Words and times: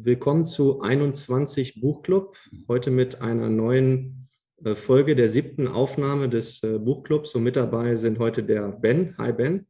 Willkommen 0.00 0.46
zu 0.46 0.80
21 0.80 1.80
Buchclub. 1.80 2.36
Heute 2.68 2.92
mit 2.92 3.20
einer 3.20 3.48
neuen 3.48 4.28
äh, 4.62 4.76
Folge 4.76 5.16
der 5.16 5.28
siebten 5.28 5.66
Aufnahme 5.66 6.28
des 6.28 6.62
äh, 6.62 6.78
Buchclubs. 6.78 7.34
Und 7.34 7.42
mit 7.42 7.56
dabei 7.56 7.96
sind 7.96 8.20
heute 8.20 8.44
der 8.44 8.68
Ben. 8.68 9.16
Hi 9.18 9.32
Ben. 9.32 9.66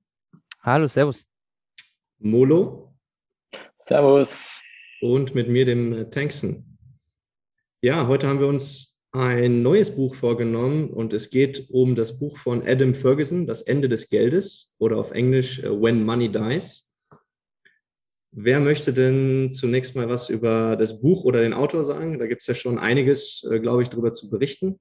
Hallo, 0.61 0.87
Servus. 0.87 1.27
Molo. 2.19 2.95
Servus. 3.79 4.61
Und 5.01 5.35
mit 5.35 5.49
mir, 5.49 5.65
dem 5.65 5.95
äh, 5.95 6.11
Tankson. 6.11 6.77
Ja, 7.81 8.07
heute 8.07 8.29
haben 8.29 8.41
wir 8.41 8.49
uns 8.49 9.01
ein 9.13 9.63
neues 9.63 9.97
Buch 9.97 10.15
vorgenommen 10.15 10.91
und 10.91 11.15
es 11.15 11.31
geht 11.31 11.71
um 11.71 11.95
das 11.95 12.19
Buch 12.19 12.37
von 12.37 12.63
Adam 12.67 12.95
Ferguson, 12.95 13.47
Das 13.47 13.63
Ende 13.63 13.89
des 13.89 14.11
Geldes 14.11 14.75
oder 14.77 14.99
auf 14.99 15.11
Englisch 15.13 15.63
When 15.63 16.05
Money 16.05 16.31
Dies. 16.31 16.88
Wer 18.31 18.61
möchte 18.61 18.93
denn 18.93 19.53
zunächst 19.53 19.97
mal 19.97 20.09
was 20.09 20.29
über 20.29 20.77
das 20.77 21.01
Buch 21.01 21.25
oder 21.25 21.41
den 21.41 21.55
Autor 21.55 21.83
sagen? 21.83 22.19
Da 22.19 22.27
gibt 22.27 22.43
es 22.43 22.47
ja 22.47 22.53
schon 22.55 22.79
einiges, 22.79 23.43
äh, 23.51 23.59
glaube 23.59 23.83
ich, 23.83 23.89
darüber 23.89 24.13
zu 24.13 24.29
berichten. 24.29 24.79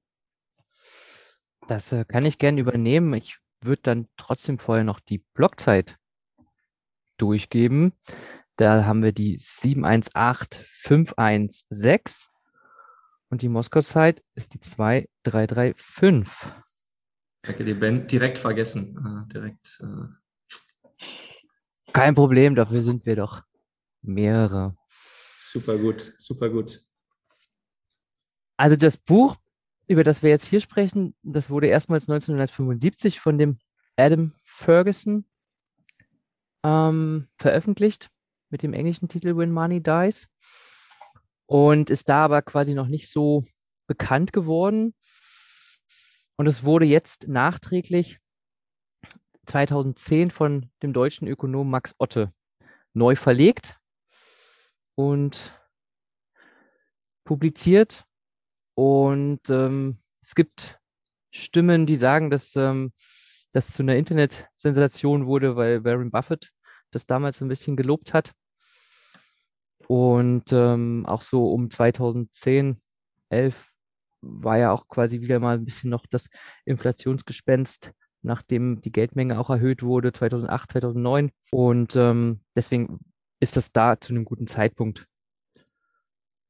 Das 1.66 1.92
äh, 1.92 2.04
kann 2.04 2.26
ich 2.26 2.36
gerne 2.38 2.60
übernehmen. 2.60 3.14
Ich 3.14 3.38
würde 3.60 3.82
dann 3.82 4.08
trotzdem 4.16 4.58
vorher 4.58 4.84
noch 4.84 5.00
die 5.00 5.24
Blockzeit 5.34 5.96
durchgeben. 7.16 7.92
Da 8.56 8.84
haben 8.84 9.02
wir 9.02 9.12
die 9.12 9.38
718516 9.38 12.28
und 13.30 13.42
die 13.42 13.48
Moskau-Zeit 13.48 14.22
ist 14.34 14.54
die 14.54 14.60
2335. 14.60 16.52
Danke 17.42 17.64
dir, 17.64 17.78
Ben. 17.78 18.06
Direkt 18.06 18.38
vergessen. 18.38 18.96
Uh, 18.98 19.26
direkt. 19.32 19.82
Kein 21.98 22.14
Problem, 22.14 22.54
dafür 22.54 22.82
sind 22.82 23.06
wir 23.06 23.16
doch 23.16 23.42
mehrere. 24.02 24.76
Super 25.36 25.78
gut, 25.78 26.00
super 26.16 26.48
gut. 26.48 26.80
Also 28.56 28.76
das 28.76 28.96
Buch, 28.96 29.36
über 29.88 30.04
das 30.04 30.22
wir 30.22 30.30
jetzt 30.30 30.46
hier 30.46 30.60
sprechen, 30.60 31.16
das 31.22 31.50
wurde 31.50 31.66
erstmals 31.66 32.08
1975 32.08 33.18
von 33.18 33.36
dem 33.36 33.58
Adam 33.96 34.32
Ferguson 34.42 35.24
ähm, 36.62 37.26
veröffentlicht 37.36 38.10
mit 38.50 38.62
dem 38.62 38.74
englischen 38.74 39.08
Titel 39.08 39.36
When 39.36 39.50
Money 39.50 39.82
Dies 39.82 40.28
und 41.46 41.90
ist 41.90 42.08
da 42.08 42.26
aber 42.26 42.42
quasi 42.42 42.74
noch 42.74 42.86
nicht 42.86 43.10
so 43.10 43.42
bekannt 43.88 44.32
geworden. 44.32 44.94
Und 46.36 46.46
es 46.46 46.62
wurde 46.62 46.86
jetzt 46.86 47.26
nachträglich 47.26 48.20
2010 49.48 50.30
von 50.30 50.70
dem 50.82 50.92
deutschen 50.92 51.26
Ökonom 51.26 51.70
Max 51.70 51.94
Otte 51.98 52.32
neu 52.92 53.16
verlegt 53.16 53.78
und 54.94 55.52
publiziert. 57.24 58.04
Und 58.74 59.40
ähm, 59.48 59.96
es 60.22 60.34
gibt 60.34 60.78
Stimmen, 61.30 61.86
die 61.86 61.96
sagen, 61.96 62.30
dass 62.30 62.54
ähm, 62.56 62.92
das 63.52 63.72
zu 63.72 63.82
einer 63.82 63.96
Internetsensation 63.96 65.26
wurde, 65.26 65.56
weil 65.56 65.84
Warren 65.84 66.10
Buffett 66.10 66.52
das 66.90 67.06
damals 67.06 67.40
ein 67.40 67.48
bisschen 67.48 67.76
gelobt 67.76 68.14
hat. 68.14 68.32
Und 69.86 70.52
ähm, 70.52 71.06
auch 71.06 71.22
so 71.22 71.50
um 71.52 71.70
2010, 71.70 72.76
11 73.30 73.72
war 74.20 74.58
ja 74.58 74.72
auch 74.72 74.88
quasi 74.88 75.20
wieder 75.20 75.38
mal 75.38 75.56
ein 75.56 75.64
bisschen 75.64 75.90
noch 75.90 76.06
das 76.06 76.28
Inflationsgespenst 76.64 77.92
nachdem 78.22 78.80
die 78.80 78.92
Geldmenge 78.92 79.38
auch 79.38 79.50
erhöht 79.50 79.82
wurde, 79.82 80.12
2008, 80.12 80.72
2009. 80.72 81.30
Und 81.50 81.96
ähm, 81.96 82.40
deswegen 82.56 83.00
ist 83.40 83.56
das 83.56 83.72
da 83.72 84.00
zu 84.00 84.12
einem 84.12 84.24
guten 84.24 84.46
Zeitpunkt 84.46 85.06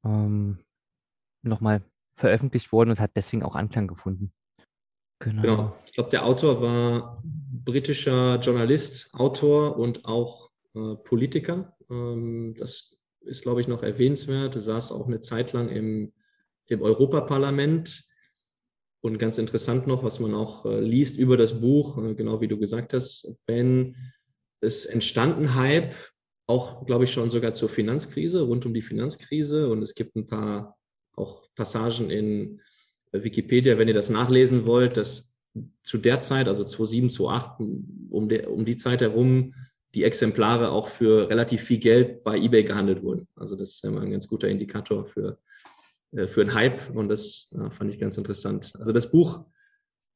ähm, 0.05 0.59
nochmal 1.43 1.83
veröffentlicht 2.17 2.73
worden 2.73 2.91
und 2.91 3.01
hat 3.01 3.13
deswegen 3.17 3.43
auch 3.43 3.55
Anklang 3.55 3.87
gefunden. 3.87 4.33
Genau. 5.21 5.43
genau. 5.43 5.77
Ich 5.85 5.93
glaube, 5.93 6.11
der 6.11 6.25
Autor 6.25 6.63
war 6.63 7.23
britischer 7.25 8.39
Journalist, 8.39 9.13
Autor 9.13 9.77
und 9.77 10.05
auch 10.05 10.51
äh, 10.75 10.95
Politiker. 10.97 11.77
Ähm, 11.91 12.55
das 12.59 12.97
ist, 13.21 13.43
glaube 13.43 13.61
ich, 13.61 13.69
noch 13.69 13.83
erwähnenswert. 13.83 14.55
Er 14.55 14.61
saß 14.61 14.93
auch 14.93 15.07
eine 15.07 15.21
Zeit 15.21 15.53
lang 15.53 15.69
im, 15.69 16.13
im 16.67 16.83
Europaparlament 16.83 18.08
und 19.01 19.19
ganz 19.19 19.39
interessant 19.39 19.87
noch, 19.87 20.03
was 20.03 20.21
man 20.21 20.35
auch 20.35 20.67
äh, 20.67 20.81
liest 20.81 21.19
über 21.19 21.37
das 21.37 21.61
Buch, 21.61 21.97
äh, 21.99 22.15
genau 22.15 22.41
wie 22.41 22.49
du 22.49 22.59
gesagt 22.59 22.93
hast, 22.95 23.33
Ben, 23.47 23.97
es 24.61 24.87
entstand 24.87 25.39
ein 25.39 25.55
Hype, 25.55 25.95
auch, 26.47 26.87
glaube 26.87 27.05
ich, 27.05 27.13
schon 27.13 27.31
sogar 27.31 27.53
zur 27.53 27.69
Finanzkrise, 27.69 28.41
rund 28.41 28.67
um 28.67 28.75
die 28.75 28.83
Finanzkrise. 28.83 29.69
Und 29.69 29.83
es 29.83 29.95
gibt 29.95 30.17
ein 30.17 30.27
paar 30.27 30.77
auch 31.15 31.49
Passagen 31.55 32.11
in 32.11 32.61
äh, 33.13 33.23
Wikipedia, 33.23 33.79
wenn 33.79 33.89
ihr 33.89 33.95
das 33.95 34.11
nachlesen 34.11 34.67
wollt, 34.67 34.97
dass 34.97 35.35
zu 35.83 35.99
der 35.99 36.21
Zeit, 36.21 36.49
also 36.49 36.65
2007, 36.65 37.11
2008, 37.11 37.61
um, 38.11 38.29
der, 38.29 38.51
um 38.51 38.65
die 38.65 38.77
Zeit 38.77 39.01
herum, 39.01 39.55
die 39.95 40.05
Exemplare 40.05 40.71
auch 40.71 40.89
für 40.89 41.29
relativ 41.29 41.63
viel 41.63 41.79
Geld 41.79 42.23
bei 42.23 42.37
eBay 42.37 42.63
gehandelt 42.65 43.03
wurden. 43.03 43.27
Also 43.37 43.57
das 43.57 43.73
ist 43.73 43.85
ja 43.85 43.91
mal 43.91 44.05
ein 44.05 44.11
ganz 44.11 44.29
guter 44.29 44.49
Indikator 44.49 45.07
für, 45.07 45.39
für 46.27 46.41
einen 46.41 46.55
Hype 46.55 46.91
und 46.95 47.09
das 47.09 47.51
ja, 47.53 47.71
fand 47.71 47.93
ich 47.93 48.01
ganz 48.01 48.17
interessant. 48.17 48.73
Also 48.79 48.93
das 48.93 49.11
Buch 49.11 49.45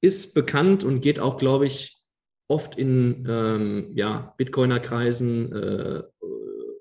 ist 0.01 0.35
bekannt 0.35 0.85
und 0.85 1.01
geht 1.01 1.21
auch, 1.21 1.37
glaube 1.37 1.67
ich, 1.67 2.03
oft 2.49 2.77
in 2.77 3.27
ähm, 3.29 3.93
ja, 3.95 4.35
Bitcoiner-Kreisen 4.37 5.53
äh, 5.53 6.03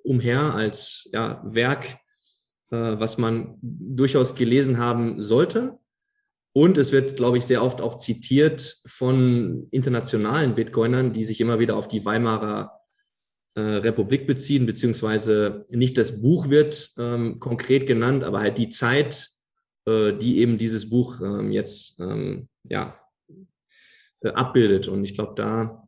umher 0.04 0.54
als 0.54 1.10
ja, 1.14 1.42
Werk, 1.46 1.98
äh, 2.72 3.00
was 3.00 3.18
man 3.18 3.58
durchaus 3.62 4.36
gelesen 4.36 4.78
haben 4.78 5.22
sollte. 5.22 5.78
Und 6.54 6.78
es 6.78 6.92
wird, 6.92 7.16
glaube 7.16 7.38
ich, 7.38 7.46
sehr 7.46 7.64
oft 7.64 7.80
auch 7.80 7.96
zitiert 7.96 8.82
von 8.86 9.68
internationalen 9.72 10.56
Bitcoinern, 10.56 11.14
die 11.14 11.24
sich 11.24 11.40
immer 11.40 11.60
wieder 11.60 11.78
auf 11.78 11.88
die 11.88 12.04
Weimarer 12.04 12.81
äh, 13.56 13.62
Republik 13.62 14.28
beziehen, 14.28 14.66
beziehungsweise 14.66 15.66
nicht 15.70 15.98
das 15.98 16.22
Buch 16.22 16.50
wird 16.50 16.92
ähm, 16.98 17.40
konkret 17.40 17.86
genannt, 17.86 18.24
aber 18.24 18.40
halt 18.40 18.58
die 18.58 18.70
Zeit, 18.70 19.30
äh, 19.86 20.14
die 20.14 20.40
eben 20.40 20.58
dieses 20.58 20.90
Buch 20.90 21.20
ähm, 21.22 21.52
jetzt 21.52 22.00
ähm, 22.00 22.48
ja, 22.64 22.98
äh, 24.24 24.30
abbildet. 24.30 24.88
Und 24.88 25.04
ich 25.04 25.16
glaube, 25.16 25.34
da 25.36 25.88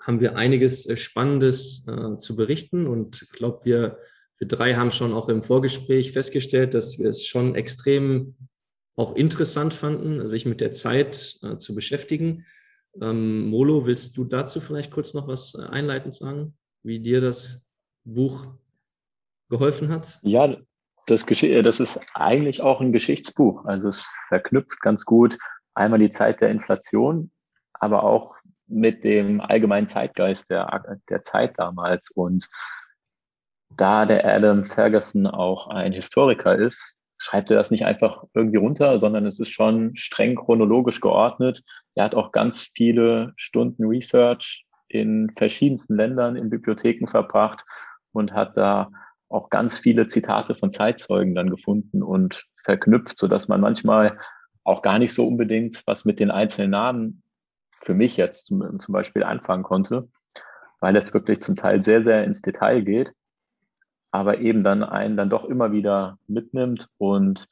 haben 0.00 0.20
wir 0.20 0.36
einiges 0.36 0.84
äh, 0.86 0.96
Spannendes 0.96 1.86
äh, 1.86 2.16
zu 2.16 2.36
berichten. 2.36 2.86
Und 2.86 3.22
ich 3.22 3.30
glaube, 3.30 3.60
wir, 3.64 3.98
wir 4.38 4.48
drei 4.48 4.74
haben 4.74 4.90
schon 4.90 5.14
auch 5.14 5.28
im 5.28 5.42
Vorgespräch 5.42 6.12
festgestellt, 6.12 6.74
dass 6.74 6.98
wir 6.98 7.08
es 7.08 7.26
schon 7.26 7.54
extrem 7.54 8.34
auch 8.96 9.16
interessant 9.16 9.72
fanden, 9.72 10.28
sich 10.28 10.44
mit 10.44 10.60
der 10.60 10.72
Zeit 10.72 11.14
zu 11.56 11.74
beschäftigen. 11.74 12.44
Ähm, 13.00 13.46
Molo, 13.48 13.86
willst 13.86 14.18
du 14.18 14.24
dazu 14.24 14.60
vielleicht 14.60 14.90
kurz 14.90 15.14
noch 15.14 15.28
was 15.28 15.54
einleitend 15.54 16.12
sagen? 16.12 16.54
Wie 16.82 17.00
dir 17.00 17.20
das 17.20 17.64
Buch 18.04 18.46
geholfen 19.48 19.88
hat? 19.90 20.18
Ja, 20.22 20.56
das, 21.06 21.24
äh, 21.42 21.62
das 21.62 21.80
ist 21.80 22.00
eigentlich 22.14 22.62
auch 22.62 22.80
ein 22.80 22.92
Geschichtsbuch. 22.92 23.64
Also 23.64 23.88
es 23.88 24.04
verknüpft 24.28 24.80
ganz 24.80 25.04
gut 25.04 25.38
einmal 25.74 25.98
die 25.98 26.10
Zeit 26.10 26.40
der 26.40 26.50
Inflation, 26.50 27.30
aber 27.74 28.04
auch 28.04 28.36
mit 28.66 29.04
dem 29.04 29.40
allgemeinen 29.40 29.88
Zeitgeist 29.88 30.50
der, 30.50 30.96
der 31.08 31.22
Zeit 31.22 31.58
damals. 31.58 32.10
Und 32.10 32.48
da 33.76 34.06
der 34.06 34.24
Adam 34.24 34.64
Ferguson 34.64 35.26
auch 35.26 35.68
ein 35.68 35.92
Historiker 35.92 36.56
ist, 36.56 36.96
schreibt 37.18 37.50
er 37.50 37.56
das 37.56 37.70
nicht 37.70 37.84
einfach 37.84 38.24
irgendwie 38.34 38.58
runter, 38.58 38.98
sondern 39.00 39.26
es 39.26 39.38
ist 39.38 39.50
schon 39.50 39.94
streng 39.94 40.34
chronologisch 40.34 41.00
geordnet. 41.00 41.62
Er 41.94 42.04
hat 42.04 42.14
auch 42.14 42.32
ganz 42.32 42.70
viele 42.74 43.32
Stunden 43.36 43.84
Research 43.84 44.66
in 44.92 45.30
verschiedensten 45.36 45.96
Ländern 45.96 46.36
in 46.36 46.50
Bibliotheken 46.50 47.06
verbracht 47.06 47.64
und 48.12 48.32
hat 48.32 48.56
da 48.56 48.90
auch 49.28 49.48
ganz 49.48 49.78
viele 49.78 50.08
Zitate 50.08 50.54
von 50.54 50.70
Zeitzeugen 50.70 51.34
dann 51.34 51.50
gefunden 51.50 52.02
und 52.02 52.44
verknüpft, 52.62 53.18
so 53.18 53.28
dass 53.28 53.48
man 53.48 53.60
manchmal 53.60 54.18
auch 54.64 54.82
gar 54.82 54.98
nicht 54.98 55.14
so 55.14 55.26
unbedingt 55.26 55.82
was 55.86 56.04
mit 56.04 56.20
den 56.20 56.30
einzelnen 56.30 56.70
Namen 56.70 57.22
für 57.80 57.94
mich 57.94 58.16
jetzt 58.16 58.46
zum, 58.46 58.78
zum 58.78 58.92
Beispiel 58.92 59.24
anfangen 59.24 59.64
konnte, 59.64 60.08
weil 60.80 60.94
es 60.96 61.12
wirklich 61.14 61.40
zum 61.40 61.56
Teil 61.56 61.82
sehr, 61.82 62.04
sehr 62.04 62.24
ins 62.24 62.42
Detail 62.42 62.82
geht, 62.82 63.12
aber 64.10 64.38
eben 64.38 64.62
dann 64.62 64.82
einen 64.82 65.16
dann 65.16 65.30
doch 65.30 65.44
immer 65.44 65.72
wieder 65.72 66.18
mitnimmt 66.28 66.88
und 66.98 67.48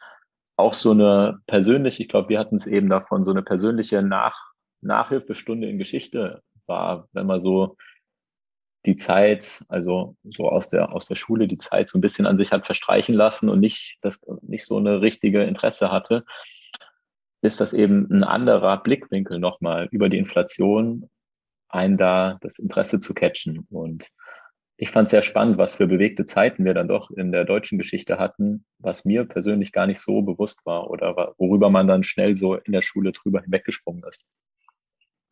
auch 0.56 0.74
so 0.74 0.90
eine 0.90 1.40
persönliche, 1.46 2.02
ich 2.02 2.08
glaube, 2.08 2.28
wir 2.28 2.38
hatten 2.38 2.56
es 2.56 2.66
eben 2.66 2.90
davon, 2.90 3.24
so 3.24 3.30
eine 3.30 3.42
persönliche 3.42 4.02
Nach 4.02 4.50
Nachhilfestunde 4.82 5.68
in 5.68 5.78
Geschichte 5.78 6.42
war, 6.70 7.08
wenn 7.12 7.26
man 7.26 7.40
so 7.40 7.76
die 8.86 8.96
Zeit, 8.96 9.62
also 9.68 10.16
so 10.24 10.48
aus 10.48 10.70
der, 10.70 10.94
aus 10.94 11.06
der 11.06 11.16
Schule 11.16 11.46
die 11.46 11.58
Zeit 11.58 11.90
so 11.90 11.98
ein 11.98 12.00
bisschen 12.00 12.26
an 12.26 12.38
sich 12.38 12.50
hat 12.50 12.64
verstreichen 12.64 13.14
lassen 13.14 13.50
und 13.50 13.60
nicht, 13.60 13.98
das, 14.00 14.22
nicht 14.40 14.64
so 14.64 14.78
eine 14.78 15.02
richtige 15.02 15.42
Interesse 15.42 15.92
hatte, 15.92 16.24
ist 17.42 17.60
das 17.60 17.74
eben 17.74 18.08
ein 18.10 18.24
anderer 18.24 18.82
Blickwinkel 18.82 19.38
nochmal 19.38 19.88
über 19.90 20.08
die 20.08 20.18
Inflation, 20.18 21.10
einen 21.68 21.98
da 21.98 22.38
das 22.40 22.58
Interesse 22.58 23.00
zu 23.00 23.14
catchen. 23.14 23.66
Und 23.70 24.06
ich 24.76 24.90
fand 24.90 25.06
es 25.06 25.10
sehr 25.10 25.22
spannend, 25.22 25.58
was 25.58 25.74
für 25.74 25.86
bewegte 25.86 26.24
Zeiten 26.24 26.64
wir 26.64 26.74
dann 26.74 26.88
doch 26.88 27.10
in 27.10 27.32
der 27.32 27.44
deutschen 27.44 27.76
Geschichte 27.76 28.18
hatten, 28.18 28.64
was 28.78 29.04
mir 29.04 29.24
persönlich 29.24 29.72
gar 29.72 29.86
nicht 29.86 30.00
so 30.00 30.22
bewusst 30.22 30.64
war 30.64 30.90
oder 30.90 31.34
worüber 31.36 31.68
man 31.68 31.86
dann 31.86 32.02
schnell 32.02 32.36
so 32.36 32.54
in 32.54 32.72
der 32.72 32.82
Schule 32.82 33.12
drüber 33.12 33.42
hinweggesprungen 33.42 34.02
ist. 34.04 34.22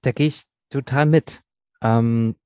Da 0.03 0.13
gehe 0.13 0.29
ich 0.29 0.48
total 0.71 1.07
mit. 1.07 1.43
Ähm, 1.83 2.37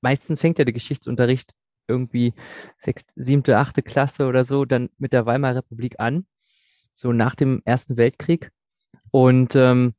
meistens 0.00 0.40
fängt 0.40 0.58
ja 0.58 0.64
der 0.64 0.74
Geschichtsunterricht 0.74 1.52
irgendwie 1.88 2.34
sechste, 2.78 3.12
siebte, 3.16 3.58
achte 3.58 3.82
Klasse 3.82 4.26
oder 4.26 4.44
so 4.44 4.64
dann 4.64 4.90
mit 4.98 5.12
der 5.12 5.26
Weimarer 5.26 5.56
Republik 5.56 6.00
an, 6.00 6.26
so 6.94 7.12
nach 7.12 7.34
dem 7.34 7.62
Ersten 7.64 7.96
Weltkrieg. 7.96 8.50
Und 9.10 9.54
ähm, 9.54 9.94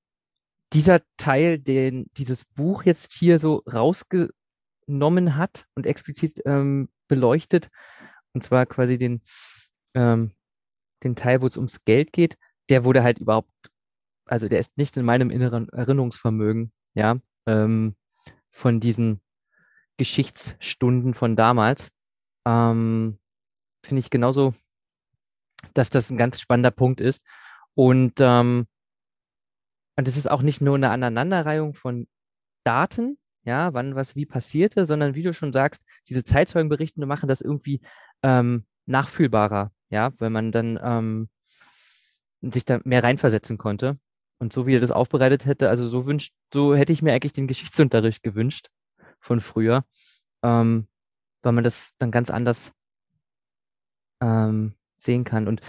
dieser 0.73 1.01
Teil, 1.17 1.59
den 1.59 2.07
dieses 2.17 2.45
Buch 2.45 2.83
jetzt 2.83 3.13
hier 3.13 3.39
so 3.39 3.63
rausge 3.71 4.31
genommen 4.87 5.35
hat 5.35 5.65
und 5.75 5.85
explizit 5.85 6.41
ähm, 6.45 6.89
beleuchtet, 7.07 7.69
und 8.33 8.43
zwar 8.43 8.65
quasi 8.65 8.97
den, 8.97 9.21
ähm, 9.93 10.31
den 11.03 11.15
Teil, 11.15 11.41
wo 11.41 11.47
es 11.47 11.57
ums 11.57 11.83
Geld 11.85 12.11
geht, 12.13 12.37
der 12.69 12.83
wurde 12.83 13.03
halt 13.03 13.19
überhaupt, 13.19 13.51
also 14.25 14.47
der 14.49 14.59
ist 14.59 14.77
nicht 14.77 14.97
in 14.97 15.05
meinem 15.05 15.29
inneren 15.29 15.69
Erinnerungsvermögen, 15.69 16.71
ja, 16.93 17.19
ähm, 17.45 17.95
von 18.51 18.79
diesen 18.79 19.21
Geschichtsstunden 19.97 21.13
von 21.13 21.35
damals. 21.35 21.89
Ähm, 22.45 23.17
Finde 23.83 23.99
ich 23.99 24.09
genauso, 24.09 24.53
dass 25.73 25.89
das 25.89 26.09
ein 26.09 26.17
ganz 26.17 26.39
spannender 26.39 26.71
Punkt 26.71 27.01
ist. 27.01 27.25
Und, 27.73 28.13
ähm, 28.19 28.67
und 29.97 30.07
es 30.07 30.17
ist 30.17 30.29
auch 30.29 30.41
nicht 30.41 30.61
nur 30.61 30.75
eine 30.75 30.89
Aneinanderreihung 30.89 31.73
von 31.73 32.07
Daten, 32.63 33.17
ja, 33.43 33.73
wann 33.73 33.95
was 33.95 34.15
wie 34.15 34.25
passierte, 34.25 34.85
sondern 34.85 35.15
wie 35.15 35.23
du 35.23 35.33
schon 35.33 35.53
sagst, 35.53 35.83
diese 36.09 36.23
Zeitzeugenberichte 36.23 37.05
machen 37.05 37.29
das 37.29 37.41
irgendwie 37.41 37.81
ähm, 38.23 38.65
nachfühlbarer, 38.87 39.71
ja, 39.89 40.11
wenn 40.17 40.31
man 40.31 40.51
dann 40.51 40.79
ähm, 40.81 41.29
sich 42.41 42.65
da 42.65 42.79
mehr 42.83 43.03
reinversetzen 43.03 43.57
konnte. 43.57 43.99
Und 44.37 44.53
so 44.53 44.67
wie 44.67 44.75
er 44.75 44.79
das 44.79 44.91
aufbereitet 44.91 45.45
hätte, 45.45 45.69
also 45.69 45.87
so 45.87 46.05
wünscht, 46.05 46.33
so 46.53 46.75
hätte 46.75 46.93
ich 46.93 47.01
mir 47.01 47.13
eigentlich 47.13 47.33
den 47.33 47.47
Geschichtsunterricht 47.47 48.21
gewünscht 48.23 48.67
von 49.19 49.39
früher, 49.39 49.85
ähm, 50.43 50.87
weil 51.41 51.53
man 51.53 51.63
das 51.63 51.91
dann 51.97 52.11
ganz 52.11 52.29
anders 52.29 52.71
ähm, 54.21 54.73
sehen 54.97 55.23
kann. 55.23 55.47
Und 55.47 55.61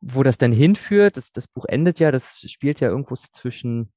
wo 0.00 0.22
das 0.22 0.38
dann 0.38 0.52
hinführt, 0.52 1.16
das, 1.16 1.32
das 1.32 1.48
Buch 1.48 1.64
endet 1.64 1.98
ja, 1.98 2.10
das 2.10 2.38
spielt 2.40 2.80
ja 2.80 2.88
irgendwo 2.88 3.14
zwischen 3.16 3.90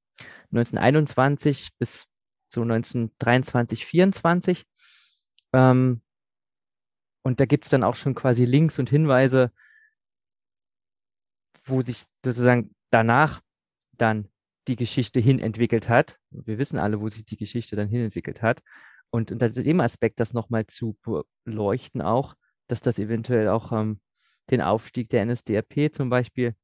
1921 0.52 1.70
bis 1.78 2.08
so 2.54 2.62
1923, 2.62 3.86
24. 3.86 4.66
Ähm, 5.54 6.02
und 7.24 7.40
da 7.40 7.46
gibt 7.46 7.66
es 7.66 7.70
dann 7.70 7.84
auch 7.84 7.96
schon 7.96 8.16
quasi 8.16 8.46
Links 8.46 8.80
und 8.80 8.90
Hinweise, 8.90 9.52
wo 11.64 11.82
sich 11.82 12.06
sozusagen 12.26 12.74
danach 12.90 13.42
dann 13.94 14.28
die 14.68 14.76
Geschichte 14.76 15.20
hin 15.20 15.40
entwickelt 15.40 15.90
hat. 15.90 16.18
Wir 16.30 16.58
wissen 16.58 16.78
alle, 16.78 17.02
wo 17.02 17.10
sich 17.10 17.26
die 17.26 17.38
Geschichte 17.38 17.76
dann 17.76 17.88
hin 17.88 18.02
entwickelt 18.02 18.42
hat. 18.42 18.62
Und 19.10 19.32
unter 19.32 19.50
dem 19.50 19.80
Aspekt 19.82 20.20
das 20.20 20.34
nochmal 20.34 20.68
zu 20.68 20.98
beleuchten 21.44 22.02
auch, 22.02 22.36
dass 22.68 22.82
das 22.82 23.00
eventuell 23.00 23.50
auch 23.50 23.72
ähm, 23.72 24.00
den 24.50 24.62
Aufstieg 24.62 25.10
der 25.10 25.26
NSDAP 25.26 25.94
zum 25.94 26.10
Beispiel 26.10 26.56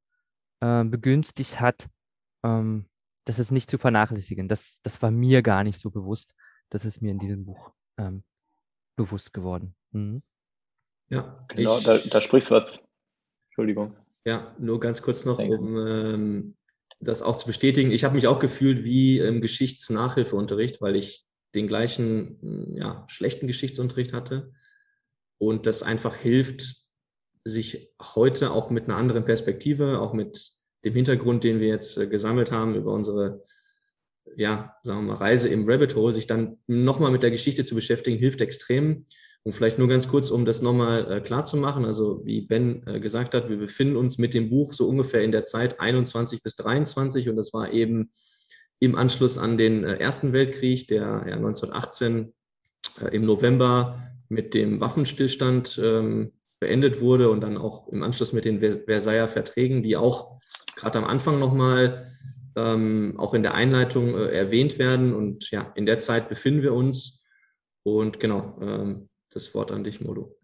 äh, 0.62 0.83
begünstigt 0.83 1.59
hat, 1.59 1.88
ähm, 2.44 2.85
das 3.25 3.39
ist 3.39 3.51
nicht 3.51 3.69
zu 3.69 3.77
vernachlässigen. 3.77 4.47
Das, 4.47 4.80
das 4.83 5.01
war 5.01 5.12
mir 5.12 5.41
gar 5.41 5.63
nicht 5.63 5.80
so 5.80 5.91
bewusst. 5.91 6.33
Das 6.69 6.85
ist 6.85 7.01
mir 7.01 7.12
in 7.12 7.19
diesem 7.19 7.45
Buch 7.45 7.73
ähm, 7.97 8.23
bewusst 8.95 9.33
geworden. 9.33 9.75
Mhm. 9.91 10.21
Ja, 11.09 11.45
genau, 11.50 11.77
ich, 11.77 11.83
da, 11.83 11.97
da, 11.97 12.21
sprichst 12.21 12.51
du 12.51 12.56
was. 12.56 12.81
Entschuldigung. 13.50 13.95
Ja, 14.25 14.56
nur 14.59 14.80
ganz 14.80 15.01
kurz 15.01 15.25
noch, 15.25 15.39
um 15.39 15.88
ähm, 15.88 16.57
das 16.99 17.21
auch 17.21 17.35
zu 17.35 17.47
bestätigen. 17.47 17.91
Ich 17.91 18.03
habe 18.03 18.15
mich 18.15 18.27
auch 18.27 18.39
gefühlt 18.39 18.83
wie 18.83 19.19
im 19.19 19.41
Geschichtsnachhilfeunterricht, 19.41 20.81
weil 20.81 20.95
ich 20.95 21.25
den 21.55 21.67
gleichen 21.67 22.39
hm, 22.41 22.75
ja, 22.75 23.05
schlechten 23.07 23.47
Geschichtsunterricht 23.47 24.13
hatte 24.13 24.51
und 25.38 25.65
das 25.67 25.83
einfach 25.83 26.15
hilft, 26.15 26.83
sich 27.44 27.94
heute 28.01 28.51
auch 28.51 28.69
mit 28.69 28.85
einer 28.85 28.97
anderen 28.97 29.25
Perspektive, 29.25 29.99
auch 29.99 30.13
mit 30.13 30.51
dem 30.83 30.94
Hintergrund, 30.94 31.44
den 31.44 31.59
wir 31.59 31.67
jetzt 31.67 31.97
äh, 31.97 32.07
gesammelt 32.07 32.51
haben 32.51 32.75
über 32.75 32.91
unsere 32.91 33.45
ja, 34.35 34.75
sagen 34.83 35.05
wir 35.05 35.13
mal, 35.13 35.17
Reise 35.17 35.47
im 35.49 35.67
Rabbit 35.67 35.95
Hole, 35.95 36.13
sich 36.13 36.27
dann 36.27 36.57
nochmal 36.67 37.11
mit 37.11 37.23
der 37.23 37.31
Geschichte 37.31 37.65
zu 37.65 37.75
beschäftigen, 37.75 38.17
hilft 38.17 38.41
extrem. 38.41 39.05
Und 39.44 39.54
vielleicht 39.54 39.80
nur 39.80 39.88
ganz 39.88 40.07
kurz, 40.07 40.30
um 40.30 40.45
das 40.45 40.62
nochmal 40.62 41.10
äh, 41.10 41.22
klar 41.22 41.45
zu 41.45 41.56
machen. 41.56 41.86
Also 41.86 42.22
wie 42.25 42.42
Ben 42.42 42.86
äh, 42.86 43.00
gesagt 43.00 43.34
hat, 43.34 43.50
wir 43.50 43.57
befinden 43.57 43.95
uns 43.95 44.18
mit 44.18 44.34
dem 44.34 44.50
Buch 44.50 44.74
so 44.74 44.88
ungefähr 44.88 45.24
in 45.24 45.31
der 45.31 45.45
Zeit 45.45 45.80
21 45.80 46.44
bis 46.44 46.56
23 46.56 47.30
und 47.30 47.38
das 47.38 47.54
war 47.54 47.72
eben 47.72 48.12
im 48.80 48.95
Anschluss 48.95 49.38
an 49.38 49.57
den 49.57 49.84
äh, 49.84 49.98
Ersten 49.98 50.34
Weltkrieg, 50.34 50.88
der 50.88 51.25
ja, 51.28 51.36
1918 51.36 52.34
äh, 53.01 53.16
im 53.16 53.25
November 53.25 54.00
mit 54.30 54.54
dem 54.54 54.81
Waffenstillstand 54.81 55.80
ähm, 55.83 56.33
beendet 56.60 57.01
wurde 57.01 57.30
und 57.30 57.42
dann 57.42 57.57
auch 57.57 57.88
im 57.90 58.04
Anschluss 58.04 58.33
mit 58.33 58.45
den 58.45 58.60
Versailler 58.60 59.28
Verträgen, 59.28 59.83
die 59.83 59.95
auch 59.95 60.40
gerade 60.75 61.00
am 61.00 61.06
Anfang 61.06 61.40
nochmal 61.40 62.12
ähm, 62.56 63.13
auch 63.18 63.33
in 63.33 63.44
der 63.44 63.54
Einleitung 63.54 64.16
äh, 64.16 64.30
erwähnt 64.30 64.80
werden. 64.80 65.13
Und 65.13 65.51
ja, 65.51 65.72
in 65.75 65.86
der 65.86 66.00
Zeit 66.00 66.30
befinden 66.30 66.63
wir 66.63 66.74
uns. 66.74 67.24
Und 67.83 68.19
genau, 68.19 68.60
ähm, 68.62 69.10
das 69.38 69.54
Wort 69.54 69.72
an 69.72 69.84
dich, 69.84 70.01
Molo. 70.01 70.36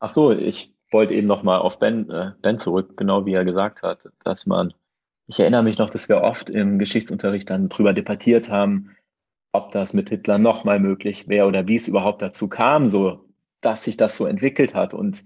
Ach 0.00 0.10
so, 0.10 0.32
ich 0.32 0.74
wollte 0.90 1.14
eben 1.14 1.26
nochmal 1.26 1.60
auf 1.60 1.78
Ben, 1.78 2.10
äh, 2.10 2.32
Ben 2.42 2.58
zurück, 2.58 2.96
genau 2.96 3.26
wie 3.26 3.34
er 3.34 3.44
gesagt 3.44 3.82
hat, 3.82 4.08
dass 4.24 4.46
man, 4.46 4.74
ich 5.26 5.40
erinnere 5.40 5.62
mich 5.62 5.78
noch, 5.78 5.90
dass 5.90 6.08
wir 6.08 6.22
oft 6.22 6.50
im 6.50 6.78
Geschichtsunterricht 6.78 7.50
dann 7.50 7.68
drüber 7.68 7.92
debattiert 7.92 8.48
haben, 8.48 8.96
ob 9.52 9.70
das 9.70 9.92
mit 9.94 10.08
Hitler 10.08 10.38
nochmal 10.38 10.78
möglich 10.78 11.28
wäre 11.28 11.46
oder 11.46 11.66
wie 11.68 11.76
es 11.76 11.88
überhaupt 11.88 12.22
dazu 12.22 12.48
kam, 12.48 12.88
so 12.88 13.24
dass 13.60 13.84
sich 13.84 13.96
das 13.96 14.16
so 14.16 14.26
entwickelt 14.26 14.74
hat. 14.74 14.94
Und 14.94 15.24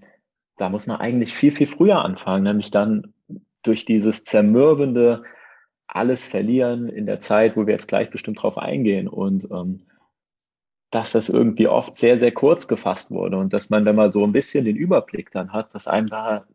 da 0.57 0.69
muss 0.69 0.87
man 0.87 0.99
eigentlich 0.99 1.33
viel, 1.33 1.51
viel 1.51 1.67
früher 1.67 2.03
anfangen, 2.03 2.43
nämlich 2.43 2.71
dann 2.71 3.13
durch 3.63 3.85
dieses 3.85 4.23
zermürbende 4.23 5.23
alles 5.87 6.25
verlieren 6.25 6.89
in 6.89 7.05
der 7.05 7.19
Zeit, 7.19 7.55
wo 7.55 7.67
wir 7.67 7.73
jetzt 7.73 7.87
gleich 7.87 8.09
bestimmt 8.09 8.41
drauf 8.41 8.57
eingehen 8.57 9.07
und 9.07 9.47
ähm, 9.51 9.83
dass 10.93 11.11
das 11.11 11.29
irgendwie 11.29 11.67
oft 11.67 11.97
sehr, 11.97 12.19
sehr 12.19 12.31
kurz 12.31 12.67
gefasst 12.67 13.11
wurde 13.11 13.37
und 13.37 13.53
dass 13.53 13.69
man, 13.69 13.85
wenn 13.85 13.95
man 13.95 14.09
so 14.09 14.23
ein 14.23 14.31
bisschen 14.31 14.65
den 14.65 14.75
Überblick 14.75 15.31
dann 15.31 15.51
hat, 15.51 15.73
dass 15.73 15.87
einem 15.87 16.07
da 16.07 16.45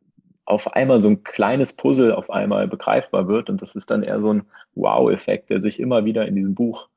auf 0.45 0.75
einmal 0.75 1.03
so 1.03 1.11
ein 1.11 1.25
kleines 1.25 1.75
Puzzle 1.75 2.13
auf 2.13 2.31
einmal 2.31 2.69
begreifbar 2.69 3.29
wird 3.29 3.51
und 3.51 3.61
das 3.61 3.75
ist 3.75 3.91
dann 3.91 4.03
eher 4.03 4.21
so 4.21 4.33
ein 4.33 4.43
Wow-Effekt, 4.75 5.51
der 5.51 5.61
sich 5.61 5.81
immer 5.81 6.05
wieder 6.05 6.27
in 6.27 6.37
diesem 6.37 6.55
Buch 6.55 6.89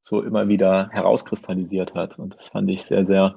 so 0.00 0.22
immer 0.22 0.48
wieder 0.48 0.88
herauskristallisiert 0.90 1.94
hat 1.94 2.18
und 2.18 2.34
das 2.36 2.48
fand 2.48 2.70
ich 2.70 2.82
sehr, 2.82 3.04
sehr 3.04 3.36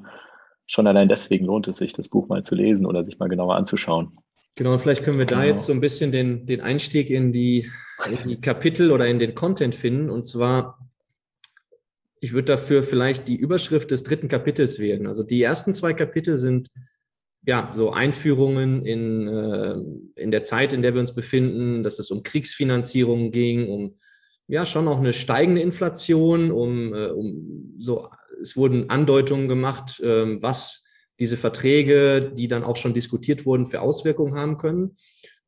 schon 0.67 0.87
allein 0.87 1.09
deswegen 1.09 1.45
lohnt 1.45 1.67
es 1.67 1.77
sich, 1.77 1.91
das 1.91 2.07
Buch 2.07 2.29
mal 2.29 2.43
zu 2.43 2.55
lesen 2.55 2.85
oder 2.85 3.03
sich 3.03 3.19
mal 3.19 3.27
genauer 3.27 3.55
anzuschauen. 3.55 4.17
Genau, 4.55 4.77
vielleicht 4.77 5.03
können 5.03 5.17
wir 5.17 5.25
da 5.25 5.35
genau. 5.35 5.47
jetzt 5.47 5.65
so 5.65 5.73
ein 5.73 5.81
bisschen 5.81 6.11
den, 6.11 6.45
den 6.45 6.61
Einstieg 6.61 7.09
in 7.09 7.31
die, 7.31 7.69
in 8.09 8.27
die 8.27 8.39
Kapitel 8.39 8.91
oder 8.91 9.07
in 9.07 9.19
den 9.19 9.33
Content 9.35 9.75
finden. 9.75 10.09
Und 10.09 10.25
zwar, 10.25 10.77
ich 12.21 12.33
würde 12.33 12.45
dafür 12.45 12.83
vielleicht 12.83 13.27
die 13.27 13.35
Überschrift 13.35 13.89
des 13.91 14.03
dritten 14.03 14.27
Kapitels 14.27 14.79
wählen. 14.79 15.07
Also 15.07 15.23
die 15.23 15.41
ersten 15.41 15.73
zwei 15.73 15.93
Kapitel 15.93 16.37
sind 16.37 16.69
ja 17.45 17.71
so 17.73 17.91
Einführungen 17.91 18.85
in, 18.85 19.27
äh, 19.27 19.75
in 20.15 20.29
der 20.29 20.43
Zeit, 20.43 20.71
in 20.71 20.83
der 20.83 20.93
wir 20.93 21.01
uns 21.01 21.15
befinden, 21.15 21.81
dass 21.81 21.97
es 21.97 22.11
um 22.11 22.21
Kriegsfinanzierung 22.21 23.31
ging, 23.31 23.67
um 23.67 23.95
ja 24.47 24.65
schon 24.65 24.87
auch 24.87 24.99
eine 24.99 25.13
steigende 25.13 25.61
Inflation, 25.61 26.51
um, 26.51 26.93
äh, 26.93 27.07
um 27.07 27.73
so 27.79 28.07
es 28.39 28.55
wurden 28.55 28.89
Andeutungen 28.91 29.47
gemacht, 29.47 29.99
ähm, 30.03 30.41
was 30.43 30.85
diese 31.19 31.37
Verträge, 31.37 32.31
die 32.35 32.47
dann 32.47 32.63
auch 32.63 32.75
schon 32.75 32.93
diskutiert 32.93 33.47
wurden, 33.47 33.65
für 33.65 33.81
Auswirkungen 33.81 34.35
haben 34.35 34.57
können. 34.57 34.95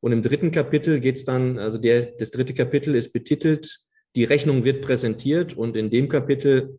Und 0.00 0.12
im 0.12 0.22
dritten 0.22 0.50
Kapitel 0.50 1.00
geht 1.00 1.16
es 1.16 1.24
dann, 1.24 1.58
also 1.58 1.78
der, 1.78 2.02
das 2.18 2.32
dritte 2.32 2.54
Kapitel 2.54 2.94
ist 2.96 3.12
betitelt, 3.12 3.83
die 4.14 4.24
Rechnung 4.24 4.64
wird 4.64 4.82
präsentiert. 4.82 5.54
Und 5.54 5.76
in 5.76 5.90
dem 5.90 6.08
Kapitel 6.08 6.78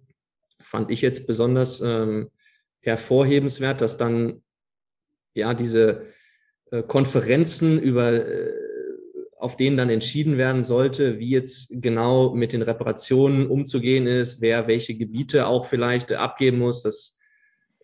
fand 0.62 0.92
ich 0.92 1.01
jetzt 1.01 1.27
besonders 1.27 1.82
ähm, 1.82 2.30
hervorhebenswert, 2.82 3.82
dass 3.82 3.98
dann 3.98 4.42
ja 5.34 5.54
diese 5.54 6.06
äh, 6.72 6.84
Konferenzen 6.84 7.80
über 7.80 8.13
äh, 8.13 8.51
auf 9.38 9.58
denen 9.58 9.77
dann 9.77 9.89
entschieden 9.89 10.38
werden 10.38 10.63
sollte, 10.63 11.20
wie 11.20 11.30
jetzt 11.30 11.82
genau 11.82 12.34
mit 12.34 12.54
den 12.54 12.62
Reparationen 12.63 13.48
umzugehen 13.48 14.08
ist, 14.08 14.42
wer 14.42 14.68
welche 14.68 14.96
Gebiete 14.96 15.46
auch 15.46 15.65
vielleicht 15.65 16.12
abgeben 16.13 16.58
muss. 16.60 16.82
Das 16.82 17.20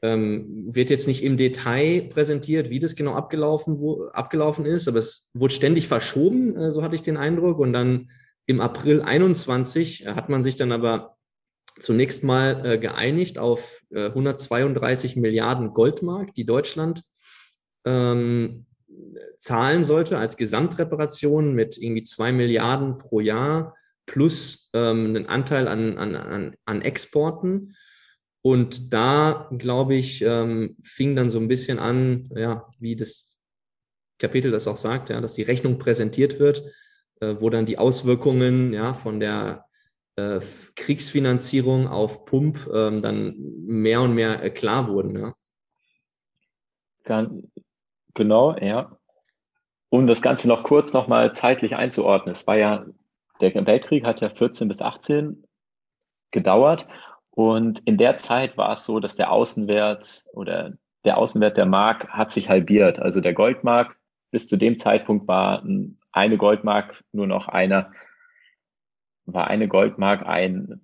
ähm, 0.01 0.65
wird 0.73 0.89
jetzt 0.89 1.07
nicht 1.07 1.23
im 1.23 1.37
Detail 1.37 2.09
präsentiert, 2.09 2.69
wie 2.69 2.79
das 2.79 2.95
genau 2.95 3.13
abgelaufen, 3.13 3.79
wo, 3.79 4.05
abgelaufen 4.05 4.65
ist, 4.65 4.87
aber 4.87 4.97
es 4.97 5.29
wurde 5.33 5.53
ständig 5.53 5.87
verschoben, 5.87 6.55
äh, 6.55 6.71
so 6.71 6.81
hatte 6.81 6.95
ich 6.95 7.03
den 7.03 7.17
Eindruck. 7.17 7.59
Und 7.59 7.73
dann 7.73 8.09
im 8.45 8.61
April 8.61 9.01
21 9.01 10.07
hat 10.07 10.29
man 10.29 10.43
sich 10.43 10.55
dann 10.55 10.71
aber 10.71 11.17
zunächst 11.79 12.23
mal 12.23 12.65
äh, 12.65 12.77
geeinigt 12.77 13.39
auf 13.39 13.81
äh, 13.91 14.07
132 14.07 15.15
Milliarden 15.15 15.73
Goldmark, 15.73 16.33
die 16.33 16.45
Deutschland 16.45 17.03
ähm, 17.85 18.65
zahlen 19.37 19.83
sollte 19.83 20.17
als 20.17 20.37
Gesamtreparation 20.37 21.53
mit 21.53 21.77
irgendwie 21.77 22.03
zwei 22.03 22.31
Milliarden 22.31 22.97
pro 22.97 23.19
Jahr 23.19 23.75
plus 24.05 24.69
ähm, 24.73 25.07
einen 25.07 25.27
Anteil 25.27 25.67
an, 25.67 25.97
an, 25.97 26.55
an 26.65 26.81
Exporten. 26.81 27.75
Und 28.43 28.93
da, 28.93 29.49
glaube 29.57 29.95
ich, 29.95 30.23
ähm, 30.23 30.75
fing 30.81 31.15
dann 31.15 31.29
so 31.29 31.39
ein 31.39 31.47
bisschen 31.47 31.79
an, 31.79 32.29
ja, 32.35 32.67
wie 32.79 32.95
das 32.95 33.37
Kapitel 34.19 34.51
das 34.51 34.67
auch 34.67 34.77
sagt, 34.77 35.09
ja, 35.09 35.21
dass 35.21 35.35
die 35.35 35.43
Rechnung 35.43 35.79
präsentiert 35.79 36.39
wird, 36.39 36.59
äh, 36.59 36.71
wo 37.21 37.49
dann 37.49 37.65
die 37.65 37.77
Auswirkungen 37.77 38.73
ja, 38.73 38.93
von 38.93 39.19
der 39.19 39.65
äh, 40.15 40.39
Kriegsfinanzierung 40.75 41.87
auf 41.87 42.25
Pump 42.25 42.67
ähm, 42.73 43.01
dann 43.01 43.35
mehr 43.37 44.01
und 44.01 44.13
mehr 44.13 44.43
äh, 44.43 44.49
klar 44.49 44.87
wurden. 44.87 45.33
Ja. 47.05 47.29
Genau, 48.13 48.55
ja. 48.57 48.97
Um 49.89 50.07
das 50.07 50.21
Ganze 50.21 50.47
noch 50.47 50.63
kurz 50.63 50.93
nochmal 50.93 51.33
zeitlich 51.33 51.75
einzuordnen. 51.75 52.33
Es 52.33 52.47
war 52.47 52.57
ja, 52.57 52.85
der 53.41 53.65
Weltkrieg 53.65 54.05
hat 54.05 54.21
ja 54.21 54.29
14 54.29 54.67
bis 54.67 54.81
18 54.81 55.43
gedauert 56.31 56.87
und 57.31 57.81
in 57.85 57.97
der 57.97 58.17
Zeit 58.17 58.57
war 58.57 58.73
es 58.73 58.85
so, 58.85 58.99
dass 58.99 59.15
der 59.15 59.31
Außenwert 59.31 60.23
oder 60.33 60.73
der 61.03 61.17
Außenwert 61.17 61.57
der 61.57 61.65
Mark 61.65 62.09
hat 62.09 62.31
sich 62.31 62.49
halbiert. 62.49 62.99
Also 62.99 63.21
der 63.21 63.33
Goldmark 63.33 63.99
bis 64.31 64.47
zu 64.47 64.57
dem 64.57 64.77
Zeitpunkt 64.77 65.27
war 65.27 65.63
eine 66.11 66.37
Goldmark 66.37 67.03
nur 67.11 67.27
noch 67.27 67.47
eine, 67.47 67.91
war 69.25 69.47
eine 69.47 69.67
Goldmark 69.67 70.25
ein, 70.25 70.81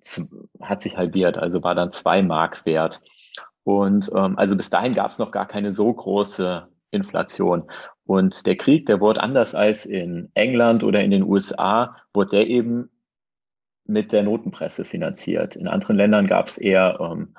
hat 0.60 0.82
sich 0.82 0.96
halbiert, 0.96 1.36
also 1.36 1.62
war 1.62 1.74
dann 1.74 1.92
zwei 1.92 2.22
Mark 2.22 2.64
wert. 2.64 3.02
Und 3.64 4.10
ähm, 4.14 4.38
also 4.38 4.56
bis 4.56 4.70
dahin 4.70 4.94
gab 4.94 5.10
es 5.10 5.18
noch 5.18 5.30
gar 5.30 5.46
keine 5.46 5.72
so 5.72 5.92
große 5.92 6.68
Inflation. 6.90 7.70
Und 8.04 8.46
der 8.46 8.56
Krieg, 8.56 8.86
der 8.86 9.00
wurde 9.00 9.22
anders 9.22 9.54
als 9.54 9.84
in 9.84 10.30
England 10.34 10.82
oder 10.82 11.02
in 11.02 11.10
den 11.10 11.22
USA, 11.22 11.96
wurde 12.14 12.36
der 12.36 12.46
eben 12.46 12.90
mit 13.84 14.12
der 14.12 14.22
Notenpresse 14.22 14.84
finanziert. 14.84 15.56
In 15.56 15.68
anderen 15.68 15.96
Ländern 15.96 16.26
gab 16.26 16.46
es 16.46 16.58
eher, 16.58 16.98
ähm, 17.00 17.34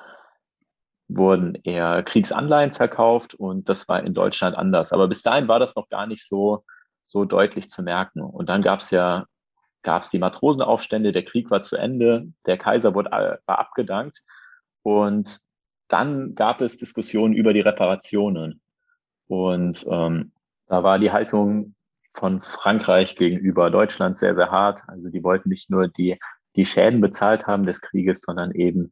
wurden 1.07 1.55
eher 1.63 2.03
Kriegsanleihen 2.03 2.73
verkauft 2.73 3.33
und 3.33 3.69
das 3.69 3.87
war 3.87 4.03
in 4.03 4.13
Deutschland 4.13 4.55
anders. 4.55 4.93
Aber 4.93 5.07
bis 5.07 5.23
dahin 5.23 5.47
war 5.47 5.59
das 5.59 5.75
noch 5.75 5.89
gar 5.89 6.05
nicht 6.05 6.27
so, 6.27 6.63
so 7.09 7.25
deutlich 7.25 7.69
zu 7.69 7.83
merken. 7.83 8.21
Und 8.21 8.47
dann 8.49 8.61
gab 8.61 8.81
es 8.81 8.91
ja, 8.91 9.25
gab 9.83 10.03
es 10.03 10.09
die 10.09 10.19
Matrosenaufstände, 10.19 11.11
der 11.11 11.25
Krieg 11.25 11.49
war 11.51 11.61
zu 11.61 11.75
Ende, 11.75 12.27
der 12.45 12.57
Kaiser 12.57 12.93
wurde, 12.93 13.11
war 13.45 13.59
abgedankt 13.59 14.21
und 14.83 15.39
dann 15.87 16.35
gab 16.35 16.61
es 16.61 16.77
Diskussionen 16.77 17.33
über 17.33 17.51
die 17.53 17.61
Reparationen. 17.61 18.61
Und 19.27 19.85
ähm, 19.89 20.31
da 20.67 20.83
war 20.83 20.99
die 20.99 21.11
Haltung 21.11 21.73
von 22.13 22.43
Frankreich 22.43 23.15
gegenüber 23.15 23.71
Deutschland 23.71 24.19
sehr, 24.19 24.35
sehr 24.35 24.51
hart. 24.51 24.81
Also 24.87 25.09
die 25.09 25.23
wollten 25.23 25.49
nicht 25.49 25.69
nur 25.69 25.87
die 25.87 26.19
die 26.55 26.65
Schäden 26.65 27.01
bezahlt 27.01 27.47
haben 27.47 27.65
des 27.65 27.81
Krieges, 27.81 28.21
sondern 28.21 28.51
eben 28.51 28.91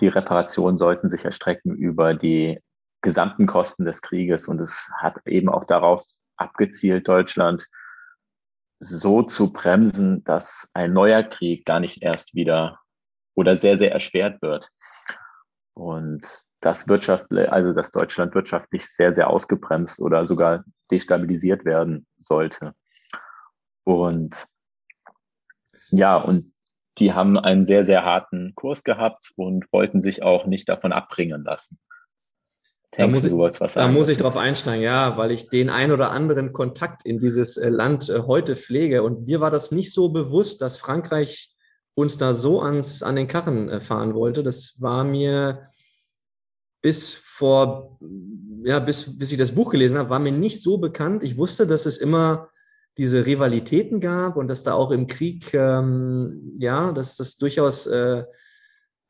die 0.00 0.08
Reparationen 0.08 0.78
sollten 0.78 1.08
sich 1.08 1.24
erstrecken 1.24 1.74
über 1.74 2.14
die 2.14 2.60
gesamten 3.02 3.46
Kosten 3.46 3.84
des 3.84 4.02
Krieges. 4.02 4.48
Und 4.48 4.60
es 4.60 4.90
hat 4.96 5.16
eben 5.26 5.48
auch 5.48 5.64
darauf 5.64 6.04
abgezielt, 6.40 7.06
Deutschland 7.08 7.66
so 8.78 9.22
zu 9.22 9.52
bremsen, 9.52 10.24
dass 10.24 10.70
ein 10.72 10.92
neuer 10.92 11.22
Krieg 11.22 11.66
gar 11.66 11.80
nicht 11.80 12.02
erst 12.02 12.34
wieder 12.34 12.80
oder 13.34 13.56
sehr, 13.56 13.78
sehr 13.78 13.92
erschwert 13.92 14.40
wird. 14.42 14.70
Und 15.74 16.26
das 16.60 16.88
Wirtschaft, 16.88 17.32
also 17.32 17.72
dass 17.72 17.90
Deutschland 17.90 18.34
wirtschaftlich 18.34 18.86
sehr, 18.86 19.14
sehr 19.14 19.30
ausgebremst 19.30 20.00
oder 20.00 20.26
sogar 20.26 20.64
destabilisiert 20.90 21.64
werden 21.64 22.06
sollte. 22.18 22.74
Und 23.84 24.46
ja, 25.90 26.16
und 26.16 26.52
die 26.98 27.12
haben 27.12 27.38
einen 27.38 27.64
sehr, 27.64 27.84
sehr 27.84 28.04
harten 28.04 28.54
Kurs 28.54 28.84
gehabt 28.84 29.32
und 29.36 29.72
wollten 29.72 30.00
sich 30.00 30.22
auch 30.22 30.46
nicht 30.46 30.68
davon 30.68 30.92
abbringen 30.92 31.44
lassen. 31.44 31.78
Da 32.92 33.06
muss, 33.06 33.24
ich, 33.24 33.32
da 33.74 33.88
muss 33.88 34.08
ich 34.08 34.18
drauf 34.18 34.36
einsteigen, 34.36 34.82
ja, 34.82 35.16
weil 35.16 35.30
ich 35.30 35.48
den 35.48 35.70
ein 35.70 35.92
oder 35.92 36.10
anderen 36.10 36.52
Kontakt 36.52 37.04
in 37.04 37.20
dieses 37.20 37.56
äh, 37.56 37.68
Land 37.68 38.08
äh, 38.08 38.22
heute 38.26 38.56
pflege. 38.56 39.04
Und 39.04 39.26
mir 39.26 39.40
war 39.40 39.50
das 39.50 39.70
nicht 39.70 39.92
so 39.92 40.08
bewusst, 40.08 40.60
dass 40.60 40.78
Frankreich 40.78 41.54
uns 41.94 42.18
da 42.18 42.32
so 42.32 42.60
ans, 42.62 43.02
an 43.02 43.14
den 43.14 43.28
Karren 43.28 43.68
äh, 43.68 43.80
fahren 43.80 44.14
wollte. 44.14 44.42
Das 44.42 44.80
war 44.80 45.04
mir 45.04 45.62
bis 46.82 47.14
vor, 47.14 47.98
ja, 48.64 48.80
bis, 48.80 49.18
bis 49.18 49.30
ich 49.30 49.38
das 49.38 49.52
Buch 49.52 49.70
gelesen 49.70 49.98
habe, 49.98 50.10
war 50.10 50.18
mir 50.18 50.32
nicht 50.32 50.60
so 50.60 50.78
bekannt. 50.78 51.22
Ich 51.22 51.36
wusste, 51.36 51.66
dass 51.66 51.86
es 51.86 51.98
immer 51.98 52.48
diese 52.98 53.24
Rivalitäten 53.24 54.00
gab 54.00 54.36
und 54.36 54.48
dass 54.48 54.64
da 54.64 54.74
auch 54.74 54.90
im 54.90 55.06
Krieg, 55.06 55.54
ähm, 55.54 56.56
ja, 56.58 56.90
dass 56.90 57.16
das 57.16 57.36
durchaus 57.36 57.86
äh, 57.86 58.24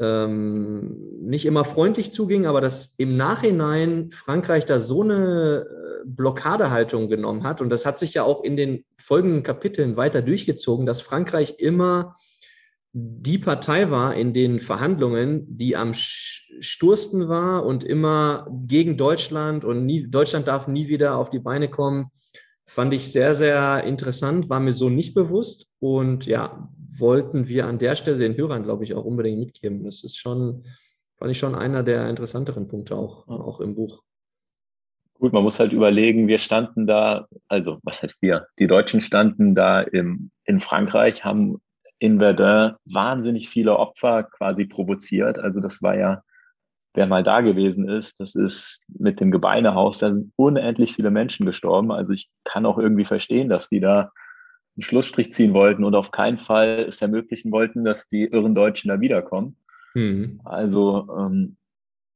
ähm, 0.01 1.19
nicht 1.21 1.45
immer 1.45 1.65
freundlich 1.65 2.13
zuging, 2.13 2.47
aber 2.47 2.61
dass 2.61 2.95
im 2.97 3.17
Nachhinein 3.17 4.11
Frankreich 4.11 4.65
da 4.65 4.79
so 4.79 5.03
eine 5.03 5.67
äh, 5.67 6.05
Blockadehaltung 6.07 7.09
genommen 7.09 7.45
hat. 7.45 7.61
Und 7.61 7.71
das 7.71 7.85
hat 7.85 7.99
sich 7.99 8.15
ja 8.15 8.23
auch 8.23 8.43
in 8.43 8.57
den 8.57 8.85
folgenden 8.95 9.43
Kapiteln 9.43 9.97
weiter 9.97 10.23
durchgezogen, 10.23 10.87
dass 10.87 11.03
Frankreich 11.03 11.57
immer 11.59 12.15
die 12.93 13.39
Partei 13.39 13.91
war 13.91 14.15
in 14.15 14.33
den 14.33 14.59
Verhandlungen, 14.59 15.47
die 15.47 15.77
am 15.77 15.93
stursten 15.95 17.29
war 17.29 17.65
und 17.65 17.85
immer 17.85 18.49
gegen 18.67 18.97
Deutschland 18.97 19.65
und 19.65 19.87
nie, 19.87 20.11
Deutschland 20.11 20.49
darf 20.49 20.67
nie 20.67 20.89
wieder 20.89 21.17
auf 21.17 21.31
die 21.31 21.39
Beine 21.39 21.69
kommen. 21.69 22.11
Fand 22.71 22.95
ich 22.95 23.11
sehr, 23.11 23.35
sehr 23.35 23.83
interessant, 23.83 24.49
war 24.49 24.61
mir 24.61 24.71
so 24.71 24.91
nicht 24.91 25.13
bewusst 25.13 25.67
und 25.81 26.27
ja, 26.27 26.65
wollten 26.99 27.49
wir 27.49 27.67
an 27.67 27.81
der 27.81 27.97
Stelle 27.97 28.19
den 28.19 28.37
Hörern, 28.37 28.63
glaube 28.63 28.85
ich, 28.85 28.95
auch 28.95 29.05
unbedingt 29.05 29.41
mitgeben. 29.41 29.83
Das 29.83 30.05
ist 30.05 30.17
schon, 30.17 30.63
fand 31.17 31.33
ich 31.33 31.39
schon 31.39 31.57
einer 31.57 31.83
der 31.83 32.09
interessanteren 32.09 32.69
Punkte 32.69 32.95
auch, 32.95 33.27
auch 33.27 33.59
im 33.59 33.75
Buch. 33.75 34.05
Gut, 35.15 35.33
man 35.33 35.43
muss 35.43 35.59
halt 35.59 35.73
überlegen, 35.73 36.29
wir 36.29 36.39
standen 36.39 36.87
da, 36.87 37.27
also 37.49 37.79
was 37.83 38.05
heißt 38.05 38.23
wir? 38.23 38.47
Die 38.61 38.69
Deutschen 38.69 39.01
standen 39.01 39.57
da 39.57 39.81
im, 39.81 40.31
in 40.45 40.61
Frankreich, 40.61 41.25
haben 41.25 41.61
in 41.99 42.21
Verdun 42.21 42.77
wahnsinnig 42.85 43.49
viele 43.49 43.79
Opfer 43.79 44.23
quasi 44.23 44.65
provoziert. 44.67 45.41
Also 45.41 45.61
das 45.61 45.83
war 45.83 45.97
ja 45.97 46.23
wer 46.95 47.07
mal 47.07 47.23
da 47.23 47.41
gewesen 47.41 47.89
ist, 47.89 48.21
das 48.21 48.35
ist 48.35 48.85
mit 48.89 49.21
dem 49.21 49.31
Gebeinehaus, 49.31 49.99
da 49.99 50.13
sind 50.13 50.33
unendlich 50.37 50.95
viele 50.95 51.11
Menschen 51.11 51.47
gestorben. 51.47 51.93
Also 51.93 52.13
ich 52.13 52.31
kann 52.45 52.67
auch 52.67 52.79
irgendwie 52.79 53.05
verstehen, 53.05 53.49
dass 53.49 53.69
die 53.69 53.81
da 53.81 54.11
einen 54.77 54.83
Schlussstrich 54.83 55.33
ziehen 55.33 55.53
wollten 55.53 55.85
und 55.85 55.95
auf 55.95 56.11
keinen 56.11 56.39
Fall 56.39 56.87
es 56.89 57.01
ermöglichen 57.01 57.53
wollten, 57.53 57.85
dass 57.85 58.09
die 58.09 58.25
irren 58.25 58.55
Deutschen 58.55 58.89
da 58.89 59.01
wiederkommen. 59.01 59.57
Mhm. 59.95 60.41
Also 60.45 61.09
ähm, 61.17 61.57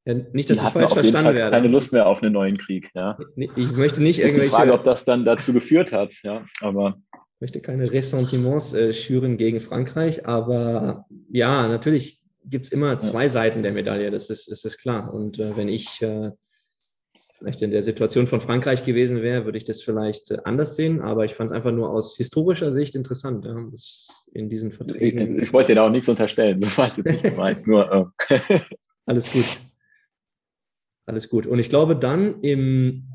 ja, 0.06 0.14
nicht, 0.32 0.50
dass 0.50 0.62
ich 0.62 0.68
falsch 0.68 0.92
verstanden 0.92 1.26
Fall 1.26 1.34
werde. 1.34 1.50
Keine 1.52 1.68
Lust 1.68 1.92
mehr 1.92 2.06
auf 2.06 2.22
einen 2.22 2.32
neuen 2.32 2.58
Krieg. 2.58 2.90
Ja. 2.94 3.16
Ich 3.36 3.72
möchte 3.72 4.02
nicht 4.02 4.18
irgendwelche. 4.18 4.50
Die 4.50 4.56
Frage, 4.56 4.72
ob 4.74 4.84
das 4.84 5.04
dann 5.04 5.24
dazu 5.24 5.52
geführt 5.52 5.92
hat. 5.92 6.14
Ja, 6.22 6.44
aber 6.60 6.98
ich 7.12 7.40
möchte 7.40 7.60
keine 7.60 7.90
Ressentiments 7.90 8.74
äh, 8.74 8.92
schüren 8.92 9.36
gegen 9.36 9.60
Frankreich, 9.60 10.26
aber 10.26 11.06
ja, 11.30 11.68
natürlich 11.68 12.20
gibt 12.44 12.66
es 12.66 12.72
immer 12.72 12.98
zwei 12.98 13.28
Seiten 13.28 13.62
der 13.62 13.72
Medaille, 13.72 14.10
das 14.10 14.30
ist, 14.30 14.50
das 14.50 14.64
ist 14.64 14.78
klar. 14.78 15.12
Und 15.12 15.38
äh, 15.38 15.56
wenn 15.56 15.68
ich 15.68 16.02
äh, 16.02 16.30
vielleicht 17.38 17.62
in 17.62 17.70
der 17.70 17.82
Situation 17.82 18.26
von 18.26 18.40
Frankreich 18.40 18.84
gewesen 18.84 19.22
wäre, 19.22 19.44
würde 19.44 19.58
ich 19.58 19.64
das 19.64 19.82
vielleicht 19.82 20.30
äh, 20.30 20.38
anders 20.44 20.76
sehen. 20.76 21.00
Aber 21.00 21.24
ich 21.24 21.34
fand 21.34 21.50
es 21.50 21.56
einfach 21.56 21.72
nur 21.72 21.90
aus 21.90 22.16
historischer 22.16 22.72
Sicht 22.72 22.94
interessant, 22.94 23.44
ja, 23.44 23.54
das 23.70 24.30
in 24.32 24.48
diesen 24.48 24.70
Verträgen. 24.70 25.36
Ich, 25.36 25.44
ich 25.44 25.52
wollte 25.52 25.72
dir 25.72 25.76
da 25.76 25.86
auch 25.86 25.90
nichts 25.90 26.08
unterstellen, 26.08 26.60
so 26.62 26.76
war 26.76 26.86
es 26.86 26.96
jetzt 26.96 27.06
nicht 27.06 27.22
gemeint. 27.22 27.66
nur, 27.66 28.12
äh. 28.28 28.60
Alles 29.06 29.30
gut. 29.30 29.44
Alles 31.06 31.28
gut. 31.28 31.46
Und 31.46 31.58
ich 31.58 31.68
glaube, 31.68 31.96
dann 31.96 32.40
im, 32.40 33.08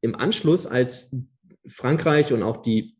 im 0.00 0.14
Anschluss, 0.14 0.66
als 0.66 1.14
Frankreich 1.66 2.32
und 2.32 2.42
auch 2.42 2.58
die, 2.58 2.96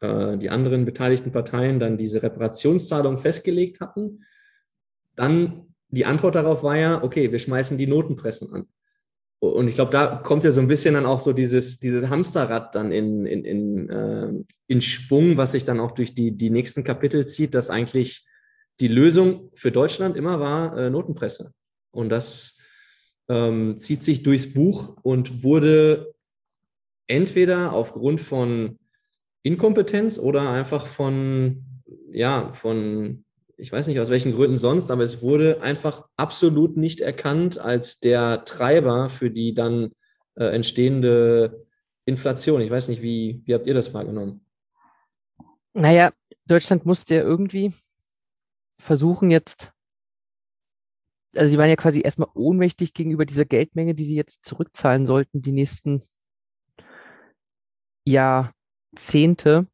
äh, 0.00 0.38
die 0.38 0.50
anderen 0.50 0.84
beteiligten 0.84 1.32
Parteien 1.32 1.78
dann 1.78 1.98
diese 1.98 2.22
Reparationszahlung 2.22 3.18
festgelegt 3.18 3.80
hatten, 3.80 4.20
dann 5.18 5.74
die 5.90 6.04
Antwort 6.04 6.34
darauf 6.34 6.62
war 6.62 6.76
ja, 6.76 7.02
okay, 7.02 7.32
wir 7.32 7.38
schmeißen 7.38 7.78
die 7.78 7.86
Notenpressen 7.86 8.52
an. 8.52 8.66
Und 9.40 9.68
ich 9.68 9.76
glaube, 9.76 9.92
da 9.92 10.16
kommt 10.16 10.42
ja 10.42 10.50
so 10.50 10.60
ein 10.60 10.66
bisschen 10.66 10.94
dann 10.94 11.06
auch 11.06 11.20
so 11.20 11.32
dieses, 11.32 11.78
dieses 11.78 12.08
Hamsterrad 12.08 12.74
dann 12.74 12.90
in, 12.90 13.24
in, 13.24 13.44
in, 13.44 13.88
äh, 13.88 14.32
in 14.66 14.80
Schwung, 14.80 15.36
was 15.36 15.52
sich 15.52 15.64
dann 15.64 15.78
auch 15.78 15.92
durch 15.92 16.12
die, 16.12 16.32
die 16.32 16.50
nächsten 16.50 16.82
Kapitel 16.82 17.24
zieht, 17.26 17.54
dass 17.54 17.70
eigentlich 17.70 18.26
die 18.80 18.88
Lösung 18.88 19.50
für 19.54 19.70
Deutschland 19.70 20.16
immer 20.16 20.40
war 20.40 20.76
äh, 20.76 20.90
Notenpresse. 20.90 21.52
Und 21.92 22.08
das 22.08 22.58
ähm, 23.28 23.78
zieht 23.78 24.02
sich 24.02 24.24
durchs 24.24 24.52
Buch 24.52 24.96
und 25.02 25.44
wurde 25.44 26.14
entweder 27.06 27.72
aufgrund 27.72 28.20
von 28.20 28.78
Inkompetenz 29.44 30.18
oder 30.18 30.50
einfach 30.50 30.86
von, 30.86 31.64
ja, 32.10 32.52
von 32.52 33.24
ich 33.58 33.72
weiß 33.72 33.88
nicht 33.88 33.98
aus 33.98 34.08
welchen 34.08 34.32
Gründen 34.32 34.56
sonst, 34.56 34.90
aber 34.90 35.02
es 35.02 35.20
wurde 35.20 35.60
einfach 35.60 36.08
absolut 36.16 36.76
nicht 36.76 37.00
erkannt 37.00 37.58
als 37.58 37.98
der 37.98 38.44
Treiber 38.44 39.10
für 39.10 39.30
die 39.30 39.52
dann 39.52 39.90
äh, 40.36 40.44
entstehende 40.44 41.66
Inflation. 42.04 42.60
Ich 42.60 42.70
weiß 42.70 42.88
nicht, 42.88 43.02
wie, 43.02 43.42
wie 43.44 43.54
habt 43.54 43.66
ihr 43.66 43.74
das 43.74 43.92
wahrgenommen? 43.92 44.46
Naja, 45.74 46.12
Deutschland 46.46 46.86
musste 46.86 47.16
ja 47.16 47.22
irgendwie 47.22 47.74
versuchen 48.80 49.32
jetzt, 49.32 49.72
also 51.36 51.50
sie 51.50 51.58
waren 51.58 51.68
ja 51.68 51.76
quasi 51.76 52.00
erstmal 52.00 52.30
ohnmächtig 52.34 52.94
gegenüber 52.94 53.26
dieser 53.26 53.44
Geldmenge, 53.44 53.94
die 53.94 54.04
sie 54.04 54.14
jetzt 54.14 54.44
zurückzahlen 54.44 55.04
sollten, 55.04 55.42
die 55.42 55.52
nächsten 55.52 56.00
Jahrzehnte 58.06 59.66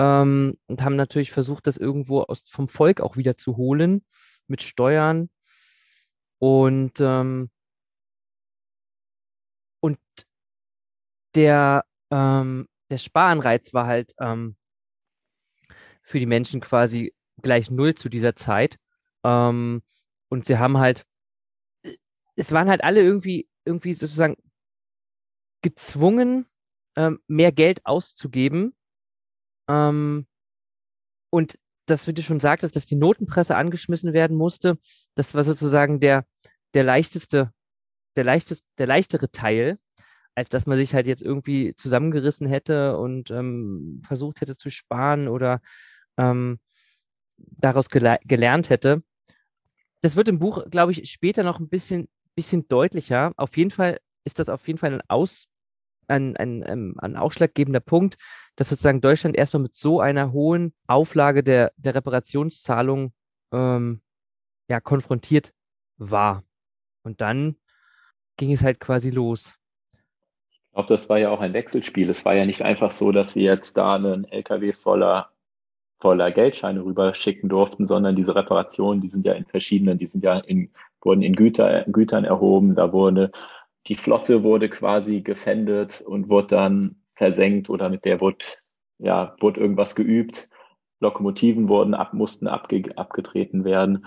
ähm, 0.00 0.56
und 0.66 0.82
haben 0.82 0.96
natürlich 0.96 1.30
versucht, 1.32 1.66
das 1.68 1.76
irgendwo 1.76 2.22
aus, 2.22 2.48
vom 2.48 2.68
Volk 2.68 3.00
auch 3.00 3.16
wieder 3.16 3.36
zu 3.36 3.56
holen 3.56 4.04
mit 4.48 4.62
Steuern 4.62 5.30
und 6.38 7.00
ähm, 7.00 7.50
und 9.80 9.98
der 11.34 11.84
ähm, 12.10 12.66
der 12.90 12.98
Sparanreiz 12.98 13.72
war 13.72 13.86
halt 13.86 14.14
ähm, 14.20 14.56
für 16.02 16.18
die 16.18 16.26
Menschen 16.26 16.60
quasi 16.60 17.14
gleich 17.42 17.70
null 17.70 17.94
zu 17.94 18.08
dieser 18.08 18.34
Zeit. 18.34 18.78
Ähm, 19.24 19.82
und 20.28 20.46
sie 20.46 20.58
haben 20.58 20.78
halt, 20.78 21.04
es 22.36 22.52
waren 22.52 22.68
halt 22.68 22.82
alle 22.82 23.00
irgendwie, 23.02 23.48
irgendwie 23.64 23.94
sozusagen 23.94 24.36
gezwungen, 25.62 26.46
ähm, 26.96 27.20
mehr 27.28 27.52
Geld 27.52 27.84
auszugeben. 27.86 28.74
Ähm, 29.70 30.26
und 31.30 31.58
das, 31.86 32.06
wie 32.06 32.12
du 32.12 32.22
schon 32.22 32.40
sagtest, 32.40 32.76
dass 32.76 32.86
die 32.86 32.96
Notenpresse 32.96 33.56
angeschmissen 33.56 34.12
werden 34.12 34.36
musste, 34.36 34.78
das 35.14 35.34
war 35.34 35.44
sozusagen 35.44 36.00
der, 36.00 36.26
der 36.74 36.84
leichteste, 36.84 37.52
der 38.16 38.24
leichteste, 38.24 38.66
der 38.78 38.86
leichtere 38.86 39.30
Teil, 39.30 39.78
als 40.34 40.48
dass 40.48 40.66
man 40.66 40.78
sich 40.78 40.94
halt 40.94 41.06
jetzt 41.06 41.22
irgendwie 41.22 41.74
zusammengerissen 41.74 42.46
hätte 42.46 42.96
und 42.98 43.30
ähm, 43.30 44.02
versucht 44.06 44.40
hätte 44.40 44.56
zu 44.56 44.70
sparen 44.70 45.28
oder 45.28 45.60
ähm, 46.16 46.58
daraus 47.38 47.90
gele 47.90 48.18
gelernt 48.24 48.70
hätte. 48.70 49.02
Das 50.02 50.16
wird 50.16 50.28
im 50.28 50.38
Buch, 50.38 50.64
glaube 50.70 50.92
ich, 50.92 51.10
später 51.10 51.42
noch 51.42 51.60
ein 51.60 51.68
bisschen, 51.68 52.08
bisschen 52.34 52.66
deutlicher. 52.68 53.32
Auf 53.36 53.56
jeden 53.56 53.70
Fall 53.70 54.00
ist 54.24 54.38
das 54.38 54.48
auf 54.48 54.66
jeden 54.66 54.78
Fall 54.78 54.94
ein, 54.94 55.02
Aus, 55.08 55.48
ein, 56.10 56.36
ein, 56.36 56.64
ähm, 56.66 56.94
ein 56.98 57.16
ausschlaggebender 57.16 57.80
Punkt, 57.80 58.16
dass 58.56 58.68
sozusagen 58.68 59.00
Deutschland 59.00 59.36
erstmal 59.36 59.62
mit 59.62 59.74
so 59.74 60.00
einer 60.00 60.32
hohen 60.32 60.74
Auflage 60.86 61.42
der, 61.42 61.72
der 61.76 61.94
Reparationszahlung 61.94 63.12
ähm, 63.52 64.02
ja, 64.68 64.80
konfrontiert 64.80 65.52
war. 65.96 66.44
Und 67.02 67.20
dann 67.20 67.56
ging 68.36 68.52
es 68.52 68.62
halt 68.62 68.80
quasi 68.80 69.10
los. 69.10 69.54
Ich 70.50 70.72
glaube, 70.72 70.88
das 70.88 71.08
war 71.08 71.18
ja 71.18 71.30
auch 71.30 71.40
ein 71.40 71.52
Wechselspiel. 71.52 72.10
Es 72.10 72.24
war 72.24 72.34
ja 72.34 72.46
nicht 72.46 72.62
einfach 72.62 72.92
so, 72.92 73.10
dass 73.10 73.32
sie 73.32 73.42
jetzt 73.42 73.76
da 73.76 73.96
einen 73.96 74.24
LKW 74.24 74.72
voller 74.72 75.30
voller 76.00 76.30
Geldscheine 76.30 76.84
rüberschicken 76.84 77.48
durften, 77.48 77.86
sondern 77.86 78.16
diese 78.16 78.34
Reparationen, 78.34 79.02
die 79.02 79.08
sind 79.08 79.26
ja 79.26 79.34
in 79.34 79.44
verschiedenen, 79.44 79.98
die 79.98 80.06
sind 80.06 80.24
ja 80.24 80.38
in, 80.38 80.70
wurden 81.02 81.22
in 81.22 81.36
Güter, 81.36 81.84
Gütern 81.84 82.24
erhoben, 82.24 82.74
da 82.74 82.92
wurde, 82.92 83.30
die 83.86 83.94
Flotte 83.94 84.42
wurde 84.42 84.68
quasi 84.68 85.20
gefändet 85.20 86.00
und 86.00 86.28
wurde 86.28 86.48
dann 86.48 86.96
versenkt 87.14 87.70
oder 87.70 87.88
mit 87.88 88.04
der 88.04 88.20
wurde, 88.20 88.44
ja, 88.98 89.34
wurde 89.40 89.60
irgendwas 89.60 89.94
geübt. 89.94 90.48
Lokomotiven 91.00 91.68
wurden 91.68 91.94
ab, 91.94 92.12
mussten 92.12 92.46
abge, 92.46 92.96
abgetreten 92.96 93.64
werden. 93.64 94.06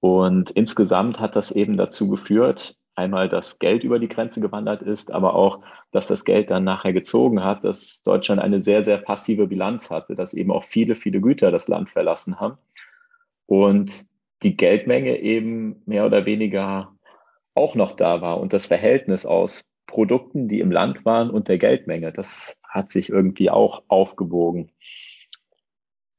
Und 0.00 0.50
insgesamt 0.50 1.20
hat 1.20 1.36
das 1.36 1.50
eben 1.50 1.76
dazu 1.76 2.08
geführt, 2.08 2.76
einmal 2.94 3.28
das 3.28 3.58
Geld 3.58 3.84
über 3.84 3.98
die 3.98 4.08
Grenze 4.08 4.40
gewandert 4.40 4.82
ist, 4.82 5.10
aber 5.12 5.34
auch, 5.34 5.62
dass 5.92 6.06
das 6.08 6.24
Geld 6.24 6.50
dann 6.50 6.64
nachher 6.64 6.92
gezogen 6.92 7.42
hat, 7.42 7.64
dass 7.64 8.02
Deutschland 8.02 8.40
eine 8.40 8.60
sehr, 8.60 8.84
sehr 8.84 8.98
passive 8.98 9.46
Bilanz 9.46 9.90
hatte, 9.90 10.14
dass 10.14 10.34
eben 10.34 10.50
auch 10.50 10.64
viele, 10.64 10.94
viele 10.94 11.20
Güter 11.20 11.50
das 11.50 11.68
Land 11.68 11.90
verlassen 11.90 12.40
haben 12.40 12.58
und 13.46 14.04
die 14.42 14.56
Geldmenge 14.56 15.18
eben 15.20 15.82
mehr 15.86 16.06
oder 16.06 16.26
weniger 16.26 16.94
auch 17.54 17.74
noch 17.74 17.92
da 17.92 18.20
war 18.20 18.40
und 18.40 18.52
das 18.52 18.66
Verhältnis 18.66 19.26
aus 19.26 19.64
Produkten, 19.86 20.48
die 20.48 20.60
im 20.60 20.70
Land 20.70 21.04
waren 21.04 21.30
und 21.30 21.48
der 21.48 21.58
Geldmenge, 21.58 22.12
das 22.12 22.58
hat 22.62 22.90
sich 22.92 23.08
irgendwie 23.08 23.50
auch 23.50 23.82
aufgewogen. 23.88 24.70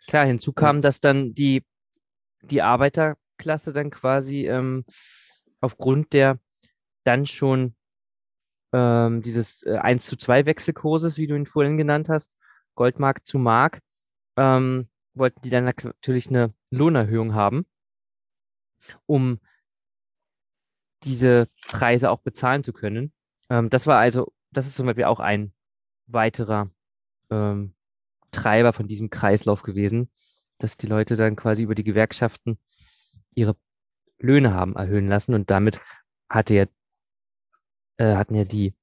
Klar, 0.08 0.26
hinzu 0.26 0.54
kam, 0.54 0.82
dass 0.82 1.00
dann 1.00 1.34
die, 1.36 1.64
die 2.42 2.64
Arbeiterklasse 2.64 3.72
dann 3.72 3.92
quasi 3.92 4.48
ähm, 4.48 4.86
aufgrund 5.62 6.14
der 6.14 6.40
dann 7.04 7.26
schon 7.26 7.76
ähm, 8.74 9.22
dieses 9.22 9.64
äh, 9.66 9.78
1 9.78 10.06
zu 10.06 10.18
2 10.18 10.46
Wechselkurses, 10.46 11.18
wie 11.18 11.28
du 11.28 11.36
ihn 11.36 11.46
vorhin 11.46 11.78
genannt 11.78 12.10
hast, 12.10 12.36
Goldmark 12.76 13.26
zu 13.26 13.38
Mark, 13.38 13.82
ähm, 14.36 14.88
wollten 15.14 15.42
die 15.42 15.50
dann 15.50 15.66
natürlich 15.66 16.30
eine 16.30 16.54
Lohnerhöhung 16.72 17.34
haben, 17.34 17.66
um 19.06 19.40
diese 21.04 21.48
Preise 21.68 22.12
auch 22.12 22.20
bezahlen 22.20 22.64
zu 22.64 22.74
können. 22.74 23.14
Ähm, 23.50 23.70
das 23.70 23.88
war 23.88 24.00
also, 24.00 24.34
das 24.52 24.68
ist 24.68 24.76
zum 24.76 24.86
Beispiel 24.86 25.06
auch 25.06 25.20
ein 25.20 25.54
weiterer 26.08 26.70
ähm, 27.32 27.74
Treiber 28.32 28.74
von 28.74 28.88
diesem 28.88 29.10
Kreislauf 29.10 29.64
gewesen, 29.64 30.10
dass 30.58 30.78
die 30.78 30.88
Leute 30.88 31.16
dann 31.16 31.36
quasi 31.36 31.64
über 31.64 31.76
die 31.76 31.84
Gewerkschaften 31.84 32.60
ihre 33.34 33.56
Löhne 34.20 34.54
haben 34.54 34.76
erhöhen 34.76 35.08
lassen 35.08 35.34
und 35.34 35.50
damit 35.50 35.80
hatte 36.30 36.54
ja 36.54 36.66
äh, 37.98 38.16
hatten 38.16 38.36
ja 38.36 38.46
die 38.46 38.74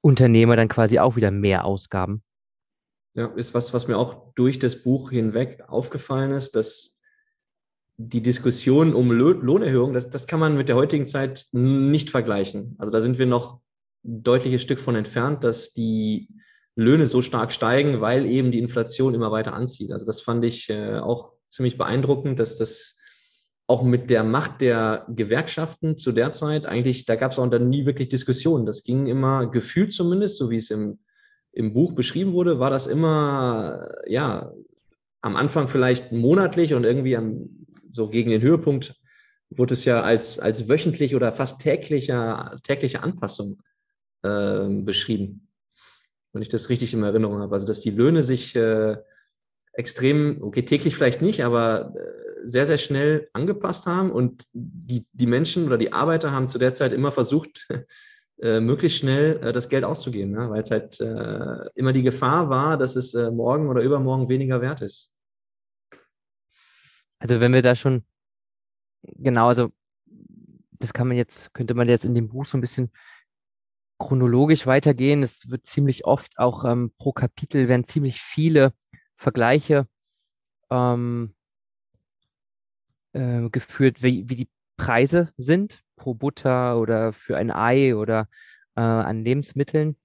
Unternehmer 0.00 0.56
dann 0.56 0.68
quasi 0.68 0.98
auch 0.98 1.16
wieder 1.16 1.30
mehr 1.30 1.64
Ausgaben. 1.64 2.22
Ja, 3.14 3.26
ist 3.28 3.54
was, 3.54 3.72
was 3.72 3.88
mir 3.88 3.96
auch 3.96 4.34
durch 4.34 4.58
das 4.58 4.82
Buch 4.82 5.10
hinweg 5.10 5.64
aufgefallen 5.68 6.32
ist, 6.32 6.54
dass 6.54 6.95
die 7.98 8.22
Diskussion 8.22 8.94
um 8.94 9.10
Lohnerhöhung, 9.10 9.94
das, 9.94 10.10
das 10.10 10.26
kann 10.26 10.40
man 10.40 10.56
mit 10.56 10.68
der 10.68 10.76
heutigen 10.76 11.06
Zeit 11.06 11.46
nicht 11.52 12.10
vergleichen. 12.10 12.74
Also 12.78 12.92
da 12.92 13.00
sind 13.00 13.18
wir 13.18 13.26
noch 13.26 13.60
ein 14.04 14.22
deutliches 14.22 14.62
Stück 14.62 14.78
von 14.78 14.96
entfernt, 14.96 15.44
dass 15.44 15.72
die 15.72 16.28
Löhne 16.74 17.06
so 17.06 17.22
stark 17.22 17.52
steigen, 17.52 18.02
weil 18.02 18.26
eben 18.26 18.52
die 18.52 18.58
Inflation 18.58 19.14
immer 19.14 19.32
weiter 19.32 19.54
anzieht. 19.54 19.92
Also 19.92 20.04
das 20.04 20.20
fand 20.20 20.44
ich 20.44 20.68
äh, 20.68 20.98
auch 20.98 21.32
ziemlich 21.48 21.78
beeindruckend, 21.78 22.38
dass 22.38 22.58
das 22.58 22.98
auch 23.66 23.82
mit 23.82 24.10
der 24.10 24.22
Macht 24.22 24.60
der 24.60 25.06
Gewerkschaften 25.08 25.96
zu 25.96 26.12
der 26.12 26.32
Zeit, 26.32 26.66
eigentlich, 26.66 27.04
da 27.06 27.16
gab 27.16 27.32
es 27.32 27.38
auch 27.38 27.48
dann 27.48 27.68
nie 27.68 27.86
wirklich 27.86 28.08
Diskussionen. 28.08 28.66
Das 28.66 28.84
ging 28.84 29.06
immer, 29.06 29.46
gefühlt 29.46 29.92
zumindest, 29.92 30.36
so 30.36 30.50
wie 30.50 30.56
es 30.56 30.70
im, 30.70 31.00
im 31.52 31.72
Buch 31.72 31.92
beschrieben 31.92 32.32
wurde, 32.32 32.60
war 32.60 32.70
das 32.70 32.86
immer, 32.86 33.88
ja, 34.06 34.52
am 35.22 35.34
Anfang 35.34 35.66
vielleicht 35.66 36.12
monatlich 36.12 36.74
und 36.74 36.84
irgendwie 36.84 37.16
am, 37.16 37.65
so 37.96 38.08
gegen 38.08 38.30
den 38.30 38.42
Höhepunkt 38.42 38.94
wurde 39.50 39.74
es 39.74 39.84
ja 39.84 40.02
als, 40.02 40.38
als 40.38 40.68
wöchentlich 40.68 41.14
oder 41.14 41.32
fast 41.32 41.60
täglicher, 41.60 42.58
tägliche 42.62 43.02
Anpassung 43.02 43.62
äh, 44.22 44.68
beschrieben. 44.68 45.48
Wenn 46.32 46.42
ich 46.42 46.48
das 46.48 46.68
richtig 46.68 46.92
in 46.92 47.02
Erinnerung 47.02 47.40
habe. 47.40 47.54
Also, 47.54 47.66
dass 47.66 47.80
die 47.80 47.90
Löhne 47.90 48.22
sich 48.22 48.54
äh, 48.54 48.96
extrem, 49.72 50.42
okay, 50.42 50.62
täglich 50.62 50.94
vielleicht 50.94 51.22
nicht, 51.22 51.44
aber 51.44 51.94
äh, 51.96 52.46
sehr, 52.46 52.66
sehr 52.66 52.78
schnell 52.78 53.28
angepasst 53.32 53.86
haben 53.86 54.10
und 54.10 54.44
die, 54.52 55.06
die 55.12 55.26
Menschen 55.26 55.66
oder 55.66 55.78
die 55.78 55.92
Arbeiter 55.92 56.32
haben 56.32 56.48
zu 56.48 56.58
der 56.58 56.72
Zeit 56.72 56.92
immer 56.92 57.12
versucht, 57.12 57.66
äh, 58.42 58.60
möglichst 58.60 58.98
schnell 58.98 59.38
äh, 59.42 59.52
das 59.52 59.68
Geld 59.68 59.84
auszugeben, 59.84 60.34
ja, 60.34 60.50
weil 60.50 60.62
es 60.62 60.70
halt 60.70 61.00
äh, 61.00 61.70
immer 61.74 61.92
die 61.92 62.02
Gefahr 62.02 62.50
war, 62.50 62.76
dass 62.76 62.96
es 62.96 63.14
äh, 63.14 63.30
morgen 63.30 63.68
oder 63.68 63.82
übermorgen 63.82 64.28
weniger 64.28 64.60
wert 64.60 64.82
ist. 64.82 65.15
Also 67.26 67.40
wenn 67.40 67.52
wir 67.52 67.62
da 67.62 67.74
schon, 67.74 68.04
genau, 69.02 69.48
also 69.48 69.72
das 70.78 70.92
kann 70.92 71.08
man 71.08 71.16
jetzt, 71.16 71.52
könnte 71.54 71.74
man 71.74 71.88
jetzt 71.88 72.04
in 72.04 72.14
dem 72.14 72.28
Buch 72.28 72.44
so 72.44 72.56
ein 72.56 72.60
bisschen 72.60 72.92
chronologisch 73.98 74.64
weitergehen. 74.64 75.24
Es 75.24 75.50
wird 75.50 75.66
ziemlich 75.66 76.04
oft 76.04 76.38
auch 76.38 76.64
ähm, 76.64 76.92
pro 76.98 77.10
Kapitel 77.10 77.66
werden 77.66 77.84
ziemlich 77.84 78.22
viele 78.22 78.74
Vergleiche 79.16 79.88
ähm, 80.70 81.34
äh, 83.12 83.50
geführt, 83.50 84.04
wie, 84.04 84.30
wie 84.30 84.36
die 84.36 84.50
Preise 84.76 85.32
sind 85.36 85.82
pro 85.96 86.14
Butter 86.14 86.78
oder 86.78 87.12
für 87.12 87.36
ein 87.36 87.50
Ei 87.50 87.96
oder 87.96 88.28
äh, 88.76 88.82
an 88.82 89.24
Lebensmitteln. 89.24 89.96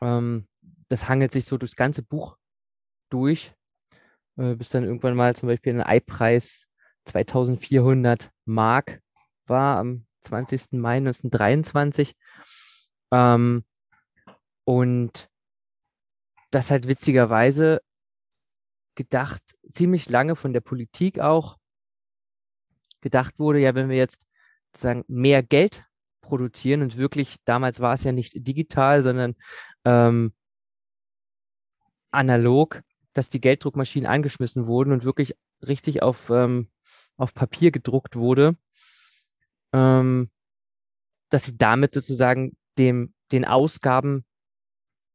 Ähm, 0.00 0.48
das 0.88 1.08
hangelt 1.08 1.30
sich 1.30 1.44
so 1.44 1.58
durchs 1.58 1.76
ganze 1.76 2.02
Buch 2.02 2.38
durch, 3.08 3.54
äh, 4.40 4.54
bis 4.54 4.70
dann 4.70 4.84
irgendwann 4.84 5.16
mal 5.16 5.36
zum 5.36 5.48
Beispiel 5.48 5.74
ein 5.74 5.82
Eipreis 5.82 6.66
2400 7.04 8.30
Mark 8.46 9.00
war 9.46 9.78
am 9.78 10.06
20. 10.22 10.72
Mai 10.72 10.96
1923. 10.96 12.14
Ähm, 13.12 13.64
und 14.64 15.28
das 16.50 16.70
halt 16.70 16.88
witzigerweise 16.88 17.80
gedacht 18.94 19.42
ziemlich 19.70 20.08
lange 20.08 20.36
von 20.36 20.52
der 20.52 20.60
Politik 20.60 21.20
auch 21.20 21.58
gedacht 23.00 23.38
wurde, 23.38 23.60
ja, 23.60 23.74
wenn 23.74 23.88
wir 23.88 23.96
jetzt 23.96 24.26
sozusagen 24.72 25.04
mehr 25.08 25.42
Geld 25.42 25.84
produzieren 26.20 26.82
und 26.82 26.96
wirklich, 26.96 27.36
damals 27.44 27.80
war 27.80 27.94
es 27.94 28.04
ja 28.04 28.12
nicht 28.12 28.46
digital, 28.46 29.02
sondern 29.02 29.36
ähm, 29.84 30.32
analog, 32.10 32.82
dass 33.12 33.30
die 33.30 33.40
Gelddruckmaschinen 33.40 34.08
angeschmissen 34.08 34.66
wurden 34.66 34.92
und 34.92 35.04
wirklich 35.04 35.36
richtig 35.66 36.02
auf, 36.02 36.30
ähm, 36.30 36.68
auf 37.16 37.34
Papier 37.34 37.70
gedruckt 37.70 38.16
wurde, 38.16 38.56
ähm, 39.72 40.30
dass 41.30 41.44
sie 41.44 41.56
damit 41.56 41.94
sozusagen 41.94 42.56
dem, 42.78 43.14
den 43.32 43.44
Ausgaben 43.44 44.24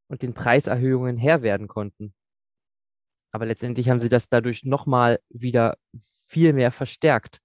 und 0.08 0.22
den 0.22 0.34
Preiserhöhungen 0.34 1.16
Herr 1.16 1.42
werden 1.42 1.68
konnten. 1.68 2.14
Aber 3.32 3.46
letztendlich 3.46 3.88
haben 3.88 4.00
sie 4.00 4.08
das 4.08 4.28
dadurch 4.28 4.64
nochmal 4.64 5.20
wieder 5.28 5.76
viel 6.26 6.52
mehr 6.52 6.72
verstärkt. 6.72 7.40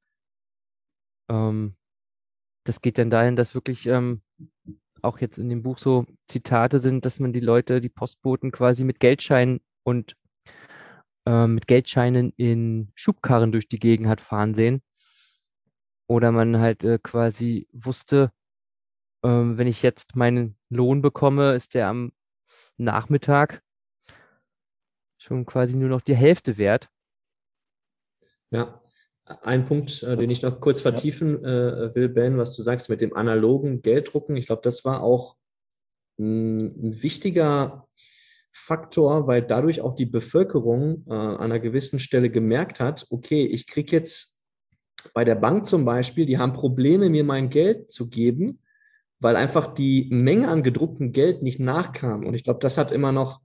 Ähm, 1.30 1.76
das 2.66 2.82
geht 2.82 2.98
dann 2.98 3.10
dahin, 3.10 3.36
dass 3.36 3.56
wirklich 3.56 3.88
ähm, 3.88 4.22
auch 5.02 5.20
jetzt 5.20 5.38
in 5.38 5.50
dem 5.50 5.64
Buch 5.64 5.80
so 5.80 6.06
Zitate 6.28 6.80
sind, 6.80 7.06
dass 7.06 7.20
man 7.20 7.34
die 7.34 7.40
Leute, 7.40 7.82
die 7.82 7.90
Postboten 7.90 8.52
quasi 8.52 8.84
mit 8.84 9.00
Geldscheinen 9.00 9.62
und 9.84 10.16
äh, 11.26 11.48
mit 11.48 11.68
Geldscheinen 11.68 12.34
in 12.38 12.92
Schubkarren 12.96 13.52
durch 13.52 13.68
die 13.68 13.80
Gegend 13.80 14.08
hat 14.08 14.22
fahren 14.22 14.54
sehen. 14.54 14.82
Oder 16.08 16.32
man 16.32 16.60
halt 16.60 16.84
äh, 16.84 17.00
quasi 17.02 17.68
wusste, 17.72 18.32
äh, 19.24 19.28
wenn 19.28 19.68
ich 19.68 19.82
jetzt 19.82 20.16
meinen 20.16 20.58
Lohn 20.70 21.02
bekomme, 21.02 21.54
ist 21.54 21.74
der 21.74 21.88
am 21.88 22.12
Nachmittag 22.78 23.62
schon 25.18 25.46
quasi 25.46 25.76
nur 25.76 25.90
noch 25.90 26.02
die 26.02 26.16
Hälfte 26.16 26.58
wert. 26.58 26.90
Ja, 28.50 28.82
ein 29.42 29.66
Punkt, 29.66 30.04
äh, 30.04 30.18
den 30.18 30.30
ich 30.30 30.42
noch 30.42 30.60
kurz 30.60 30.82
vertiefen 30.82 31.44
äh, 31.46 31.96
will, 31.96 32.10
Ben, 32.10 32.38
was 32.38 32.56
du 32.56 32.62
sagst 32.62 32.90
mit 32.90 33.02
dem 33.02 33.16
analogen 33.16 33.82
Gelddrucken. 33.82 34.36
Ich 34.36 34.48
glaube, 34.48 34.62
das 34.64 34.84
war 34.84 35.02
auch 35.02 35.38
ein, 36.20 36.66
ein, 36.66 37.04
wichtiger 37.04 37.86
Faktor, 38.62 39.28
weil 39.28 39.42
dadurch 39.42 39.82
auch 39.82 39.94
die 39.94 40.06
Bevölkerung 40.06 41.06
äh, 41.08 41.14
an 41.14 41.38
einer 41.38 41.60
gewissen 41.60 42.00
Stelle 42.00 42.30
gemerkt 42.30 42.80
hat, 42.80 43.08
okay, 43.10 43.46
ich 43.46 43.68
kriege 43.68 43.96
jetzt 43.96 44.40
bei 45.14 45.26
der 45.26 45.36
Bank 45.36 45.66
zum 45.66 45.84
Beispiel, 45.84 46.26
die 46.26 46.38
haben 46.38 46.54
Probleme, 46.54 47.10
mir 47.10 47.24
mein 47.24 47.50
Geld 47.50 47.92
zu 47.92 48.10
geben, 48.10 48.60
weil 49.20 49.36
einfach 49.36 49.74
die 49.74 50.08
Menge 50.12 50.48
an 50.48 50.64
gedrucktem 50.64 51.12
Geld 51.12 51.42
nicht 51.42 51.60
nachkam. 51.60 52.26
Und 52.26 52.34
ich 52.34 52.44
glaube, 52.44 52.60
das 52.60 52.78
hat 52.78 52.92
immer 52.92 53.12
noch 53.12 53.42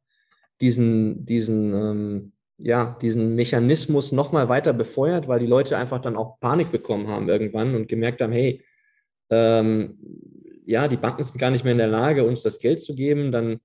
diesen, 0.60 1.24
diesen 1.24 1.74
ähm, 1.74 2.32
ja, 2.58 2.96
diesen 3.02 3.34
Mechanismus 3.34 4.12
nochmal 4.12 4.48
weiter 4.48 4.72
befeuert, 4.72 5.28
weil 5.28 5.40
die 5.40 5.46
Leute 5.46 5.76
einfach 5.76 6.00
dann 6.00 6.16
auch 6.16 6.40
Panik 6.40 6.72
bekommen 6.72 7.08
haben 7.08 7.28
irgendwann 7.28 7.74
und 7.74 7.88
gemerkt 7.88 8.22
haben, 8.22 8.32
hey, 8.32 8.64
ähm, 9.30 9.98
ja, 10.64 10.88
die 10.88 10.96
Banken 10.96 11.22
sind 11.22 11.38
gar 11.38 11.50
nicht 11.50 11.64
mehr 11.64 11.72
in 11.72 11.78
der 11.78 11.86
Lage, 11.86 12.24
uns 12.24 12.42
das 12.42 12.58
Geld 12.58 12.80
zu 12.80 12.94
geben, 12.94 13.30
dann 13.30 13.60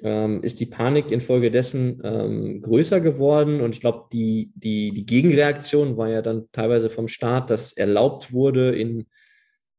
ähm, 0.00 0.42
ist 0.42 0.60
die 0.60 0.66
Panik 0.66 1.10
infolgedessen 1.10 2.00
ähm, 2.04 2.62
größer 2.62 3.00
geworden. 3.00 3.60
Und 3.60 3.74
ich 3.74 3.80
glaube, 3.80 4.04
die, 4.12 4.52
die, 4.54 4.92
die 4.92 5.06
Gegenreaktion 5.06 5.96
war 5.96 6.08
ja 6.08 6.22
dann 6.22 6.48
teilweise 6.52 6.90
vom 6.90 7.08
Staat, 7.08 7.50
dass 7.50 7.72
erlaubt 7.72 8.32
wurde 8.32 8.76
in, 8.76 9.06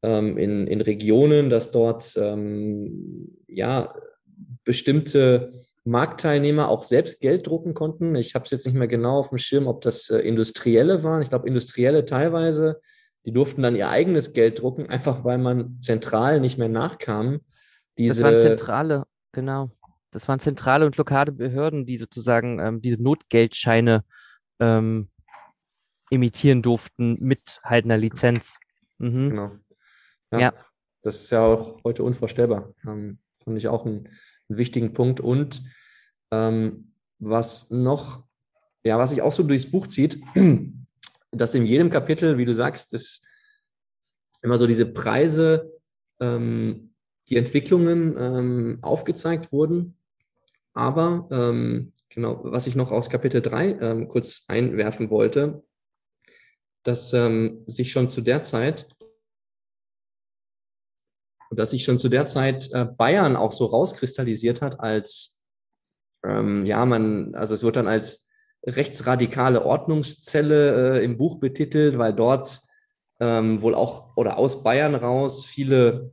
ähm, 0.04 0.38
in, 0.38 0.68
in 0.68 0.82
Regionen, 0.82 1.50
dass 1.50 1.72
dort 1.72 2.18
ähm, 2.18 3.38
ja 3.48 3.94
bestimmte 4.64 5.54
Marktteilnehmer 5.86 6.68
auch 6.70 6.84
selbst 6.84 7.22
Geld 7.22 7.48
drucken 7.48 7.74
konnten. 7.74 8.16
Ich 8.16 8.36
habe 8.36 8.46
es 8.46 8.52
jetzt 8.52 8.66
nicht 8.66 8.76
mehr 8.76 8.88
genau 8.88 9.20
auf 9.20 9.30
dem 9.30 9.38
Schirm, 9.38 9.68
ob 9.68 9.82
das 9.82 10.10
äh, 10.10 10.20
Industrielle 10.20 11.04
waren. 11.04 11.22
Ich 11.22 11.30
glaube, 11.30 11.48
Industrielle 11.48 12.06
teilweise, 12.06 12.82
die 13.26 13.32
durften 13.32 13.64
dann 13.64 13.76
ihr 13.76 13.90
eigenes 13.90 14.34
Geld 14.34 14.62
drucken, 14.62 14.90
einfach 14.90 15.24
weil 15.24 15.38
man 15.38 15.80
zentral 15.80 16.42
nicht 16.42 16.58
mehr 16.58 16.70
nachkam. 16.70 17.40
Diese, 17.98 18.22
das 18.22 18.32
waren 18.32 18.40
zentrale, 18.40 19.04
genau. 19.32 19.72
Das 20.12 20.28
waren 20.28 20.40
zentrale 20.40 20.86
und 20.86 20.98
lokale 20.98 21.32
Behörden, 21.32 21.86
die 21.86 21.98
sozusagen 21.98 22.60
ähm, 22.60 22.82
diese 22.82 23.02
Notgeldscheine 23.02 24.04
ähm, 24.60 25.10
imitieren 26.10 26.62
durften 26.62 27.18
mit 27.20 27.60
halt 27.64 27.86
einer 27.86 27.98
Lizenz. 27.98 28.58
Mhm. 28.98 29.30
Genau. 29.30 29.52
Ja, 30.32 30.40
ja, 30.40 30.54
Das 31.02 31.24
ist 31.24 31.32
ja 31.32 31.42
auch 31.42 31.84
heute 31.84 32.04
unvorstellbar. 32.04 32.74
Ähm, 32.86 33.20
fand 33.44 33.58
ich 33.58 33.68
auch 33.68 33.86
ein 33.86 34.10
einen 34.50 34.58
wichtigen 34.58 34.94
Punkt. 34.94 35.20
Und 35.20 35.64
ähm, 36.32 36.92
was 37.20 37.70
noch, 37.70 38.24
ja, 38.84 38.98
was 38.98 39.12
sich 39.12 39.22
auch 39.22 39.32
so 39.32 39.44
durchs 39.44 39.70
Buch 39.70 39.88
zieht, 39.88 40.22
dass 41.32 41.54
in 41.54 41.66
jedem 41.66 41.90
Kapitel, 41.90 42.38
wie 42.38 42.46
du 42.46 42.54
sagst, 42.54 42.94
ist 42.94 43.26
immer 44.42 44.58
so 44.58 44.68
diese 44.68 44.86
Preise, 44.86 45.72
ähm, 46.20 46.94
die 47.30 47.38
Entwicklungen 47.38 48.16
ähm, 48.18 48.80
aufgezeigt 48.82 49.52
wurden. 49.52 49.96
Aber 50.74 51.28
ähm, 51.32 51.94
genau, 52.10 52.42
was 52.44 52.68
ich 52.68 52.76
noch 52.76 52.92
aus 52.92 53.10
Kapitel 53.10 53.42
3 53.42 53.72
ähm, 53.82 54.08
kurz 54.08 54.46
einwerfen 54.48 55.10
wollte, 55.10 55.64
dass 56.84 57.14
ähm, 57.14 57.64
sich 57.68 57.92
schon 57.92 58.08
zu 58.08 58.22
der 58.22 58.42
Zeit 58.42 58.88
dass 61.52 61.72
sich 61.72 61.84
schon 61.84 62.00
zu 62.00 62.10
der 62.10 62.26
Zeit 62.26 62.70
äh, 62.74 62.86
Bayern 62.86 63.36
auch 63.36 63.52
so 63.52 63.66
rauskristallisiert 63.66 64.62
hat 64.62 64.80
als, 64.80 65.42
ähm, 66.24 66.66
ja, 66.66 66.86
man, 66.86 67.34
also 67.36 67.54
es 67.56 67.64
wird 67.64 67.76
dann 67.76 67.88
als 67.88 68.28
rechtsradikale 68.66 69.66
Ordnungszelle 69.66 71.00
äh, 71.00 71.04
im 71.04 71.18
Buch 71.18 71.40
betitelt, 71.40 71.98
weil 71.98 72.14
dort 72.14 72.62
ähm, 73.20 73.62
wohl 73.62 73.74
auch 73.74 74.16
oder 74.16 74.38
aus 74.38 74.64
Bayern 74.64 74.96
raus 74.96 75.46
viele, 75.46 76.12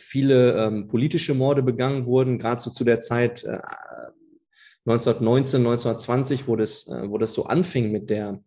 viele 0.00 0.52
ähm, 0.66 0.88
politische 0.88 1.34
Morde 1.34 1.62
begangen 1.62 2.06
wurden, 2.06 2.38
gerade 2.38 2.60
so 2.60 2.70
zu 2.70 2.84
der 2.84 3.00
Zeit 3.00 3.44
äh, 3.44 3.60
1919, 4.86 5.60
1920, 5.60 6.48
wo 6.48 6.56
das, 6.56 6.88
äh, 6.88 7.08
wo 7.08 7.18
das 7.18 7.32
so 7.32 7.44
anfing 7.44 7.92
mit 7.92 8.10
der, 8.10 8.42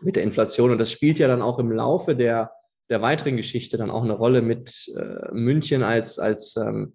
mit 0.00 0.16
der 0.16 0.22
Inflation. 0.22 0.70
Und 0.70 0.78
das 0.78 0.90
spielt 0.90 1.18
ja 1.18 1.28
dann 1.28 1.42
auch 1.42 1.58
im 1.58 1.70
Laufe 1.70 2.16
der 2.16 2.52
der 2.88 3.02
weiteren 3.02 3.36
Geschichte 3.36 3.76
dann 3.76 3.90
auch 3.90 4.02
eine 4.02 4.14
Rolle 4.14 4.42
mit 4.42 4.88
äh, 4.96 5.32
München 5.32 5.82
als, 5.82 6.18
als, 6.18 6.56
ähm, 6.56 6.94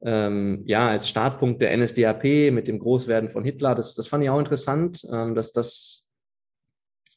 ähm, 0.00 0.62
ja, 0.66 0.88
als 0.88 1.08
Startpunkt 1.08 1.60
der 1.60 1.76
NSDAP 1.76 2.52
mit 2.52 2.68
dem 2.68 2.78
Großwerden 2.78 3.28
von 3.28 3.44
Hitler. 3.44 3.74
Das, 3.74 3.94
das 3.94 4.08
fand 4.08 4.24
ich 4.24 4.30
auch 4.30 4.38
interessant, 4.38 5.06
ähm, 5.12 5.34
dass 5.34 5.52
das 5.52 6.08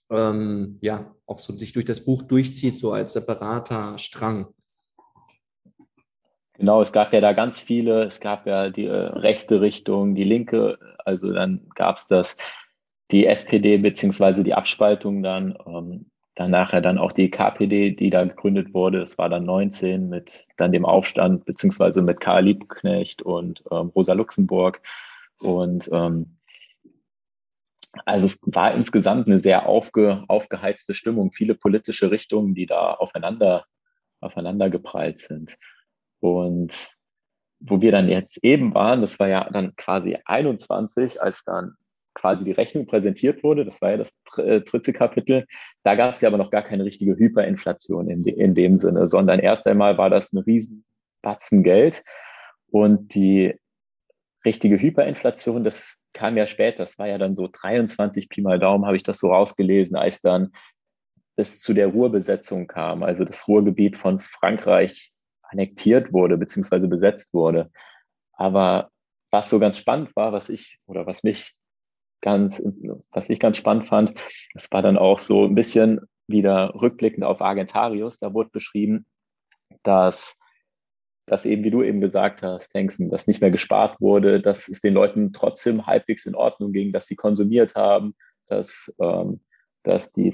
ähm, 0.09 0.77
ja 0.81 1.15
auch 1.25 1.39
so 1.39 1.57
sich 1.57 1.73
durch 1.73 1.85
das 1.85 2.01
Buch 2.01 2.23
durchzieht, 2.23 2.77
so 2.77 2.91
als 2.91 3.13
separater 3.13 3.97
Strang. 3.97 4.47
Genau, 6.61 6.79
es 6.79 6.93
gab 6.93 7.11
ja 7.11 7.21
da 7.21 7.33
ganz 7.33 7.59
viele, 7.59 8.03
es 8.03 8.19
gab 8.19 8.45
ja 8.45 8.69
die 8.69 8.85
äh, 8.85 8.91
rechte 8.91 9.61
Richtung, 9.61 10.13
die 10.13 10.23
linke, 10.23 10.77
also 11.03 11.33
dann 11.33 11.67
gab 11.73 11.97
es 11.97 12.05
das, 12.05 12.37
die 13.09 13.25
SPD 13.25 13.79
beziehungsweise 13.79 14.43
die 14.43 14.53
Abspaltung 14.53 15.23
dann 15.23 15.57
ähm, 15.65 16.11
dann 16.35 16.51
nachher 16.51 16.81
dann 16.81 16.99
auch 16.99 17.13
die 17.13 17.31
KPD, 17.31 17.95
die 17.95 18.11
da 18.11 18.25
gegründet 18.25 18.75
wurde. 18.75 18.99
Das 18.99 19.17
war 19.17 19.27
dann 19.27 19.43
19 19.43 20.07
mit 20.07 20.45
dann 20.55 20.71
dem 20.71 20.85
Aufstand, 20.85 21.45
beziehungsweise 21.45 22.03
mit 22.03 22.19
Karl 22.19 22.43
Liebknecht 22.45 23.23
und 23.23 23.63
ähm, 23.71 23.87
Rosa 23.95 24.13
Luxemburg. 24.13 24.81
Und 25.39 25.89
ähm, 25.91 26.37
also 28.05 28.27
es 28.27 28.39
war 28.43 28.75
insgesamt 28.75 29.25
eine 29.25 29.39
sehr 29.39 29.65
aufge, 29.65 30.25
aufgeheizte 30.27 30.93
Stimmung, 30.93 31.31
viele 31.31 31.55
politische 31.55 32.11
Richtungen, 32.11 32.53
die 32.53 32.67
da 32.67 32.93
aufeinander, 32.93 33.65
aufeinander 34.19 34.69
geprallt 34.69 35.21
sind. 35.21 35.57
Und 36.21 36.95
wo 37.59 37.81
wir 37.81 37.91
dann 37.91 38.09
jetzt 38.09 38.43
eben 38.43 38.73
waren, 38.73 39.01
das 39.01 39.19
war 39.19 39.27
ja 39.27 39.49
dann 39.51 39.75
quasi 39.75 40.17
21, 40.25 41.21
als 41.21 41.43
dann 41.43 41.73
quasi 42.13 42.43
die 42.43 42.51
Rechnung 42.51 42.87
präsentiert 42.87 43.43
wurde, 43.43 43.65
das 43.65 43.81
war 43.81 43.91
ja 43.91 43.97
das 43.97 44.13
äh, 44.37 44.61
dritte 44.61 44.93
Kapitel, 44.93 45.45
da 45.83 45.95
gab 45.95 46.15
es 46.15 46.21
ja 46.21 46.29
aber 46.29 46.37
noch 46.37 46.49
gar 46.49 46.61
keine 46.61 46.83
richtige 46.83 47.15
Hyperinflation 47.15 48.09
in, 48.09 48.23
de, 48.23 48.33
in 48.33 48.53
dem 48.53 48.77
Sinne, 48.77 49.07
sondern 49.07 49.39
erst 49.39 49.65
einmal 49.67 49.97
war 49.97 50.09
das 50.09 50.33
ein 50.33 50.39
Riesenbatzen 50.39 51.63
Geld. 51.63 52.03
Und 52.69 53.15
die 53.15 53.55
richtige 54.43 54.79
Hyperinflation, 54.79 55.63
das 55.63 55.97
kam 56.13 56.37
ja 56.37 56.47
später, 56.47 56.83
das 56.83 56.97
war 56.99 57.07
ja 57.07 57.17
dann 57.17 57.35
so 57.35 57.47
23 57.51 58.27
Pi 58.29 58.41
mal 58.41 58.59
Daumen, 58.59 58.85
habe 58.85 58.97
ich 58.97 59.03
das 59.03 59.19
so 59.19 59.27
rausgelesen, 59.27 59.95
als 59.95 60.21
dann 60.21 60.51
es 61.35 61.59
zu 61.59 61.73
der 61.73 61.87
Ruhrbesetzung 61.87 62.67
kam, 62.67 63.03
also 63.03 63.23
das 63.23 63.47
Ruhrgebiet 63.47 63.97
von 63.97 64.19
Frankreich 64.19 65.11
annektiert 65.51 66.13
wurde, 66.13 66.37
beziehungsweise 66.37 66.87
besetzt 66.87 67.33
wurde. 67.33 67.71
Aber 68.33 68.89
was 69.31 69.49
so 69.49 69.59
ganz 69.59 69.77
spannend 69.77 70.15
war, 70.15 70.33
was 70.33 70.49
ich 70.49 70.79
oder 70.85 71.05
was 71.05 71.23
mich 71.23 71.53
ganz, 72.21 72.61
was 73.11 73.29
ich 73.29 73.39
ganz 73.39 73.57
spannend 73.57 73.87
fand, 73.87 74.13
es 74.53 74.71
war 74.71 74.81
dann 74.81 74.97
auch 74.97 75.19
so 75.19 75.45
ein 75.45 75.55
bisschen 75.55 76.01
wieder 76.27 76.73
rückblickend 76.75 77.23
auf 77.23 77.41
Argentarius. 77.41 78.19
Da 78.19 78.33
wurde 78.33 78.49
beschrieben, 78.51 79.05
dass 79.83 80.37
dass 81.27 81.45
eben, 81.45 81.63
wie 81.63 81.71
du 81.71 81.81
eben 81.81 82.01
gesagt 82.01 82.43
hast, 82.43 82.73
Hengsten, 82.73 83.09
dass 83.09 83.25
nicht 83.25 83.39
mehr 83.39 83.51
gespart 83.51 84.01
wurde, 84.01 84.41
dass 84.41 84.67
es 84.67 84.81
den 84.81 84.93
Leuten 84.93 85.31
trotzdem 85.31 85.85
halbwegs 85.85 86.25
in 86.25 86.35
Ordnung 86.35 86.73
ging, 86.73 86.91
dass 86.91 87.05
sie 87.05 87.15
konsumiert 87.15 87.75
haben, 87.75 88.15
dass, 88.47 88.93
ähm, 88.99 89.39
dass 89.83 90.11
die 90.11 90.33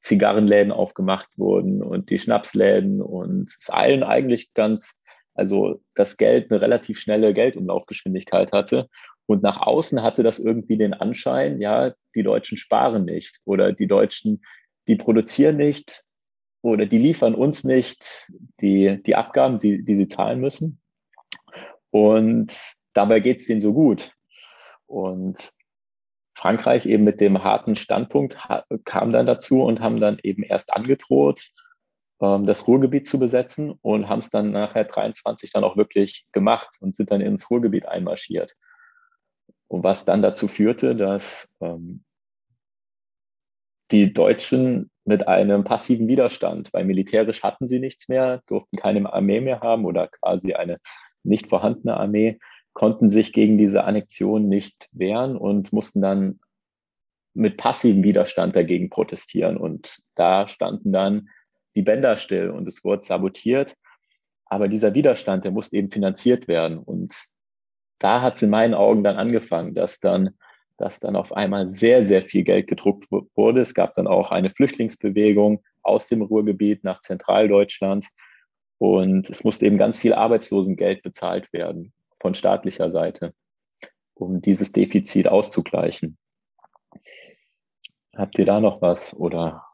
Zigarrenläden 0.00 0.72
aufgemacht 0.72 1.28
wurden 1.36 1.82
und 1.82 2.10
die 2.10 2.18
Schnapsläden 2.18 3.00
und 3.00 3.54
es 3.58 3.68
allen 3.70 4.02
eigentlich 4.02 4.52
ganz, 4.54 4.96
also 5.34 5.80
das 5.94 6.16
Geld 6.16 6.50
eine 6.50 6.60
relativ 6.60 6.98
schnelle 6.98 7.34
Geldumlaufgeschwindigkeit 7.34 8.52
hatte. 8.52 8.88
Und 9.26 9.42
nach 9.42 9.60
außen 9.60 10.02
hatte 10.02 10.22
das 10.22 10.38
irgendwie 10.38 10.78
den 10.78 10.94
Anschein, 10.94 11.60
ja, 11.60 11.92
die 12.14 12.22
Deutschen 12.22 12.56
sparen 12.56 13.04
nicht 13.04 13.40
oder 13.44 13.72
die 13.72 13.86
Deutschen, 13.86 14.42
die 14.88 14.96
produzieren 14.96 15.56
nicht 15.56 16.04
oder 16.62 16.86
die 16.86 16.98
liefern 16.98 17.34
uns 17.34 17.62
nicht 17.64 18.30
die, 18.60 19.02
die 19.02 19.14
Abgaben, 19.14 19.58
die, 19.58 19.84
die 19.84 19.96
sie 19.96 20.08
zahlen 20.08 20.40
müssen. 20.40 20.80
Und 21.90 22.74
dabei 22.94 23.20
geht 23.20 23.40
es 23.40 23.46
denen 23.46 23.60
so 23.60 23.72
gut. 23.72 24.12
Und 24.86 25.52
Frankreich 26.38 26.86
eben 26.86 27.02
mit 27.02 27.20
dem 27.20 27.42
harten 27.42 27.74
Standpunkt 27.74 28.38
kam 28.84 29.10
dann 29.10 29.26
dazu 29.26 29.62
und 29.64 29.80
haben 29.80 30.00
dann 30.00 30.18
eben 30.22 30.44
erst 30.44 30.72
angedroht, 30.72 31.50
ähm, 32.20 32.46
das 32.46 32.68
Ruhrgebiet 32.68 33.08
zu 33.08 33.18
besetzen 33.18 33.72
und 33.82 34.08
haben 34.08 34.20
es 34.20 34.30
dann 34.30 34.52
nachher 34.52 34.84
23 34.84 35.50
dann 35.50 35.64
auch 35.64 35.76
wirklich 35.76 36.26
gemacht 36.30 36.68
und 36.80 36.94
sind 36.94 37.10
dann 37.10 37.20
ins 37.20 37.50
Ruhrgebiet 37.50 37.86
einmarschiert. 37.86 38.54
Und 39.66 39.82
was 39.82 40.04
dann 40.04 40.22
dazu 40.22 40.46
führte, 40.46 40.94
dass 40.94 41.52
ähm, 41.60 42.04
die 43.90 44.12
Deutschen 44.12 44.90
mit 45.04 45.26
einem 45.26 45.64
passiven 45.64 46.06
Widerstand, 46.06 46.72
weil 46.72 46.84
militärisch 46.84 47.42
hatten 47.42 47.66
sie 47.66 47.80
nichts 47.80 48.08
mehr, 48.08 48.42
durften 48.46 48.76
keine 48.76 49.12
Armee 49.12 49.40
mehr 49.40 49.60
haben 49.60 49.86
oder 49.86 50.06
quasi 50.06 50.54
eine 50.54 50.78
nicht 51.24 51.48
vorhandene 51.48 51.96
Armee, 51.96 52.38
konnten 52.78 53.08
sich 53.08 53.32
gegen 53.32 53.58
diese 53.58 53.82
Annexion 53.82 54.48
nicht 54.48 54.88
wehren 54.92 55.36
und 55.36 55.72
mussten 55.72 56.00
dann 56.00 56.38
mit 57.34 57.56
passivem 57.56 58.04
Widerstand 58.04 58.54
dagegen 58.54 58.88
protestieren. 58.88 59.56
Und 59.56 60.04
da 60.14 60.46
standen 60.46 60.92
dann 60.92 61.28
die 61.74 61.82
Bänder 61.82 62.16
still 62.16 62.50
und 62.50 62.68
es 62.68 62.84
wurde 62.84 63.02
sabotiert. 63.02 63.74
Aber 64.46 64.68
dieser 64.68 64.94
Widerstand, 64.94 65.44
der 65.44 65.50
musste 65.50 65.76
eben 65.76 65.90
finanziert 65.90 66.46
werden. 66.46 66.78
Und 66.78 67.16
da 67.98 68.22
hat 68.22 68.36
es 68.36 68.42
in 68.42 68.50
meinen 68.50 68.74
Augen 68.74 69.02
dann 69.02 69.16
angefangen, 69.16 69.74
dass 69.74 69.98
dann, 69.98 70.36
dass 70.76 71.00
dann 71.00 71.16
auf 71.16 71.32
einmal 71.32 71.66
sehr, 71.66 72.06
sehr 72.06 72.22
viel 72.22 72.44
Geld 72.44 72.68
gedruckt 72.68 73.08
wurde. 73.10 73.60
Es 73.60 73.74
gab 73.74 73.94
dann 73.94 74.06
auch 74.06 74.30
eine 74.30 74.50
Flüchtlingsbewegung 74.50 75.64
aus 75.82 76.06
dem 76.06 76.22
Ruhrgebiet 76.22 76.84
nach 76.84 77.00
Zentraldeutschland. 77.00 78.06
Und 78.78 79.28
es 79.30 79.42
musste 79.42 79.66
eben 79.66 79.78
ganz 79.78 79.98
viel 79.98 80.12
Arbeitslosengeld 80.12 81.02
bezahlt 81.02 81.52
werden 81.52 81.92
von 82.20 82.34
staatlicher 82.34 82.90
Seite, 82.90 83.34
um 84.14 84.40
dieses 84.40 84.72
Defizit 84.72 85.28
auszugleichen. 85.28 86.18
Habt 88.16 88.38
ihr 88.38 88.46
da 88.46 88.60
noch 88.60 88.82
was 88.82 89.14
oder? 89.14 89.64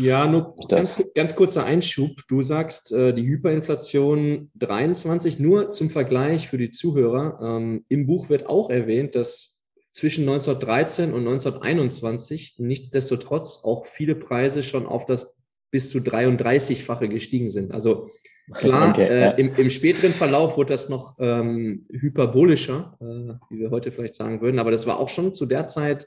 Ja, 0.00 0.26
nur 0.26 0.56
ganz, 0.68 1.02
ganz 1.14 1.34
kurzer 1.34 1.64
Einschub. 1.64 2.22
Du 2.28 2.42
sagst, 2.42 2.92
äh, 2.92 3.12
die 3.14 3.26
Hyperinflation 3.26 4.50
23, 4.54 5.38
nur 5.38 5.70
zum 5.70 5.90
Vergleich 5.90 6.48
für 6.48 6.58
die 6.58 6.70
Zuhörer. 6.70 7.38
Ähm, 7.40 7.84
Im 7.88 8.06
Buch 8.06 8.28
wird 8.28 8.46
auch 8.46 8.70
erwähnt, 8.70 9.14
dass 9.14 9.64
zwischen 9.92 10.22
1913 10.22 11.12
und 11.12 11.20
1921 11.20 12.56
nichtsdestotrotz 12.58 13.60
auch 13.62 13.86
viele 13.86 14.14
Preise 14.14 14.62
schon 14.62 14.86
auf 14.86 15.06
das 15.06 15.36
bis 15.70 15.90
zu 15.90 15.98
33-fache 15.98 17.08
gestiegen 17.08 17.50
sind. 17.50 17.72
Also 17.72 18.10
klar, 18.52 18.90
okay, 18.90 19.06
äh, 19.06 19.20
ja. 19.20 19.30
im, 19.32 19.54
im, 19.54 19.68
späteren 19.68 20.12
Verlauf 20.12 20.56
wurde 20.56 20.74
das 20.74 20.88
noch 20.88 21.16
ähm, 21.18 21.86
hyperbolischer, 21.90 22.96
äh, 23.00 23.34
wie 23.50 23.60
wir 23.60 23.70
heute 23.70 23.92
vielleicht 23.92 24.14
sagen 24.14 24.40
würden, 24.40 24.58
aber 24.58 24.70
das 24.70 24.86
war 24.86 24.98
auch 24.98 25.08
schon 25.08 25.32
zu 25.32 25.46
der 25.46 25.66
Zeit 25.66 26.06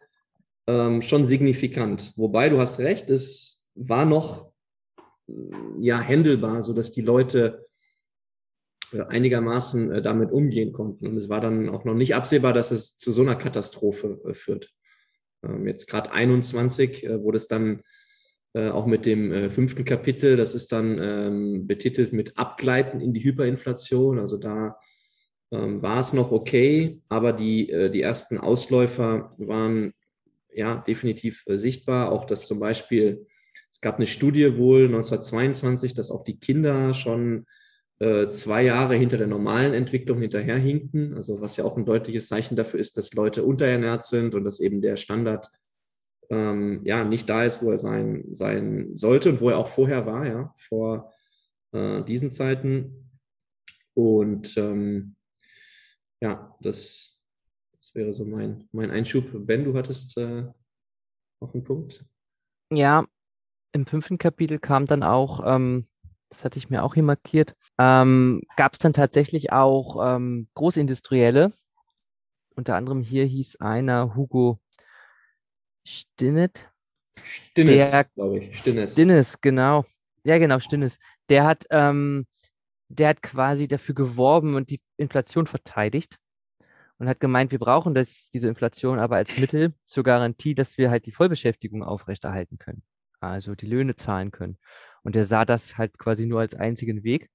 ähm, 0.68 1.02
schon 1.02 1.26
signifikant. 1.26 2.14
Wobei 2.16 2.50
du 2.50 2.60
hast 2.60 2.80
recht, 2.80 3.10
es 3.10 3.68
war 3.76 4.06
noch 4.06 4.52
äh, 5.28 5.34
ja 5.80 6.00
händelbar, 6.00 6.62
sodass 6.62 6.92
die 6.92 7.02
Leute 7.02 7.66
äh, 8.92 9.02
einigermaßen 9.02 9.92
äh, 9.92 10.02
damit 10.02 10.32
umgehen 10.32 10.72
konnten. 10.72 11.08
Und 11.08 11.18
es 11.18 11.28
war 11.28 11.42
dann 11.42 11.70
auch 11.70 11.86
noch 11.86 11.96
nicht 11.96 12.14
absehbar, 12.14 12.54
dass 12.54 12.72
es 12.72 12.98
zu 12.98 13.12
so 13.12 13.22
einer 13.22 13.36
Katastrophe 13.36 14.20
führt. 14.34 14.72
Ähm, 15.44 15.66
jetzt 15.66 15.88
gerade 15.88 16.12
21, 16.12 17.08
wo 17.18 17.32
das 17.32 17.48
dann 17.48 17.82
auch 18.54 18.88
mit 18.88 19.06
dem 19.06 19.52
fünften 19.52 19.86
Kapitel, 19.86 20.36
das 20.36 20.56
ist 20.56 20.72
dann 20.72 20.98
ähm, 21.00 21.68
betitelt 21.68 22.14
mit 22.14 22.36
Abgleiten 22.38 23.00
in 23.00 23.14
die 23.14 23.24
Hyperinflation. 23.24 24.18
Also 24.18 24.38
da 24.38 24.80
ähm, 25.52 25.82
war 25.84 26.00
es 26.00 26.14
noch 26.14 26.32
okay, 26.32 27.00
aber 27.10 27.32
die, 27.32 27.68
die 27.94 28.02
ersten 28.02 28.40
Ausläufer 28.40 29.36
waren 29.38 29.94
ja 30.52 30.78
definitiv 30.78 31.44
sichtbar. 31.48 32.12
Auch 32.12 32.26
dass 32.26 32.48
zum 32.48 32.60
Beispiel 32.60 33.28
es 33.72 33.82
gab 33.82 33.96
eine 33.96 34.08
Studie 34.08 34.58
wohl 34.58 34.86
1922, 34.86 35.94
dass 35.94 36.12
auch 36.12 36.24
die 36.24 36.38
Kinder 36.38 36.94
schon 36.94 37.46
äh, 38.00 38.30
zwei 38.30 38.64
Jahre 38.64 38.96
hinter 38.96 39.18
der 39.18 39.28
normalen 39.28 39.74
Entwicklung 39.74 40.20
hinterherhinkten. 40.20 41.14
Also 41.14 41.40
was 41.42 41.56
ja 41.58 41.64
auch 41.64 41.78
ein 41.78 41.86
deutliches 41.86 42.28
Zeichen 42.28 42.56
dafür 42.56 42.80
ist, 42.80 42.98
dass 42.98 43.14
Leute 43.14 43.44
unterernährt 43.44 44.04
sind 44.04 44.36
und 44.36 44.44
dass 44.44 44.60
eben 44.60 44.82
der 44.82 44.96
Standard 44.96 45.48
ähm, 46.30 46.82
ja 46.86 47.04
nicht 47.04 47.30
da 47.30 47.44
ist, 47.44 47.62
wo 47.62 47.72
er 47.72 47.78
sein, 47.78 48.26
sein 48.32 48.96
sollte 48.96 49.30
und 49.32 49.42
wo 49.42 49.50
er 49.50 49.58
auch 49.58 49.68
vorher 49.68 50.06
war, 50.06 50.26
ja, 50.28 50.54
vor 50.58 51.14
äh, 51.72 52.04
diesen 52.04 52.30
Zeiten. 52.30 53.12
Und 53.94 54.56
ähm, 54.58 55.16
ja, 56.22 56.56
das, 56.62 57.18
das 57.74 57.96
wäre 57.96 58.14
so 58.14 58.26
mein, 58.26 58.68
mein 58.72 58.92
Einschub. 58.92 59.26
Ben, 59.46 59.64
du 59.64 59.76
hattest 59.76 60.18
äh, 60.18 60.46
noch 61.42 61.54
einen 61.54 61.64
Punkt? 61.64 62.06
Ja, 62.72 63.06
im 63.72 63.86
fünften 63.86 64.18
Kapitel 64.18 64.60
kam 64.60 64.86
dann 64.86 65.04
auch, 65.04 65.42
ähm, 65.46 65.86
das 66.30 66.46
hatte 66.46 66.60
ich 66.60 66.70
mir 66.70 66.84
auch 66.84 66.94
hier 66.94 67.04
markiert, 67.04 67.56
ähm, 67.80 68.44
gab 68.56 68.74
es 68.74 68.80
dann 68.80 68.94
tatsächlich 68.94 69.52
auch 69.52 70.16
ähm, 70.16 70.48
Großindustrielle. 70.54 71.52
Unter 72.56 72.76
anderem 72.76 73.02
hier 73.02 73.26
hieß 73.26 73.58
einer 73.58 74.16
Hugo 74.16 74.60
Stinnet. 75.90 76.70
Stinnes, 77.24 78.14
glaube 78.14 78.40
ich. 78.40 78.60
Stinnes. 78.60 78.94
Stinnes, 78.94 79.42
genau. 79.42 79.86
Ja, 80.24 80.38
genau, 80.38 80.60
Stinnes. 80.60 81.00
Der 81.30 81.46
hat, 81.46 81.66
ähm, 81.70 82.26
der 82.88 83.10
hat 83.10 83.22
quasi 83.22 83.68
dafür 83.68 83.96
geworben 83.96 84.56
und 84.56 84.70
die 84.70 84.82
Inflation 84.98 85.48
verteidigt 85.48 86.18
und 86.98 87.08
hat 87.08 87.20
gemeint, 87.20 87.52
wir 87.52 87.60
brauchen 87.60 87.94
das, 87.94 88.30
diese 88.32 88.48
Inflation 88.48 89.00
aber 89.00 89.16
als 89.16 89.38
Mittel 89.40 89.74
zur 89.86 90.04
Garantie, 90.04 90.56
dass 90.56 90.78
wir 90.78 90.90
halt 90.90 91.06
die 91.06 91.12
Vollbeschäftigung 91.12 91.84
aufrechterhalten 91.84 92.58
können 92.58 92.84
also 93.22 93.56
die 93.56 93.68
Löhne 93.68 93.96
zahlen 93.96 94.32
können. 94.32 94.58
Und 95.04 95.16
er 95.16 95.26
sah 95.26 95.46
das 95.46 95.78
halt 95.78 95.98
quasi 95.98 96.26
nur 96.26 96.40
als 96.40 96.56
einzigen 96.56 97.04
Weg. 97.04 97.30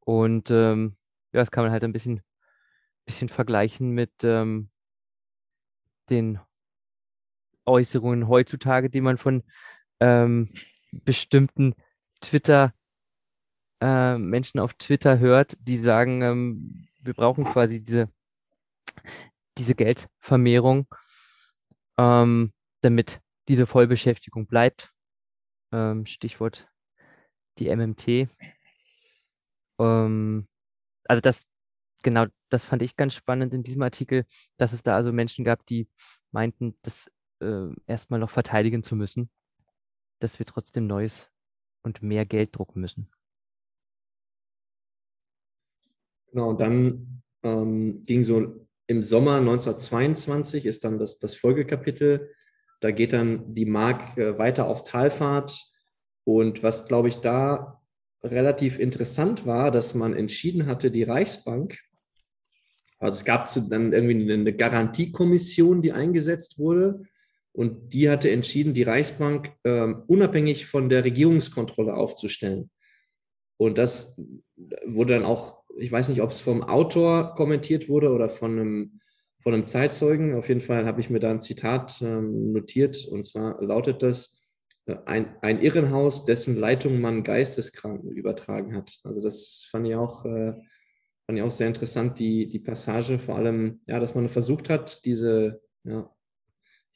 Und 0.00 0.50
ähm, 0.50 0.96
ja, 1.32 1.40
das 1.40 1.50
kann 1.50 1.64
man 1.64 1.72
halt 1.72 1.84
ein 1.84 1.92
bisschen, 1.92 2.22
bisschen 3.04 3.28
vergleichen 3.28 3.90
mit 3.90 4.12
ähm, 4.22 4.70
den 6.10 6.38
Äußerungen 7.66 8.28
heutzutage, 8.28 8.90
die 8.90 9.00
man 9.00 9.18
von 9.18 9.42
ähm, 10.00 10.48
bestimmten 11.04 11.74
Twitter, 12.20 12.72
äh, 13.80 14.18
Menschen 14.18 14.60
auf 14.60 14.74
Twitter 14.74 15.18
hört, 15.18 15.56
die 15.60 15.76
sagen, 15.76 16.22
ähm, 16.22 16.88
wir 17.00 17.14
brauchen 17.14 17.44
quasi 17.44 17.82
diese, 17.82 18.08
diese 19.58 19.74
Geldvermehrung, 19.74 20.86
ähm, 21.98 22.52
damit 22.80 23.20
diese 23.48 23.66
Vollbeschäftigung 23.66 24.46
bleibt. 24.46 24.92
Ähm, 25.72 26.06
Stichwort 26.06 26.68
die 27.58 27.68
MMT. 27.74 28.28
Ähm, 29.78 30.48
also 31.08 31.20
das, 31.20 31.46
genau, 32.02 32.26
das 32.48 32.64
fand 32.64 32.82
ich 32.82 32.96
ganz 32.96 33.14
spannend 33.14 33.54
in 33.54 33.62
diesem 33.62 33.82
Artikel, 33.82 34.26
dass 34.56 34.72
es 34.72 34.82
da 34.82 34.96
also 34.96 35.12
Menschen 35.12 35.44
gab, 35.44 35.64
die 35.66 35.88
meinten, 36.32 36.76
das 36.82 37.10
äh, 37.40 37.68
erstmal 37.86 38.20
noch 38.20 38.30
verteidigen 38.30 38.82
zu 38.82 38.96
müssen, 38.96 39.30
dass 40.20 40.38
wir 40.38 40.46
trotzdem 40.46 40.86
Neues 40.86 41.30
und 41.82 42.02
mehr 42.02 42.26
Geld 42.26 42.56
drucken 42.56 42.80
müssen. 42.80 43.08
Genau, 46.30 46.50
und 46.50 46.60
dann 46.60 47.22
ähm, 47.42 48.04
ging 48.04 48.24
so 48.24 48.66
im 48.88 49.02
Sommer 49.02 49.36
1922 49.36 50.66
ist 50.66 50.84
dann 50.84 50.98
das, 50.98 51.18
das 51.18 51.34
Folgekapitel 51.34 52.30
da 52.80 52.90
geht 52.90 53.12
dann 53.12 53.54
die 53.54 53.66
Mark 53.66 54.16
äh, 54.16 54.38
weiter 54.38 54.66
auf 54.66 54.84
Talfahrt. 54.84 55.66
Und 56.24 56.62
was, 56.62 56.88
glaube 56.88 57.08
ich, 57.08 57.16
da 57.16 57.80
relativ 58.22 58.78
interessant 58.78 59.46
war, 59.46 59.70
dass 59.70 59.94
man 59.94 60.14
entschieden 60.14 60.66
hatte, 60.66 60.90
die 60.90 61.04
Reichsbank, 61.04 61.78
also 62.98 63.16
es 63.16 63.24
gab 63.24 63.52
dann 63.68 63.92
irgendwie 63.92 64.32
eine 64.32 64.54
Garantiekommission, 64.54 65.82
die 65.82 65.92
eingesetzt 65.92 66.58
wurde. 66.58 67.02
Und 67.56 67.94
die 67.94 68.10
hatte 68.10 68.30
entschieden, 68.30 68.74
die 68.74 68.82
Reichsbank 68.82 69.52
äh, 69.62 69.94
unabhängig 70.06 70.66
von 70.66 70.90
der 70.90 71.04
Regierungskontrolle 71.04 71.94
aufzustellen. 71.94 72.70
Und 73.56 73.78
das 73.78 74.20
wurde 74.84 75.14
dann 75.14 75.24
auch, 75.24 75.62
ich 75.78 75.90
weiß 75.90 76.10
nicht, 76.10 76.20
ob 76.20 76.30
es 76.30 76.40
vom 76.40 76.62
Autor 76.62 77.34
kommentiert 77.34 77.88
wurde 77.88 78.10
oder 78.10 78.28
von 78.28 78.58
einem 78.58 79.00
von 79.46 79.54
einem 79.54 79.64
Zeitzeugen. 79.64 80.34
Auf 80.34 80.48
jeden 80.48 80.60
Fall 80.60 80.86
habe 80.86 81.00
ich 81.00 81.08
mir 81.08 81.20
da 81.20 81.30
ein 81.30 81.40
Zitat 81.40 82.02
ähm, 82.02 82.50
notiert 82.52 83.06
und 83.06 83.24
zwar 83.24 83.62
lautet 83.62 84.02
das, 84.02 84.44
äh, 84.86 84.96
ein, 85.06 85.36
ein 85.40 85.60
Irrenhaus, 85.60 86.24
dessen 86.24 86.56
Leitung 86.56 87.00
man 87.00 87.22
Geisteskranken 87.22 88.10
übertragen 88.10 88.74
hat. 88.74 88.98
Also 89.04 89.22
das 89.22 89.64
fand 89.70 89.86
ich 89.86 89.94
auch, 89.94 90.24
äh, 90.24 90.52
fand 91.26 91.38
ich 91.38 91.42
auch 91.42 91.50
sehr 91.50 91.68
interessant, 91.68 92.18
die, 92.18 92.48
die 92.48 92.58
Passage, 92.58 93.20
vor 93.20 93.36
allem, 93.36 93.82
ja, 93.86 94.00
dass 94.00 94.16
man 94.16 94.28
versucht 94.28 94.68
hat, 94.68 95.04
diese, 95.04 95.60
ja, 95.84 96.10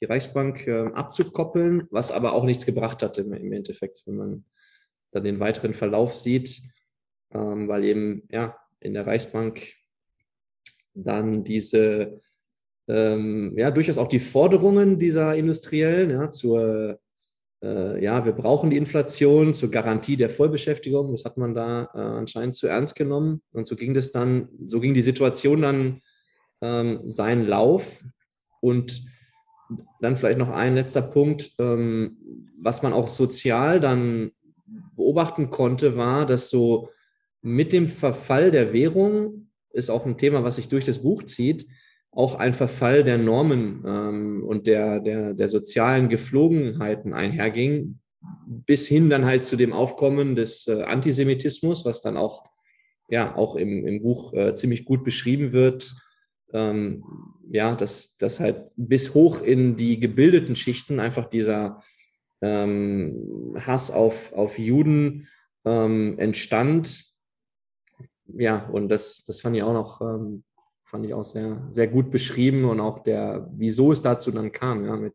die 0.01 0.07
Reichsbank 0.07 0.67
äh, 0.67 0.91
abzukoppeln, 0.93 1.87
was 1.91 2.13
aber 2.13 2.33
auch 2.33 2.45
nichts 2.45 2.67
gebracht 2.67 3.03
hat 3.03 3.19
im, 3.19 3.33
im 3.33 3.53
Endeffekt, 3.53 4.03
wenn 4.07 4.17
man 4.17 4.45
dann 5.11 5.25
den 5.25 5.41
weiteren 5.41 5.75
Verlauf 5.75 6.15
sieht, 6.15 6.63
ähm, 7.33 7.69
weil 7.69 7.85
eben, 7.85 8.23
ja, 8.31 8.57
in 8.81 8.95
der 8.95 9.07
Reichsbank 9.07 9.63
dann 10.95 11.45
diese 11.45 12.19
ähm, 12.91 13.53
ja, 13.57 13.71
durchaus 13.71 13.99
auch 13.99 14.09
die 14.09 14.19
Forderungen 14.19 14.99
dieser 14.99 15.37
Industriellen 15.37 16.11
ja, 16.11 16.29
zur, 16.29 16.99
äh, 17.63 18.03
ja, 18.03 18.25
wir 18.25 18.33
brauchen 18.33 18.71
die 18.71 18.77
Inflation 18.77 19.55
zur 19.55 19.71
Garantie 19.71 20.17
der 20.17 20.29
Vollbeschäftigung. 20.29 21.13
Das 21.13 21.25
hat 21.25 21.37
man 21.37 21.55
da 21.55 21.85
äh, 21.95 21.99
anscheinend 21.99 22.57
zu 22.57 22.67
ernst 22.67 22.97
genommen. 22.97 23.43
Und 23.53 23.69
so 23.69 23.77
ging 23.77 23.95
das 23.95 24.11
dann, 24.11 24.49
so 24.67 24.81
ging 24.81 24.95
die 24.95 25.03
Situation 25.03 25.63
dann 25.63 26.01
ähm, 26.61 27.03
seinen 27.05 27.47
Lauf. 27.47 28.03
Und 28.61 29.05
dann 30.01 30.17
vielleicht 30.17 30.39
noch 30.39 30.51
ein 30.51 30.75
letzter 30.75 31.03
Punkt, 31.03 31.53
ähm, 31.59 32.17
was 32.61 32.83
man 32.83 32.93
auch 32.93 33.07
sozial 33.07 33.81
dann 33.81 34.33
beobachten 34.97 35.51
konnte, 35.51 35.97
war, 35.97 36.27
dass 36.27 36.51
so 36.51 36.89
mit 37.43 37.73
dem 37.73 37.89
Verfall 37.89 38.51
der 38.51 38.73
Währung, 38.73 39.49
ist 39.73 39.91
auch 39.91 40.05
ein 40.05 40.19
Thema, 40.19 40.45
was 40.45 40.57
sich 40.57 40.69
durch 40.69 40.85
das 40.85 41.01
Buch 41.01 41.23
zieht, 41.23 41.67
auch 42.13 42.35
ein 42.35 42.55
Verfall 42.55 43.05
der 43.05 43.19
Normen 43.19 43.85
ähm, 43.87 44.45
und 44.45 44.67
der, 44.67 45.01
der, 45.01 45.33
der 45.33 45.49
sozialen 45.49 46.09
Geflogenheiten 46.09 47.13
einherging, 47.13 48.01
bis 48.47 48.89
hin 48.89 49.09
dann 49.11 49.25
halt 49.25 49.45
zu 49.45 49.57
dem 49.57 49.73
Aufkommen 49.73 50.35
des 50.35 50.67
äh, 50.67 50.83
Antisemitismus, 50.83 51.85
was 51.85 52.03
dann 52.03 52.17
auch, 52.17 52.45
ja, 53.09 53.37
auch 53.37 53.55
im, 53.57 53.87
im 53.87 54.03
Buch 54.03 54.35
äh, 54.35 54.55
ziemlich 54.55 54.85
gut 54.85 55.05
beschrieben 55.05 55.53
wird. 55.53 55.95
Ähm, 56.53 57.05
ja, 57.51 57.75
dass, 57.75 58.17
dass 58.17 58.41
halt 58.41 58.71
bis 58.77 59.15
hoch 59.15 59.43
in 59.43 59.77
die 59.77 59.99
gebildeten 59.99 60.57
Schichten 60.57 61.01
einfach 61.01 61.27
dieser 61.29 61.83
ähm, 62.41 63.55
Hass 63.59 63.91
auf, 63.91 64.33
auf 64.33 64.59
Juden 64.59 65.29
ähm, 65.65 66.19
entstand. 66.19 67.05
Ja, 68.27 68.67
und 68.69 68.89
das, 68.89 69.25
das 69.25 69.41
fand 69.41 69.57
ich 69.57 69.63
auch 69.63 69.73
noch 69.73 70.01
ähm, 70.01 70.45
fand 70.91 71.07
ich 71.07 71.15
auch 71.15 71.25
sehr, 71.25 71.67
sehr 71.71 71.87
gut 71.87 72.11
beschrieben 72.11 72.65
und 72.65 72.81
auch 72.81 72.99
der, 72.99 73.49
wieso 73.53 73.93
es 73.93 74.03
dazu 74.03 74.33
dann 74.33 74.51
kam, 74.51 74.85
ja, 74.85 74.97
mit 74.97 75.15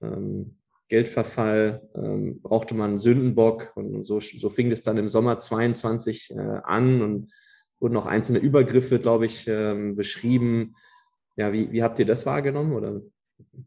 ähm, 0.00 0.56
Geldverfall 0.88 1.86
ähm, 1.94 2.40
brauchte 2.40 2.74
man 2.74 2.96
Sündenbock 2.96 3.72
und 3.76 4.02
so, 4.04 4.20
so 4.20 4.48
fing 4.48 4.70
es 4.70 4.80
dann 4.80 4.96
im 4.96 5.10
Sommer 5.10 5.38
22 5.38 6.30
äh, 6.30 6.38
an 6.64 7.02
und 7.02 7.32
wurden 7.78 7.92
noch 7.92 8.06
einzelne 8.06 8.38
Übergriffe, 8.38 8.98
glaube 8.98 9.26
ich, 9.26 9.46
ähm, 9.46 9.96
beschrieben. 9.96 10.74
Ja, 11.38 11.52
wie, 11.52 11.70
wie 11.70 11.84
habt 11.84 12.00
ihr 12.00 12.04
das 12.04 12.26
wahrgenommen 12.26 12.72
oder 12.72 13.00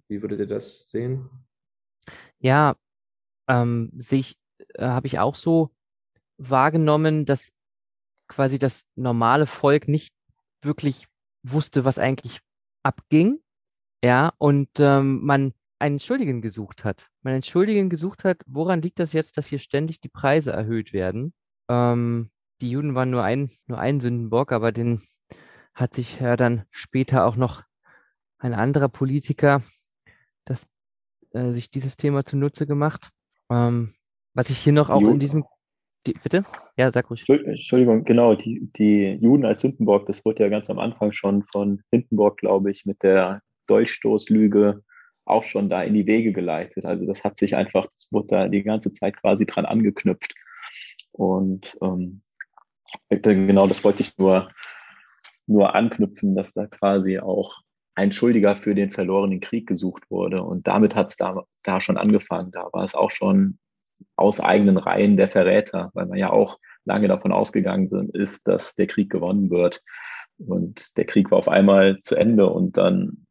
wie 0.09 0.21
würdet 0.21 0.41
ihr 0.41 0.47
das 0.47 0.89
sehen? 0.89 1.29
Ja, 2.39 2.75
ähm, 3.47 3.91
sich 3.97 4.37
äh, 4.73 4.83
habe 4.83 5.07
ich 5.07 5.19
auch 5.19 5.35
so 5.35 5.71
wahrgenommen, 6.37 7.25
dass 7.25 7.53
quasi 8.27 8.59
das 8.59 8.85
normale 8.95 9.47
Volk 9.47 9.87
nicht 9.87 10.13
wirklich 10.61 11.07
wusste, 11.43 11.85
was 11.85 11.97
eigentlich 11.97 12.41
abging. 12.83 13.39
Ja, 14.03 14.33
und 14.37 14.69
ähm, 14.79 15.23
man 15.23 15.53
einen 15.79 15.99
Schuldigen 15.99 16.41
gesucht 16.41 16.83
hat. 16.83 17.07
Man 17.21 17.35
einen 17.35 17.43
Schuldigen 17.43 17.89
gesucht 17.89 18.25
hat, 18.25 18.41
woran 18.47 18.81
liegt 18.81 18.99
das 18.99 19.13
jetzt, 19.13 19.37
dass 19.37 19.47
hier 19.47 19.59
ständig 19.59 20.01
die 20.01 20.09
Preise 20.09 20.51
erhöht 20.51 20.91
werden? 20.91 21.33
Ähm, 21.69 22.31
die 22.59 22.69
Juden 22.69 22.95
waren 22.95 23.11
nur 23.11 23.23
ein, 23.23 23.49
nur 23.67 23.79
ein 23.79 24.01
Sündenbock, 24.01 24.51
aber 24.51 24.73
den 24.73 25.01
hat 25.73 25.93
sich 25.93 26.19
ja 26.19 26.35
dann 26.35 26.65
später 26.71 27.25
auch 27.25 27.35
noch 27.35 27.63
ein 28.37 28.53
anderer 28.53 28.89
Politiker 28.89 29.61
das, 30.45 30.67
äh, 31.31 31.51
sich 31.51 31.69
dieses 31.69 31.97
Thema 31.97 32.25
zunutze 32.25 32.65
gemacht. 32.65 33.09
Ähm, 33.49 33.93
was 34.33 34.49
ich 34.49 34.59
hier 34.59 34.73
noch 34.73 34.89
auch 34.89 35.01
in 35.01 35.19
diesem 35.19 35.45
die, 36.07 36.13
bitte? 36.13 36.43
Ja, 36.77 36.89
sag 36.89 37.09
ruhig. 37.09 37.27
Entschuldigung, 37.29 38.03
genau, 38.05 38.33
die, 38.33 38.71
die 38.75 39.19
Juden 39.21 39.45
als 39.45 39.61
Sündenbock, 39.61 40.07
das 40.07 40.25
wurde 40.25 40.43
ja 40.43 40.49
ganz 40.49 40.69
am 40.69 40.79
Anfang 40.79 41.11
schon 41.11 41.43
von 41.51 41.83
Hindenburg, 41.91 42.37
glaube 42.37 42.71
ich, 42.71 42.85
mit 42.85 43.03
der 43.03 43.41
Dolchstoßlüge 43.67 44.83
auch 45.25 45.43
schon 45.43 45.69
da 45.69 45.83
in 45.83 45.93
die 45.93 46.07
Wege 46.07 46.33
geleitet. 46.33 46.85
Also 46.85 47.05
das 47.05 47.23
hat 47.23 47.37
sich 47.37 47.55
einfach, 47.55 47.85
das 47.85 48.07
wurde 48.11 48.27
da 48.27 48.47
die 48.47 48.63
ganze 48.63 48.91
Zeit 48.93 49.15
quasi 49.17 49.45
dran 49.45 49.65
angeknüpft. 49.65 50.33
Und 51.11 51.77
ähm, 51.81 52.21
genau 53.09 53.67
das 53.67 53.83
wollte 53.83 54.01
ich 54.01 54.17
nur, 54.17 54.47
nur 55.51 55.75
anknüpfen, 55.75 56.35
dass 56.35 56.53
da 56.53 56.67
quasi 56.67 57.19
auch 57.19 57.61
ein 57.95 58.11
Schuldiger 58.11 58.55
für 58.55 58.73
den 58.73 58.91
verlorenen 58.91 59.41
Krieg 59.41 59.67
gesucht 59.67 60.09
wurde. 60.09 60.43
Und 60.43 60.67
damit 60.67 60.95
hat 60.95 61.11
es 61.11 61.17
da, 61.17 61.43
da 61.63 61.81
schon 61.81 61.97
angefangen. 61.97 62.51
Da 62.51 62.69
war 62.71 62.83
es 62.83 62.95
auch 62.95 63.11
schon 63.11 63.59
aus 64.15 64.39
eigenen 64.39 64.77
Reihen 64.77 65.17
der 65.17 65.29
Verräter, 65.29 65.91
weil 65.93 66.07
man 66.07 66.17
ja 66.17 66.29
auch 66.31 66.57
lange 66.85 67.07
davon 67.07 67.31
ausgegangen 67.31 68.09
ist, 68.13 68.47
dass 68.47 68.75
der 68.75 68.87
Krieg 68.87 69.11
gewonnen 69.11 69.49
wird. 69.49 69.81
Und 70.37 70.97
der 70.97 71.05
Krieg 71.05 71.29
war 71.31 71.37
auf 71.37 71.47
einmal 71.47 71.99
zu 72.01 72.15
Ende 72.15 72.47
und 72.47 72.77
dann 72.77 73.27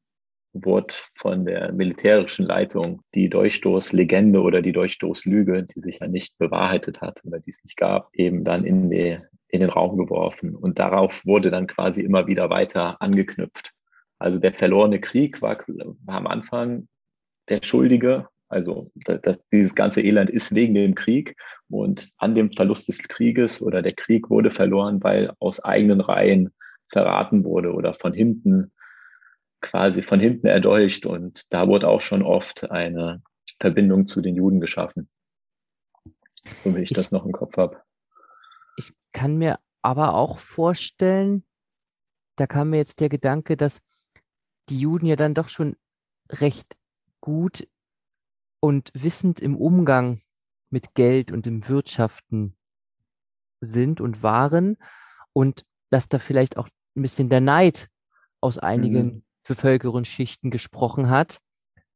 wurde 0.52 0.94
von 1.14 1.44
der 1.44 1.72
militärischen 1.72 2.46
Leitung 2.46 3.02
die 3.14 3.28
Durchstoßlegende 3.28 4.40
oder 4.40 4.62
die 4.62 4.72
Durchstoßlüge, 4.72 5.66
die 5.74 5.80
sich 5.80 5.98
ja 6.00 6.08
nicht 6.08 6.36
bewahrheitet 6.38 7.00
hat 7.00 7.20
oder 7.24 7.38
die 7.38 7.50
es 7.50 7.62
nicht 7.62 7.76
gab, 7.76 8.08
eben 8.14 8.44
dann 8.44 8.64
in, 8.64 8.90
die, 8.90 9.18
in 9.48 9.60
den 9.60 9.70
Raum 9.70 9.96
geworfen. 9.96 10.56
Und 10.56 10.78
darauf 10.78 11.24
wurde 11.24 11.50
dann 11.50 11.66
quasi 11.66 12.02
immer 12.02 12.26
wieder 12.26 12.50
weiter 12.50 13.00
angeknüpft. 13.00 13.72
Also 14.18 14.40
der 14.40 14.52
verlorene 14.52 15.00
Krieg 15.00 15.40
war, 15.40 15.58
war 15.66 16.16
am 16.16 16.26
Anfang 16.26 16.88
der 17.48 17.62
Schuldige 17.62 18.28
also 18.50 18.90
das, 19.04 19.46
dieses 19.52 19.76
ganze 19.76 20.02
Elend 20.02 20.28
ist 20.28 20.54
wegen 20.54 20.74
dem 20.74 20.96
Krieg 20.96 21.36
und 21.70 22.10
an 22.18 22.34
dem 22.34 22.50
Verlust 22.52 22.88
des 22.88 22.98
Krieges 22.98 23.62
oder 23.62 23.80
der 23.80 23.92
Krieg 23.92 24.28
wurde 24.28 24.50
verloren, 24.50 25.02
weil 25.02 25.32
aus 25.38 25.60
eigenen 25.60 26.00
Reihen 26.00 26.52
verraten 26.88 27.44
wurde 27.44 27.72
oder 27.72 27.94
von 27.94 28.12
hinten 28.12 28.72
quasi 29.60 30.02
von 30.02 30.20
hinten 30.20 30.46
erdolcht. 30.46 31.06
Und 31.06 31.52
da 31.52 31.68
wurde 31.68 31.88
auch 31.88 32.00
schon 32.00 32.22
oft 32.22 32.70
eine 32.70 33.22
Verbindung 33.58 34.06
zu 34.06 34.20
den 34.20 34.34
Juden 34.34 34.60
geschaffen. 34.60 35.08
So 36.64 36.74
wie 36.74 36.80
ich, 36.80 36.90
ich 36.90 36.96
das 36.96 37.12
noch 37.12 37.24
im 37.24 37.32
Kopf 37.32 37.56
habe. 37.56 37.82
Ich 38.76 38.92
kann 39.12 39.36
mir 39.36 39.58
aber 39.82 40.14
auch 40.14 40.38
vorstellen, 40.38 41.44
da 42.36 42.46
kam 42.46 42.70
mir 42.70 42.78
jetzt 42.78 43.00
der 43.00 43.08
Gedanke, 43.08 43.56
dass 43.56 43.80
die 44.68 44.78
Juden 44.78 45.06
ja 45.06 45.16
dann 45.16 45.34
doch 45.34 45.48
schon 45.48 45.76
recht 46.30 46.76
gut 47.20 47.68
und 48.60 48.90
wissend 48.94 49.40
im 49.40 49.56
Umgang 49.56 50.20
mit 50.70 50.94
Geld 50.94 51.32
und 51.32 51.46
im 51.46 51.68
Wirtschaften 51.68 52.56
sind 53.60 54.00
und 54.00 54.22
waren 54.22 54.76
und 55.32 55.66
dass 55.90 56.08
da 56.08 56.18
vielleicht 56.18 56.56
auch 56.56 56.68
ein 56.96 57.02
bisschen 57.02 57.28
der 57.28 57.40
Neid 57.40 57.88
aus 58.40 58.58
einigen 58.58 59.06
mhm. 59.06 59.24
Bevölkerungsschichten 59.46 60.50
gesprochen 60.50 61.10
hat, 61.10 61.40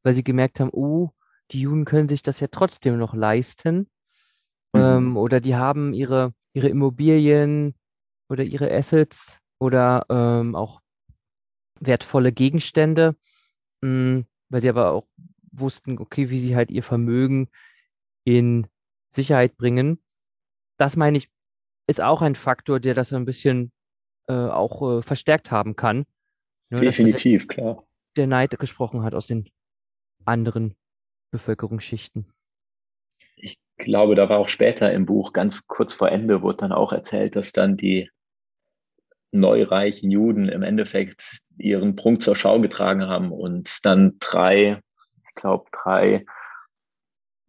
weil 0.03 0.15
sie 0.15 0.25
gemerkt 0.25 0.61
haben, 0.61 0.71
oh, 0.73 1.11
die 1.51 1.61
Juden 1.61 1.85
können 1.85 2.09
sich 2.09 2.23
das 2.23 2.41
ja 2.41 2.49
trotzdem 2.49 2.99
noch 2.99 3.15
leisten 3.15 3.91
mhm. 4.73 4.81
ähm, 4.81 5.17
oder 5.17 5.41
die 5.41 5.57
haben 5.57 5.93
ihre, 5.93 6.35
ihre 6.53 6.69
Immobilien 6.69 7.75
oder 8.29 8.45
ihre 8.45 8.73
Assets 8.73 9.39
oder 9.59 10.07
ähm, 10.09 10.55
auch 10.55 10.81
wertvolle 11.81 12.33
Gegenstände, 12.33 13.17
mh, 13.83 13.89
hm, 13.89 14.27
weil 14.49 14.61
sie 14.61 14.69
aber 14.69 14.93
auch 14.93 15.07
wussten, 15.53 15.99
okay, 15.99 16.31
wie 16.31 16.39
sie 16.39 16.57
halt 16.57 16.71
ihr 16.71 16.83
Vermögen 16.83 17.49
in 18.25 18.67
Sicherheit 19.11 19.57
bringen. 19.57 20.03
Das 20.77 20.97
meine 20.97 21.19
ich, 21.19 21.31
ist 21.87 22.01
auch 22.01 22.23
ein 22.23 22.35
Faktor, 22.35 22.81
der 22.81 22.95
das 22.95 23.13
ein 23.13 23.25
bisschen 23.25 23.73
äh, 24.29 24.33
auch 24.33 24.99
äh, 24.99 25.03
verstärkt 25.03 25.51
haben 25.51 25.77
kann. 25.77 26.07
Ne, 26.75 26.81
Definitiv, 26.81 27.47
der, 27.47 27.57
klar. 27.57 27.87
Der 28.17 28.27
Neid 28.27 28.59
gesprochen 28.59 29.03
hat 29.03 29.15
aus 29.15 29.27
den 29.27 29.49
anderen 30.25 30.75
Bevölkerungsschichten. 31.31 32.33
Ich 33.37 33.59
glaube, 33.77 34.15
da 34.15 34.29
war 34.29 34.39
auch 34.39 34.49
später 34.49 34.93
im 34.93 35.07
Buch, 35.07 35.33
ganz 35.33 35.67
kurz 35.67 35.95
vor 35.95 36.11
Ende, 36.11 36.43
wurde 36.43 36.59
dann 36.59 36.73
auch 36.73 36.93
erzählt, 36.93 37.37
dass 37.37 37.53
dann 37.53 37.77
die 37.77 38.11
neureichen 39.33 40.11
Juden 40.11 40.49
im 40.49 40.63
Endeffekt 40.63 41.41
ihren 41.59 41.97
Prunk 41.97 42.23
zur 42.23 42.37
Schau 42.37 42.61
getragen 42.61 43.03
haben 43.03 43.33
und 43.33 43.85
dann 43.85 44.17
drei 44.21 44.81
glaube, 45.35 45.69
drei 45.73 46.25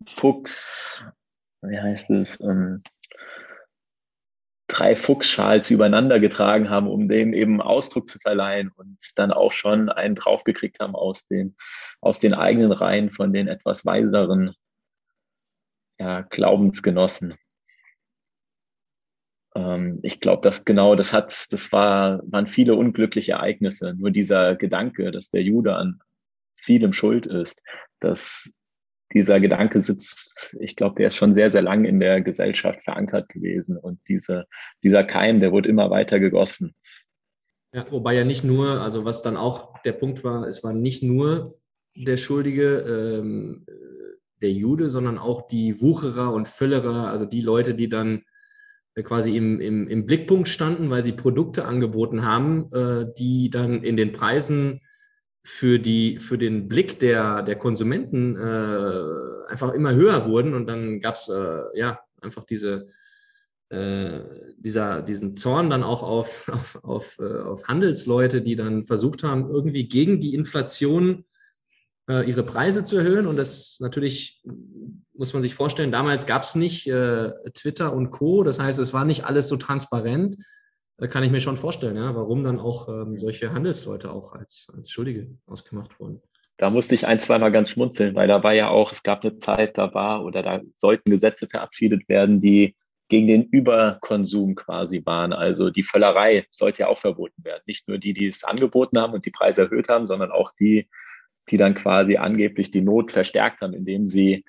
Fuchs, 0.07 1.05
wie 1.61 1.79
heißt 1.79 2.09
es, 2.11 2.39
ähm, 2.41 2.83
drei 4.67 4.95
Fuchsschals 4.95 5.69
übereinander 5.69 6.19
getragen 6.19 6.69
haben, 6.69 6.87
um 6.87 7.07
dem 7.07 7.33
eben 7.33 7.61
Ausdruck 7.61 8.09
zu 8.09 8.19
verleihen 8.19 8.71
und 8.75 8.97
dann 9.15 9.31
auch 9.31 9.51
schon 9.51 9.89
einen 9.89 10.15
draufgekriegt 10.15 10.79
haben 10.79 10.95
aus 10.95 11.25
den, 11.25 11.55
aus 12.01 12.19
den 12.19 12.33
eigenen 12.33 12.71
Reihen 12.71 13.11
von 13.11 13.31
den 13.31 13.47
etwas 13.47 13.85
weiseren 13.85 14.53
ja, 15.99 16.21
Glaubensgenossen. 16.21 17.35
Ähm, 19.55 19.99
ich 20.03 20.19
glaube, 20.19 20.41
dass 20.41 20.65
genau 20.65 20.95
das 20.95 21.13
hat, 21.13 21.47
das 21.51 21.71
war, 21.71 22.21
waren 22.25 22.47
viele 22.47 22.75
unglückliche 22.75 23.33
Ereignisse. 23.33 23.93
Nur 23.93 24.11
dieser 24.11 24.55
Gedanke, 24.55 25.11
dass 25.11 25.29
der 25.29 25.43
Jude 25.43 25.75
an 25.75 25.99
vielem 26.55 26.93
schuld 26.93 27.27
ist, 27.27 27.63
dass 27.99 28.51
dieser 29.13 29.39
Gedanke 29.39 29.79
sitzt, 29.79 30.57
ich 30.59 30.75
glaube, 30.75 30.95
der 30.95 31.07
ist 31.07 31.15
schon 31.15 31.33
sehr, 31.33 31.51
sehr 31.51 31.61
lang 31.61 31.85
in 31.85 31.99
der 31.99 32.21
Gesellschaft 32.21 32.83
verankert 32.83 33.29
gewesen. 33.29 33.77
Und 33.77 33.99
diese, 34.07 34.45
dieser 34.83 35.03
Keim, 35.03 35.39
der 35.39 35.51
wurde 35.51 35.69
immer 35.69 35.89
weiter 35.89 36.19
gegossen. 36.19 36.73
Ja, 37.73 37.85
wobei 37.91 38.15
ja 38.15 38.23
nicht 38.23 38.43
nur, 38.43 38.81
also 38.81 39.05
was 39.05 39.21
dann 39.21 39.37
auch 39.37 39.81
der 39.83 39.91
Punkt 39.91 40.23
war, 40.23 40.47
es 40.47 40.63
war 40.63 40.73
nicht 40.73 41.03
nur 41.03 41.59
der 41.95 42.17
Schuldige, 42.17 42.79
ähm, 42.79 43.65
der 44.41 44.51
Jude, 44.51 44.89
sondern 44.89 45.17
auch 45.17 45.47
die 45.47 45.79
Wucherer 45.81 46.33
und 46.33 46.47
Völlerer, 46.47 47.09
also 47.09 47.25
die 47.25 47.41
Leute, 47.41 47.73
die 47.73 47.89
dann 47.89 48.23
äh, 48.95 49.03
quasi 49.03 49.35
im, 49.35 49.61
im, 49.61 49.87
im 49.87 50.05
Blickpunkt 50.05 50.47
standen, 50.47 50.89
weil 50.89 51.03
sie 51.03 51.13
Produkte 51.13 51.65
angeboten 51.65 52.25
haben, 52.25 52.71
äh, 52.73 53.05
die 53.17 53.49
dann 53.49 53.83
in 53.83 53.97
den 53.97 54.11
Preisen 54.11 54.81
für, 55.47 55.77
die, 55.77 56.17
für 56.17 56.39
den 56.39 56.67
Blick 56.67 56.97
der, 56.99 57.43
der 57.43 57.55
Konsumenten 57.55 58.35
äh, 58.35 59.47
einfach 59.47 59.73
immer 59.73 59.93
höher 59.93 60.25
wurden. 60.25 60.55
Und 60.55 60.65
dann 60.65 60.99
gab 60.99 61.15
es 61.15 61.29
äh, 61.29 61.61
ja 61.77 61.99
einfach 62.19 62.45
diese, 62.45 62.87
äh, 63.69 64.21
dieser, 64.57 65.03
diesen 65.03 65.35
Zorn 65.35 65.69
dann 65.69 65.83
auch 65.83 66.01
auf, 66.01 66.49
auf, 66.51 66.83
auf, 66.83 67.19
äh, 67.19 67.41
auf 67.41 67.67
Handelsleute, 67.67 68.41
die 68.41 68.55
dann 68.55 68.85
versucht 68.85 69.21
haben, 69.21 69.47
irgendwie 69.47 69.87
gegen 69.87 70.19
die 70.19 70.33
Inflation 70.33 71.25
äh, 72.09 72.27
ihre 72.27 72.43
Preise 72.43 72.83
zu 72.83 72.97
erhöhen. 72.97 73.27
Und 73.27 73.37
das 73.37 73.77
natürlich, 73.79 74.41
muss 75.13 75.33
man 75.33 75.43
sich 75.43 75.53
vorstellen, 75.53 75.91
damals 75.91 76.25
gab 76.25 76.41
es 76.41 76.55
nicht 76.55 76.87
äh, 76.87 77.31
Twitter 77.53 77.93
und 77.93 78.09
Co. 78.09 78.43
Das 78.43 78.59
heißt, 78.59 78.79
es 78.79 78.93
war 78.93 79.05
nicht 79.05 79.25
alles 79.25 79.47
so 79.47 79.57
transparent 79.57 80.37
kann 80.97 81.23
ich 81.23 81.31
mir 81.31 81.41
schon 81.41 81.57
vorstellen, 81.57 81.97
ja, 81.97 82.15
warum 82.15 82.43
dann 82.43 82.59
auch 82.59 82.87
ähm, 82.87 83.17
solche 83.17 83.51
Handelsleute 83.51 84.11
auch 84.11 84.33
als, 84.33 84.71
als 84.75 84.91
Schuldige 84.91 85.27
ausgemacht 85.45 85.99
wurden. 85.99 86.21
Da 86.57 86.69
musste 86.69 86.95
ich 86.95 87.05
ein, 87.05 87.19
zweimal 87.19 87.51
ganz 87.51 87.71
schmunzeln, 87.71 88.15
weil 88.15 88.29
da 88.29 88.43
war 88.43 88.53
ja 88.53 88.69
auch, 88.69 88.93
es 88.93 89.03
gab 89.03 89.23
eine 89.23 89.37
Zeit, 89.39 89.77
da 89.77 89.93
war 89.93 90.23
oder 90.23 90.41
da 90.41 90.61
sollten 90.77 91.11
Gesetze 91.11 91.47
verabschiedet 91.47 92.07
werden, 92.07 92.39
die 92.39 92.75
gegen 93.09 93.27
den 93.27 93.43
Überkonsum 93.43 94.55
quasi 94.55 95.05
waren. 95.05 95.33
Also 95.33 95.69
die 95.69 95.83
Völlerei 95.83 96.45
sollte 96.49 96.83
ja 96.83 96.87
auch 96.87 96.97
verboten 96.97 97.43
werden. 97.43 97.61
Nicht 97.67 97.87
nur 97.87 97.97
die, 97.97 98.13
die 98.13 98.27
es 98.27 98.43
angeboten 98.43 98.97
haben 98.97 99.13
und 99.13 99.25
die 99.25 99.31
Preise 99.31 99.63
erhöht 99.63 99.89
haben, 99.89 100.07
sondern 100.07 100.31
auch 100.31 100.51
die, 100.59 100.89
die 101.49 101.57
dann 101.57 101.75
quasi 101.75 102.17
angeblich 102.17 102.71
die 102.71 102.81
Not 102.81 103.11
verstärkt 103.11 103.61
haben, 103.61 103.73
indem 103.73 104.07
sie 104.07 104.43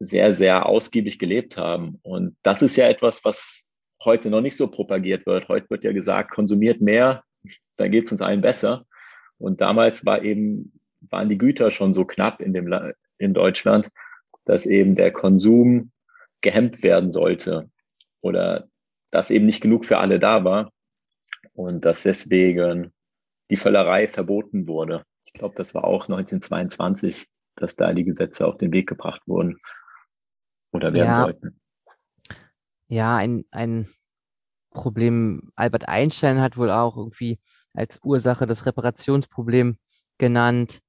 sehr, 0.00 0.34
sehr 0.34 0.66
ausgiebig 0.66 1.18
gelebt 1.18 1.56
haben. 1.56 2.00
Und 2.02 2.36
das 2.42 2.60
ist 2.60 2.76
ja 2.76 2.88
etwas, 2.88 3.24
was 3.24 3.64
heute 4.04 4.30
noch 4.30 4.40
nicht 4.40 4.56
so 4.56 4.68
propagiert 4.68 5.26
wird. 5.26 5.48
Heute 5.48 5.68
wird 5.70 5.84
ja 5.84 5.92
gesagt, 5.92 6.30
konsumiert 6.30 6.80
mehr, 6.80 7.24
dann 7.76 7.90
geht 7.90 8.06
es 8.06 8.12
uns 8.12 8.22
allen 8.22 8.40
besser. 8.40 8.86
Und 9.38 9.60
damals 9.60 10.04
war 10.06 10.22
eben, 10.22 10.80
waren 11.00 11.28
die 11.28 11.38
Güter 11.38 11.70
schon 11.70 11.94
so 11.94 12.04
knapp 12.04 12.40
in, 12.40 12.52
dem, 12.52 12.72
in 13.18 13.34
Deutschland, 13.34 13.88
dass 14.44 14.66
eben 14.66 14.94
der 14.94 15.12
Konsum 15.12 15.92
gehemmt 16.40 16.82
werden 16.82 17.12
sollte 17.12 17.70
oder 18.20 18.68
dass 19.10 19.30
eben 19.30 19.46
nicht 19.46 19.60
genug 19.60 19.84
für 19.84 19.98
alle 19.98 20.18
da 20.18 20.44
war 20.44 20.72
und 21.54 21.84
dass 21.84 22.02
deswegen 22.02 22.92
die 23.50 23.56
Völlerei 23.56 24.08
verboten 24.08 24.66
wurde. 24.66 25.04
Ich 25.24 25.32
glaube, 25.32 25.54
das 25.56 25.74
war 25.74 25.84
auch 25.84 26.04
1922, 26.08 27.26
dass 27.56 27.76
da 27.76 27.92
die 27.92 28.04
Gesetze 28.04 28.46
auf 28.46 28.56
den 28.56 28.72
Weg 28.72 28.88
gebracht 28.88 29.22
wurden 29.26 29.58
oder 30.72 30.92
werden 30.92 31.08
ja. 31.08 31.14
sollten. 31.14 31.60
Ja, 32.92 33.16
ein, 33.16 33.46
ein 33.52 33.88
Problem, 34.70 35.50
Albert 35.56 35.88
Einstein 35.88 36.42
hat 36.42 36.58
wohl 36.58 36.70
auch 36.70 36.98
irgendwie 36.98 37.38
als 37.72 37.98
Ursache 38.04 38.46
das 38.46 38.66
Reparationsproblem 38.66 39.78
genannt. 40.18 40.80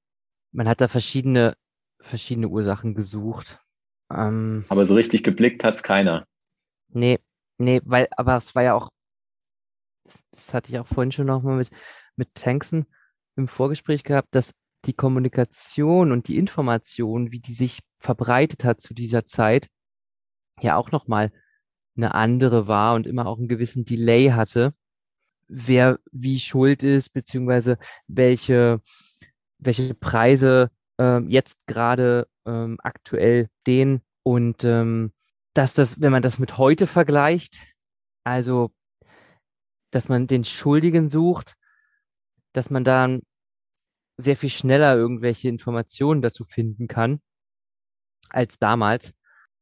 Man 0.51 0.67
hat 0.67 0.81
da 0.81 0.89
verschiedene, 0.89 1.55
verschiedene 2.01 2.49
Ursachen 2.49 2.93
gesucht. 2.93 3.57
Ähm, 4.11 4.65
aber 4.67 4.85
so 4.85 4.95
richtig 4.95 5.23
geblickt 5.23 5.63
hat 5.63 5.75
es 5.75 5.83
keiner. 5.83 6.27
Nee, 6.89 7.19
nee, 7.57 7.79
weil, 7.85 8.09
aber 8.17 8.35
es 8.35 8.53
war 8.53 8.63
ja 8.63 8.73
auch, 8.73 8.89
das, 10.03 10.25
das 10.31 10.53
hatte 10.53 10.71
ich 10.73 10.79
auch 10.79 10.87
vorhin 10.87 11.13
schon 11.13 11.27
nochmal 11.27 11.55
mit, 11.55 11.69
mit 12.17 12.35
Tankson 12.35 12.85
im 13.37 13.47
Vorgespräch 13.47 14.03
gehabt, 14.03 14.35
dass 14.35 14.53
die 14.83 14.93
Kommunikation 14.93 16.11
und 16.11 16.27
die 16.27 16.35
Information, 16.35 17.31
wie 17.31 17.39
die 17.39 17.53
sich 17.53 17.79
verbreitet 17.99 18.65
hat 18.65 18.81
zu 18.81 18.93
dieser 18.93 19.25
Zeit, 19.25 19.69
ja 20.59 20.75
auch 20.75 20.91
nochmal 20.91 21.31
eine 21.95 22.15
andere 22.15 22.67
war 22.67 22.95
und 22.95 23.07
immer 23.07 23.27
auch 23.27 23.37
einen 23.37 23.47
gewissen 23.47 23.85
Delay 23.85 24.29
hatte, 24.29 24.73
wer 25.47 25.99
wie 26.11 26.39
schuld 26.39 26.83
ist, 26.83 27.13
beziehungsweise 27.13 27.77
welche, 28.07 28.81
welche 29.59 29.93
Preise 29.93 30.71
ähm, 30.97 31.29
jetzt 31.29 31.67
gerade 31.67 32.27
ähm, 32.45 32.77
aktuell 32.81 33.49
stehen. 33.61 34.01
Und 34.23 34.63
ähm, 34.63 35.11
dass 35.53 35.73
das, 35.73 36.01
wenn 36.01 36.11
man 36.11 36.23
das 36.23 36.39
mit 36.39 36.57
heute 36.57 36.87
vergleicht, 36.87 37.59
also 38.23 38.71
dass 39.91 40.09
man 40.09 40.27
den 40.27 40.43
Schuldigen 40.43 41.07
sucht, 41.09 41.55
dass 42.53 42.69
man 42.69 42.83
dann 42.83 43.21
sehr 44.17 44.37
viel 44.37 44.49
schneller 44.49 44.95
irgendwelche 44.95 45.49
Informationen 45.49 46.21
dazu 46.21 46.43
finden 46.43 46.87
kann 46.87 47.19
als 48.29 48.57
damals. 48.57 49.13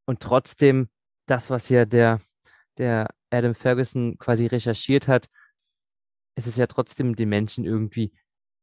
Und 0.06 0.22
trotzdem 0.22 0.90
das, 1.26 1.50
was 1.50 1.70
ja 1.70 1.86
der, 1.86 2.20
der 2.78 3.10
Adam 3.30 3.56
Ferguson 3.56 4.18
quasi 4.18 4.46
recherchiert 4.48 5.08
hat, 5.08 5.28
ist 6.36 6.48
es 6.48 6.58
ja 6.58 6.68
trotzdem 6.68 7.16
den 7.16 7.30
Menschen 7.30 7.66
irgendwie, 7.66 8.14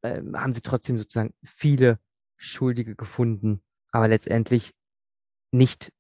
äh, 0.03 0.23
haben 0.35 0.53
sie 0.53 0.63
trotzdem 0.63 0.99
sozusagen 0.99 1.35
viele 1.45 1.99
Schuldige 2.37 2.95
gefunden, 2.95 3.63
aber 3.93 4.09
letztendlich 4.09 4.73
nicht 5.53 5.93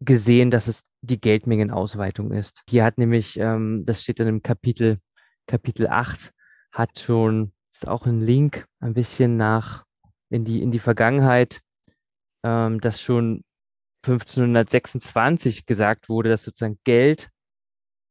gesehen, 0.00 0.50
dass 0.50 0.68
es 0.68 0.84
die 1.02 1.20
Geldmengenausweitung 1.20 2.32
ist. 2.32 2.62
Hier 2.68 2.84
hat 2.84 2.98
nämlich, 2.98 3.38
ähm, 3.38 3.84
das 3.84 4.02
steht 4.02 4.20
dann 4.20 4.28
im 4.28 4.42
Kapitel, 4.42 4.98
Kapitel 5.46 5.88
8, 5.88 6.32
hat 6.72 6.98
schon, 7.00 7.52
ist 7.72 7.88
auch 7.88 8.06
ein 8.06 8.20
Link 8.20 8.66
ein 8.80 8.94
bisschen 8.94 9.36
nach 9.36 9.84
in 10.30 10.44
die, 10.44 10.62
in 10.62 10.70
die 10.70 10.78
Vergangenheit, 10.78 11.60
ähm, 12.44 12.80
dass 12.80 13.00
schon 13.00 13.42
1526 14.02 15.66
gesagt 15.66 16.08
wurde, 16.08 16.28
dass 16.28 16.42
sozusagen 16.42 16.78
Geld 16.84 17.30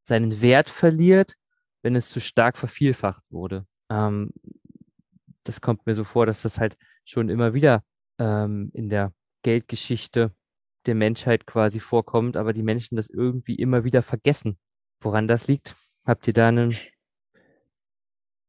seinen 0.04 0.42
Wert 0.42 0.70
verliert, 0.70 1.34
wenn 1.82 1.96
es 1.96 2.10
zu 2.10 2.20
stark 2.20 2.58
vervielfacht 2.58 3.24
wurde. 3.30 3.66
Ähm, 3.90 4.32
das 5.44 5.62
kommt 5.62 5.86
mir 5.86 5.96
so 5.96 6.04
vor, 6.04 6.26
dass 6.26 6.42
das 6.42 6.60
halt 6.60 6.78
schon 7.06 7.30
immer 7.30 7.54
wieder 7.54 7.84
ähm, 8.20 8.72
in 8.74 8.90
der 8.90 9.14
Geldgeschichte 9.44 10.34
der 10.86 10.96
Menschheit 10.96 11.46
quasi 11.46 11.80
vorkommt, 11.80 12.38
aber 12.38 12.54
die 12.54 12.64
Menschen 12.64 12.96
das 12.96 13.10
irgendwie 13.10 13.56
immer 13.56 13.84
wieder 13.84 14.04
vergessen. 14.04 14.58
Woran 15.00 15.28
das 15.28 15.48
liegt? 15.48 15.76
Habt 16.06 16.28
ihr 16.28 16.34
da 16.34 16.48
eine, 16.48 16.70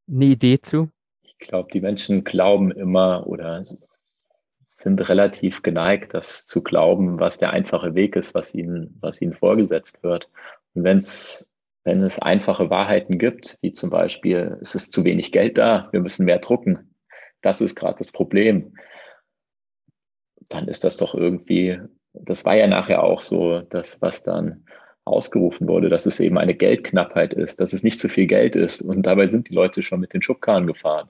eine 0.09 0.25
Idee 0.25 0.61
zu? 0.61 0.91
Ich 1.23 1.39
glaube, 1.39 1.69
die 1.73 1.81
Menschen 1.81 2.25
glauben 2.25 2.71
immer 2.71 3.27
oder 3.27 3.65
sind 4.79 5.09
relativ 5.09 5.63
geneigt, 5.63 6.15
das 6.15 6.47
zu 6.47 6.63
glauben, 6.63 7.19
was 7.19 7.37
der 7.37 7.51
einfache 7.51 7.97
Weg 7.97 8.15
ist, 8.15 8.33
was 8.35 8.55
ihnen, 8.55 8.97
was 9.01 9.21
ihnen 9.21 9.35
vorgesetzt 9.35 10.05
wird. 10.05 10.29
Und 10.75 10.85
wenn 10.85 10.99
es, 10.99 11.49
wenn 11.83 12.01
es 12.05 12.21
einfache 12.21 12.71
Wahrheiten 12.71 13.19
gibt, 13.19 13.59
wie 13.61 13.73
zum 13.73 13.91
Beispiel, 13.91 14.57
es 14.63 14.77
ist 14.77 14.93
zu 14.93 15.05
wenig 15.05 15.33
Geld 15.33 15.59
da, 15.59 15.89
wir 15.91 16.01
müssen 16.01 16.27
mehr 16.27 16.39
drucken, 16.39 16.95
das 17.41 17.61
ist 17.61 17.75
gerade 17.75 17.97
das 17.99 18.13
Problem, 18.13 18.77
dann 20.49 20.69
ist 20.69 20.85
das 20.85 20.97
doch 20.97 21.13
irgendwie, 21.13 21.81
das 22.13 22.45
war 22.45 22.55
ja 22.55 22.69
nachher 22.69 23.03
auch 23.03 23.23
so, 23.23 23.63
das, 23.63 24.01
was 24.01 24.23
dann 24.23 24.65
ausgerufen 25.05 25.67
wurde, 25.67 25.89
dass 25.89 26.07
es 26.07 26.21
eben 26.21 26.39
eine 26.39 26.55
Geldknappheit 26.55 27.35
ist, 27.35 27.61
dass 27.61 27.73
es 27.73 27.83
nicht 27.83 27.99
zu 27.99 28.09
viel 28.09 28.29
Geld 28.29 28.55
ist. 28.55 28.83
Und 28.83 29.03
dabei 29.03 29.27
sind 29.29 29.49
die 29.49 29.55
Leute 29.55 29.83
schon 29.83 29.99
mit 29.99 30.15
den 30.15 30.23
Schubkarren 30.23 30.69
gefahren. 30.69 31.09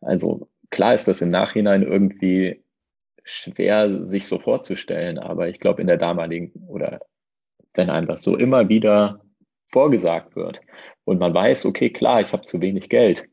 Also 0.00 0.48
klar 0.70 0.94
ist 0.94 1.08
das 1.08 1.20
im 1.20 1.30
Nachhinein 1.30 1.82
irgendwie 1.82 2.61
schwer, 3.24 4.06
sich 4.06 4.26
so 4.26 4.38
vorzustellen. 4.38 5.18
Aber 5.18 5.48
ich 5.48 5.60
glaube, 5.60 5.80
in 5.80 5.86
der 5.86 5.96
damaligen 5.96 6.52
oder 6.68 7.00
wenn 7.74 7.90
einem 7.90 8.06
das 8.06 8.22
so 8.22 8.36
immer 8.36 8.68
wieder 8.68 9.20
vorgesagt 9.66 10.36
wird 10.36 10.60
und 11.04 11.18
man 11.18 11.32
weiß, 11.32 11.66
okay, 11.66 11.90
klar, 11.90 12.20
ich 12.20 12.32
habe 12.32 12.44
zu 12.44 12.60
wenig 12.60 12.88
Geld, 12.88 13.28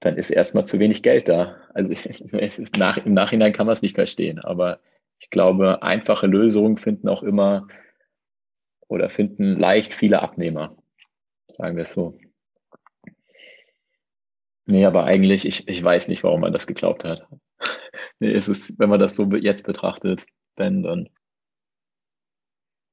dann 0.00 0.16
ist 0.16 0.30
erstmal 0.30 0.66
zu 0.66 0.78
wenig 0.78 1.02
Geld 1.02 1.28
da. 1.28 1.56
Also 1.74 1.90
ich, 2.38 2.72
nach, 2.76 2.98
im 2.98 3.14
Nachhinein 3.14 3.52
kann 3.52 3.66
man 3.66 3.74
es 3.74 3.82
nicht 3.82 3.94
verstehen, 3.94 4.38
aber 4.38 4.80
ich 5.18 5.30
glaube, 5.30 5.82
einfache 5.82 6.26
Lösungen 6.26 6.76
finden 6.76 7.08
auch 7.08 7.22
immer 7.22 7.68
oder 8.88 9.08
finden 9.08 9.58
leicht 9.58 9.94
viele 9.94 10.22
Abnehmer. 10.22 10.76
Sagen 11.48 11.76
wir 11.76 11.82
es 11.82 11.92
so. 11.92 12.18
Nee, 14.66 14.86
aber 14.86 15.04
eigentlich, 15.04 15.46
ich, 15.46 15.68
ich 15.68 15.82
weiß 15.82 16.08
nicht, 16.08 16.24
warum 16.24 16.40
man 16.40 16.52
das 16.52 16.66
geglaubt 16.66 17.04
hat. 17.04 17.26
Nee, 18.20 18.32
es 18.32 18.48
ist, 18.48 18.78
wenn 18.78 18.90
man 18.90 19.00
das 19.00 19.16
so 19.16 19.24
jetzt 19.32 19.64
betrachtet, 19.64 20.26
wenn 20.56 20.82
dann. 20.82 21.08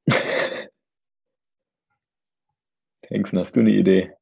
Hengsten, 3.07 3.39
hast 3.39 3.55
du 3.55 3.59
eine 3.59 3.71
Idee? 3.71 4.13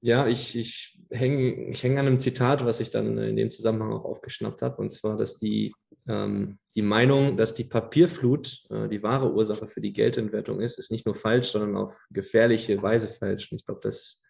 Ja, 0.00 0.28
ich, 0.28 0.56
ich 0.56 0.98
hänge 1.10 1.70
ich 1.70 1.82
häng 1.82 1.98
an 1.98 2.06
einem 2.06 2.20
Zitat, 2.20 2.64
was 2.64 2.78
ich 2.80 2.90
dann 2.90 3.18
in 3.18 3.36
dem 3.36 3.50
Zusammenhang 3.50 3.92
auch 3.92 4.04
aufgeschnappt 4.04 4.62
habe, 4.62 4.76
und 4.80 4.90
zwar, 4.90 5.16
dass 5.16 5.36
die, 5.38 5.74
ähm, 6.06 6.58
die 6.76 6.82
Meinung, 6.82 7.36
dass 7.36 7.54
die 7.54 7.64
Papierflut 7.64 8.66
äh, 8.70 8.88
die 8.88 9.02
wahre 9.02 9.32
Ursache 9.32 9.66
für 9.66 9.80
die 9.80 9.92
Geldentwertung 9.92 10.60
ist, 10.60 10.78
ist 10.78 10.92
nicht 10.92 11.06
nur 11.06 11.16
falsch, 11.16 11.48
sondern 11.48 11.76
auf 11.76 12.06
gefährliche 12.10 12.80
Weise 12.82 13.08
falsch. 13.08 13.50
Und 13.50 13.58
ich 13.58 13.66
glaube, 13.66 13.80
das 13.82 14.22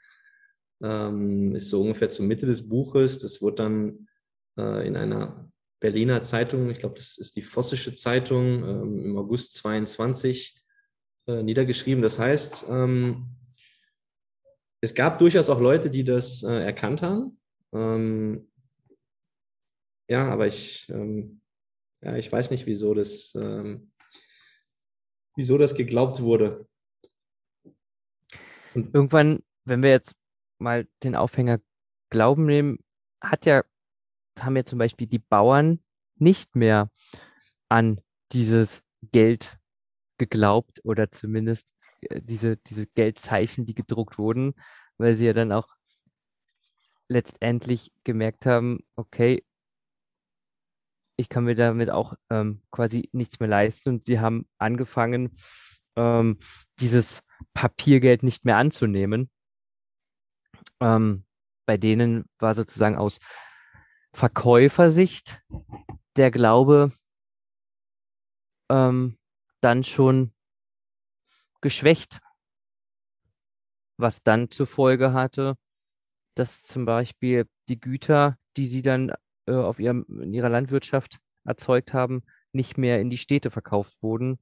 ähm, 0.83 1.55
ist 1.55 1.71
so 1.71 1.83
ungefähr 1.83 2.09
zur 2.09 2.27
Mitte 2.27 2.47
des 2.47 2.69
Buches. 2.69 3.19
Das 3.19 3.43
wurde 3.43 3.57
dann 3.57 4.09
äh, 4.59 4.87
in 4.87 4.97
einer 4.97 5.51
Berliner 5.81 6.23
Zeitung, 6.23 6.71
ich 6.71 6.79
glaube, 6.79 6.97
das 6.97 7.19
ist 7.19 7.37
die 7.37 7.43
Vossische 7.43 7.95
Zeitung, 7.95 8.65
ähm, 8.65 9.05
im 9.05 9.19
August 9.19 9.55
22 9.55 10.63
äh, 11.27 11.43
niedergeschrieben. 11.43 12.03
Das 12.03 12.19
heißt, 12.19 12.67
ähm, 12.69 13.37
es 14.81 14.95
gab 14.95 15.19
durchaus 15.19 15.51
auch 15.51 15.61
Leute, 15.61 15.91
die 15.91 16.05
das 16.05 16.43
äh, 16.43 16.65
erkannt 16.65 17.03
haben. 17.03 17.39
Ähm, 17.73 18.51
ja, 20.09 20.31
aber 20.31 20.47
ich, 20.47 20.89
ähm, 20.89 21.41
ja, 22.03 22.17
ich 22.17 22.31
weiß 22.31 22.51
nicht, 22.51 22.67
wieso 22.67 22.95
das, 22.95 23.35
ähm, 23.35 23.91
wieso 25.35 25.59
das 25.59 25.75
geglaubt 25.75 26.21
wurde. 26.21 26.67
Und 28.75 28.95
irgendwann, 28.95 29.43
wenn 29.65 29.83
wir 29.83 29.91
jetzt 29.91 30.15
mal 30.59 30.87
den 31.03 31.17
Aufhänger 31.17 31.61
Glauben 32.11 32.47
nehmen, 32.47 32.79
hat 33.21 33.47
ja, 33.47 33.65
haben 34.43 34.57
ja 34.57 34.65
zum 34.65 34.79
Beispiel 34.79 35.07
die 35.07 35.19
Bauern 35.19 35.81
nicht 36.17 36.57
mehr 36.57 36.91
an 37.69 38.01
dieses 38.33 38.83
Geld 39.13 39.59
geglaubt 40.19 40.81
oder 40.85 41.11
zumindest 41.11 41.75
äh, 42.03 42.21
diese, 42.23 42.57
diese 42.57 42.87
Geldzeichen, 42.87 43.67
die 43.67 43.75
gedruckt 43.75 44.19
wurden, 44.19 44.55
weil 44.99 45.15
sie 45.15 45.27
ja 45.27 45.33
dann 45.33 45.53
auch 45.53 45.69
letztendlich 47.09 47.93
gemerkt 48.05 48.47
haben, 48.47 48.81
okay, 48.97 49.45
ich 51.17 51.29
kann 51.29 51.45
mir 51.45 51.55
damit 51.55 51.91
auch 51.91 52.15
ähm, 52.31 52.63
quasi 52.71 53.09
nichts 53.13 53.41
mehr 53.41 53.49
leisten 53.49 53.89
und 53.91 54.05
sie 54.05 54.21
haben 54.21 54.47
angefangen, 54.59 55.37
ähm, 55.97 56.39
dieses 56.81 57.23
Papiergeld 57.55 58.23
nicht 58.23 58.45
mehr 58.45 58.59
anzunehmen. 58.59 59.31
Ähm, 60.81 61.25
bei 61.65 61.77
denen 61.79 62.27
war 62.39 62.55
sozusagen 62.55 62.97
aus 62.97 63.19
Verkäufersicht 64.17 65.43
der 66.17 66.31
Glaube 66.31 66.91
ähm, 68.71 69.19
dann 69.61 69.85
schon 69.85 70.33
geschwächt, 71.61 72.21
was 73.99 74.23
dann 74.23 74.51
zur 74.51 74.67
Folge 74.67 75.13
hatte, 75.13 75.59
dass 76.35 76.63
zum 76.63 76.87
Beispiel 76.87 77.47
die 77.69 77.79
Güter, 77.79 78.39
die 78.57 78.65
sie 78.65 78.81
dann 78.81 79.13
äh, 79.45 79.53
auf 79.53 79.81
ihrem, 79.81 80.07
in 80.09 80.33
ihrer 80.33 80.49
Landwirtschaft 80.49 81.19
erzeugt 81.45 81.93
haben, 81.93 82.23
nicht 82.53 82.79
mehr 82.79 83.03
in 83.03 83.11
die 83.11 83.19
Städte 83.19 83.51
verkauft 83.51 84.03
wurden, 84.03 84.39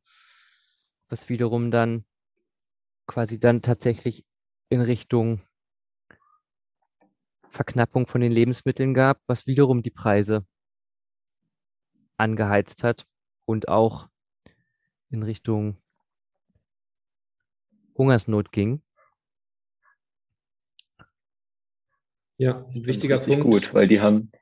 was 1.09 1.29
wiederum 1.29 1.72
dann 1.72 2.05
quasi 3.09 3.41
dann 3.41 3.61
tatsächlich 3.61 4.25
in 4.68 4.81
Richtung 4.81 5.41
Verknappung 7.55 8.07
von 8.07 8.20
den 8.20 8.32
Lebensmitteln 8.32 8.94
gab, 8.94 9.20
was 9.26 9.46
wiederum 9.46 9.82
die 9.82 9.90
Preise 9.90 10.44
angeheizt 12.16 12.82
hat 12.82 13.07
und 13.44 13.68
auch 13.68 14.09
in 15.11 15.22
Richtung 15.22 15.76
Hungersnot 17.96 18.50
ging. 18.50 18.82
Ja, 22.36 22.66
ein 22.74 22.84
wichtiger 22.84 23.18
Punkt. 23.20 23.44
gut, 23.44 23.74
weil 23.74 23.86
die 23.86 24.00
haben. 24.00 24.32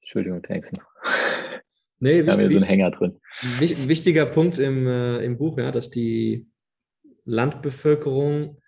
Entschuldigung, 0.00 0.42
Tanks. 0.42 0.70
Nee, 1.98 2.24
wir 2.24 2.32
haben 2.32 2.40
hier 2.40 2.50
so 2.50 2.56
einen 2.56 2.66
Hänger 2.66 2.90
drin. 2.90 3.20
Wichtiger 3.40 4.26
Punkt 4.26 4.58
im, 4.58 4.86
äh, 4.86 5.24
im 5.24 5.38
Buch, 5.38 5.56
ja, 5.56 5.70
dass 5.70 5.88
die 5.88 6.50
Landbevölkerung 7.24 8.61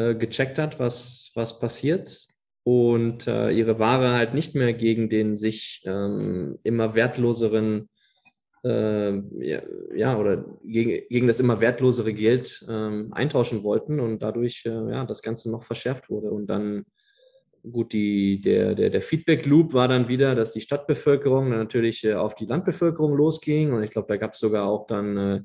äh, 0.00 0.14
gecheckt 0.14 0.58
hat, 0.58 0.78
was, 0.78 1.32
was 1.34 1.58
passiert 1.58 2.26
und 2.64 3.26
äh, 3.26 3.50
ihre 3.50 3.78
Ware 3.78 4.12
halt 4.12 4.34
nicht 4.34 4.54
mehr 4.54 4.72
gegen 4.72 5.08
den 5.08 5.36
sich 5.36 5.82
ähm, 5.86 6.58
immer 6.62 6.94
wertloseren 6.94 7.88
äh, 8.62 9.12
ja, 9.38 9.62
ja, 9.94 10.18
oder 10.18 10.44
gegen, 10.64 11.08
gegen 11.08 11.26
das 11.26 11.40
immer 11.40 11.60
wertlosere 11.60 12.12
Geld 12.12 12.64
äh, 12.68 13.04
eintauschen 13.12 13.62
wollten 13.62 14.00
und 14.00 14.20
dadurch 14.20 14.64
äh, 14.66 14.70
ja, 14.70 15.04
das 15.04 15.22
Ganze 15.22 15.50
noch 15.50 15.62
verschärft 15.62 16.10
wurde. 16.10 16.30
Und 16.30 16.48
dann, 16.48 16.84
gut, 17.62 17.92
die, 17.92 18.40
der, 18.40 18.74
der, 18.74 18.90
der 18.90 19.02
Feedback-Loop 19.02 19.72
war 19.72 19.88
dann 19.88 20.08
wieder, 20.08 20.34
dass 20.34 20.52
die 20.52 20.60
Stadtbevölkerung 20.60 21.48
natürlich 21.48 22.04
äh, 22.04 22.14
auf 22.14 22.34
die 22.34 22.46
Landbevölkerung 22.46 23.14
losging. 23.16 23.72
Und 23.72 23.82
ich 23.82 23.90
glaube, 23.90 24.08
da 24.08 24.16
gab 24.18 24.34
es 24.34 24.40
sogar 24.40 24.66
auch 24.66 24.86
dann 24.86 25.16
äh, 25.16 25.40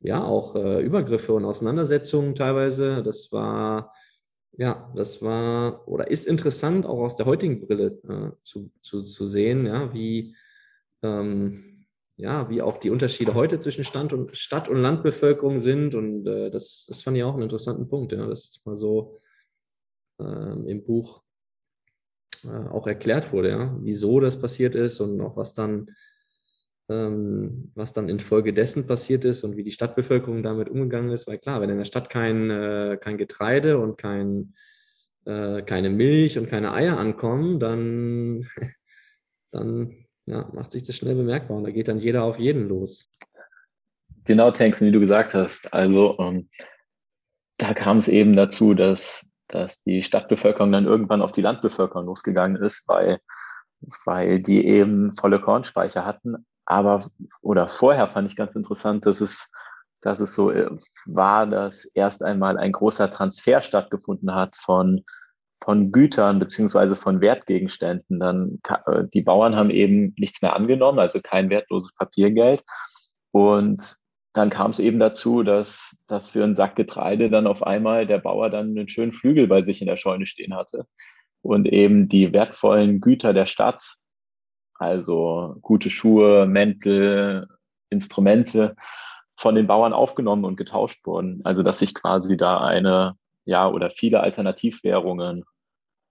ja 0.00 0.24
auch 0.24 0.54
äh, 0.54 0.82
Übergriffe 0.82 1.32
und 1.32 1.44
Auseinandersetzungen 1.44 2.34
teilweise. 2.34 3.02
Das 3.02 3.32
war 3.32 3.92
ja, 4.58 4.90
das 4.96 5.20
war 5.20 5.86
oder 5.86 6.10
ist 6.10 6.26
interessant, 6.26 6.86
auch 6.86 7.00
aus 7.00 7.16
der 7.16 7.26
heutigen 7.26 7.60
Brille 7.60 7.98
zu, 8.42 8.70
zu, 8.80 9.02
zu 9.02 9.26
sehen, 9.26 9.66
ja, 9.66 9.92
wie 9.92 10.34
ähm, 11.02 11.76
ja, 12.16 12.48
wie 12.48 12.62
auch 12.62 12.78
die 12.78 12.90
Unterschiede 12.90 13.34
heute 13.34 13.58
zwischen 13.58 13.84
Stand 13.84 14.12
und, 14.12 14.36
Stadt- 14.36 14.68
und 14.68 14.78
Landbevölkerung 14.78 15.58
sind. 15.58 15.94
Und 15.94 16.26
äh, 16.26 16.50
das, 16.50 16.86
das 16.88 17.02
fand 17.02 17.16
ich 17.16 17.22
auch 17.22 17.34
einen 17.34 17.42
interessanten 17.42 17.88
Punkt, 17.88 18.12
ja, 18.12 18.26
dass 18.26 18.60
mal 18.64 18.74
so 18.74 19.20
äh, 20.18 20.24
im 20.24 20.82
Buch 20.82 21.22
äh, 22.44 22.48
auch 22.48 22.86
erklärt 22.86 23.32
wurde, 23.32 23.50
ja, 23.50 23.76
wieso 23.80 24.20
das 24.20 24.40
passiert 24.40 24.74
ist 24.74 25.00
und 25.00 25.20
auch 25.20 25.36
was 25.36 25.52
dann, 25.52 25.90
ähm, 26.88 27.72
was 27.74 27.92
dann 27.92 28.08
infolgedessen 28.08 28.86
passiert 28.86 29.24
ist 29.24 29.42
und 29.44 29.56
wie 29.56 29.64
die 29.64 29.72
Stadtbevölkerung 29.72 30.42
damit 30.42 30.68
umgegangen 30.68 31.10
ist. 31.10 31.26
Weil 31.26 31.38
klar, 31.38 31.60
wenn 31.60 31.70
in 31.70 31.78
der 31.78 31.84
Stadt 31.84 32.10
kein, 32.10 32.50
äh, 32.50 32.98
kein 33.00 33.18
Getreide 33.18 33.78
und 33.78 33.98
kein, 33.98 34.54
äh, 35.24 35.62
keine 35.62 35.90
Milch 35.90 36.38
und 36.38 36.48
keine 36.48 36.72
Eier 36.72 36.98
ankommen, 36.98 37.58
dann, 37.58 38.46
dann 39.50 40.06
ja, 40.26 40.48
macht 40.52 40.72
sich 40.72 40.82
das 40.82 40.96
schnell 40.96 41.14
bemerkbar 41.14 41.56
und 41.56 41.64
da 41.64 41.70
geht 41.70 41.88
dann 41.88 41.98
jeder 41.98 42.24
auf 42.24 42.38
jeden 42.38 42.68
los. 42.68 43.10
Genau, 44.24 44.50
Tanksen, 44.50 44.86
wie 44.88 44.92
du 44.92 45.00
gesagt 45.00 45.34
hast. 45.34 45.72
Also 45.72 46.18
ähm, 46.18 46.48
da 47.58 47.74
kam 47.74 47.96
es 47.96 48.08
eben 48.08 48.34
dazu, 48.34 48.74
dass, 48.74 49.30
dass 49.46 49.80
die 49.80 50.02
Stadtbevölkerung 50.02 50.72
dann 50.72 50.84
irgendwann 50.84 51.22
auf 51.22 51.32
die 51.32 51.42
Landbevölkerung 51.42 52.06
losgegangen 52.06 52.60
ist, 52.62 52.82
weil, 52.86 53.20
weil 54.04 54.40
die 54.40 54.66
eben 54.66 55.14
volle 55.14 55.40
Kornspeicher 55.40 56.04
hatten. 56.04 56.44
Aber, 56.66 57.08
oder 57.40 57.68
vorher 57.68 58.08
fand 58.08 58.28
ich 58.28 58.36
ganz 58.36 58.54
interessant, 58.56 59.06
dass 59.06 59.20
es, 59.20 59.50
dass 60.00 60.20
es 60.20 60.34
so 60.34 60.50
äh, 60.50 60.68
war, 61.06 61.46
dass 61.46 61.84
erst 61.94 62.22
einmal 62.22 62.58
ein 62.58 62.72
großer 62.72 63.10
Transfer 63.10 63.62
stattgefunden 63.62 64.34
hat 64.34 64.56
von 64.56 65.04
von 65.62 65.90
Gütern 65.90 66.38
beziehungsweise 66.38 66.96
von 66.96 67.20
Wertgegenständen. 67.20 68.20
Dann 68.20 68.60
äh, 68.86 69.04
die 69.12 69.22
Bauern 69.22 69.56
haben 69.56 69.70
eben 69.70 70.14
nichts 70.18 70.42
mehr 70.42 70.54
angenommen, 70.54 70.98
also 70.98 71.20
kein 71.20 71.50
wertloses 71.50 71.94
Papiergeld. 71.94 72.62
Und 73.32 73.96
dann 74.32 74.50
kam 74.50 74.70
es 74.70 74.78
eben 74.78 74.98
dazu, 74.98 75.42
dass, 75.42 75.96
dass 76.06 76.28
für 76.28 76.44
einen 76.44 76.56
Sack 76.56 76.76
Getreide 76.76 77.30
dann 77.30 77.46
auf 77.46 77.62
einmal 77.62 78.06
der 78.06 78.18
Bauer 78.18 78.50
dann 78.50 78.70
einen 78.70 78.88
schönen 78.88 79.12
Flügel 79.12 79.46
bei 79.46 79.62
sich 79.62 79.80
in 79.80 79.86
der 79.86 79.96
Scheune 79.96 80.26
stehen 80.26 80.54
hatte. 80.54 80.86
Und 81.42 81.66
eben 81.66 82.08
die 82.08 82.32
wertvollen 82.32 83.00
Güter 83.00 83.32
der 83.32 83.46
Stadt, 83.46 83.82
also 84.78 85.56
gute 85.62 85.90
Schuhe, 85.90 86.46
Mäntel, 86.46 87.48
Instrumente, 87.90 88.74
von 89.38 89.54
den 89.54 89.66
Bauern 89.66 89.92
aufgenommen 89.92 90.44
und 90.44 90.56
getauscht 90.56 91.06
wurden. 91.06 91.40
Also 91.44 91.62
dass 91.62 91.78
sich 91.78 91.94
quasi 91.94 92.36
da 92.36 92.58
eine 92.58 93.16
ja, 93.46 93.68
oder 93.68 93.90
viele 93.90 94.20
Alternativwährungen 94.20 95.44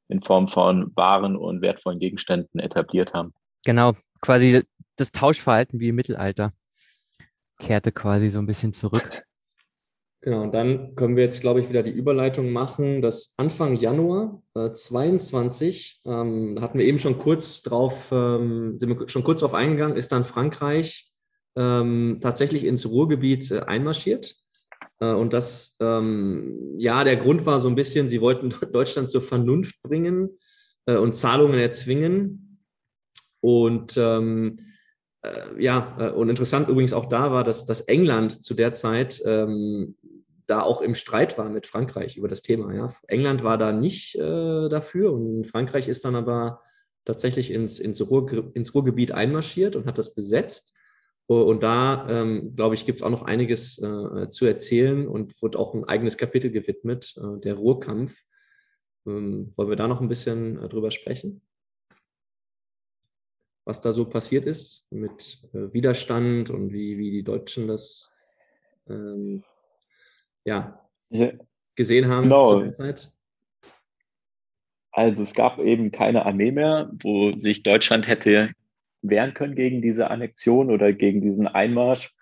in 0.08 0.22
Form 0.22 0.48
von 0.48 0.92
Waren 0.96 1.36
und 1.36 1.62
wertvollen 1.62 2.00
Gegenständen 2.00 2.60
etabliert 2.60 3.14
haben. 3.14 3.34
Genau, 3.66 3.94
quasi 4.22 4.64
das 4.96 5.12
Tauschverhalten 5.12 5.80
wie 5.80 5.90
im 5.90 5.96
Mittelalter 5.96 6.52
kehrte 7.60 7.92
quasi 7.92 8.30
so 8.30 8.40
ein 8.40 8.46
bisschen 8.46 8.74
zurück. 8.74 9.10
Genau, 10.26 10.42
und 10.42 10.56
dann 10.56 10.96
können 10.96 11.16
wir 11.16 11.24
jetzt, 11.24 11.42
glaube 11.42 11.60
ich, 11.60 11.70
wieder 11.70 11.84
die 11.84 11.92
Überleitung 11.92 12.52
machen, 12.52 13.04
dass 13.04 13.36
Anfang 13.38 13.76
Januar 13.76 14.42
äh, 14.56 14.72
22, 14.72 16.02
ähm, 16.04 16.58
hatten 16.60 16.80
wir 16.80 16.86
eben 16.86 16.98
schon 16.98 17.20
kurz 17.20 17.62
drauf, 17.62 18.10
ähm, 18.12 18.80
sind 18.80 18.90
wir 18.90 19.08
schon 19.08 19.24
kurz 19.24 19.42
drauf 19.42 19.54
eingegangen, 19.54 19.96
ist 19.96 20.12
dann 20.12 20.24
Frankreich 20.24 21.12
ähm, 21.56 22.18
tatsächlich 22.22 22.66
ins 22.66 22.90
Ruhrgebiet 22.90 23.52
äh, 23.52 23.60
einmarschiert 23.62 24.36
Äh, 25.00 25.14
und 25.14 25.34
das, 25.34 25.78
ähm, 25.80 26.74
ja, 26.80 27.04
der 27.04 27.18
Grund 27.18 27.46
war 27.46 27.60
so 27.60 27.70
ein 27.70 27.76
bisschen, 27.76 28.08
sie 28.08 28.22
wollten 28.22 28.50
Deutschland 28.74 29.12
zur 29.12 29.22
Vernunft 29.22 29.80
bringen 29.84 30.30
äh, 30.88 30.96
und 30.98 31.16
Zahlungen 31.16 31.60
erzwingen. 31.60 32.60
Und 33.42 33.96
ähm, 33.98 34.58
äh, 35.22 35.62
ja, 35.64 35.98
äh, 36.00 36.10
und 36.12 36.30
interessant 36.30 36.68
übrigens 36.68 36.94
auch 36.94 37.06
da 37.06 37.32
war, 37.32 37.44
dass, 37.44 37.66
dass 37.66 37.82
England 37.82 38.44
zu 38.44 38.56
der 38.56 38.74
Zeit 38.74 39.22
ähm, 39.26 39.96
da 40.48 40.62
auch 40.62 40.82
im 40.82 40.96
Streit 40.96 41.38
war 41.38 41.50
mit 41.50 41.68
Frankreich 41.68 42.18
über 42.18 42.28
das 42.28 42.42
Thema. 42.42 42.74
Ja. 42.74 42.94
England 43.08 43.44
war 43.44 43.58
da 43.58 43.72
nicht 43.72 44.16
äh, 44.16 44.70
dafür 44.70 45.14
und 45.14 45.46
Frankreich 45.46 45.88
ist 45.88 46.06
dann 46.06 46.16
aber 46.16 46.62
tatsächlich 47.06 47.52
ins, 47.52 47.80
ins, 47.80 48.02
Ruhr, 48.02 48.52
ins 48.56 48.74
Ruhrgebiet 48.74 49.12
einmarschiert 49.12 49.76
und 49.76 49.86
hat 49.86 49.98
das 49.98 50.14
besetzt. 50.16 50.76
Und 51.28 51.64
da, 51.64 52.08
ähm, 52.08 52.56
glaube 52.56 52.76
ich, 52.76 52.86
gibt 52.86 53.00
es 53.00 53.04
auch 53.04 53.10
noch 53.10 53.24
einiges 53.24 53.80
äh, 53.80 54.30
zu 54.30 54.46
erzählen 54.46 55.08
und 55.08 55.42
wird 55.42 55.56
auch 55.56 55.74
ein 55.74 55.86
eigenes 55.86 56.18
Kapitel 56.18 56.52
gewidmet, 56.52 57.16
äh, 57.18 57.40
der 57.40 57.56
Ruhrkampf. 57.56 58.24
Ähm, 59.08 59.50
wollen 59.56 59.70
wir 59.70 59.76
da 59.76 59.88
noch 59.88 60.02
ein 60.02 60.08
bisschen 60.08 60.62
äh, 60.62 60.70
drüber 60.70 60.92
sprechen? 60.92 61.42
Was 63.66 63.82
da 63.82 63.92
so 63.92 64.06
passiert 64.06 64.46
ist 64.46 64.88
mit 64.92 65.42
äh, 65.54 65.74
Widerstand 65.74 66.52
und 66.52 66.72
wie, 66.72 67.00
wie 67.00 67.10
die 67.10 67.24
Deutschen 67.24 67.68
das 67.68 68.12
ähm, 68.88 69.44
ja, 70.46 70.80
ja, 71.10 71.32
gesehen 71.76 72.08
haben 72.08 72.24
genau. 72.24 72.54
zu 72.54 72.60
der 72.62 72.72
Zeit? 72.72 73.12
Also 74.92 75.24
es 75.24 75.34
gab 75.34 75.60
eben 75.60 75.92
keine 75.92 76.26
Armee 76.26 76.52
mehr, 76.52 76.90
wo 77.04 77.38
sich 77.38 77.64
Deutschland 77.64 78.08
hätte 78.08 78.52
wehren 79.02 79.34
können 79.34 79.56
gegen 79.56 79.82
diese 79.82 80.10
Annexion 80.10 80.72
oder 80.72 80.94
gegen 80.94 81.22
diesen 81.22 81.48
Einmarsch. 81.48 82.14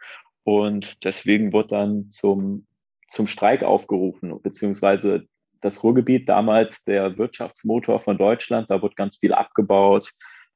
Und 0.44 1.04
deswegen 1.04 1.54
wurde 1.54 1.70
dann 1.70 2.10
zum, 2.10 2.66
zum 3.08 3.28
Streik 3.28 3.64
aufgerufen, 3.64 4.42
beziehungsweise 4.42 5.28
das 5.62 5.84
Ruhrgebiet 5.84 6.28
damals 6.28 6.84
der 6.84 7.18
Wirtschaftsmotor 7.18 8.02
von 8.02 8.18
Deutschland, 8.18 8.70
da 8.70 8.82
wurde 8.82 8.96
ganz 8.96 9.18
viel 9.18 9.34
abgebaut, 9.34 10.12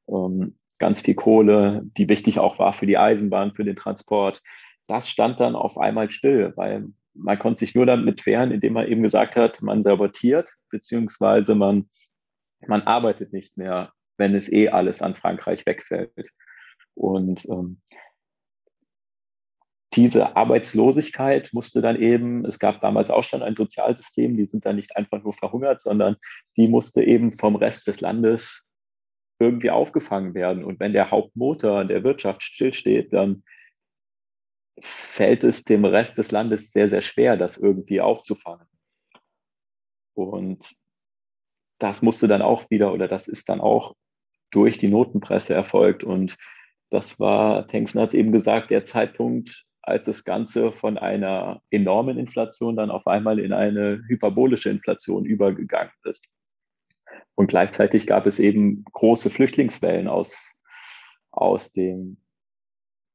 ähm, 0.10 0.58
ganz 0.80 1.02
viel 1.02 1.16
Kohle, 1.16 1.82
die 1.98 2.10
wichtig 2.10 2.40
auch 2.40 2.60
war 2.60 2.74
für 2.74 2.86
die 2.86 2.98
Eisenbahn, 2.98 3.54
für 3.54 3.64
den 3.64 3.76
Transport. 3.76 4.42
Das 4.88 5.10
stand 5.10 5.40
dann 5.40 5.56
auf 5.56 5.78
einmal 5.78 6.10
still, 6.10 6.54
weil 6.56 6.88
man 7.18 7.40
konnte 7.40 7.60
sich 7.60 7.76
nur 7.76 7.86
damit 7.86 8.26
wehren, 8.26 8.52
indem 8.52 8.74
man 8.74 8.88
eben 8.88 9.04
gesagt 9.04 9.36
hat, 9.36 9.62
man 9.62 9.84
sabotiert, 9.84 10.50
beziehungsweise 10.70 11.56
man, 11.56 11.88
man 12.68 12.82
arbeitet 12.84 13.34
nicht 13.34 13.58
mehr, 13.58 13.92
wenn 14.18 14.36
es 14.36 14.52
eh 14.52 14.70
alles 14.70 15.02
an 15.02 15.16
Frankreich 15.16 15.66
wegfällt. 15.66 16.30
Und 16.96 17.46
ähm, 17.50 17.82
diese 19.94 20.36
Arbeitslosigkeit 20.36 21.50
musste 21.54 21.82
dann 21.82 22.00
eben, 22.00 22.46
es 22.46 22.60
gab 22.60 22.82
damals 22.82 23.10
auch 23.10 23.24
schon 23.24 23.42
ein 23.42 23.56
Sozialsystem, 23.56 24.38
die 24.38 24.46
sind 24.46 24.66
dann 24.66 24.76
nicht 24.76 24.96
einfach 24.96 25.24
nur 25.24 25.34
verhungert, 25.34 25.82
sondern 25.82 26.18
die 26.56 26.68
musste 26.68 27.04
eben 27.04 27.32
vom 27.32 27.56
Rest 27.56 27.88
des 27.88 28.02
Landes 28.02 28.70
irgendwie 29.40 29.72
aufgefangen 29.72 30.34
werden. 30.34 30.64
Und 30.64 30.80
wenn 30.80 30.94
der 30.94 31.12
Hauptmotor 31.12 31.86
der 31.86 32.04
Wirtschaft 32.04 32.44
stillsteht, 32.44 33.14
dann 33.14 33.44
fällt 34.80 35.44
es 35.44 35.64
dem 35.64 35.86
Rest 35.86 36.18
des 36.18 36.32
Landes 36.32 36.72
sehr, 36.72 36.90
sehr 36.90 37.02
schwer, 37.02 37.38
das 37.38 37.58
irgendwie 37.58 38.02
aufzufangen. 38.02 38.68
Und 40.14 40.76
das 41.80 42.02
musste 42.02 42.28
dann 42.28 42.42
auch 42.42 42.70
wieder, 42.70 42.94
oder 42.94 43.08
das 43.08 43.28
ist 43.28 43.50
dann 43.50 43.62
auch 43.62 43.96
durch 44.52 44.78
die 44.78 44.88
Notenpresse 44.88 45.54
erfolgt. 45.54 46.04
Und 46.04 46.38
das 46.90 47.20
war, 47.20 47.68
Tengsen 47.68 48.02
hat 48.02 48.10
es 48.10 48.16
eben 48.16 48.32
gesagt, 48.32 48.72
der 48.72 48.86
Zeitpunkt, 48.86 49.66
als 49.82 50.06
das 50.06 50.24
Ganze 50.24 50.74
von 50.74 50.98
einer 50.98 51.62
enormen 51.70 52.18
Inflation 52.18 52.76
dann 52.76 52.92
auf 52.92 53.08
einmal 53.08 53.40
in 53.40 53.54
eine 53.54 54.04
hyperbolische 54.08 54.70
Inflation 54.70 55.26
übergegangen 55.26 55.94
ist. 56.04 56.26
Und 57.36 57.48
gleichzeitig 57.48 58.08
gab 58.08 58.26
es 58.26 58.40
eben 58.40 58.84
große 58.92 59.30
Flüchtlingswellen 59.30 60.08
aus, 60.08 60.56
aus 61.32 61.72
dem 61.72 62.18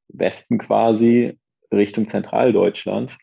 Westen 0.08 0.58
quasi 0.58 1.38
Richtung 1.76 2.08
Zentraldeutschland. 2.08 3.18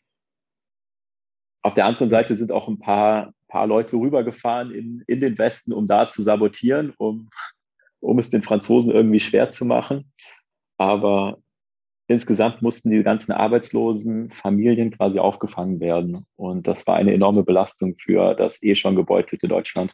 Auf 1.62 1.74
der 1.74 1.86
anderen 1.86 2.10
Seite 2.10 2.38
sind 2.38 2.52
auch 2.52 2.68
ein 2.68 2.80
paar, 2.80 3.34
paar 3.48 3.68
Leute 3.68 3.98
rübergefahren 3.98 4.72
in, 4.72 5.04
in 5.08 5.20
den 5.20 5.38
Westen, 5.38 5.74
um 5.74 5.88
da 5.88 6.08
zu 6.10 6.24
sabotieren, 6.24 6.94
um, 6.98 7.30
um 8.00 8.20
es 8.20 8.30
den 8.30 8.44
Franzosen 8.44 8.92
irgendwie 8.92 9.20
schwer 9.20 9.52
zu 9.52 9.66
machen. 9.66 10.12
Aber 10.78 11.38
insgesamt 12.08 12.62
mussten 12.62 12.90
die 12.90 13.04
ganzen 13.04 13.34
arbeitslosen 13.34 14.32
Familien 14.32 14.92
quasi 14.92 15.20
aufgefangen 15.20 15.80
werden. 15.80 16.26
Und 16.36 16.68
das 16.68 16.88
war 16.88 16.96
eine 16.96 17.14
enorme 17.14 17.44
Belastung 17.44 17.96
für 18.00 18.36
das 18.36 18.62
eh 18.64 18.76
schon 18.76 18.96
gebeutelte 18.96 19.48
Deutschland. 19.48 19.94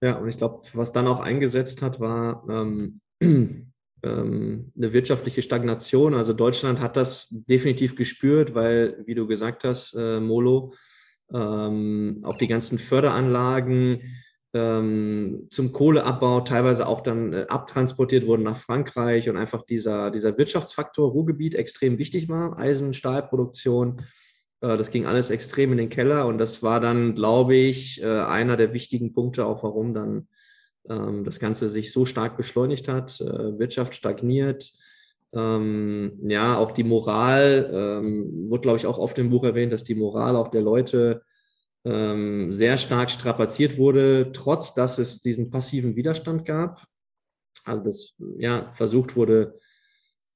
Ja, 0.00 0.16
und 0.16 0.28
ich 0.28 0.36
glaube, 0.36 0.62
was 0.74 0.90
dann 0.90 1.06
auch 1.06 1.20
eingesetzt 1.20 1.82
hat, 1.82 2.00
war 2.00 2.44
ähm, 2.48 3.00
ähm, 4.02 4.72
eine 4.76 4.92
wirtschaftliche 4.92 5.42
Stagnation. 5.42 6.14
Also 6.14 6.32
Deutschland 6.32 6.80
hat 6.80 6.96
das 6.96 7.28
definitiv 7.30 7.96
gespürt, 7.96 8.54
weil, 8.54 9.02
wie 9.06 9.14
du 9.14 9.26
gesagt 9.26 9.64
hast, 9.64 9.94
äh, 9.94 10.20
Molo, 10.20 10.72
ähm, 11.32 12.20
auch 12.24 12.38
die 12.38 12.48
ganzen 12.48 12.78
Förderanlagen 12.78 14.02
ähm, 14.54 15.46
zum 15.48 15.72
Kohleabbau 15.72 16.42
teilweise 16.42 16.86
auch 16.86 17.00
dann 17.00 17.32
äh, 17.32 17.46
abtransportiert 17.48 18.26
wurden 18.26 18.42
nach 18.42 18.58
Frankreich 18.58 19.30
und 19.30 19.36
einfach 19.36 19.64
dieser, 19.64 20.10
dieser 20.10 20.36
Wirtschaftsfaktor 20.36 21.10
Ruhrgebiet 21.10 21.54
extrem 21.54 21.98
wichtig 21.98 22.28
war. 22.28 22.58
Eisen, 22.58 22.92
Stahlproduktion, 22.92 24.02
äh, 24.60 24.76
das 24.76 24.90
ging 24.90 25.06
alles 25.06 25.30
extrem 25.30 25.72
in 25.72 25.78
den 25.78 25.88
Keller 25.88 26.26
und 26.26 26.36
das 26.38 26.62
war 26.62 26.80
dann, 26.80 27.14
glaube 27.14 27.54
ich, 27.54 28.02
äh, 28.02 28.06
einer 28.06 28.58
der 28.58 28.74
wichtigen 28.74 29.14
Punkte, 29.14 29.46
auch 29.46 29.62
warum 29.62 29.94
dann 29.94 30.28
das 30.84 31.38
Ganze 31.38 31.68
sich 31.68 31.92
so 31.92 32.04
stark 32.04 32.36
beschleunigt 32.36 32.88
hat, 32.88 33.20
äh, 33.20 33.58
Wirtschaft 33.58 33.94
stagniert. 33.94 34.72
Ähm, 35.34 36.18
ja, 36.22 36.58
auch 36.58 36.72
die 36.72 36.84
Moral, 36.84 37.70
ähm, 37.72 38.50
wird, 38.50 38.62
glaube 38.62 38.78
ich, 38.78 38.86
auch 38.86 38.98
oft 38.98 39.18
im 39.18 39.30
Buch 39.30 39.44
erwähnt, 39.44 39.72
dass 39.72 39.84
die 39.84 39.94
Moral 39.94 40.36
auch 40.36 40.48
der 40.48 40.62
Leute 40.62 41.22
ähm, 41.84 42.52
sehr 42.52 42.76
stark 42.76 43.10
strapaziert 43.10 43.78
wurde, 43.78 44.30
trotz 44.32 44.74
dass 44.74 44.98
es 44.98 45.20
diesen 45.20 45.50
passiven 45.50 45.96
Widerstand 45.96 46.44
gab. 46.44 46.84
Also, 47.64 47.82
dass 47.82 48.14
ja, 48.38 48.70
versucht 48.72 49.16
wurde, 49.16 49.58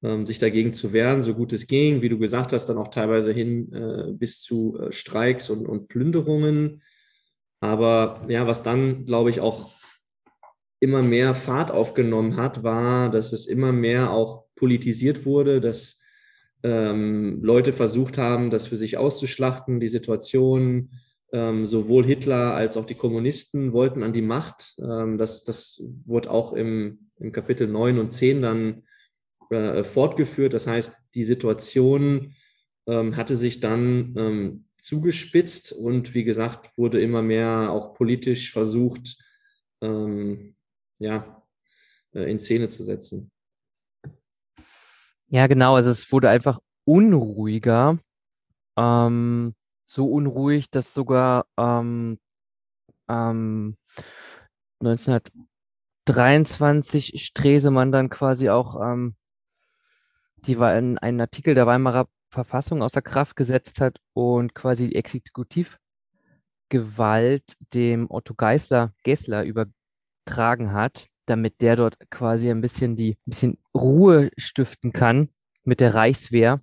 ähm, 0.02 0.26
sich 0.26 0.38
dagegen 0.38 0.72
zu 0.72 0.92
wehren, 0.92 1.22
so 1.22 1.34
gut 1.34 1.52
es 1.52 1.66
ging. 1.66 2.02
Wie 2.02 2.08
du 2.08 2.18
gesagt 2.18 2.52
hast, 2.52 2.66
dann 2.66 2.78
auch 2.78 2.88
teilweise 2.88 3.32
hin 3.32 3.72
äh, 3.72 4.12
bis 4.12 4.40
zu 4.40 4.78
äh, 4.78 4.92
Streiks 4.92 5.50
und, 5.50 5.66
und 5.66 5.88
Plünderungen. 5.88 6.82
Aber 7.60 8.24
ja, 8.28 8.46
was 8.46 8.62
dann, 8.62 9.06
glaube 9.06 9.30
ich, 9.30 9.40
auch 9.40 9.70
immer 10.80 11.02
mehr 11.02 11.34
Fahrt 11.34 11.70
aufgenommen 11.70 12.36
hat, 12.36 12.62
war, 12.62 13.10
dass 13.10 13.32
es 13.32 13.46
immer 13.46 13.72
mehr 13.72 14.10
auch 14.10 14.44
politisiert 14.54 15.24
wurde, 15.24 15.60
dass 15.60 16.00
ähm, 16.62 17.42
Leute 17.42 17.72
versucht 17.72 18.18
haben, 18.18 18.50
das 18.50 18.66
für 18.66 18.76
sich 18.76 18.96
auszuschlachten, 18.96 19.80
die 19.80 19.88
Situation. 19.88 20.90
Ähm, 21.32 21.66
sowohl 21.66 22.06
Hitler 22.06 22.54
als 22.54 22.76
auch 22.76 22.86
die 22.86 22.94
Kommunisten 22.94 23.72
wollten 23.72 24.02
an 24.02 24.12
die 24.12 24.22
Macht. 24.22 24.76
Ähm, 24.78 25.18
das, 25.18 25.42
das 25.44 25.84
wurde 26.04 26.30
auch 26.30 26.52
im, 26.52 27.10
im 27.18 27.32
Kapitel 27.32 27.66
9 27.66 27.98
und 27.98 28.10
10 28.10 28.42
dann 28.42 28.82
äh, 29.50 29.84
fortgeführt. 29.84 30.54
Das 30.54 30.66
heißt, 30.66 30.94
die 31.14 31.24
Situation 31.24 32.34
ähm, 32.86 33.16
hatte 33.16 33.36
sich 33.36 33.60
dann 33.60 34.14
ähm, 34.16 34.64
zugespitzt 34.78 35.72
und 35.72 36.14
wie 36.14 36.24
gesagt, 36.24 36.76
wurde 36.76 37.00
immer 37.00 37.22
mehr 37.22 37.70
auch 37.70 37.94
politisch 37.94 38.52
versucht, 38.52 39.16
ähm, 39.82 40.55
ja, 40.98 41.42
äh, 42.12 42.30
in 42.30 42.38
Szene 42.38 42.68
zu 42.68 42.84
setzen. 42.84 43.30
Ja, 45.28 45.46
genau. 45.46 45.74
Also 45.74 45.90
es 45.90 46.10
wurde 46.12 46.30
einfach 46.30 46.60
unruhiger. 46.84 47.98
Ähm, 48.76 49.54
so 49.86 50.06
unruhig, 50.06 50.70
dass 50.70 50.94
sogar 50.94 51.46
ähm, 51.56 52.18
ähm, 53.08 53.76
1923 54.80 57.24
Stresemann 57.24 57.92
dann 57.92 58.10
quasi 58.10 58.50
auch 58.50 58.80
ähm, 58.80 59.14
die 60.46 60.58
war 60.58 60.76
in 60.78 60.98
einen 60.98 61.20
Artikel 61.20 61.54
der 61.54 61.66
Weimarer 61.66 62.08
Verfassung 62.30 62.82
außer 62.82 63.02
Kraft 63.02 63.36
gesetzt 63.36 63.80
hat 63.80 63.98
und 64.12 64.54
quasi 64.54 64.88
die 64.88 64.96
Exekutivgewalt 64.96 67.54
dem 67.72 68.10
Otto 68.10 68.34
Geisler, 68.34 68.92
Gessler 69.02 69.44
über, 69.44 69.66
tragen 70.26 70.72
hat, 70.72 71.08
damit 71.26 71.62
der 71.62 71.76
dort 71.76 71.98
quasi 72.10 72.50
ein 72.50 72.60
bisschen 72.60 72.96
die 72.96 73.12
ein 73.12 73.30
bisschen 73.30 73.58
Ruhe 73.74 74.30
stiften 74.36 74.92
kann 74.92 75.28
mit 75.64 75.80
der 75.80 75.94
Reichswehr 75.94 76.60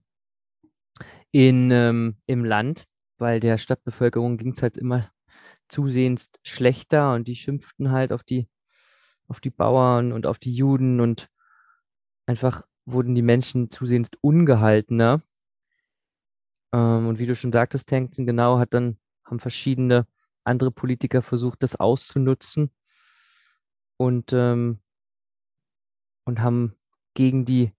in, 1.31 1.71
ähm, 1.71 2.17
im 2.27 2.45
Land, 2.45 2.85
weil 3.17 3.39
der 3.39 3.57
Stadtbevölkerung 3.57 4.37
ging 4.37 4.51
es 4.51 4.61
halt 4.61 4.77
immer 4.77 5.11
zusehends 5.67 6.29
schlechter 6.43 7.13
und 7.13 7.27
die 7.27 7.35
schimpften 7.35 7.91
halt 7.91 8.13
auf 8.13 8.23
die, 8.23 8.47
auf 9.27 9.39
die 9.39 9.49
Bauern 9.49 10.11
und 10.11 10.27
auf 10.27 10.37
die 10.37 10.53
Juden 10.53 10.99
und 10.99 11.29
einfach 12.25 12.63
wurden 12.85 13.15
die 13.15 13.21
Menschen 13.21 13.71
zusehends 13.71 14.11
ungehaltener. 14.21 15.21
Ähm, 16.73 17.07
und 17.07 17.19
wie 17.19 17.25
du 17.25 17.35
schon 17.35 17.51
sagtest, 17.51 17.89
Tankton, 17.89 18.25
genau, 18.25 18.59
hat 18.59 18.73
dann, 18.73 18.97
haben 19.25 19.39
verschiedene 19.39 20.05
andere 20.43 20.71
Politiker 20.71 21.21
versucht, 21.21 21.63
das 21.63 21.75
auszunutzen 21.75 22.71
und, 23.97 24.33
ähm, 24.33 24.79
und 26.25 26.41
haben 26.41 26.75
gegen 27.13 27.45
die 27.45 27.71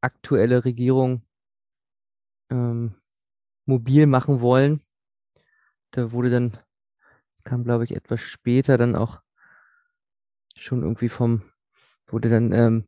aktuelle 0.00 0.64
Regierung 0.64 1.22
ähm, 2.50 2.92
mobil 3.66 4.06
machen 4.06 4.40
wollen. 4.40 4.80
Da 5.90 6.12
wurde 6.12 6.30
dann, 6.30 6.56
kam 7.44 7.64
glaube 7.64 7.84
ich 7.84 7.94
etwas 7.94 8.20
später, 8.20 8.76
dann 8.78 8.96
auch 8.96 9.20
schon 10.56 10.82
irgendwie 10.82 11.08
vom, 11.08 11.42
wurde 12.06 12.30
dann 12.30 12.52
ähm, 12.52 12.84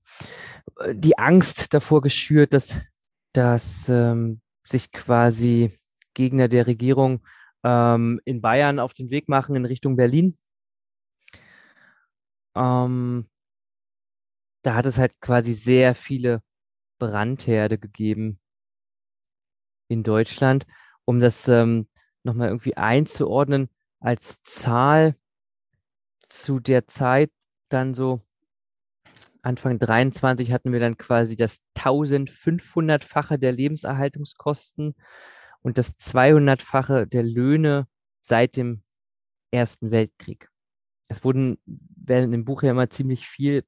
die 0.92 1.18
Angst 1.18 1.72
davor 1.74 2.00
geschürt, 2.00 2.52
dass, 2.52 2.80
dass 3.32 3.88
ähm, 3.88 4.40
sich 4.62 4.92
quasi 4.92 5.72
Gegner 6.14 6.48
der 6.48 6.66
Regierung 6.66 7.24
ähm, 7.62 8.20
in 8.24 8.40
Bayern 8.40 8.78
auf 8.78 8.94
den 8.94 9.10
Weg 9.10 9.28
machen 9.28 9.54
in 9.56 9.64
Richtung 9.64 9.96
Berlin. 9.96 10.34
Ähm, 12.54 13.28
da 14.62 14.74
hat 14.74 14.86
es 14.86 14.98
halt 14.98 15.20
quasi 15.20 15.54
sehr 15.54 15.94
viele 15.94 16.42
Brandherde 16.98 17.78
gegeben 17.78 18.38
in 19.88 20.02
Deutschland, 20.02 20.66
um 21.04 21.20
das 21.20 21.48
ähm, 21.48 21.88
nochmal 22.22 22.48
irgendwie 22.48 22.76
einzuordnen 22.76 23.68
als 24.00 24.42
Zahl 24.42 25.16
zu 26.20 26.60
der 26.60 26.86
Zeit 26.86 27.30
dann 27.68 27.94
so 27.94 28.22
Anfang 29.42 29.78
23 29.78 30.52
hatten 30.52 30.72
wir 30.72 30.80
dann 30.80 30.98
quasi 30.98 31.34
das 31.34 31.62
1500-fache 31.76 33.38
der 33.38 33.52
Lebenserhaltungskosten 33.52 34.94
und 35.62 35.78
das 35.78 35.98
200-fache 35.98 37.06
der 37.06 37.22
Löhne 37.22 37.86
seit 38.20 38.56
dem 38.56 38.82
Ersten 39.50 39.90
Weltkrieg. 39.90 40.48
Es 41.08 41.24
wurden, 41.24 41.58
werden 42.00 42.32
im 42.32 42.44
Buch 42.44 42.62
ja 42.62 42.70
immer 42.70 42.88
ziemlich 42.90 43.26
viel 43.26 43.64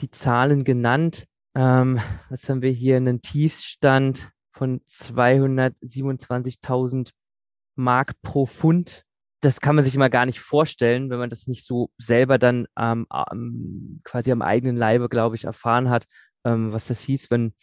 die 0.00 0.10
Zahlen 0.10 0.64
genannt. 0.64 1.26
Ähm, 1.54 2.00
was 2.28 2.48
haben 2.48 2.62
wir 2.62 2.70
hier? 2.70 2.96
Einen 2.96 3.20
Tiefstand 3.22 4.30
von 4.52 4.80
227.000 4.80 7.10
Mark 7.76 8.20
pro 8.22 8.46
Pfund. 8.46 9.04
Das 9.40 9.60
kann 9.60 9.76
man 9.76 9.84
sich 9.84 9.94
immer 9.94 10.10
gar 10.10 10.26
nicht 10.26 10.40
vorstellen, 10.40 11.10
wenn 11.10 11.18
man 11.18 11.30
das 11.30 11.46
nicht 11.46 11.64
so 11.66 11.90
selber 11.98 12.38
dann 12.38 12.66
ähm, 12.78 13.06
quasi 14.04 14.32
am 14.32 14.42
eigenen 14.42 14.76
Leibe, 14.76 15.08
glaube 15.08 15.36
ich, 15.36 15.44
erfahren 15.44 15.90
hat, 15.90 16.06
ähm, 16.44 16.72
was 16.72 16.86
das 16.86 17.00
hieß, 17.00 17.30
wenn, 17.30 17.54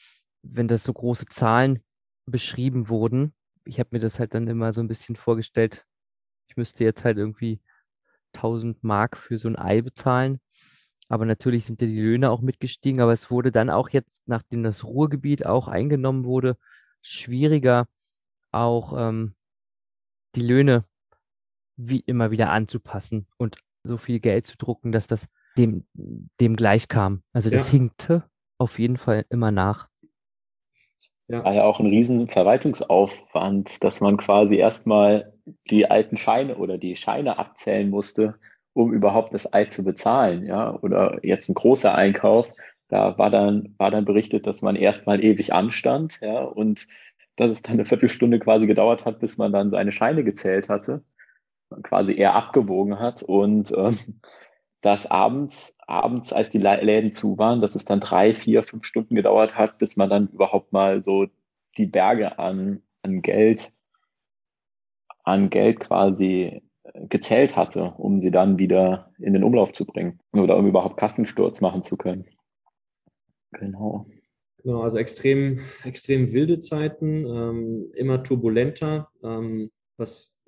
wenn 0.43 0.68
das 0.68 0.84
so 0.84 0.93
große 0.93 1.26
Zahlen 1.28 1.80
beschrieben 2.28 2.88
wurden. 2.88 3.34
Ich 3.66 3.80
habe 3.80 3.89
mir 3.93 3.99
das 3.99 4.20
halt 4.20 4.36
dann 4.36 4.47
immer 4.47 4.74
so 4.74 4.82
ein 4.82 4.88
bisschen 4.88 5.16
vorgestellt, 5.16 5.86
ich 6.47 6.57
müsste 6.57 6.84
jetzt 6.84 7.05
halt 7.05 7.18
irgendwie 7.18 7.62
1000 8.34 8.84
Mark 8.84 9.17
für 9.17 9.38
so 9.38 9.47
ein 9.47 9.57
Ei 9.57 9.82
bezahlen. 9.82 10.39
Aber 11.09 11.25
natürlich 11.25 11.65
sind 11.65 11.82
ja 11.82 11.88
die 11.88 11.99
Löhne 11.99 12.32
auch 12.32 12.41
mitgestiegen. 12.41 13.01
Aber 13.01 13.11
es 13.13 13.29
wurde 13.29 13.51
dann 13.51 13.69
auch 13.69 13.89
jetzt, 13.89 14.23
nachdem 14.27 14.63
das 14.63 14.84
Ruhrgebiet 14.84 15.45
auch 15.45 15.67
eingenommen 15.67 16.23
wurde, 16.23 16.57
schwieriger, 17.01 17.88
auch 18.51 18.93
ähm, 18.97 19.34
die 20.36 20.41
Löhne 20.41 20.86
wie 21.75 21.99
immer 21.99 22.32
wieder 22.32 22.51
anzupassen 22.51 23.27
und 23.38 23.57
so 23.84 23.97
viel 23.97 24.19
Geld 24.19 24.45
zu 24.45 24.57
drucken, 24.57 24.91
dass 24.91 25.07
das 25.07 25.27
dem, 25.57 25.86
dem 25.93 26.55
gleich 26.55 26.88
kam. 26.88 27.23
Also 27.34 27.49
das 27.49 27.67
ja. 27.67 27.71
hinkte 27.73 28.23
auf 28.57 28.79
jeden 28.79 28.97
Fall 28.97 29.25
immer 29.29 29.51
nach. 29.51 29.89
Ja. 31.32 31.45
War 31.45 31.53
ja 31.53 31.63
auch 31.63 31.79
ein 31.79 31.86
riesen 31.86 32.27
Verwaltungsaufwand, 32.27 33.82
dass 33.86 34.01
man 34.01 34.17
quasi 34.17 34.55
erstmal 34.55 35.34
die 35.69 35.89
alten 35.89 36.17
Scheine 36.17 36.57
oder 36.57 36.77
die 36.77 36.97
Scheine 36.97 37.39
abzählen 37.39 37.89
musste, 37.89 38.36
um 38.73 38.91
überhaupt 38.91 39.34
das 39.34 39.53
Ei 39.53 39.65
zu 39.65 39.86
bezahlen, 39.86 40.45
ja, 40.45 40.77
oder 40.82 41.19
jetzt 41.23 41.47
ein 41.49 41.53
großer 41.53 41.95
Einkauf, 41.95 42.49
da 42.89 43.17
war 43.17 43.29
dann, 43.29 43.75
war 43.77 43.91
dann 43.91 44.03
berichtet, 44.03 44.45
dass 44.45 44.61
man 44.61 44.75
erstmal 44.75 45.23
ewig 45.23 45.53
anstand, 45.53 46.19
ja, 46.21 46.41
und 46.43 46.88
dass 47.38 47.49
es 47.49 47.61
dann 47.61 47.75
eine 47.75 47.86
Viertelstunde 47.86 48.38
quasi 48.39 48.67
gedauert 48.67 49.05
hat, 49.05 49.19
bis 49.19 49.38
man 49.38 49.53
dann 49.53 49.69
seine 49.69 49.93
Scheine 49.93 50.25
gezählt 50.25 50.67
hatte, 50.67 51.01
quasi 51.84 52.13
eher 52.13 52.36
abgewogen 52.36 52.99
hat 52.99 53.23
und 53.23 53.71
äh, 53.71 53.91
dass 54.82 55.09
abends, 55.09 55.75
abends, 55.88 56.34
als 56.34 56.49
die 56.49 56.57
Läden 56.57 57.11
zu 57.11 57.38
waren, 57.38 57.61
dass 57.61 57.75
es 57.75 57.86
dann 57.86 57.99
drei, 57.99 58.34
vier, 58.34 58.63
fünf 58.63 58.86
Stunden 58.86 59.15
gedauert 59.15 59.55
hat, 59.55 59.77
bis 59.77 59.95
man 59.95 60.09
dann 60.09 60.27
überhaupt 60.29 60.73
mal 60.73 61.03
so 61.03 61.27
die 61.77 61.86
Berge 61.86 62.39
an, 62.39 62.82
an 63.03 63.21
Geld, 63.21 63.71
an 65.23 65.49
Geld 65.49 65.79
quasi 65.79 66.63
gezählt 67.09 67.55
hatte, 67.55 67.93
um 67.97 68.21
sie 68.21 68.32
dann 68.32 68.57
wieder 68.59 69.11
in 69.19 69.34
den 69.34 69.43
Umlauf 69.43 69.71
zu 69.71 69.86
bringen 69.86 70.19
oder 70.34 70.57
um 70.57 70.67
überhaupt 70.67 70.97
Kassensturz 70.97 71.61
machen 71.61 71.84
zu 71.84 71.95
können. 71.95 72.25
Genau. 73.51 74.07
Genau, 74.63 74.82
also 74.82 74.97
extrem, 74.97 75.59
extrem 75.84 76.34
wilde 76.34 76.59
Zeiten, 76.59 77.25
ähm, 77.25 77.91
immer 77.95 78.23
turbulenter, 78.23 79.09
ähm, 79.23 79.71
was 79.97 80.39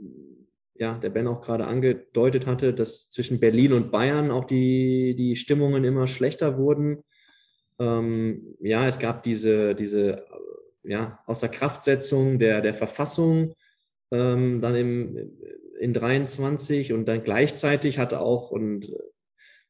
ja, 0.83 0.97
der 0.97 1.11
Ben 1.11 1.27
auch 1.27 1.41
gerade 1.41 1.65
angedeutet 1.65 2.45
hatte, 2.45 2.73
dass 2.73 3.09
zwischen 3.09 3.39
Berlin 3.39 3.71
und 3.71 3.89
Bayern 3.89 4.31
auch 4.31 4.43
die, 4.43 5.15
die 5.15 5.37
Stimmungen 5.37 5.85
immer 5.85 6.07
schlechter 6.07 6.57
wurden. 6.57 7.03
Ähm, 7.79 8.55
ja, 8.59 8.85
es 8.85 8.99
gab 8.99 9.23
diese, 9.23 9.75
diese 9.75 10.25
ja, 10.83 11.19
Außerkraftsetzung 11.25 12.37
der, 12.37 12.59
der 12.59 12.73
Verfassung 12.73 13.53
ähm, 14.11 14.59
dann 14.59 14.75
im, 14.75 15.31
in 15.79 15.93
23 15.93 16.91
und 16.91 17.07
dann 17.07 17.23
gleichzeitig 17.23 17.97
hatte 17.97 18.19
auch 18.19 18.51
und 18.51 18.91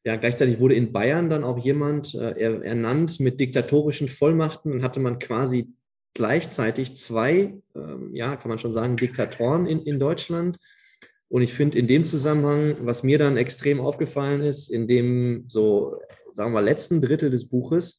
ja, 0.02 0.16
gleichzeitig 0.16 0.58
wurde 0.58 0.74
in 0.74 0.92
Bayern 0.92 1.30
dann 1.30 1.44
auch 1.44 1.58
jemand 1.58 2.14
äh, 2.16 2.60
ernannt 2.62 3.20
mit 3.20 3.38
diktatorischen 3.38 4.08
Vollmachten 4.08 4.72
und 4.72 4.82
hatte 4.82 4.98
man 4.98 5.20
quasi 5.20 5.68
gleichzeitig 6.12 6.96
zwei, 6.96 7.54
ähm, 7.76 8.10
ja, 8.14 8.34
kann 8.34 8.48
man 8.48 8.58
schon 8.58 8.72
sagen, 8.72 8.96
Diktatoren 8.96 9.66
in, 9.66 9.80
in 9.82 10.00
Deutschland. 10.00 10.58
Und 11.34 11.42
ich 11.42 11.52
finde 11.52 11.80
in 11.80 11.88
dem 11.88 12.04
Zusammenhang, 12.04 12.76
was 12.82 13.02
mir 13.02 13.18
dann 13.18 13.36
extrem 13.36 13.80
aufgefallen 13.80 14.40
ist, 14.40 14.68
in 14.68 14.86
dem 14.86 15.46
so, 15.48 15.98
sagen 16.30 16.52
wir, 16.52 16.62
letzten 16.62 17.00
Drittel 17.00 17.28
des 17.28 17.48
Buches, 17.48 17.98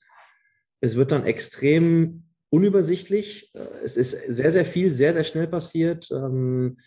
es 0.79 0.95
wird 0.95 1.11
dann 1.11 1.25
extrem 1.25 2.23
unübersichtlich. 2.49 3.51
Äh, 3.53 3.59
es 3.83 3.97
ist 3.97 4.11
sehr, 4.11 4.53
sehr 4.53 4.63
viel, 4.63 4.89
sehr, 4.89 5.13
sehr 5.13 5.25
schnell 5.25 5.47
passiert. 5.47 6.09
Ähm, 6.13 6.77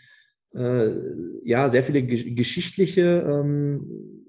äh, 0.55 0.89
ja, 1.45 1.69
sehr 1.69 1.83
viele 1.83 2.03
geschichtliche 2.03 3.27
ähm, 3.29 4.25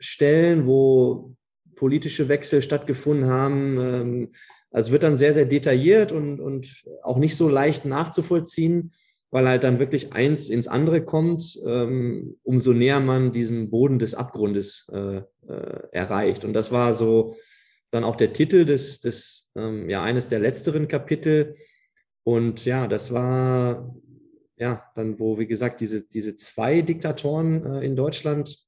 Stellen, 0.00 0.66
wo 0.66 1.36
politische 1.76 2.28
Wechsel 2.28 2.60
stattgefunden 2.60 3.26
haben. 3.26 3.78
Ähm, 3.78 4.28
also 4.72 4.88
es 4.88 4.92
wird 4.92 5.04
dann 5.04 5.16
sehr, 5.16 5.32
sehr 5.32 5.46
detailliert 5.46 6.10
und, 6.10 6.40
und 6.40 6.82
auch 7.04 7.18
nicht 7.18 7.36
so 7.36 7.48
leicht 7.48 7.84
nachzuvollziehen, 7.84 8.90
weil 9.30 9.48
halt 9.48 9.64
dann 9.64 9.78
wirklich 9.78 10.12
eins 10.12 10.48
ins 10.48 10.68
andere 10.68 11.04
kommt, 11.04 11.58
ähm, 11.64 12.36
umso 12.42 12.72
näher 12.72 13.00
man 13.00 13.32
diesem 13.32 13.70
Boden 13.70 13.98
des 13.98 14.14
Abgrundes 14.14 14.86
äh, 14.92 15.22
äh, 15.48 15.88
erreicht. 15.92 16.44
Und 16.44 16.52
das 16.52 16.72
war 16.72 16.92
so 16.94 17.36
dann 17.90 18.04
auch 18.04 18.16
der 18.16 18.32
Titel 18.32 18.64
des, 18.64 19.00
des 19.00 19.50
ähm, 19.56 19.88
ja, 19.88 20.02
eines 20.02 20.28
der 20.28 20.40
letzteren 20.40 20.88
Kapitel. 20.88 21.56
Und 22.24 22.64
ja, 22.64 22.86
das 22.88 23.12
war 23.12 23.94
ja 24.56 24.84
dann, 24.94 25.18
wo, 25.18 25.38
wie 25.38 25.46
gesagt, 25.46 25.80
diese, 25.80 26.02
diese 26.02 26.34
zwei 26.34 26.82
Diktatoren 26.82 27.64
äh, 27.64 27.84
in 27.84 27.96
Deutschland 27.96 28.58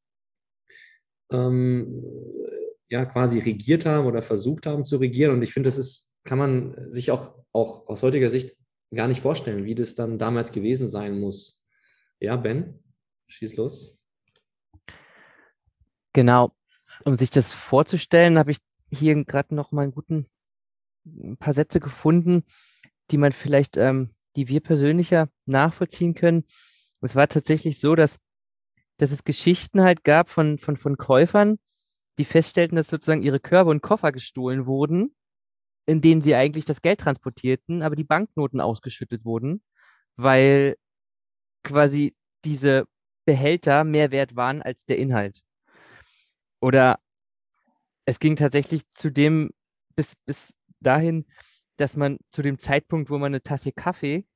ähm, 1.32 2.04
ja 2.88 3.04
quasi 3.04 3.40
regiert 3.40 3.86
haben 3.86 4.06
oder 4.06 4.22
versucht 4.22 4.66
haben 4.66 4.84
zu 4.84 4.98
regieren. 4.98 5.32
Und 5.32 5.42
ich 5.42 5.52
finde, 5.52 5.68
das 5.68 5.78
ist, 5.78 6.14
kann 6.24 6.38
man 6.38 6.74
sich 6.90 7.10
auch, 7.10 7.34
auch 7.52 7.88
aus 7.88 8.02
heutiger 8.02 8.30
Sicht 8.30 8.56
gar 8.94 9.08
nicht 9.08 9.20
vorstellen, 9.20 9.64
wie 9.64 9.74
das 9.74 9.94
dann 9.94 10.18
damals 10.18 10.52
gewesen 10.52 10.88
sein 10.88 11.18
muss. 11.18 11.62
Ja, 12.20 12.36
Ben, 12.36 12.82
schieß 13.28 13.56
los. 13.56 13.98
Genau. 16.12 16.54
Um 17.04 17.16
sich 17.16 17.30
das 17.30 17.52
vorzustellen, 17.52 18.38
habe 18.38 18.52
ich 18.52 18.58
hier 18.90 19.24
gerade 19.24 19.54
noch 19.54 19.72
mal 19.72 19.82
einen 19.82 19.92
guten 19.92 20.26
ein 21.04 21.36
paar 21.36 21.52
Sätze 21.52 21.80
gefunden, 21.80 22.44
die 23.10 23.16
man 23.18 23.32
vielleicht, 23.32 23.76
ähm, 23.76 24.10
die 24.36 24.46
wir 24.46 24.60
persönlicher 24.60 25.28
nachvollziehen 25.46 26.14
können. 26.14 26.44
Es 27.00 27.16
war 27.16 27.28
tatsächlich 27.28 27.80
so, 27.80 27.96
dass 27.96 28.20
dass 29.02 29.10
es 29.10 29.24
Geschichten 29.24 29.82
halt 29.82 30.04
gab 30.04 30.30
von, 30.30 30.58
von, 30.58 30.76
von 30.76 30.96
Käufern, 30.96 31.58
die 32.18 32.24
feststellten, 32.24 32.76
dass 32.76 32.86
sozusagen 32.86 33.22
ihre 33.22 33.40
Körbe 33.40 33.70
und 33.70 33.82
Koffer 33.82 34.12
gestohlen 34.12 34.64
wurden, 34.64 35.12
in 35.86 36.00
denen 36.00 36.22
sie 36.22 36.34
eigentlich 36.34 36.64
das 36.64 36.82
Geld 36.82 37.00
transportierten, 37.00 37.82
aber 37.82 37.96
die 37.96 38.04
Banknoten 38.04 38.60
ausgeschüttet 38.60 39.24
wurden, 39.24 39.62
weil 40.16 40.76
quasi 41.64 42.16
diese 42.44 42.86
Behälter 43.24 43.84
mehr 43.84 44.10
wert 44.10 44.36
waren 44.36 44.62
als 44.62 44.84
der 44.84 44.98
Inhalt. 44.98 45.42
Oder 46.60 46.98
es 48.04 48.18
ging 48.18 48.36
tatsächlich 48.36 48.88
zu 48.90 49.10
dem, 49.10 49.50
bis, 49.96 50.14
bis 50.26 50.54
dahin, 50.80 51.26
dass 51.76 51.96
man 51.96 52.18
zu 52.30 52.42
dem 52.42 52.58
Zeitpunkt, 52.58 53.10
wo 53.10 53.18
man 53.18 53.32
eine 53.32 53.42
Tasse 53.42 53.72
Kaffee 53.72 54.26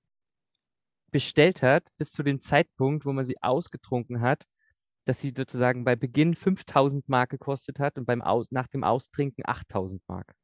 bestellt 1.10 1.62
hat, 1.62 1.88
bis 1.98 2.12
zu 2.12 2.22
dem 2.22 2.42
Zeitpunkt, 2.42 3.06
wo 3.06 3.12
man 3.12 3.24
sie 3.24 3.40
ausgetrunken 3.42 4.20
hat, 4.20 4.44
dass 5.04 5.20
sie 5.20 5.32
sozusagen 5.36 5.84
bei 5.84 5.96
Beginn 5.96 6.34
5000 6.34 7.08
Mark 7.08 7.30
gekostet 7.30 7.78
hat 7.78 7.96
und 7.96 8.06
beim 8.06 8.22
Aus 8.22 8.50
nach 8.50 8.66
dem 8.66 8.84
Austrinken 8.84 9.44
8000 9.46 10.02
Mark. 10.08 10.34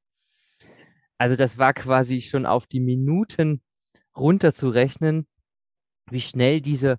Also 1.23 1.37
das 1.37 1.57
war 1.57 1.73
quasi 1.73 2.21
schon 2.21 2.47
auf 2.47 2.67
die 2.67 2.81
Minuten 2.81 3.63
runterzurechnen, 4.17 5.29
wie 6.11 6.21
schnell 6.21 6.61
diese 6.61 6.99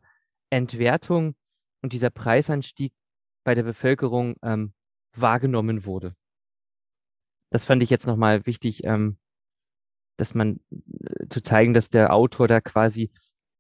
Entwertung 0.50 1.36
und 1.82 1.92
dieser 1.92 2.10
Preisanstieg 2.10 2.94
bei 3.44 3.54
der 3.54 3.64
Bevölkerung 3.64 4.38
ähm, 4.42 4.72
wahrgenommen 5.14 5.84
wurde. 5.84 6.16
Das 7.50 7.66
fand 7.66 7.84
ich 7.84 7.90
jetzt 7.90 8.08
nochmal 8.08 8.46
wichtig, 8.46 8.86
ähm, 8.86 9.18
dass 10.16 10.34
man 10.34 10.62
äh, 10.72 11.28
zu 11.28 11.42
zeigen, 11.42 11.74
dass 11.74 11.90
der 11.90 12.14
Autor 12.14 12.48
da 12.48 12.62
quasi 12.62 13.12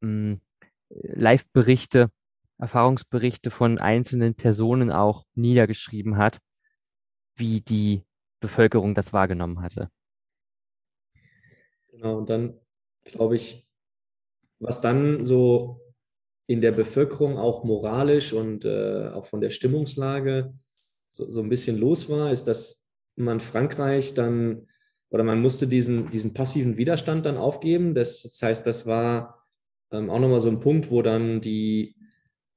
hm, 0.01 0.39
Live-Berichte, 0.87 2.09
Erfahrungsberichte 2.57 3.51
von 3.51 3.79
einzelnen 3.79 4.33
Personen 4.33 4.93
auch 4.93 5.25
niedergeschrieben 5.35 6.15
hat, 6.15 6.39
wie 7.35 7.59
die 7.59 8.05
Bevölkerung 8.39 8.95
das 8.95 9.11
wahrgenommen 9.11 9.61
hatte. 9.61 9.89
Genau, 12.03 12.17
und 12.17 12.29
dann 12.29 12.59
glaube 13.05 13.37
ich, 13.37 13.65
was 14.59 14.81
dann 14.81 15.23
so 15.23 15.79
in 16.47 16.59
der 16.59 16.73
Bevölkerung 16.73 17.37
auch 17.37 17.63
moralisch 17.63 18.33
und 18.33 18.65
äh, 18.65 19.07
auch 19.13 19.25
von 19.25 19.39
der 19.39 19.49
Stimmungslage 19.49 20.51
so, 21.11 21.31
so 21.31 21.39
ein 21.41 21.47
bisschen 21.47 21.77
los 21.77 22.09
war, 22.09 22.29
ist, 22.29 22.43
dass 22.49 22.83
man 23.15 23.39
Frankreich 23.39 24.13
dann 24.13 24.67
oder 25.11 25.23
man 25.23 25.41
musste 25.41 25.65
diesen, 25.65 26.09
diesen 26.09 26.33
passiven 26.33 26.75
Widerstand 26.75 27.25
dann 27.25 27.37
aufgeben. 27.37 27.95
Das, 27.95 28.23
das 28.23 28.41
heißt, 28.41 28.67
das 28.67 28.85
war 28.85 29.41
ähm, 29.91 30.09
auch 30.09 30.19
nochmal 30.19 30.41
so 30.41 30.49
ein 30.49 30.59
Punkt, 30.59 30.91
wo 30.91 31.03
dann 31.03 31.39
die, 31.39 31.95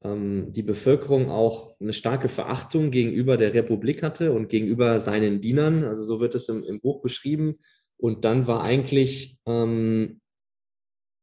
ähm, 0.03 0.51
die 0.51 0.65
Bevölkerung 0.65 1.31
auch 1.31 1.79
eine 1.79 1.93
starke 1.93 2.29
Verachtung 2.29 2.91
gegenüber 2.91 3.37
der 3.37 3.55
Republik 3.55 4.03
hatte 4.03 4.33
und 4.33 4.49
gegenüber 4.49 4.99
seinen 4.99 5.41
Dienern. 5.41 5.85
Also 5.85 6.03
so 6.03 6.19
wird 6.19 6.35
es 6.35 6.49
im, 6.49 6.65
im 6.65 6.81
Buch 6.81 7.01
beschrieben. 7.01 7.59
Und 7.99 8.25
dann 8.25 8.47
war 8.47 8.63
eigentlich 8.63 9.39
ähm, 9.47 10.21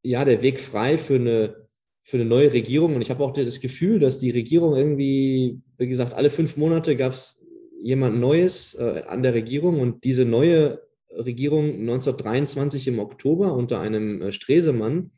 ja 0.03 0.25
der 0.25 0.41
Weg 0.41 0.59
frei 0.59 0.97
für 0.97 1.15
eine, 1.15 1.67
für 2.03 2.17
eine 2.17 2.25
neue 2.25 2.53
Regierung. 2.53 2.95
Und 2.95 3.01
ich 3.01 3.09
habe 3.09 3.23
auch 3.23 3.31
das 3.31 3.59
Gefühl, 3.59 3.99
dass 3.99 4.17
die 4.17 4.31
Regierung 4.31 4.75
irgendwie, 4.75 5.61
wie 5.77 5.87
gesagt, 5.87 6.13
alle 6.13 6.29
fünf 6.29 6.57
Monate 6.57 6.95
gab 6.95 7.11
es 7.11 7.43
jemand 7.79 8.19
Neues 8.19 8.73
äh, 8.75 9.03
an 9.07 9.23
der 9.23 9.33
Regierung. 9.33 9.79
Und 9.79 10.03
diese 10.03 10.25
neue 10.25 10.81
Regierung 11.11 11.65
1923 11.81 12.87
im 12.87 12.99
Oktober 12.99 13.53
unter 13.53 13.79
einem 13.79 14.21
äh, 14.21 14.31
Stresemann, 14.31 15.11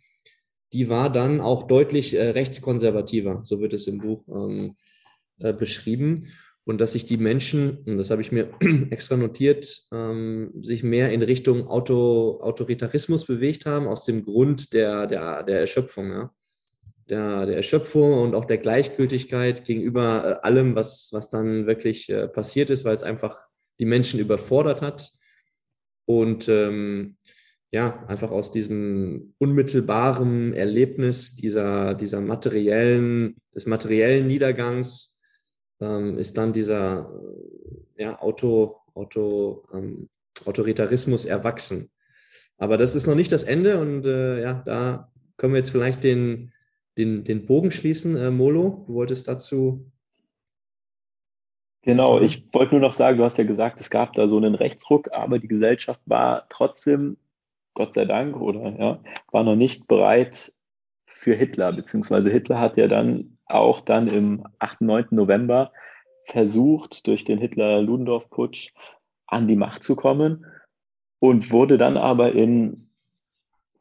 die 0.73 0.89
war 0.89 1.11
dann 1.11 1.39
auch 1.39 1.63
deutlich 1.63 2.13
äh, 2.15 2.29
rechtskonservativer, 2.29 3.41
so 3.43 3.61
wird 3.61 3.73
es 3.73 3.87
im 3.87 3.99
Buch 3.99 4.27
ähm, 4.27 4.75
äh, 5.39 5.53
beschrieben 5.53 6.27
und 6.65 6.81
dass 6.81 6.93
sich 6.93 7.05
die 7.05 7.17
Menschen, 7.17 7.77
und 7.85 7.97
das 7.97 8.09
habe 8.09 8.21
ich 8.21 8.31
mir 8.31 8.49
extra 8.89 9.15
notiert, 9.15 9.83
ähm, 9.93 10.51
sich 10.61 10.83
mehr 10.83 11.11
in 11.11 11.21
Richtung 11.21 11.67
Auto, 11.67 12.39
Autoritarismus 12.41 13.25
bewegt 13.25 13.67
haben, 13.67 13.87
aus 13.87 14.03
dem 14.03 14.25
Grund 14.25 14.73
der, 14.73 15.05
der, 15.05 15.43
der 15.43 15.59
Erschöpfung, 15.59 16.11
ja? 16.11 16.33
der, 17.07 17.45
der 17.45 17.57
Erschöpfung 17.57 18.13
und 18.13 18.33
auch 18.33 18.45
der 18.45 18.57
Gleichgültigkeit 18.57 19.63
gegenüber 19.63 20.25
äh, 20.25 20.45
allem, 20.45 20.75
was, 20.75 21.09
was 21.11 21.29
dann 21.29 21.67
wirklich 21.67 22.09
äh, 22.09 22.27
passiert 22.27 22.71
ist, 22.71 22.83
weil 22.83 22.95
es 22.95 23.03
einfach 23.03 23.43
die 23.79 23.85
Menschen 23.85 24.19
überfordert 24.19 24.81
hat. 24.81 25.11
Und 26.05 26.49
ähm, 26.49 27.17
ja, 27.71 28.05
einfach 28.07 28.31
aus 28.31 28.51
diesem 28.51 29.35
unmittelbaren 29.37 30.53
Erlebnis 30.53 31.35
dieser, 31.35 31.93
dieser 31.93 32.21
materiellen, 32.21 33.35
des 33.53 33.67
materiellen 33.67 34.25
Niedergangs 34.25 35.14
ähm, 35.79 36.17
ist 36.17 36.37
dann 36.37 36.53
dieser 36.53 37.09
äh, 37.97 38.03
ja, 38.03 38.19
Auto, 38.19 38.77
Auto, 38.93 39.63
ähm, 39.73 40.09
Autoritarismus 40.45 41.25
erwachsen. 41.25 41.89
Aber 42.57 42.77
das 42.77 42.95
ist 42.95 43.07
noch 43.07 43.15
nicht 43.15 43.31
das 43.31 43.43
Ende 43.43 43.79
und 43.79 44.05
äh, 44.05 44.41
ja, 44.41 44.63
da 44.65 45.11
können 45.37 45.53
wir 45.53 45.57
jetzt 45.57 45.71
vielleicht 45.71 46.03
den, 46.03 46.53
den, 46.97 47.23
den 47.23 47.45
Bogen 47.45 47.71
schließen. 47.71 48.15
Äh, 48.15 48.31
Molo, 48.31 48.85
du 48.87 48.93
wolltest 48.93 49.27
dazu. 49.27 49.91
Genau, 51.81 52.19
ich 52.19 52.47
wollte 52.51 52.73
nur 52.73 52.81
noch 52.81 52.93
sagen, 52.93 53.17
du 53.19 53.23
hast 53.23 53.37
ja 53.37 53.43
gesagt, 53.43 53.79
es 53.79 53.91
gab 53.91 54.13
da 54.13 54.27
so 54.27 54.37
einen 54.37 54.55
Rechtsruck, 54.55 55.11
aber 55.11 55.37
die 55.37 55.47
Gesellschaft 55.47 56.01
war 56.05 56.47
trotzdem, 56.49 57.17
Gott 57.75 57.93
sei 57.93 58.05
Dank, 58.05 58.37
oder 58.37 58.75
ja, 58.79 58.99
war 59.31 59.43
noch 59.43 59.55
nicht 59.55 59.87
bereit 59.87 60.51
für 61.05 61.35
Hitler, 61.35 61.73
beziehungsweise 61.73 62.31
Hitler 62.31 62.59
hat 62.59 62.77
ja 62.77 62.87
dann 62.87 63.34
auch 63.47 63.81
dann 63.81 64.07
im 64.07 64.45
8. 64.59 64.81
9. 64.81 65.07
November 65.11 65.71
versucht, 66.25 67.07
durch 67.07 67.23
den 67.23 67.37
Hitler-Ludendorff-Putsch 67.37 68.73
an 69.27 69.47
die 69.47 69.55
Macht 69.55 69.83
zu 69.83 69.95
kommen 69.95 70.45
und 71.19 71.51
wurde 71.51 71.77
dann 71.77 71.97
aber 71.97 72.33
in 72.33 72.89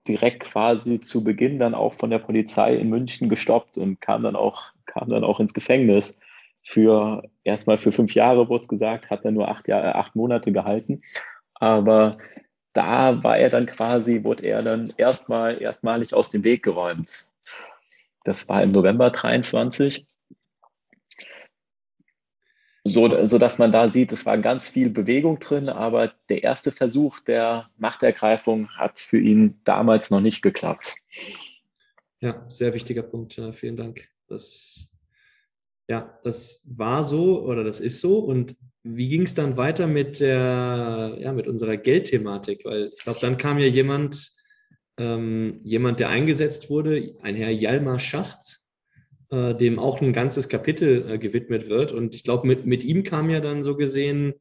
direkt 0.06 0.40
quasi 0.44 1.00
zu 1.00 1.24
Beginn 1.24 1.58
dann 1.58 1.74
auch 1.74 1.94
von 1.94 2.10
der 2.10 2.18
Polizei 2.18 2.76
in 2.76 2.90
München 2.90 3.28
gestoppt 3.28 3.78
und 3.78 4.00
kam 4.00 4.22
dann 4.22 4.36
auch, 4.36 4.72
kam 4.86 5.08
dann 5.08 5.24
auch 5.24 5.40
ins 5.40 5.54
Gefängnis. 5.54 6.14
Für 6.62 7.28
erstmal 7.42 7.78
für 7.78 7.92
fünf 7.92 8.14
Jahre 8.14 8.48
wurde 8.48 8.62
es 8.62 8.68
gesagt, 8.68 9.10
hat 9.10 9.24
er 9.24 9.32
nur 9.32 9.48
acht, 9.48 9.68
Jahre, 9.68 9.94
acht 9.94 10.14
Monate 10.16 10.52
gehalten. 10.52 11.02
Aber 11.54 12.10
da 12.72 13.22
war 13.22 13.38
er 13.38 13.50
dann 13.50 13.66
quasi, 13.66 14.24
wurde 14.24 14.44
er 14.44 14.62
dann 14.62 14.92
erstmal 14.96 15.60
erstmalig 15.60 16.14
aus 16.14 16.30
dem 16.30 16.44
Weg 16.44 16.62
geräumt. 16.62 17.28
Das 18.24 18.48
war 18.48 18.62
im 18.62 18.72
November 18.72 19.10
23. 19.10 20.06
So, 22.86 23.24
so 23.24 23.38
dass 23.38 23.58
man 23.58 23.72
da 23.72 23.88
sieht, 23.88 24.12
es 24.12 24.26
war 24.26 24.36
ganz 24.36 24.68
viel 24.68 24.90
Bewegung 24.90 25.38
drin, 25.38 25.70
aber 25.70 26.12
der 26.28 26.42
erste 26.42 26.70
Versuch 26.70 27.20
der 27.20 27.70
Machtergreifung 27.78 28.68
hat 28.76 28.98
für 28.98 29.18
ihn 29.18 29.58
damals 29.64 30.10
noch 30.10 30.20
nicht 30.20 30.42
geklappt. 30.42 30.96
Ja, 32.20 32.44
sehr 32.48 32.74
wichtiger 32.74 33.02
Punkt. 33.02 33.36
Ja, 33.36 33.52
vielen 33.52 33.76
Dank. 33.76 34.08
Das, 34.28 34.90
ja, 35.88 36.18
das 36.24 36.62
war 36.64 37.02
so 37.04 37.42
oder 37.42 37.64
das 37.64 37.80
ist 37.80 38.00
so. 38.00 38.18
Und 38.18 38.54
wie 38.82 39.08
ging 39.08 39.22
es 39.22 39.34
dann 39.34 39.56
weiter 39.56 39.86
mit 39.86 40.20
der, 40.20 41.16
ja, 41.18 41.32
mit 41.32 41.46
unserer 41.46 41.78
Geldthematik? 41.78 42.66
Weil 42.66 42.92
ich 42.94 43.02
glaube, 43.02 43.20
dann 43.20 43.38
kam 43.38 43.58
ja 43.58 43.66
jemand, 43.66 44.33
ähm, 44.98 45.60
jemand, 45.64 46.00
der 46.00 46.08
eingesetzt 46.08 46.70
wurde, 46.70 47.16
ein 47.22 47.36
Herr 47.36 47.50
Jalmar 47.50 47.98
Schacht, 47.98 48.60
äh, 49.30 49.54
dem 49.54 49.78
auch 49.78 50.00
ein 50.00 50.12
ganzes 50.12 50.48
Kapitel 50.48 51.10
äh, 51.10 51.18
gewidmet 51.18 51.68
wird. 51.68 51.92
Und 51.92 52.14
ich 52.14 52.24
glaube, 52.24 52.46
mit, 52.46 52.66
mit 52.66 52.84
ihm 52.84 53.02
kam 53.02 53.30
ja 53.30 53.40
dann 53.40 53.62
so 53.62 53.76
gesehen, 53.76 54.34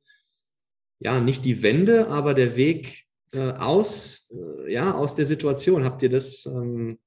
ja, 1.00 1.20
nicht 1.20 1.46
die 1.46 1.64
Wende, 1.64 2.08
aber 2.08 2.34
der 2.34 2.56
Weg 2.56 3.06
äh, 3.34 3.52
aus, 3.52 4.32
äh, 4.32 4.72
ja, 4.72 4.94
aus 4.94 5.16
der 5.16 5.26
Situation. 5.26 5.84
Habt 5.84 6.04
ihr 6.04 6.10
das, 6.10 6.46
ähm, 6.46 7.00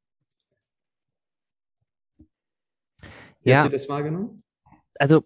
ja. 3.42 3.58
habt 3.58 3.66
ihr 3.66 3.70
das 3.70 3.88
wahrgenommen? 3.88 4.42
Also, 4.98 5.24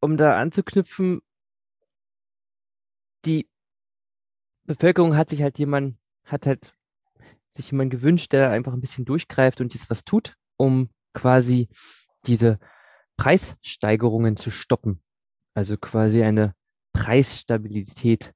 um 0.00 0.16
da 0.16 0.40
anzuknüpfen, 0.40 1.20
die 3.24 3.48
Bevölkerung 4.64 5.16
hat 5.16 5.28
sich 5.28 5.42
halt 5.42 5.58
jemand, 5.58 5.98
hat 6.24 6.46
halt 6.46 6.74
sich 7.52 7.70
jemand 7.70 7.90
gewünscht, 7.90 8.32
der 8.32 8.50
einfach 8.50 8.72
ein 8.72 8.80
bisschen 8.80 9.04
durchgreift 9.04 9.60
und 9.60 9.74
dies 9.74 9.90
was 9.90 10.04
tut, 10.04 10.36
um 10.56 10.90
quasi 11.14 11.68
diese 12.26 12.58
Preissteigerungen 13.16 14.36
zu 14.36 14.50
stoppen. 14.50 15.02
Also 15.54 15.76
quasi 15.76 16.22
eine 16.22 16.54
Preisstabilität 16.92 18.32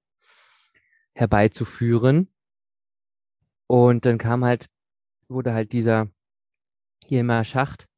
herbeizuführen. 1.14 2.32
Und 3.66 4.04
dann 4.04 4.18
kam 4.18 4.44
halt, 4.44 4.68
wurde 5.28 5.54
halt 5.54 5.72
dieser 5.72 6.10
Jelmer 7.06 7.44
Schacht 7.44 7.88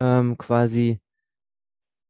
ähm, 0.00 0.36
quasi 0.38 1.00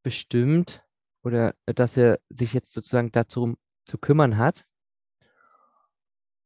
bestimmt 0.02 0.84
oder 1.22 1.54
dass 1.64 1.96
er 1.96 2.20
sich 2.28 2.52
jetzt 2.52 2.72
sozusagen 2.72 3.10
dazu 3.10 3.56
zu 3.84 3.98
kümmern 3.98 4.36
hat. 4.38 4.66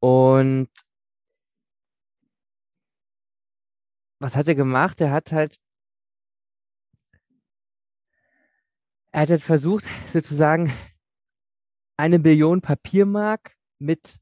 Und 0.01 0.71
was 4.21 4.37
hat 4.37 4.49
er 4.49 4.55
gemacht? 4.55 5.01
Er 5.01 5.11
hat 5.11 5.33
halt, 5.33 5.59
er 9.13 9.23
hat 9.23 9.31
halt 9.31 9.43
versucht, 9.43 9.85
sozusagen 10.13 10.73
eine 11.97 12.19
Billion 12.19 12.61
Papiermark 12.61 13.57
mit 13.79 14.21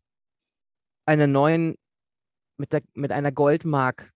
einer 1.04 1.26
neuen, 1.26 1.76
mit, 2.56 2.72
der, 2.72 2.82
mit 2.94 3.12
einer 3.12 3.32
Goldmark 3.32 4.12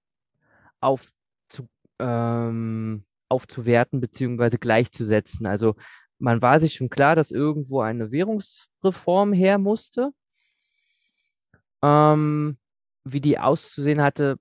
aufzu, 0.80 1.68
ähm, 1.98 3.04
aufzuwerten 3.28 4.00
beziehungsweise 4.00 4.58
gleichzusetzen. 4.58 5.46
Also 5.46 5.74
man 6.18 6.42
war 6.42 6.60
sich 6.60 6.74
schon 6.74 6.90
klar, 6.90 7.16
dass 7.16 7.30
irgendwo 7.30 7.80
eine 7.80 8.12
Währungsreform 8.12 9.32
her 9.32 9.58
musste. 9.58 10.12
Ähm, 11.82 12.58
wie 13.04 13.20
die 13.20 13.38
auszusehen 13.38 14.00
hatte, 14.00 14.38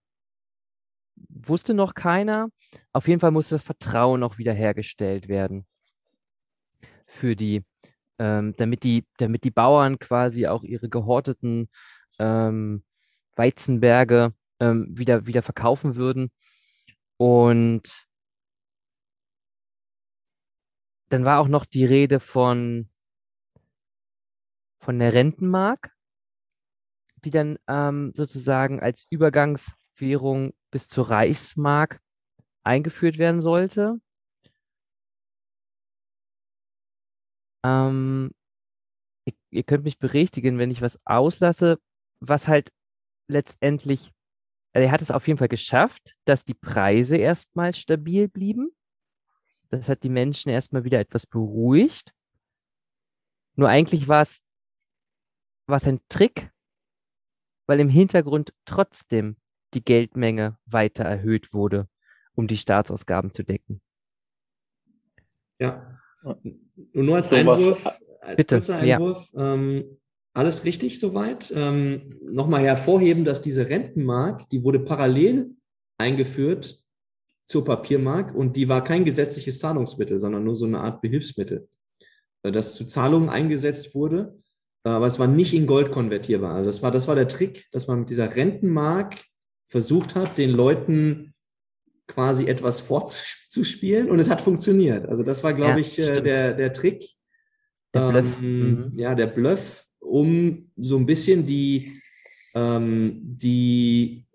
wusste 1.30 1.74
noch 1.74 1.94
keiner. 1.94 2.50
Auf 2.94 3.08
jeden 3.08 3.20
Fall 3.20 3.32
musste 3.32 3.56
das 3.56 3.64
Vertrauen 3.64 4.20
noch 4.20 4.38
wiederhergestellt 4.38 5.28
werden 5.28 5.66
für 7.06 7.36
die, 7.36 7.64
ähm, 8.20 8.54
damit 8.58 8.84
die, 8.84 9.06
damit 9.18 9.44
die 9.44 9.52
Bauern 9.52 10.00
quasi 10.00 10.48
auch 10.48 10.64
ihre 10.64 10.90
gehorteten 10.90 11.70
ähm, 12.20 12.84
Weizenberge 13.36 14.34
ähm, 14.60 14.88
wieder, 14.98 15.26
wieder 15.26 15.42
verkaufen 15.42 15.96
würden. 15.96 16.32
Und 17.18 18.08
dann 21.10 21.26
war 21.26 21.40
auch 21.40 21.48
noch 21.48 21.66
die 21.66 21.86
Rede 21.86 22.20
von, 22.20 22.90
von 24.80 24.98
der 25.00 25.14
Rentenmark, 25.14 25.92
die 27.24 27.30
dann 27.30 27.60
ähm, 27.68 28.14
sozusagen 28.16 28.80
als 28.80 29.06
Übergangswährung 29.10 30.54
bis 30.72 30.88
zur 30.88 31.10
Reichsmark 31.10 32.02
eingeführt 32.64 33.18
werden 33.18 33.42
sollte. 33.42 34.00
Ähm, 37.64 38.32
ihr, 39.26 39.34
ihr 39.52 39.64
könnt 39.64 39.84
mich 39.84 40.00
berichtigen, 40.00 40.58
wenn 40.58 40.72
ich 40.72 40.82
was 40.82 41.06
auslasse, 41.06 41.80
was 42.20 42.48
halt 42.48 42.72
letztendlich, 43.28 44.12
also 44.74 44.86
er 44.86 44.92
hat 44.92 45.02
es 45.02 45.12
auf 45.12 45.28
jeden 45.28 45.38
Fall 45.38 45.48
geschafft, 45.48 46.16
dass 46.26 46.46
die 46.46 46.54
Preise 46.54 47.18
erstmal 47.18 47.74
stabil 47.74 48.28
blieben. 48.28 48.72
Das 49.70 49.90
hat 49.90 50.04
die 50.04 50.10
Menschen 50.10 50.50
erstmal 50.50 50.84
wieder 50.84 51.00
etwas 51.00 51.26
beruhigt. 51.28 52.14
Nur 53.56 53.70
eigentlich 53.70 54.08
war 54.08 54.22
es, 54.22 54.44
war 55.68 55.78
es 55.78 55.88
ein 55.88 56.02
Trick, 56.10 56.52
weil 57.68 57.80
im 57.80 57.90
Hintergrund 57.90 58.54
trotzdem 58.66 59.38
die 59.74 59.84
Geldmenge 59.84 60.58
weiter 60.66 61.04
erhöht 61.04 61.54
wurde, 61.54 61.88
um 62.36 62.48
die 62.48 62.58
Staatsausgaben 62.58 63.32
zu 63.32 63.44
decken. 63.44 63.82
Ja, 65.60 65.98
nur 66.94 67.16
als 67.16 67.30
so 67.30 67.36
Einwurf, 67.36 67.86
als 68.22 68.36
Bitte, 68.36 68.56
kurzer 68.56 68.78
Einwurf, 68.78 69.30
ja. 69.34 69.54
ähm, 69.54 69.98
alles 70.34 70.66
richtig 70.66 71.00
soweit. 71.00 71.52
Ähm, 71.56 72.20
Nochmal 72.24 72.64
hervorheben, 72.64 73.26
dass 73.26 73.42
diese 73.42 73.70
Rentenmark, 73.70 74.50
die 74.50 74.64
wurde 74.64 74.80
parallel 74.80 75.52
eingeführt 75.98 76.84
zur 77.46 77.66
Papiermark 77.66 78.34
und 78.34 78.56
die 78.56 78.70
war 78.70 78.84
kein 78.84 79.06
gesetzliches 79.06 79.60
Zahlungsmittel, 79.60 80.20
sondern 80.20 80.44
nur 80.44 80.56
so 80.56 80.66
eine 80.66 80.80
Art 80.80 81.02
Behilfsmittel, 81.02 81.68
äh, 82.44 82.52
das 82.52 82.76
zu 82.76 82.86
Zahlungen 82.86 83.30
eingesetzt 83.30 83.94
wurde, 83.94 84.40
äh, 84.86 84.90
aber 84.90 85.06
es 85.06 85.20
war 85.20 85.28
nicht 85.28 85.54
in 85.54 85.68
Gold 85.68 85.92
konvertierbar. 85.92 86.56
Also 86.56 86.70
das 86.70 86.82
war, 86.82 86.92
das 86.92 87.08
war 87.08 87.16
der 87.16 87.28
Trick, 87.28 87.68
dass 87.72 87.88
man 87.88 88.00
mit 88.00 88.10
dieser 88.10 88.36
Rentenmark 88.36 89.16
versucht 89.72 90.16
hat, 90.16 90.38
den 90.38 90.50
Leuten 90.50 91.34
quasi 92.06 92.46
etwas 92.46 92.82
vorzuspielen 92.82 94.12
und 94.12 94.20
es 94.20 94.30
hat 94.30 94.42
funktioniert. 94.42 95.08
Also 95.08 95.24
das 95.24 95.46
war, 95.46 95.54
glaube 95.54 95.72
ja, 95.72 95.78
ich, 95.78 95.98
äh, 95.98 96.22
der, 96.22 96.54
der 96.54 96.74
Trick. 96.74 97.06
Der 97.94 98.10
Bluff. 98.12 98.38
Ähm, 98.42 98.70
mhm. 98.70 98.92
Ja, 98.96 99.16
der 99.16 99.28
Bluff, 99.28 99.86
um 100.00 100.70
so 100.76 100.98
ein 100.98 101.06
bisschen 101.06 101.46
die, 101.46 101.90
ähm, 102.54 103.22
die 103.24 104.26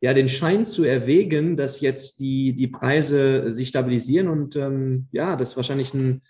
ja, 0.00 0.14
den 0.14 0.28
Schein 0.28 0.64
zu 0.64 0.84
erwägen, 0.84 1.56
dass 1.58 1.82
jetzt 1.82 2.20
die, 2.20 2.54
die 2.54 2.68
Preise 2.68 3.52
sich 3.52 3.68
stabilisieren 3.68 4.28
und 4.28 4.56
ähm, 4.56 5.08
ja, 5.12 5.36
das 5.36 5.50
ist 5.50 5.56
wahrscheinlich 5.56 5.92
ein, 5.92 6.22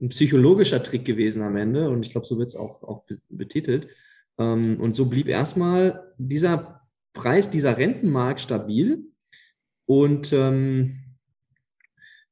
ein 0.00 0.08
psychologischer 0.08 0.82
Trick 0.82 1.04
gewesen 1.04 1.42
am 1.42 1.56
Ende 1.56 1.88
und 1.88 2.04
ich 2.04 2.10
glaube, 2.10 2.26
so 2.26 2.36
wird 2.36 2.48
es 2.48 2.56
auch, 2.56 2.82
auch 2.82 3.04
betitelt. 3.28 3.88
Ähm, 4.38 4.80
und 4.80 4.96
so 4.96 5.06
blieb 5.06 5.28
erstmal 5.28 6.10
dieser 6.18 6.77
Preis 7.12 7.50
dieser 7.50 7.76
Rentenmark 7.76 8.40
stabil. 8.40 9.04
Und 9.86 10.32
ähm, 10.32 11.07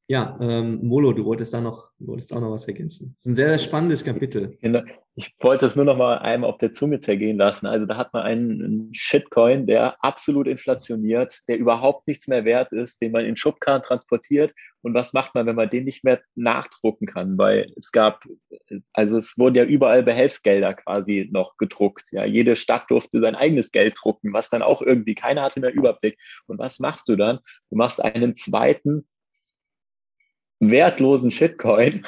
ja, 0.09 0.39
ähm, 0.41 0.79
Molo, 0.83 1.13
du 1.13 1.25
wolltest 1.25 1.53
da 1.53 1.61
noch, 1.61 1.91
du 1.99 2.07
wolltest 2.07 2.33
auch 2.33 2.41
noch 2.41 2.53
was 2.53 2.69
ergänzen. 2.69 3.13
Das 3.15 3.25
ist 3.25 3.27
ein 3.27 3.35
sehr, 3.35 3.49
sehr 3.49 3.59
spannendes 3.59 4.05
Kapitel. 4.05 4.57
Genau. 4.61 4.83
Ich 5.17 5.35
wollte 5.41 5.67
es 5.67 5.75
nur 5.75 5.85
noch 5.87 5.97
mal 5.97 6.19
einmal 6.19 6.51
auf 6.51 6.59
der 6.59 6.75
Zunge 6.75 7.01
zergehen 7.01 7.39
lassen. 7.39 7.67
Also 7.67 7.87
da 7.87 7.97
hat 7.97 8.13
man 8.13 8.23
einen, 8.23 8.63
einen 8.63 8.95
Shitcoin, 8.95 9.67
der 9.67 10.05
absolut 10.05 10.47
inflationiert, 10.47 11.41
der 11.49 11.57
überhaupt 11.57 12.07
nichts 12.07 12.29
mehr 12.29 12.45
wert 12.45 12.71
ist, 12.73 13.01
den 13.01 13.13
man 13.13 13.25
in 13.25 13.35
Schubkarren 13.35 13.83
transportiert. 13.83 14.53
Und 14.83 14.95
was 14.95 15.13
macht 15.13 15.35
man, 15.35 15.47
wenn 15.47 15.57
man 15.57 15.71
den 15.71 15.85
nicht 15.85 16.05
mehr 16.05 16.21
nachdrucken 16.37 17.07
kann? 17.07 17.37
Weil 17.37 17.73
es 17.77 17.91
gab, 17.91 18.25
also 18.93 19.17
es 19.17 19.37
wurden 19.39 19.57
ja 19.57 19.65
überall 19.65 20.05
Behelfsgelder 20.05 20.75
quasi 20.75 21.29
noch 21.33 21.57
gedruckt. 21.57 22.13
Ja, 22.13 22.25
jede 22.25 22.55
Stadt 22.55 22.85
durfte 22.91 23.21
sein 23.21 23.35
eigenes 23.35 23.73
Geld 23.73 23.95
drucken, 24.01 24.33
was 24.33 24.51
dann 24.51 24.63
auch 24.63 24.83
irgendwie 24.83 25.17
keiner 25.17 25.43
hatte 25.43 25.59
mehr 25.59 25.75
Überblick. 25.75 26.17
Und 26.47 26.61
was 26.61 26.79
machst 26.79 27.09
du 27.09 27.17
dann? 27.17 27.41
Du 27.71 27.77
machst 27.77 28.05
einen 28.05 28.37
zweiten 28.37 29.09
wertlosen 30.61 31.31
Shitcoin, 31.31 32.05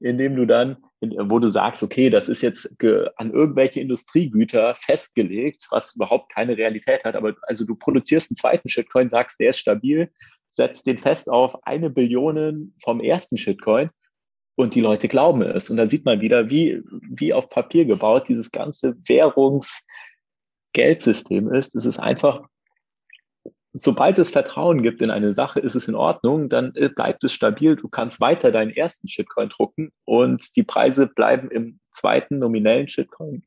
indem 0.00 0.36
du 0.36 0.46
dann, 0.46 0.76
wo 1.00 1.38
du 1.38 1.48
sagst, 1.48 1.82
okay, 1.82 2.10
das 2.10 2.28
ist 2.28 2.42
jetzt 2.42 2.68
an 3.16 3.32
irgendwelche 3.32 3.80
Industriegüter 3.80 4.74
festgelegt, 4.74 5.66
was 5.70 5.94
überhaupt 5.94 6.32
keine 6.32 6.56
Realität 6.56 7.04
hat, 7.04 7.14
aber 7.14 7.34
also 7.42 7.64
du 7.64 7.76
produzierst 7.76 8.30
einen 8.30 8.36
zweiten 8.36 8.68
Shitcoin, 8.68 9.10
sagst, 9.10 9.38
der 9.40 9.50
ist 9.50 9.58
stabil, 9.58 10.10
setzt 10.50 10.86
den 10.86 10.98
fest 10.98 11.30
auf 11.30 11.66
eine 11.66 11.90
Billion 11.90 12.74
vom 12.82 13.00
ersten 13.00 13.36
Shitcoin 13.36 13.90
und 14.56 14.74
die 14.74 14.80
Leute 14.80 15.06
glauben 15.06 15.42
es. 15.42 15.70
Und 15.70 15.76
da 15.76 15.86
sieht 15.86 16.04
man 16.04 16.20
wieder, 16.20 16.50
wie, 16.50 16.82
wie 17.08 17.32
auf 17.32 17.48
Papier 17.48 17.84
gebaut 17.84 18.28
dieses 18.28 18.50
ganze 18.50 18.96
Währungsgeldsystem 19.06 21.54
ist. 21.54 21.76
Es 21.76 21.86
ist 21.86 22.00
einfach 22.00 22.48
sobald 23.72 24.18
es 24.18 24.30
Vertrauen 24.30 24.82
gibt 24.82 25.02
in 25.02 25.10
eine 25.10 25.32
Sache, 25.32 25.60
ist 25.60 25.74
es 25.74 25.88
in 25.88 25.94
Ordnung, 25.94 26.48
dann 26.48 26.74
äh, 26.74 26.88
bleibt 26.88 27.24
es 27.24 27.32
stabil. 27.32 27.76
Du 27.76 27.88
kannst 27.88 28.20
weiter 28.20 28.50
deinen 28.50 28.70
ersten 28.70 29.08
Shitcoin 29.08 29.48
drucken 29.48 29.92
und 30.04 30.56
die 30.56 30.62
Preise 30.62 31.06
bleiben 31.06 31.50
im 31.50 31.78
zweiten 31.92 32.38
nominellen 32.38 32.88
Shitcoin 32.88 33.44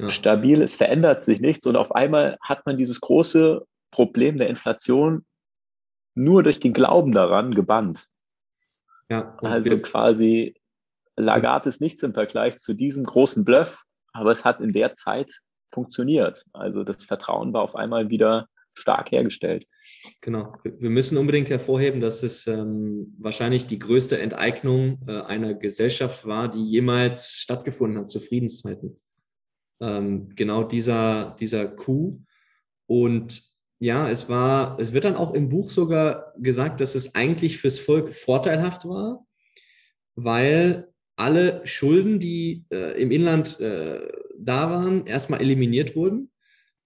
ja. 0.00 0.08
stabil. 0.08 0.62
Es 0.62 0.76
verändert 0.76 1.24
sich 1.24 1.40
nichts 1.40 1.66
und 1.66 1.76
auf 1.76 1.94
einmal 1.94 2.38
hat 2.40 2.64
man 2.66 2.76
dieses 2.78 3.00
große 3.00 3.66
Problem 3.90 4.36
der 4.36 4.48
Inflation 4.48 5.24
nur 6.14 6.42
durch 6.42 6.60
den 6.60 6.72
Glauben 6.72 7.12
daran 7.12 7.54
gebannt. 7.54 8.06
Ja, 9.10 9.36
also 9.38 9.78
quasi 9.78 10.54
Lagarde 11.16 11.68
ist 11.68 11.80
nichts 11.80 12.02
im 12.02 12.12
Vergleich 12.12 12.58
zu 12.58 12.74
diesem 12.74 13.04
großen 13.04 13.44
Bluff, 13.44 13.82
aber 14.12 14.32
es 14.32 14.44
hat 14.44 14.60
in 14.60 14.72
der 14.72 14.94
Zeit 14.94 15.40
funktioniert. 15.72 16.44
Also 16.52 16.84
das 16.84 17.04
Vertrauen 17.04 17.52
war 17.52 17.62
auf 17.62 17.74
einmal 17.74 18.10
wieder 18.10 18.48
stark 18.78 19.12
hergestellt. 19.12 19.66
Genau. 20.20 20.54
Wir 20.64 20.90
müssen 20.90 21.18
unbedingt 21.18 21.50
hervorheben, 21.50 22.00
dass 22.00 22.22
es 22.22 22.46
ähm, 22.46 23.14
wahrscheinlich 23.18 23.66
die 23.66 23.78
größte 23.78 24.18
Enteignung 24.18 25.00
äh, 25.06 25.20
einer 25.20 25.54
Gesellschaft 25.54 26.26
war, 26.26 26.50
die 26.50 26.64
jemals 26.64 27.38
stattgefunden 27.38 28.00
hat 28.00 28.10
zu 28.10 28.20
Friedenszeiten. 28.20 29.00
Ähm, 29.80 30.30
genau 30.34 30.64
dieser, 30.64 31.36
dieser 31.38 31.66
Coup. 31.66 32.20
Und 32.86 33.42
ja, 33.80 34.10
es 34.10 34.28
war, 34.28 34.78
es 34.80 34.92
wird 34.92 35.04
dann 35.04 35.16
auch 35.16 35.34
im 35.34 35.48
Buch 35.48 35.70
sogar 35.70 36.32
gesagt, 36.38 36.80
dass 36.80 36.94
es 36.94 37.14
eigentlich 37.14 37.58
fürs 37.58 37.78
Volk 37.78 38.12
vorteilhaft 38.12 38.86
war, 38.86 39.24
weil 40.16 40.88
alle 41.16 41.60
Schulden, 41.64 42.18
die 42.18 42.64
äh, 42.72 43.00
im 43.00 43.10
Inland 43.10 43.60
äh, 43.60 44.00
da 44.38 44.70
waren, 44.70 45.06
erstmal 45.06 45.40
eliminiert 45.40 45.96
wurden 45.96 46.30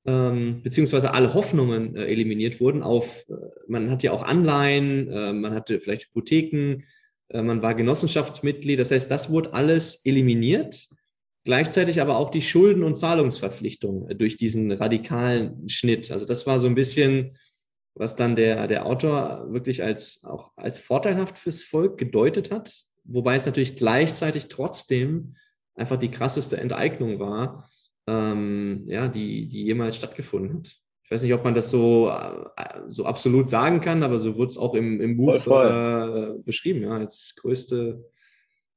ähm, 0.04 0.62
beziehungsweise 0.62 1.14
alle 1.14 1.32
Hoffnungen 1.34 1.94
äh, 1.94 2.06
eliminiert 2.06 2.60
wurden 2.60 2.82
auf, 2.82 3.24
äh, 3.28 3.34
man 3.68 3.90
hat 3.90 4.02
ja 4.02 4.12
auch 4.12 4.22
Anleihen, 4.22 5.08
äh, 5.08 5.32
man 5.32 5.54
hatte 5.54 5.78
vielleicht 5.78 6.06
Hypotheken, 6.06 6.82
äh, 7.28 7.42
man 7.42 7.62
war 7.62 7.74
Genossenschaftsmitglied. 7.74 8.78
Das 8.78 8.90
heißt, 8.90 9.10
das 9.10 9.30
wurde 9.30 9.54
alles 9.54 10.04
eliminiert. 10.04 10.88
Gleichzeitig 11.44 12.00
aber 12.00 12.16
auch 12.16 12.30
die 12.30 12.42
Schulden- 12.42 12.84
und 12.84 12.96
Zahlungsverpflichtungen 12.96 14.10
äh, 14.10 14.16
durch 14.16 14.36
diesen 14.36 14.72
radikalen 14.72 15.68
Schnitt. 15.68 16.10
Also 16.10 16.24
das 16.24 16.46
war 16.46 16.58
so 16.58 16.66
ein 16.66 16.74
bisschen, 16.74 17.36
was 17.94 18.16
dann 18.16 18.34
der, 18.34 18.66
der 18.66 18.86
Autor 18.86 19.46
wirklich 19.50 19.84
als, 19.84 20.24
auch 20.24 20.52
als 20.56 20.78
vorteilhaft 20.78 21.38
fürs 21.38 21.62
Volk 21.62 21.96
gedeutet 21.96 22.50
hat. 22.50 22.72
Wobei 23.04 23.36
es 23.36 23.46
natürlich 23.46 23.76
gleichzeitig 23.76 24.48
trotzdem 24.48 25.34
einfach 25.74 25.96
die 25.96 26.10
krasseste 26.10 26.56
Enteignung 26.56 27.18
war 27.20 27.68
ähm, 28.06 28.84
ja, 28.86 29.08
die, 29.08 29.48
die 29.48 29.64
jemals 29.64 29.96
stattgefunden 29.96 30.58
hat. 30.58 30.76
Ich 31.04 31.10
weiß 31.10 31.22
nicht, 31.22 31.34
ob 31.34 31.44
man 31.44 31.54
das 31.54 31.70
so, 31.70 32.10
äh, 32.10 32.80
so 32.88 33.04
absolut 33.04 33.48
sagen 33.48 33.80
kann, 33.80 34.02
aber 34.02 34.18
so 34.18 34.38
wird 34.38 34.50
es 34.50 34.58
auch 34.58 34.74
im, 34.74 35.00
im 35.00 35.16
Buch. 35.16 35.46
Äh, 35.46 36.38
beschrieben, 36.44 36.82
ja, 36.82 36.92
als 36.92 37.34
größte 37.36 38.04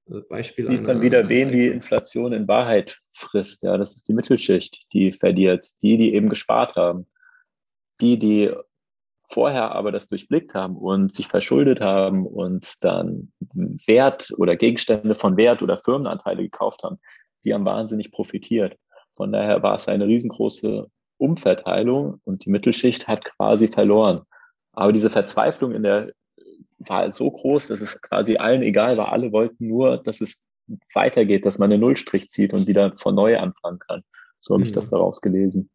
äh, 0.10 0.20
Beispiel. 0.30 0.70
Sieht 0.70 0.84
man 0.84 1.02
wieder, 1.02 1.30
wen 1.30 1.52
die 1.52 1.68
Inflation 1.68 2.34
in 2.34 2.48
Wahrheit 2.48 3.00
frisst. 3.12 3.64
Ja, 3.64 3.78
das 3.78 3.96
ist 3.96 4.08
die 4.08 4.14
Mittelschicht, 4.14 4.92
die 4.94 5.14
verliert. 5.14 5.82
Die, 5.82 5.98
die 5.98 6.14
eben 6.14 6.30
gespart 6.30 6.76
haben. 6.76 7.08
Die, 8.02 8.20
die 8.20 8.52
vorher 9.30 9.72
aber 9.72 9.92
das 9.92 10.08
durchblickt 10.08 10.54
haben 10.54 10.76
und 10.78 11.16
sich 11.16 11.28
verschuldet 11.28 11.82
haben 11.82 12.26
und 12.26 12.84
dann 12.84 13.32
Wert 13.88 14.34
oder 14.38 14.56
Gegenstände 14.56 15.16
von 15.16 15.38
Wert 15.38 15.62
oder 15.62 15.78
Firmenanteile 15.78 16.44
gekauft 16.44 16.84
haben, 16.84 17.00
die 17.44 17.54
haben 17.54 17.66
wahnsinnig 17.66 18.12
profitiert. 18.12 18.78
Von 19.16 19.32
daher 19.32 19.64
war 19.64 19.76
es 19.76 19.88
eine 19.88 20.08
riesengroße 20.08 20.90
Umverteilung 21.18 22.20
und 22.26 22.46
die 22.46 22.50
Mittelschicht 22.50 23.08
hat 23.08 23.26
quasi 23.26 23.68
verloren. 23.68 24.22
Aber 24.74 24.92
diese 24.92 25.10
Verzweiflung 25.10 25.72
in 25.74 25.84
der 25.84 26.12
war 26.80 27.10
so 27.12 27.32
groß, 27.32 27.68
dass 27.68 27.82
es 27.82 28.02
quasi 28.02 28.38
allen 28.38 28.62
egal 28.62 28.98
war. 28.98 29.12
Alle 29.12 29.32
wollten 29.32 29.68
nur, 29.68 29.98
dass 29.98 30.22
es 30.22 30.44
weitergeht, 30.94 31.46
dass 31.46 31.58
man 31.58 31.72
einen 31.72 31.82
Nullstrich 31.82 32.30
zieht 32.30 32.54
und 32.54 32.68
wieder 32.68 32.94
von 32.98 33.16
neu 33.16 33.38
anfangen 33.38 33.80
kann. 33.80 34.04
So 34.40 34.54
habe 34.54 34.62
mhm. 34.62 34.68
ich 34.68 34.74
das 34.74 34.90
daraus 34.90 35.22
gelesen. 35.22 35.70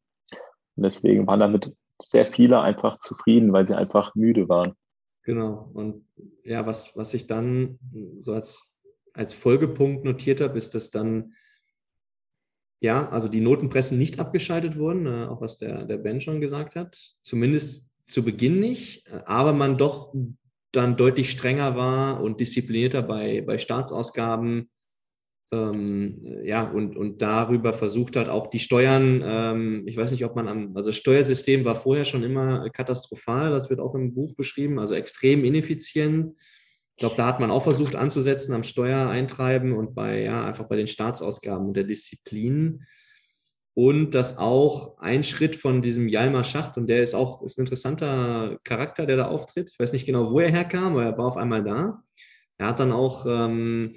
Und 0.76 0.84
deswegen 0.84 1.26
waren 1.26 1.40
damit 1.40 1.72
sehr 2.02 2.26
viele 2.26 2.60
einfach 2.60 2.98
zufrieden, 2.98 3.52
weil 3.52 3.66
sie 3.66 3.76
einfach 3.76 4.14
müde 4.14 4.48
waren. 4.48 4.74
Genau. 5.22 5.70
Und 5.74 6.04
ja, 6.44 6.66
was, 6.66 6.96
was 6.96 7.14
ich 7.14 7.26
dann 7.26 7.78
so 8.20 8.32
als, 8.32 8.78
als 9.12 9.32
Folgepunkt 9.32 10.04
notiert 10.04 10.40
habe, 10.40 10.56
ist, 10.56 10.74
dass 10.74 10.90
dann 10.90 11.34
ja, 12.80 13.08
also 13.10 13.28
die 13.28 13.40
Notenpressen 13.40 13.98
nicht 13.98 14.18
abgeschaltet 14.18 14.78
wurden, 14.78 15.06
äh, 15.06 15.26
auch 15.26 15.40
was 15.40 15.58
der, 15.58 15.84
der 15.84 15.98
Ben 15.98 16.20
schon 16.20 16.40
gesagt 16.40 16.76
hat. 16.76 16.96
Zumindest 17.20 17.92
zu 18.04 18.24
Beginn 18.24 18.58
nicht, 18.58 19.06
äh, 19.08 19.20
aber 19.26 19.52
man 19.52 19.78
doch 19.78 20.14
dann 20.72 20.96
deutlich 20.96 21.30
strenger 21.30 21.76
war 21.76 22.22
und 22.22 22.40
disziplinierter 22.40 23.02
bei, 23.02 23.42
bei 23.42 23.58
Staatsausgaben. 23.58 24.70
Ähm, 25.52 26.42
ja, 26.44 26.70
und, 26.70 26.96
und 26.96 27.22
darüber 27.22 27.72
versucht 27.72 28.14
hat, 28.14 28.28
auch 28.28 28.46
die 28.46 28.60
Steuern, 28.60 29.20
ähm, 29.24 29.82
ich 29.86 29.96
weiß 29.96 30.12
nicht, 30.12 30.24
ob 30.24 30.36
man 30.36 30.46
am, 30.46 30.76
also 30.76 30.92
Steuersystem 30.92 31.64
war 31.64 31.74
vorher 31.74 32.04
schon 32.04 32.22
immer 32.22 32.70
katastrophal, 32.70 33.50
das 33.50 33.68
wird 33.68 33.80
auch 33.80 33.96
im 33.96 34.14
Buch 34.14 34.34
beschrieben, 34.36 34.78
also 34.78 34.94
extrem 34.94 35.44
ineffizient. 35.44 36.32
Ich 37.00 37.02
glaube, 37.02 37.16
da 37.16 37.26
hat 37.26 37.40
man 37.40 37.50
auch 37.50 37.62
versucht 37.62 37.96
anzusetzen 37.96 38.52
am 38.52 38.62
Steuereintreiben 38.62 39.72
und 39.72 39.94
bei, 39.94 40.20
ja, 40.20 40.44
einfach 40.44 40.68
bei 40.68 40.76
den 40.76 40.86
Staatsausgaben 40.86 41.68
und 41.68 41.74
der 41.74 41.84
Disziplin 41.84 42.82
und 43.72 44.10
dass 44.10 44.36
auch 44.36 44.98
ein 44.98 45.24
Schritt 45.24 45.56
von 45.56 45.80
diesem 45.80 46.08
Jalmar 46.08 46.44
Schacht, 46.44 46.76
und 46.76 46.88
der 46.88 47.02
ist 47.02 47.14
auch 47.14 47.42
ist 47.42 47.56
ein 47.56 47.62
interessanter 47.62 48.58
Charakter, 48.64 49.06
der 49.06 49.16
da 49.16 49.28
auftritt. 49.28 49.70
Ich 49.72 49.78
weiß 49.78 49.94
nicht 49.94 50.04
genau, 50.04 50.30
wo 50.30 50.40
er 50.40 50.50
herkam, 50.50 50.92
aber 50.92 51.04
er 51.04 51.16
war 51.16 51.24
auf 51.24 51.38
einmal 51.38 51.64
da. 51.64 52.02
Er 52.58 52.66
hat 52.66 52.80
dann 52.80 52.92
auch 52.92 53.24
ähm, 53.26 53.94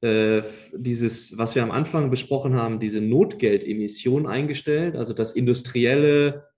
äh, 0.00 0.40
dieses, 0.72 1.36
was 1.36 1.56
wir 1.56 1.64
am 1.64 1.72
Anfang 1.72 2.10
besprochen 2.10 2.54
haben, 2.54 2.78
diese 2.78 3.00
Notgeldemission 3.00 4.28
eingestellt, 4.28 4.94
also 4.94 5.14
dass 5.14 5.32
Industrielle 5.32 6.49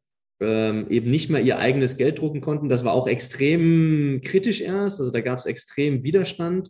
ähm, 0.42 0.86
eben 0.90 1.10
nicht 1.10 1.30
mehr 1.30 1.40
ihr 1.40 1.58
eigenes 1.58 1.96
Geld 1.96 2.18
drucken 2.18 2.40
konnten. 2.40 2.68
Das 2.68 2.84
war 2.84 2.92
auch 2.92 3.06
extrem 3.06 4.20
kritisch 4.22 4.60
erst, 4.60 5.00
also 5.00 5.10
da 5.10 5.20
gab 5.20 5.38
es 5.38 5.46
extrem 5.46 6.04
Widerstand. 6.04 6.68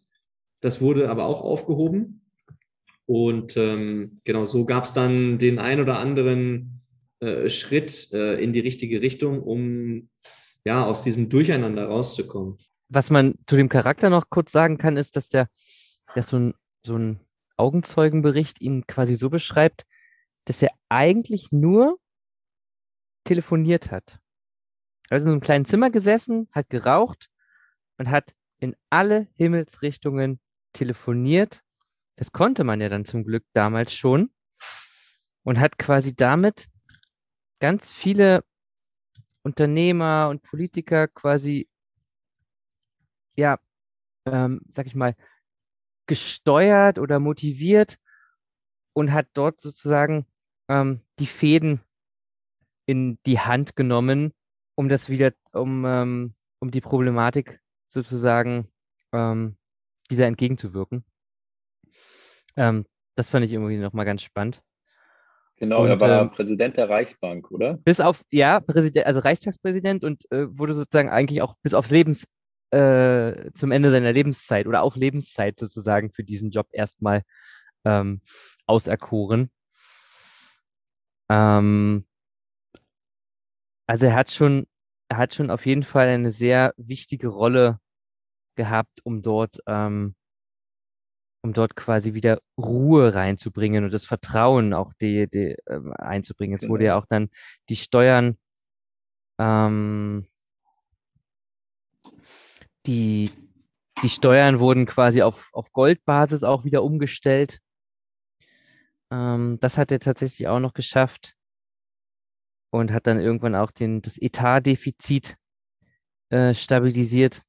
Das 0.60 0.80
wurde 0.80 1.10
aber 1.10 1.26
auch 1.26 1.40
aufgehoben. 1.40 2.22
Und 3.06 3.56
ähm, 3.56 4.20
genau 4.24 4.44
so 4.44 4.64
gab 4.64 4.84
es 4.84 4.92
dann 4.92 5.38
den 5.38 5.58
ein 5.58 5.80
oder 5.80 5.98
anderen 5.98 6.80
äh, 7.20 7.48
Schritt 7.48 8.12
äh, 8.12 8.42
in 8.42 8.52
die 8.52 8.60
richtige 8.60 9.00
Richtung, 9.00 9.42
um 9.42 10.08
ja 10.64 10.84
aus 10.84 11.02
diesem 11.02 11.28
Durcheinander 11.28 11.86
rauszukommen. 11.86 12.58
Was 12.88 13.10
man 13.10 13.34
zu 13.46 13.56
dem 13.56 13.68
Charakter 13.68 14.10
noch 14.10 14.30
kurz 14.30 14.52
sagen 14.52 14.78
kann, 14.78 14.96
ist, 14.96 15.16
dass 15.16 15.28
der, 15.28 15.48
der 16.14 16.22
so 16.22 16.36
ein, 16.36 16.54
so 16.84 16.96
ein 16.96 17.20
Augenzeugenbericht 17.56 18.60
ihn 18.60 18.86
quasi 18.86 19.14
so 19.16 19.30
beschreibt, 19.30 19.84
dass 20.44 20.62
er 20.62 20.70
eigentlich 20.88 21.52
nur 21.52 21.98
telefoniert 23.24 23.90
hat. 23.90 24.18
Also 25.10 25.24
in 25.24 25.30
so 25.30 25.32
einem 25.32 25.40
kleinen 25.40 25.64
Zimmer 25.64 25.90
gesessen, 25.90 26.48
hat 26.52 26.70
geraucht 26.70 27.28
und 27.98 28.10
hat 28.10 28.34
in 28.58 28.76
alle 28.90 29.28
Himmelsrichtungen 29.34 30.40
telefoniert 30.72 31.62
das 32.16 32.32
konnte 32.32 32.64
man 32.64 32.80
ja 32.80 32.88
dann 32.88 33.04
zum 33.04 33.24
Glück 33.24 33.44
damals 33.52 33.94
schon 33.94 34.30
und 35.44 35.58
hat 35.58 35.78
quasi 35.78 36.14
damit 36.14 36.68
ganz 37.60 37.90
viele 37.90 38.44
Unternehmer 39.42 40.28
und 40.28 40.42
Politiker 40.42 41.08
quasi, 41.08 41.68
ja, 43.34 43.58
ähm, 44.26 44.60
sag 44.70 44.86
ich 44.86 44.94
mal, 44.94 45.16
gesteuert 46.06 46.98
oder 46.98 47.18
motiviert 47.18 47.98
und 48.92 49.12
hat 49.12 49.28
dort 49.32 49.60
sozusagen 49.60 50.26
ähm, 50.68 51.00
die 51.18 51.26
Fäden 51.26 51.80
in 52.86 53.18
die 53.26 53.40
Hand 53.40 53.76
genommen, 53.76 54.32
um 54.74 54.88
das 54.88 55.08
wieder, 55.08 55.32
um, 55.52 55.84
ähm, 55.84 56.34
um 56.60 56.70
die 56.70 56.80
Problematik 56.80 57.60
sozusagen 57.88 58.68
ähm, 59.12 59.56
dieser 60.10 60.26
entgegenzuwirken. 60.26 61.04
Ähm, 62.56 62.86
das 63.14 63.30
fand 63.30 63.44
ich 63.44 63.52
irgendwie 63.52 63.76
nochmal 63.78 64.06
ganz 64.06 64.22
spannend. 64.22 64.62
Genau, 65.56 65.84
und, 65.84 65.90
er 65.90 66.00
war 66.00 66.22
ähm, 66.22 66.30
Präsident 66.30 66.76
der 66.76 66.88
Reichsbank, 66.88 67.50
oder? 67.50 67.74
Bis 67.84 68.00
auf, 68.00 68.24
ja, 68.30 68.60
Präsident, 68.60 69.06
also 69.06 69.20
Reichstagspräsident 69.20 70.02
und 70.02 70.30
äh, 70.32 70.46
wurde 70.58 70.74
sozusagen 70.74 71.10
eigentlich 71.10 71.40
auch 71.40 71.54
bis 71.62 71.74
auf 71.74 71.88
Lebens, 71.90 72.26
äh, 72.72 73.52
zum 73.54 73.70
Ende 73.70 73.90
seiner 73.90 74.12
Lebenszeit 74.12 74.66
oder 74.66 74.82
auf 74.82 74.96
Lebenszeit 74.96 75.60
sozusagen 75.60 76.10
für 76.10 76.24
diesen 76.24 76.50
Job 76.50 76.66
erstmal 76.72 77.22
ähm, 77.84 78.22
auserkoren. 78.66 79.50
Ähm, 81.28 82.06
also 83.92 84.06
er 84.06 84.14
hat 84.14 84.30
schon, 84.30 84.66
er 85.10 85.18
hat 85.18 85.34
schon 85.34 85.50
auf 85.50 85.66
jeden 85.66 85.82
Fall 85.82 86.08
eine 86.08 86.32
sehr 86.32 86.72
wichtige 86.78 87.28
Rolle 87.28 87.78
gehabt, 88.56 89.00
um 89.04 89.20
dort 89.20 89.58
ähm, 89.66 90.14
um 91.42 91.52
dort 91.52 91.76
quasi 91.76 92.14
wieder 92.14 92.40
Ruhe 92.56 93.12
reinzubringen 93.12 93.84
und 93.84 93.92
das 93.92 94.06
Vertrauen 94.06 94.72
auch 94.72 94.94
die, 94.94 95.28
die, 95.28 95.56
äh, 95.66 95.80
einzubringen. 95.98 96.54
Es 96.54 96.62
genau. 96.62 96.72
wurde 96.72 96.84
ja 96.86 96.96
auch 96.96 97.04
dann 97.06 97.28
die 97.68 97.76
Steuern, 97.76 98.38
ähm, 99.38 100.24
die, 102.86 103.30
die 104.02 104.08
Steuern 104.08 104.58
wurden 104.58 104.86
quasi 104.86 105.20
auf, 105.20 105.50
auf 105.52 105.70
Goldbasis 105.72 106.44
auch 106.44 106.64
wieder 106.64 106.82
umgestellt. 106.82 107.60
Ähm, 109.10 109.58
das 109.60 109.76
hat 109.76 109.92
er 109.92 110.00
tatsächlich 110.00 110.48
auch 110.48 110.60
noch 110.60 110.72
geschafft 110.72 111.36
und 112.72 112.90
hat 112.90 113.06
dann 113.06 113.20
irgendwann 113.20 113.54
auch 113.54 113.70
den, 113.70 114.00
das 114.00 114.16
Etatdefizit 114.20 115.36
äh, 116.30 116.54
stabilisiert 116.54 117.42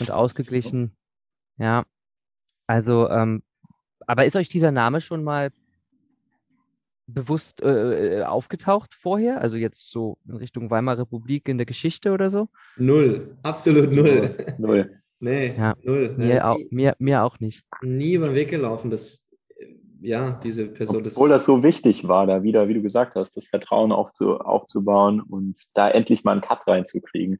und 0.00 0.10
ausgeglichen. 0.10 0.96
Ja, 1.58 1.84
also, 2.66 3.08
ähm, 3.08 3.42
aber 4.06 4.26
ist 4.26 4.34
euch 4.34 4.48
dieser 4.48 4.72
Name 4.72 5.00
schon 5.00 5.22
mal 5.22 5.52
bewusst 7.06 7.62
äh, 7.62 8.18
äh, 8.18 8.22
aufgetaucht 8.24 8.94
vorher? 8.94 9.40
Also 9.40 9.56
jetzt 9.56 9.92
so 9.92 10.18
in 10.26 10.36
Richtung 10.36 10.70
Weimarer 10.70 11.02
Republik 11.02 11.48
in 11.48 11.58
der 11.58 11.66
Geschichte 11.66 12.10
oder 12.10 12.30
so? 12.30 12.48
Null, 12.76 13.36
absolut 13.44 13.92
null. 13.92 14.54
Null. 14.58 14.98
nee, 15.20 15.54
ja, 15.56 15.76
null. 15.84 16.16
Mir, 16.16 16.34
ja, 16.34 16.50
auch, 16.50 16.58
mir, 16.70 16.96
mir 16.98 17.22
auch 17.22 17.38
nicht. 17.38 17.64
Nie 17.82 18.14
über 18.14 18.26
den 18.26 18.34
Weg 18.34 18.50
gelaufen, 18.50 18.90
dass 18.90 19.29
ja, 20.00 20.32
diese 20.42 20.66
Person. 20.66 21.04
Obwohl 21.06 21.28
das, 21.28 21.38
das 21.38 21.46
so 21.46 21.62
wichtig 21.62 22.08
war, 22.08 22.26
da 22.26 22.42
wieder, 22.42 22.68
wie 22.68 22.74
du 22.74 22.82
gesagt 22.82 23.14
hast, 23.14 23.36
das 23.36 23.46
Vertrauen 23.46 23.92
aufzu, 23.92 24.36
aufzubauen 24.38 25.20
und 25.20 25.58
da 25.74 25.90
endlich 25.90 26.24
mal 26.24 26.32
einen 26.32 26.40
Cut 26.40 26.66
reinzukriegen. 26.66 27.38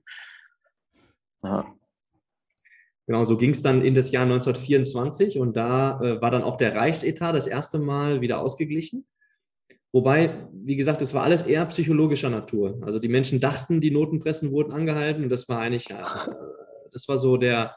Ja. 1.42 1.74
Genau, 3.06 3.24
so 3.24 3.36
ging 3.36 3.50
es 3.50 3.62
dann 3.62 3.82
in 3.82 3.94
das 3.94 4.12
Jahr 4.12 4.22
1924 4.22 5.38
und 5.38 5.56
da 5.56 6.00
äh, 6.00 6.20
war 6.20 6.30
dann 6.30 6.44
auch 6.44 6.56
der 6.56 6.76
Reichsetat 6.76 7.34
das 7.34 7.46
erste 7.46 7.78
Mal 7.78 8.20
wieder 8.20 8.40
ausgeglichen. 8.40 9.04
Wobei, 9.92 10.48
wie 10.52 10.76
gesagt, 10.76 11.02
es 11.02 11.14
war 11.14 11.24
alles 11.24 11.42
eher 11.42 11.66
psychologischer 11.66 12.30
Natur. 12.30 12.78
Also 12.82 13.00
die 13.00 13.08
Menschen 13.08 13.40
dachten, 13.40 13.80
die 13.80 13.90
Notenpressen 13.90 14.52
wurden 14.52 14.72
angehalten 14.72 15.24
und 15.24 15.30
das 15.30 15.48
war 15.48 15.60
eigentlich, 15.60 15.90
äh, 15.90 15.96
das 16.92 17.08
war 17.08 17.18
so 17.18 17.36
der, 17.36 17.74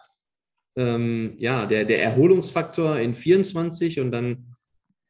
ähm, 0.76 1.36
ja, 1.40 1.66
der, 1.66 1.86
der 1.86 2.04
Erholungsfaktor 2.04 3.00
in 3.00 3.16
24 3.16 4.00
und 4.00 4.12
dann, 4.12 4.53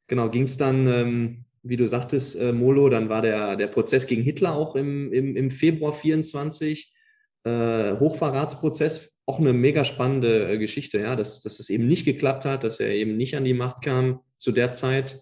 genau, 0.07 0.29
ging 0.29 0.43
es 0.43 0.57
dann, 0.57 0.87
ähm, 0.87 1.45
wie 1.63 1.77
du 1.77 1.87
sagtest, 1.87 2.35
äh, 2.35 2.51
Molo, 2.51 2.89
dann 2.89 3.09
war 3.09 3.21
der, 3.21 3.55
der 3.55 3.67
Prozess 3.67 4.07
gegen 4.07 4.21
Hitler 4.21 4.53
auch 4.53 4.75
im, 4.75 5.11
im, 5.13 5.35
im 5.35 5.51
Februar 5.51 5.93
24, 5.93 6.93
äh, 7.45 7.93
Hochverratsprozess 7.97 9.13
auch 9.25 9.39
eine 9.39 9.53
mega 9.53 9.83
spannende 9.83 10.51
äh, 10.51 10.57
Geschichte, 10.57 10.99
ja, 10.99 11.15
dass, 11.15 11.41
dass 11.41 11.59
es 11.59 11.69
eben 11.69 11.87
nicht 11.87 12.05
geklappt 12.05 12.45
hat, 12.45 12.63
dass 12.63 12.79
er 12.79 12.89
eben 12.89 13.15
nicht 13.17 13.35
an 13.35 13.45
die 13.45 13.53
Macht 13.53 13.83
kam 13.83 14.19
zu 14.37 14.51
der 14.51 14.73
Zeit. 14.73 15.21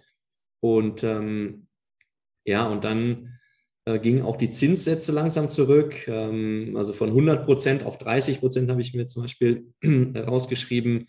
Und 0.59 1.03
ähm, 1.03 1.67
ja, 2.45 2.67
und 2.67 2.83
dann 2.83 3.39
äh, 3.85 3.99
gingen 3.99 4.23
auch 4.23 4.37
die 4.37 4.49
Zinssätze 4.49 5.11
langsam 5.11 5.49
zurück. 5.49 6.07
Ähm, 6.07 6.73
also 6.75 6.93
von 6.93 7.09
100 7.09 7.45
Prozent 7.45 7.83
auf 7.83 7.97
30 7.97 8.39
Prozent 8.39 8.69
habe 8.69 8.81
ich 8.81 8.93
mir 8.93 9.07
zum 9.07 9.23
Beispiel 9.23 9.67
rausgeschrieben. 10.15 11.07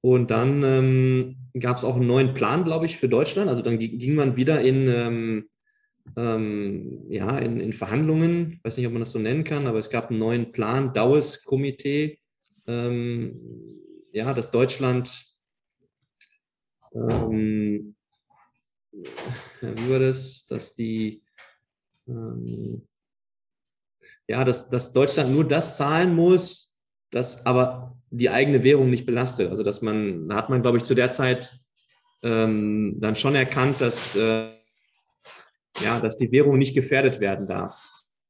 Und 0.00 0.30
dann 0.30 0.62
ähm, 0.62 1.36
gab 1.58 1.76
es 1.76 1.84
auch 1.84 1.96
einen 1.96 2.06
neuen 2.06 2.34
Plan, 2.34 2.64
glaube 2.64 2.86
ich, 2.86 2.96
für 2.98 3.08
Deutschland. 3.08 3.48
Also 3.48 3.62
dann 3.62 3.78
ging 3.78 4.14
man 4.14 4.36
wieder 4.36 4.60
in, 4.60 4.88
ähm, 4.88 5.48
ähm, 6.16 7.04
ja, 7.08 7.38
in, 7.38 7.60
in, 7.60 7.72
Verhandlungen, 7.72 8.52
ich 8.52 8.64
weiß 8.64 8.76
nicht, 8.76 8.86
ob 8.86 8.92
man 8.92 9.00
das 9.00 9.12
so 9.12 9.18
nennen 9.18 9.44
kann, 9.44 9.66
aber 9.66 9.78
es 9.78 9.90
gab 9.90 10.10
einen 10.10 10.18
neuen 10.18 10.52
Plan, 10.52 10.92
Daues-Komitee, 10.92 12.18
ähm, 12.66 13.40
ja, 14.12 14.32
dass 14.32 14.50
Deutschland, 14.50 15.24
ähm, 16.94 17.94
wie 19.60 19.90
war 19.90 19.98
das, 19.98 20.46
dass 20.46 20.74
die, 20.74 21.22
ähm, 22.06 22.86
ja, 24.26 24.44
dass, 24.44 24.68
dass 24.68 24.92
Deutschland 24.92 25.32
nur 25.32 25.46
das 25.46 25.76
zahlen 25.76 26.14
muss, 26.14 26.76
das 27.10 27.44
aber 27.44 27.97
die 28.10 28.30
eigene 28.30 28.64
Währung 28.64 28.90
nicht 28.90 29.06
belastet. 29.06 29.50
Also 29.50 29.62
dass 29.62 29.82
man, 29.82 30.28
hat 30.32 30.50
man, 30.50 30.62
glaube 30.62 30.78
ich, 30.78 30.84
zu 30.84 30.94
der 30.94 31.10
Zeit 31.10 31.52
ähm, 32.22 32.96
dann 32.98 33.16
schon 33.16 33.34
erkannt, 33.34 33.80
dass, 33.80 34.16
äh, 34.16 34.48
ja, 35.80 36.00
dass 36.00 36.16
die 36.16 36.32
Währung 36.32 36.58
nicht 36.58 36.74
gefährdet 36.74 37.20
werden 37.20 37.46
darf. 37.46 37.80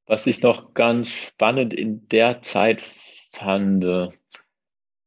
Was 0.07 0.27
ich 0.27 0.43
noch 0.43 0.75
ganz 0.75 1.09
spannend 1.09 1.75
in 1.75 2.09
der 2.09 2.43
Zeit 2.43 2.83
fand, 3.33 3.85
äh, 3.85 4.09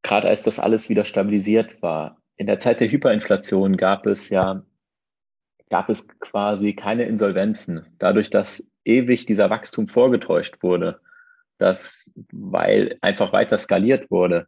gerade 0.04 0.28
als 0.28 0.44
das 0.44 0.60
alles 0.60 0.90
wieder 0.90 1.06
stabilisiert 1.06 1.82
war, 1.82 2.18
in 2.38 2.48
der 2.48 2.60
Zeit 2.60 2.80
der 2.80 2.90
Hyperinflation 2.90 3.78
gab 3.78 4.08
es 4.08 4.30
ja, 4.30 4.64
gab 5.70 5.90
es 5.90 6.08
quasi 6.20 6.74
keine 6.74 7.04
Insolvenzen. 7.04 7.86
Dadurch, 8.00 8.30
dass 8.32 8.72
ewig 8.84 9.28
dieser 9.28 9.50
Wachstum 9.50 9.88
vorgetäuscht 9.88 10.64
wurde, 10.64 11.00
dass, 11.62 12.12
weil 12.32 12.98
einfach 13.02 13.34
weiter 13.34 13.58
skaliert 13.58 14.10
wurde, 14.10 14.48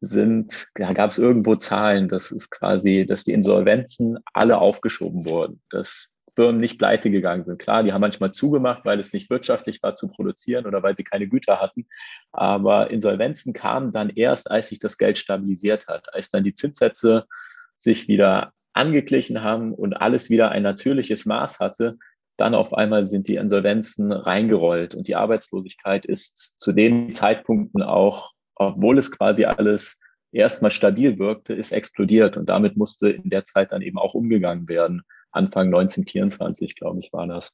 sind, 0.00 0.68
da 0.74 0.92
gab 0.92 1.12
es 1.12 1.18
irgendwo 1.18 1.54
Zahlen, 1.54 2.08
dass 2.08 2.32
es 2.32 2.50
quasi, 2.50 3.06
dass 3.06 3.24
die 3.24 3.32
Insolvenzen 3.32 4.18
alle 4.32 4.58
aufgeschoben 4.58 5.24
wurden, 5.24 5.62
dass 5.70 6.12
Firmen 6.34 6.60
nicht 6.60 6.78
pleite 6.78 7.10
gegangen 7.10 7.44
sind. 7.44 7.58
Klar, 7.58 7.82
die 7.82 7.92
haben 7.92 8.00
manchmal 8.00 8.32
zugemacht, 8.32 8.84
weil 8.84 8.98
es 8.98 9.12
nicht 9.12 9.30
wirtschaftlich 9.30 9.82
war 9.82 9.94
zu 9.94 10.08
produzieren 10.08 10.66
oder 10.66 10.82
weil 10.82 10.96
sie 10.96 11.04
keine 11.04 11.28
Güter 11.28 11.60
hatten. 11.60 11.86
Aber 12.32 12.90
Insolvenzen 12.90 13.52
kamen 13.52 13.92
dann 13.92 14.10
erst, 14.10 14.50
als 14.50 14.68
sich 14.68 14.80
das 14.80 14.98
Geld 14.98 15.18
stabilisiert 15.18 15.88
hat, 15.88 16.12
als 16.14 16.30
dann 16.30 16.42
die 16.42 16.54
Zinssätze 16.54 17.26
sich 17.74 18.08
wieder 18.08 18.52
angeglichen 18.72 19.42
haben 19.42 19.74
und 19.74 19.94
alles 19.94 20.30
wieder 20.30 20.50
ein 20.50 20.62
natürliches 20.62 21.26
Maß 21.26 21.60
hatte, 21.60 21.98
dann 22.36 22.54
auf 22.54 22.74
einmal 22.74 23.06
sind 23.06 23.28
die 23.28 23.36
Insolvenzen 23.36 24.12
reingerollt 24.12 24.94
und 24.94 25.06
die 25.06 25.16
Arbeitslosigkeit 25.16 26.06
ist 26.06 26.54
zu 26.58 26.72
den 26.72 27.12
Zeitpunkten 27.12 27.82
auch, 27.82 28.32
obwohl 28.54 28.98
es 28.98 29.10
quasi 29.10 29.44
alles 29.44 29.98
erstmal 30.32 30.70
stabil 30.70 31.18
wirkte, 31.18 31.54
ist 31.54 31.72
explodiert 31.72 32.36
und 32.36 32.48
damit 32.48 32.76
musste 32.76 33.10
in 33.10 33.28
der 33.30 33.44
Zeit 33.44 33.72
dann 33.72 33.82
eben 33.82 33.98
auch 33.98 34.14
umgegangen 34.14 34.68
werden. 34.68 35.02
Anfang 35.30 35.66
1924, 35.66 36.74
glaube 36.74 37.00
ich, 37.00 37.12
war 37.12 37.26
das. 37.26 37.52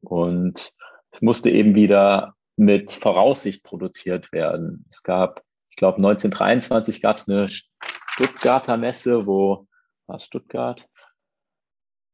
Und 0.00 0.72
es 1.12 1.22
musste 1.22 1.50
eben 1.50 1.74
wieder 1.74 2.34
mit 2.56 2.92
Voraussicht 2.92 3.64
produziert 3.64 4.32
werden. 4.32 4.84
Es 4.88 5.02
gab, 5.02 5.42
ich 5.70 5.76
glaube, 5.76 5.98
1923 5.98 7.02
gab 7.02 7.16
es 7.16 7.28
eine 7.28 7.46
Stuttgarter 7.48 8.76
Messe, 8.76 9.26
wo 9.26 9.66
war 10.06 10.20
Stuttgart? 10.20 10.86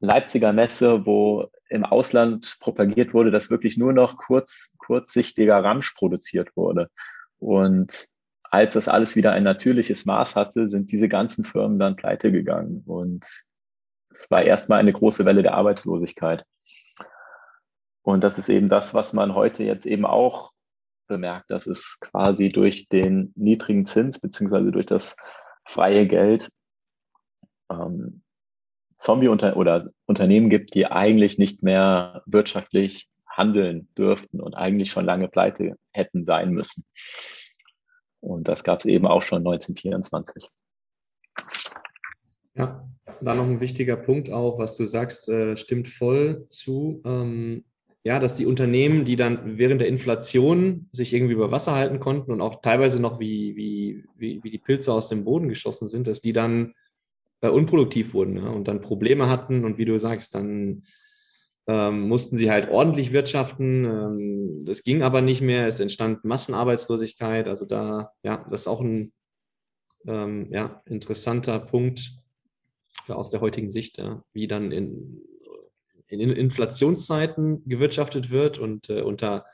Leipziger 0.01 0.53
Messe, 0.53 1.05
wo 1.05 1.51
im 1.69 1.85
Ausland 1.85 2.57
propagiert 2.61 3.15
wurde, 3.15 3.31
dass 3.31 3.51
wirklich 3.51 3.77
nur 3.77 3.93
noch 3.93 4.17
kurz, 4.17 4.75
kurzsichtiger 4.79 5.63
Ramsch 5.63 5.93
produziert 5.93 6.57
wurde. 6.57 6.91
Und 7.39 8.09
als 8.43 8.75
das 8.75 8.89
alles 8.89 9.15
wieder 9.15 9.33
ein 9.33 9.45
natürliches 9.45 10.07
Maß 10.07 10.37
hatte, 10.37 10.69
sind 10.69 10.91
diese 10.91 11.09
ganzen 11.09 11.45
Firmen 11.45 11.79
dann 11.79 11.97
pleite 11.97 12.33
gegangen. 12.33 12.83
Und 12.87 13.25
es 14.11 14.31
war 14.31 14.43
erstmal 14.43 14.81
eine 14.81 14.93
große 14.93 15.25
Welle 15.25 15.43
der 15.43 15.55
Arbeitslosigkeit. 15.55 16.45
Und 18.03 18.25
das 18.25 18.39
ist 18.39 18.49
eben 18.49 18.69
das, 18.69 18.95
was 18.95 19.13
man 19.13 19.35
heute 19.35 19.63
jetzt 19.63 19.87
eben 19.87 20.07
auch 20.07 20.53
bemerkt, 21.07 21.51
dass 21.51 21.67
es 21.67 21.99
quasi 22.01 22.51
durch 22.51 22.89
den 22.89 23.33
niedrigen 23.37 23.87
Zins 23.87 24.19
beziehungsweise 24.19 24.73
durch 24.73 24.87
das 24.87 25.17
freie 25.65 26.07
Geld 26.07 26.51
ähm, 27.71 28.23
Zombie- 29.01 29.29
unter 29.29 29.57
oder 29.57 29.91
Unternehmen 30.07 30.51
gibt, 30.51 30.75
die 30.75 30.87
eigentlich 30.87 31.39
nicht 31.39 31.63
mehr 31.63 32.23
wirtschaftlich 32.27 33.09
handeln 33.27 33.89
dürften 33.97 34.41
und 34.41 34.55
eigentlich 34.55 34.91
schon 34.91 35.07
lange 35.07 35.29
pleite 35.29 35.77
hätten 35.93 36.25
sein 36.25 36.51
müssen. 36.51 36.85
Und 38.21 38.49
das 38.49 38.63
gab 38.63 38.81
es 38.81 38.87
eben 38.87 39.07
auch 39.07 39.23
schon 39.23 39.43
1924. 39.43 40.49
Ja, 42.55 42.87
da 43.23 43.35
noch 43.35 43.45
ein 43.45 43.61
wichtiger 43.61 43.97
Punkt 43.97 44.31
auch, 44.31 44.59
was 44.59 44.77
du 44.77 44.85
sagst, 44.85 45.31
äh, 45.31 45.57
stimmt 45.57 45.89
voll 45.89 46.47
zu. 46.49 47.01
Ähm, 47.07 47.65
ja, 48.03 48.19
dass 48.19 48.35
die 48.35 48.47
Unternehmen, 48.47 49.07
die 49.07 49.17
dann 49.17 49.59
während 49.59 49.81
der 49.81 49.89
Inflation 49.89 50.89
sich 50.93 51.15
irgendwie 51.15 51.35
über 51.35 51.51
Wasser 51.51 51.75
halten 51.75 52.01
konnten 52.01 52.33
und 52.33 52.41
auch 52.43 52.61
teilweise 52.61 53.01
noch 53.01 53.21
wie, 53.21 53.57
wie, 53.57 54.05
wie, 54.17 54.43
wie 54.43 54.51
die 54.51 54.59
Pilze 54.59 54.93
aus 54.93 55.09
dem 55.09 55.25
Boden 55.25 55.49
geschossen 55.49 55.87
sind, 55.87 56.07
dass 56.07 56.21
die 56.21 56.33
dann 56.33 56.75
äh, 57.41 57.49
unproduktiv 57.49 58.15
wurden 58.15 58.37
ja, 58.37 58.49
und 58.51 58.69
dann 58.69 58.81
Probleme 58.81 59.29
hatten 59.29 59.65
und 59.65 59.79
wie 59.79 59.85
du 59.85 59.99
sagst, 59.99 60.35
dann 60.35 60.83
ähm, 61.67 62.09
mussten 62.09 62.37
sie 62.37 62.51
halt 62.51 62.71
ordentlich 62.71 63.13
wirtschaften. 63.13 63.85
Ähm, 63.85 64.65
das 64.65 64.83
ging 64.83 65.03
aber 65.03 65.21
nicht 65.21 65.41
mehr. 65.41 65.67
Es 65.67 65.81
entstand 65.81 66.25
Massenarbeitslosigkeit. 66.25 67.49
Also 67.49 67.65
da, 67.65 68.13
ja, 68.23 68.45
das 68.51 68.63
ist 68.63 68.69
auch 68.69 68.81
ein 68.81 69.13
ähm, 70.07 70.49
ja, 70.51 70.83
interessanter 70.87 71.59
Punkt 71.61 72.13
aus 73.09 73.31
der 73.31 73.41
heutigen 73.41 73.71
Sicht, 73.71 73.99
ja, 73.99 74.23
wie 74.33 74.47
dann 74.47 74.73
in, 74.73 75.23
in 76.09 76.21
Inflationszeiten 76.21 77.63
gewirtschaftet 77.69 78.31
wird 78.31 78.59
und 78.59 78.89
äh, 78.89 79.03
unter 79.03 79.47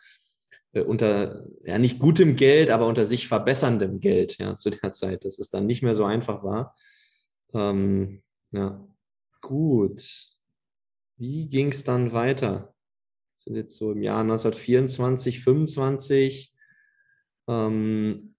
äh, 0.72 0.82
unter 0.82 1.44
ja 1.64 1.78
nicht 1.78 1.98
gutem 1.98 2.36
Geld, 2.36 2.70
aber 2.70 2.86
unter 2.86 3.06
sich 3.06 3.28
verbesserndem 3.28 4.00
Geld 4.00 4.38
ja, 4.38 4.54
zu 4.54 4.70
der 4.70 4.92
Zeit, 4.92 5.24
dass 5.24 5.38
es 5.38 5.50
dann 5.50 5.66
nicht 5.66 5.82
mehr 5.82 5.94
so 5.94 6.04
einfach 6.04 6.44
war. 6.44 6.74
Ähm, 7.54 8.22
ja, 8.50 8.86
gut. 9.40 10.00
Wie 11.16 11.48
ging 11.48 11.68
es 11.68 11.84
dann 11.84 12.12
weiter? 12.12 12.74
Wir 13.34 13.38
sind 13.38 13.56
jetzt 13.56 13.76
so 13.76 13.92
im 13.92 14.02
Jahr 14.02 14.20
1924, 14.20 15.42
25. 15.42 16.52
Ähm, 17.48 18.34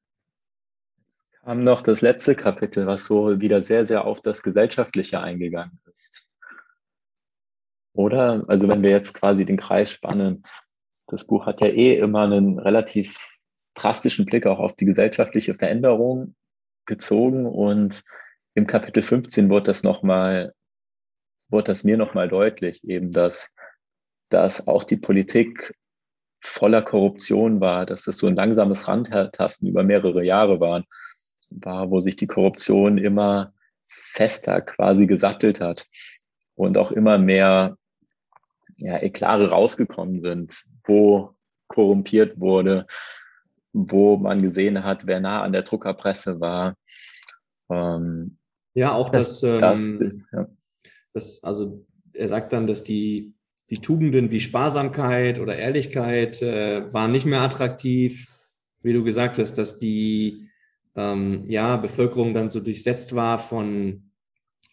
kam 1.47 1.63
noch 1.63 1.81
das 1.81 2.01
letzte 2.01 2.35
Kapitel, 2.35 2.87
was 2.87 3.05
so 3.05 3.39
wieder 3.39 3.61
sehr, 3.61 3.85
sehr 3.85 4.05
auf 4.05 4.21
das 4.21 4.43
Gesellschaftliche 4.43 5.21
eingegangen 5.21 5.79
ist. 5.93 6.27
Oder? 7.93 8.43
Also 8.47 8.67
wenn 8.67 8.83
wir 8.83 8.91
jetzt 8.91 9.13
quasi 9.13 9.45
den 9.45 9.57
Kreis 9.57 9.91
spannen, 9.91 10.43
das 11.07 11.25
Buch 11.25 11.45
hat 11.45 11.61
ja 11.61 11.67
eh 11.67 11.97
immer 11.97 12.23
einen 12.23 12.59
relativ 12.59 13.17
drastischen 13.73 14.25
Blick 14.25 14.45
auch 14.45 14.59
auf 14.59 14.75
die 14.75 14.85
gesellschaftliche 14.85 15.55
Veränderung 15.55 16.35
gezogen 16.85 17.45
und 17.45 18.03
im 18.57 18.65
Kapitel 18.65 19.03
15 19.03 19.51
wurde 19.51 19.65
das 19.65 19.83
nochmal, 19.83 20.51
wurde 21.47 21.65
das 21.65 21.83
mir 21.83 21.95
nochmal 21.95 22.27
deutlich, 22.27 22.83
eben, 22.83 23.11
dass, 23.11 23.51
dass 24.29 24.67
auch 24.67 24.83
die 24.83 24.97
Politik 24.97 25.75
voller 26.41 26.81
Korruption 26.81 27.61
war, 27.61 27.85
dass 27.85 28.01
das 28.01 28.17
so 28.17 28.25
ein 28.25 28.35
langsames 28.35 28.87
Randtasten 28.87 29.67
über 29.67 29.83
mehrere 29.83 30.25
Jahre 30.25 30.59
waren, 30.59 30.85
war, 31.51 31.91
wo 31.91 32.01
sich 32.01 32.15
die 32.15 32.25
Korruption 32.25 32.97
immer 32.97 33.53
fester 33.89 34.61
quasi 34.61 35.05
gesattelt 35.05 35.61
hat 35.61 35.85
und 36.55 36.79
auch 36.79 36.91
immer 36.91 37.19
mehr 37.19 37.77
ja, 38.77 38.97
Eklare 38.97 39.51
rausgekommen 39.51 40.19
sind, 40.19 40.63
wo 40.83 41.35
korrumpiert 41.67 42.39
wurde, 42.39 42.87
wo 43.71 44.17
man 44.17 44.41
gesehen 44.41 44.83
hat, 44.83 45.05
wer 45.05 45.19
nah 45.19 45.43
an 45.43 45.51
der 45.51 45.61
Druckerpresse 45.61 46.39
war. 46.39 46.75
Ähm, 47.69 48.39
ja, 48.77 48.93
auch 48.93 49.09
das, 49.09 49.41
das, 49.41 49.89
ähm, 49.89 49.97
das, 49.97 50.11
ja. 50.31 50.47
das, 51.13 51.43
also 51.43 51.83
er 52.13 52.27
sagt 52.27 52.53
dann, 52.53 52.67
dass 52.67 52.83
die, 52.83 53.33
die 53.71 53.79
Tugenden 53.79 54.29
wie 54.29 54.39
Sparsamkeit 54.39 55.39
oder 55.39 55.55
Ehrlichkeit 55.55 56.43
äh, 56.43 56.93
waren 56.93 57.11
nicht 57.11 57.25
mehr 57.25 57.41
attraktiv, 57.41 58.27
wie 58.83 58.93
du 58.93 59.03
gesagt 59.03 59.39
hast, 59.39 59.57
dass 59.57 59.79
die 59.79 60.47
ähm, 60.95 61.43
ja, 61.47 61.77
Bevölkerung 61.77 62.35
dann 62.35 62.51
so 62.51 62.59
durchsetzt 62.59 63.15
war 63.15 63.39
von, 63.39 64.11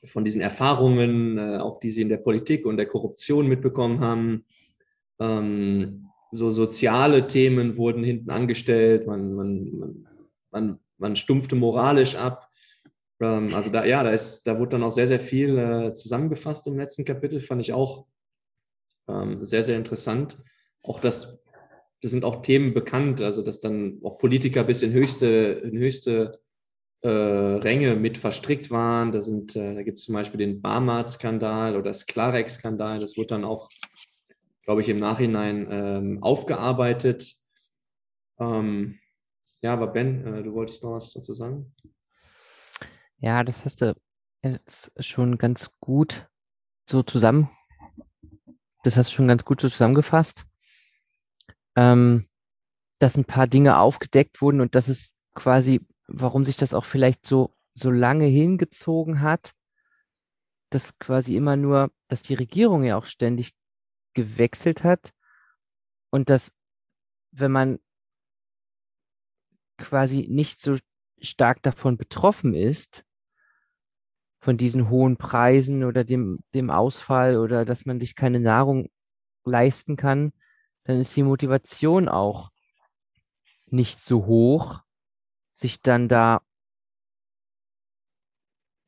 von 0.04 0.22
diesen 0.22 0.42
Erfahrungen, 0.42 1.38
äh, 1.38 1.56
auch 1.56 1.80
die 1.80 1.88
sie 1.88 2.02
in 2.02 2.10
der 2.10 2.18
Politik 2.18 2.66
und 2.66 2.76
der 2.76 2.86
Korruption 2.86 3.48
mitbekommen 3.48 4.00
haben. 4.00 4.44
Ähm, 5.18 6.10
so 6.30 6.50
soziale 6.50 7.26
Themen 7.26 7.78
wurden 7.78 8.04
hinten 8.04 8.28
angestellt, 8.28 9.06
man, 9.06 9.32
man, 9.32 9.78
man, 9.78 10.08
man, 10.50 10.78
man 10.98 11.16
stumpfte 11.16 11.56
moralisch 11.56 12.16
ab. 12.16 12.43
Ähm, 13.20 13.48
also 13.54 13.70
da, 13.70 13.84
ja, 13.84 14.02
da 14.02 14.10
ist, 14.10 14.46
da 14.46 14.58
wurde 14.58 14.70
dann 14.70 14.82
auch 14.82 14.90
sehr, 14.90 15.06
sehr 15.06 15.20
viel 15.20 15.58
äh, 15.58 15.92
zusammengefasst 15.92 16.66
im 16.66 16.78
letzten 16.78 17.04
Kapitel, 17.04 17.40
fand 17.40 17.60
ich 17.60 17.72
auch 17.72 18.06
ähm, 19.08 19.44
sehr, 19.44 19.62
sehr 19.62 19.76
interessant. 19.76 20.38
Auch 20.82 21.00
das, 21.00 21.42
das 22.02 22.10
sind 22.10 22.24
auch 22.24 22.42
Themen 22.42 22.74
bekannt, 22.74 23.20
also 23.20 23.42
dass 23.42 23.60
dann 23.60 24.00
auch 24.02 24.18
Politiker 24.18 24.64
bis 24.64 24.82
in 24.82 24.92
höchste, 24.92 25.26
in 25.64 25.78
höchste 25.78 26.40
äh, 27.02 27.08
Ränge 27.08 27.96
mit 27.96 28.18
verstrickt 28.18 28.70
waren. 28.70 29.12
Da, 29.12 29.20
sind, 29.20 29.56
äh, 29.56 29.74
da 29.74 29.82
gibt 29.82 29.98
es 29.98 30.04
zum 30.04 30.14
Beispiel 30.14 30.38
den 30.38 30.60
Barmart-Skandal 30.60 31.74
oder 31.74 31.90
das 31.90 32.06
Klarek-Skandal. 32.06 32.98
Das 32.98 33.16
wurde 33.16 33.28
dann 33.28 33.44
auch, 33.44 33.68
glaube 34.64 34.80
ich, 34.80 34.88
im 34.88 34.98
Nachhinein 34.98 35.68
ähm, 35.70 36.22
aufgearbeitet. 36.22 37.36
Ähm, 38.40 38.98
ja, 39.60 39.72
aber 39.72 39.88
Ben, 39.88 40.26
äh, 40.26 40.42
du 40.42 40.54
wolltest 40.54 40.82
noch 40.82 40.92
was 40.92 41.12
dazu 41.12 41.32
sagen? 41.32 41.74
Ja, 43.24 43.42
das 43.42 43.64
hast 43.64 43.80
du 43.80 43.96
jetzt 44.42 44.92
schon 45.02 45.38
ganz 45.38 45.70
gut 45.80 46.28
so 46.86 47.02
zusammen 47.02 47.48
das 48.84 48.96
hast 48.96 49.10
du 49.10 49.14
schon 49.16 49.28
ganz 49.28 49.44
gut 49.44 49.60
so 49.60 49.68
zusammengefasst, 49.68 50.46
ähm, 51.74 52.26
dass 53.00 53.16
ein 53.16 53.24
paar 53.24 53.46
Dinge 53.46 53.78
aufgedeckt 53.78 54.40
wurden 54.40 54.60
und 54.60 54.74
dass 54.74 54.88
es 54.88 55.10
quasi, 55.34 55.80
warum 56.06 56.44
sich 56.44 56.56
das 56.56 56.74
auch 56.74 56.84
vielleicht 56.84 57.26
so, 57.26 57.52
so 57.74 57.90
lange 57.90 58.26
hingezogen 58.26 59.20
hat, 59.20 59.54
dass 60.70 60.98
quasi 60.98 61.36
immer 61.36 61.56
nur, 61.56 61.90
dass 62.08 62.22
die 62.22 62.34
Regierung 62.34 62.84
ja 62.84 62.96
auch 62.96 63.06
ständig 63.06 63.54
gewechselt 64.12 64.84
hat 64.84 65.12
und 66.10 66.30
dass, 66.30 66.52
wenn 67.32 67.50
man 67.50 67.80
quasi 69.78 70.28
nicht 70.28 70.60
so 70.60 70.76
stark 71.20 71.62
davon 71.62 71.96
betroffen 71.96 72.54
ist, 72.54 73.04
von 74.44 74.58
diesen 74.58 74.90
hohen 74.90 75.16
Preisen 75.16 75.84
oder 75.84 76.04
dem, 76.04 76.40
dem 76.52 76.68
Ausfall 76.68 77.38
oder 77.38 77.64
dass 77.64 77.86
man 77.86 77.98
sich 77.98 78.14
keine 78.14 78.40
Nahrung 78.40 78.90
leisten 79.44 79.96
kann, 79.96 80.34
dann 80.84 80.98
ist 81.00 81.16
die 81.16 81.22
Motivation 81.22 82.10
auch 82.10 82.50
nicht 83.64 83.98
so 83.98 84.26
hoch, 84.26 84.80
sich 85.54 85.80
dann 85.80 86.10
da 86.10 86.42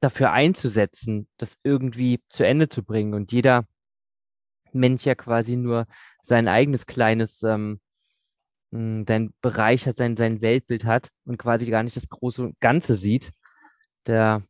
dafür 0.01 0.33
einzusetzen, 0.33 1.27
das 1.39 1.57
irgendwie 1.63 2.21
zu 2.29 2.47
Ende 2.47 2.69
zu 2.69 2.85
bringen. 2.85 3.15
Und 3.15 3.33
jeder 3.33 3.67
Mensch 4.75 5.07
ja 5.07 5.15
quasi 5.15 5.57
nur 5.57 5.87
sein 6.21 6.49
eigenes 6.49 6.85
kleines, 6.85 7.43
ähm, 7.45 7.81
dein 8.73 9.33
Bereich 9.41 9.87
hat, 9.87 9.97
sein, 9.97 10.19
sein 10.19 10.43
Weltbild 10.43 10.85
hat 10.85 11.09
und 11.25 11.39
quasi 11.39 11.65
gar 11.71 11.83
nicht 11.83 11.97
das 11.97 12.11
große 12.11 12.53
Ganze 12.61 12.95
sieht. 12.95 13.33
Der 14.07 14.43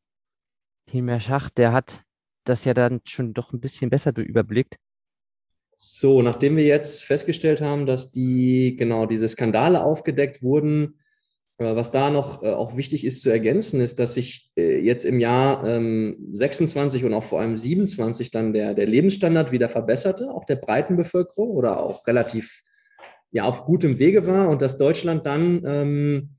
Hilmar 0.90 1.20
Schacht, 1.20 1.58
der 1.58 1.72
hat 1.72 2.02
das 2.44 2.64
ja 2.64 2.74
dann 2.74 3.00
schon 3.04 3.34
doch 3.34 3.52
ein 3.52 3.60
bisschen 3.60 3.90
besser 3.90 4.16
überblickt. 4.16 4.76
So, 5.76 6.22
nachdem 6.22 6.56
wir 6.56 6.64
jetzt 6.64 7.04
festgestellt 7.04 7.60
haben, 7.60 7.84
dass 7.84 8.10
die, 8.10 8.76
genau, 8.78 9.04
diese 9.04 9.28
Skandale 9.28 9.84
aufgedeckt 9.84 10.42
wurden, 10.42 10.98
äh, 11.58 11.74
was 11.74 11.90
da 11.90 12.08
noch 12.08 12.42
äh, 12.42 12.48
auch 12.48 12.76
wichtig 12.76 13.04
ist 13.04 13.20
zu 13.20 13.30
ergänzen, 13.30 13.80
ist, 13.80 13.98
dass 13.98 14.14
sich 14.14 14.50
äh, 14.56 14.78
jetzt 14.78 15.04
im 15.04 15.20
Jahr 15.20 15.62
26 15.62 17.02
ähm, 17.02 17.08
und 17.08 17.14
auch 17.14 17.24
vor 17.24 17.40
allem 17.40 17.56
27 17.56 18.30
dann 18.30 18.52
der, 18.52 18.74
der 18.74 18.86
Lebensstandard 18.86 19.52
wieder 19.52 19.68
verbesserte, 19.68 20.30
auch 20.30 20.44
der 20.44 20.56
breiten 20.56 20.96
Bevölkerung 20.96 21.50
oder 21.50 21.80
auch 21.80 22.06
relativ 22.06 22.62
ja 23.32 23.44
auf 23.44 23.64
gutem 23.64 23.98
Wege 23.98 24.26
war 24.26 24.48
und 24.48 24.62
dass 24.62 24.78
Deutschland 24.78 25.26
dann 25.26 25.62
ähm, 25.66 26.36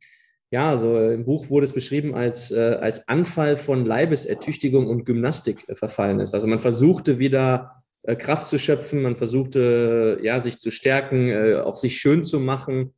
ja, 0.50 0.78
so 0.78 0.98
im 1.12 1.26
Buch 1.26 1.50
wurde 1.50 1.66
es 1.66 1.74
beschrieben 1.74 2.16
als, 2.16 2.52
äh, 2.52 2.78
als 2.80 3.08
Anfall 3.08 3.58
von 3.58 3.86
Leibesertüchtigung 3.86 4.88
und 4.88 5.06
Gymnastik 5.06 5.68
äh, 5.68 5.76
verfallen 5.76 6.20
ist. 6.20 6.34
Also 6.34 6.48
man 6.48 6.60
versuchte 6.60 7.20
wieder 7.20 7.84
äh, 8.04 8.16
Kraft 8.16 8.48
zu 8.48 8.58
schöpfen, 8.58 9.02
man 9.02 9.18
versuchte 9.18 10.20
ja, 10.22 10.40
sich 10.40 10.58
zu 10.58 10.72
stärken, 10.72 11.30
äh, 11.30 11.56
auch 11.56 11.76
sich 11.76 11.98
schön 11.98 12.24
zu 12.24 12.40
machen. 12.40 12.94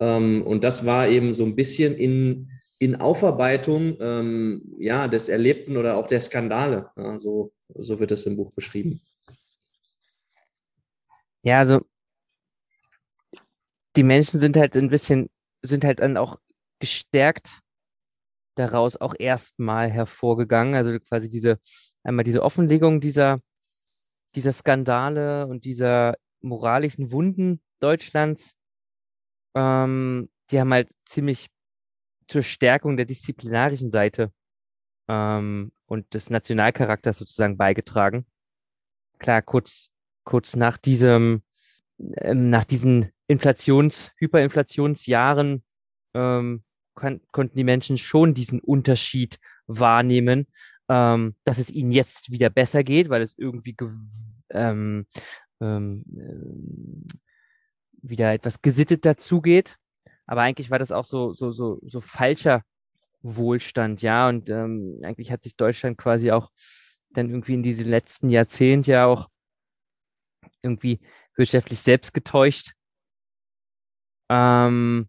Ähm, 0.00 0.42
und 0.46 0.64
das 0.64 0.86
war 0.86 1.08
eben 1.08 1.34
so 1.34 1.44
ein 1.44 1.56
bisschen 1.56 1.94
in, 1.94 2.50
in 2.78 2.96
Aufarbeitung 2.96 3.98
ähm, 4.00 4.74
ja, 4.78 5.06
des 5.06 5.28
Erlebten 5.28 5.76
oder 5.76 5.98
auch 5.98 6.06
der 6.06 6.20
Skandale. 6.20 6.90
Ja, 6.96 7.18
so, 7.18 7.52
so 7.74 8.00
wird 8.00 8.12
es 8.12 8.24
im 8.24 8.36
Buch 8.36 8.50
beschrieben. 8.54 9.02
Ja, 11.42 11.58
also 11.58 11.82
die 13.96 14.02
Menschen 14.02 14.40
sind 14.40 14.56
halt 14.56 14.74
ein 14.74 14.88
bisschen, 14.88 15.28
sind 15.62 15.84
halt 15.84 16.00
dann 16.00 16.16
auch 16.16 16.38
gestärkt 16.84 17.60
daraus 18.56 18.98
auch 18.98 19.14
erstmal 19.18 19.90
hervorgegangen. 19.90 20.74
Also 20.74 21.00
quasi 21.00 21.30
diese, 21.30 21.58
einmal 22.02 22.24
diese 22.24 22.42
Offenlegung 22.42 23.00
dieser, 23.00 23.40
dieser 24.34 24.52
Skandale 24.52 25.46
und 25.46 25.64
dieser 25.64 26.16
moralischen 26.42 27.10
Wunden 27.10 27.62
Deutschlands, 27.80 28.54
ähm, 29.54 30.28
die 30.50 30.60
haben 30.60 30.74
halt 30.74 30.90
ziemlich 31.06 31.48
zur 32.28 32.42
Stärkung 32.42 32.98
der 32.98 33.06
disziplinarischen 33.06 33.90
Seite 33.90 34.30
ähm, 35.08 35.72
und 35.86 36.12
des 36.12 36.28
Nationalcharakters 36.28 37.18
sozusagen 37.18 37.56
beigetragen. 37.56 38.26
Klar, 39.18 39.40
kurz, 39.40 39.88
kurz 40.24 40.54
nach 40.54 40.76
diesem, 40.76 41.42
ähm, 41.98 42.50
nach 42.50 42.66
diesen 42.66 43.10
Inflations-, 43.26 44.12
Hyperinflationsjahren 44.16 45.64
ähm, 46.14 46.63
konnten 46.94 47.56
die 47.56 47.64
Menschen 47.64 47.98
schon 47.98 48.34
diesen 48.34 48.60
Unterschied 48.60 49.38
wahrnehmen, 49.66 50.46
ähm, 50.88 51.34
dass 51.44 51.58
es 51.58 51.70
ihnen 51.70 51.90
jetzt 51.90 52.30
wieder 52.30 52.50
besser 52.50 52.84
geht, 52.84 53.08
weil 53.08 53.22
es 53.22 53.34
irgendwie 53.36 53.76
ähm, 54.50 55.06
ähm, 55.60 56.04
äh, 56.16 57.14
wieder 58.02 58.32
etwas 58.32 58.62
gesittet 58.62 59.04
dazugeht. 59.04 59.76
Aber 60.26 60.42
eigentlich 60.42 60.70
war 60.70 60.78
das 60.78 60.92
auch 60.92 61.04
so, 61.04 61.32
so, 61.32 61.50
so, 61.50 61.80
so 61.82 62.00
falscher 62.00 62.62
Wohlstand, 63.22 64.02
ja. 64.02 64.28
Und 64.28 64.50
ähm, 64.50 65.00
eigentlich 65.02 65.32
hat 65.32 65.42
sich 65.42 65.56
Deutschland 65.56 65.98
quasi 65.98 66.30
auch 66.30 66.50
dann 67.10 67.30
irgendwie 67.30 67.54
in 67.54 67.62
diese 67.62 67.88
letzten 67.88 68.28
Jahrzehnte 68.28 68.92
ja 68.92 69.06
auch 69.06 69.28
irgendwie 70.62 71.00
wirtschaftlich 71.36 71.80
selbst 71.80 72.12
getäuscht. 72.12 72.72
Ähm, 74.30 75.08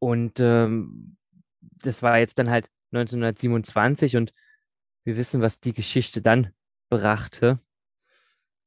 und 0.00 0.40
ähm, 0.40 1.16
das 1.60 2.02
war 2.02 2.18
jetzt 2.18 2.38
dann 2.38 2.50
halt 2.50 2.68
1927 2.92 4.16
und 4.16 4.32
wir 5.04 5.16
wissen, 5.16 5.40
was 5.40 5.60
die 5.60 5.72
Geschichte 5.72 6.20
dann 6.20 6.52
brachte. 6.88 7.58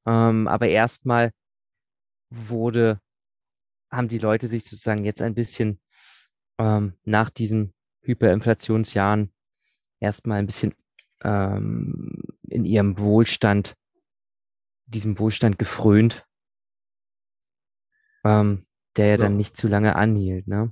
Ähm, 0.06 0.48
aber 0.48 0.68
erstmal 0.68 1.32
wurde, 2.30 3.00
haben 3.92 4.08
die 4.08 4.20
Leute 4.20 4.48
sich 4.48 4.64
sozusagen 4.64 5.04
jetzt 5.04 5.22
ein 5.22 5.36
bisschen 5.36 5.80
ähm, 6.58 6.94
nach 7.04 7.30
diesen 7.30 7.74
Hyperinflationsjahren 8.02 9.34
erstmal 10.00 10.40
ein 10.40 10.46
bisschen 10.46 10.76
ähm, 11.24 12.24
in 12.48 12.66
ihrem 12.66 13.00
Wohlstand, 13.00 13.76
diesem 14.86 15.18
Wohlstand 15.20 15.58
gefrönt, 15.58 16.26
ähm, 18.24 18.66
der 18.98 19.08
ja 19.08 19.18
dann 19.18 19.38
nicht 19.38 19.58
zu 19.58 19.68
lange 19.68 19.96
anhielt. 19.96 20.48
Ne? 20.48 20.72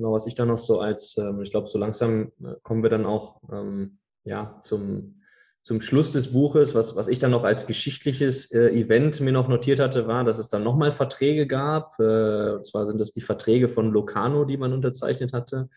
Genau, 0.00 0.12
was 0.14 0.26
ich 0.26 0.34
dann 0.34 0.48
noch 0.48 0.56
so 0.56 0.80
als, 0.80 1.18
ähm, 1.18 1.42
ich 1.42 1.50
glaube, 1.50 1.66
so 1.66 1.78
langsam 1.78 2.32
äh, 2.42 2.54
kommen 2.62 2.82
wir 2.82 2.88
dann 2.88 3.04
auch 3.04 3.42
ähm, 3.52 3.98
ja, 4.24 4.58
zum, 4.62 5.20
zum 5.62 5.82
Schluss 5.82 6.10
des 6.10 6.32
Buches. 6.32 6.74
Was, 6.74 6.96
was 6.96 7.06
ich 7.06 7.18
dann 7.18 7.32
noch 7.32 7.44
als 7.44 7.66
geschichtliches 7.66 8.50
äh, 8.50 8.70
Event 8.70 9.20
mir 9.20 9.32
noch 9.32 9.46
notiert 9.46 9.78
hatte, 9.78 10.06
war, 10.06 10.24
dass 10.24 10.38
es 10.38 10.48
dann 10.48 10.64
nochmal 10.64 10.90
Verträge 10.90 11.46
gab. 11.46 12.00
Äh, 12.00 12.52
und 12.52 12.64
zwar 12.64 12.86
sind 12.86 12.98
das 12.98 13.10
die 13.10 13.20
Verträge 13.20 13.68
von 13.68 13.90
Locarno, 13.90 14.46
die 14.46 14.56
man 14.56 14.72
unterzeichnet 14.72 15.34
hatte, 15.34 15.68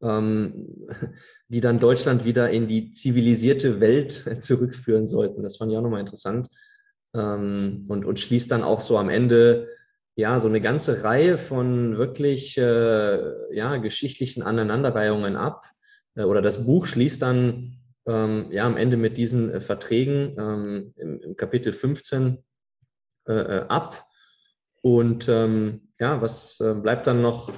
ähm, 0.00 0.88
die 1.48 1.60
dann 1.60 1.78
Deutschland 1.78 2.24
wieder 2.24 2.48
in 2.48 2.66
die 2.66 2.92
zivilisierte 2.92 3.78
Welt 3.78 4.38
zurückführen 4.42 5.06
sollten. 5.06 5.42
Das 5.42 5.58
fand 5.58 5.70
ich 5.70 5.76
auch 5.76 5.82
nochmal 5.82 6.00
interessant. 6.00 6.48
Ähm, 7.12 7.84
und, 7.88 8.06
und 8.06 8.18
schließt 8.18 8.50
dann 8.50 8.62
auch 8.62 8.80
so 8.80 8.96
am 8.96 9.10
Ende 9.10 9.68
ja, 10.16 10.38
so 10.38 10.48
eine 10.48 10.60
ganze 10.60 11.04
Reihe 11.04 11.38
von 11.38 11.96
wirklich 11.96 12.58
äh, 12.58 13.54
ja, 13.54 13.76
geschichtlichen 13.76 14.42
Aneinanderreihungen 14.42 15.36
ab. 15.36 15.64
Äh, 16.14 16.24
oder 16.24 16.42
das 16.42 16.66
Buch 16.66 16.86
schließt 16.86 17.22
dann 17.22 17.76
ähm, 18.06 18.46
ja, 18.50 18.66
am 18.66 18.76
Ende 18.76 18.96
mit 18.96 19.16
diesen 19.16 19.50
äh, 19.52 19.60
Verträgen 19.60 20.36
ähm, 20.38 20.94
im, 20.96 21.20
im, 21.20 21.36
Kapitel 21.36 21.72
15 21.72 22.38
äh, 23.28 23.32
äh, 23.32 23.66
ab. 23.68 24.06
Und 24.82 25.28
ähm, 25.28 25.88
ja, 25.98 26.20
was 26.22 26.60
äh, 26.60 26.74
bleibt 26.74 27.06
dann 27.06 27.20
noch 27.20 27.52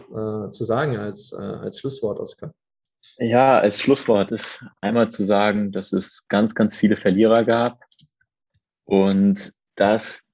zu 0.51 0.65
sagen 0.65 0.97
als, 0.97 1.33
als 1.33 1.79
Schlusswort, 1.79 2.19
Oskar? 2.19 2.53
Ja, 3.19 3.61
als 3.61 3.79
Schlusswort 3.79 4.33
ist 4.33 4.65
einmal 4.81 5.11
zu 5.11 5.25
sagen, 5.25 5.71
dass 5.71 5.93
es 5.93 6.27
ganz, 6.29 6.55
ganz 6.55 6.77
viele 6.77 6.97
Verlierer 6.97 7.45
gab 7.45 7.85
und 8.85 9.53
dass 9.77 10.25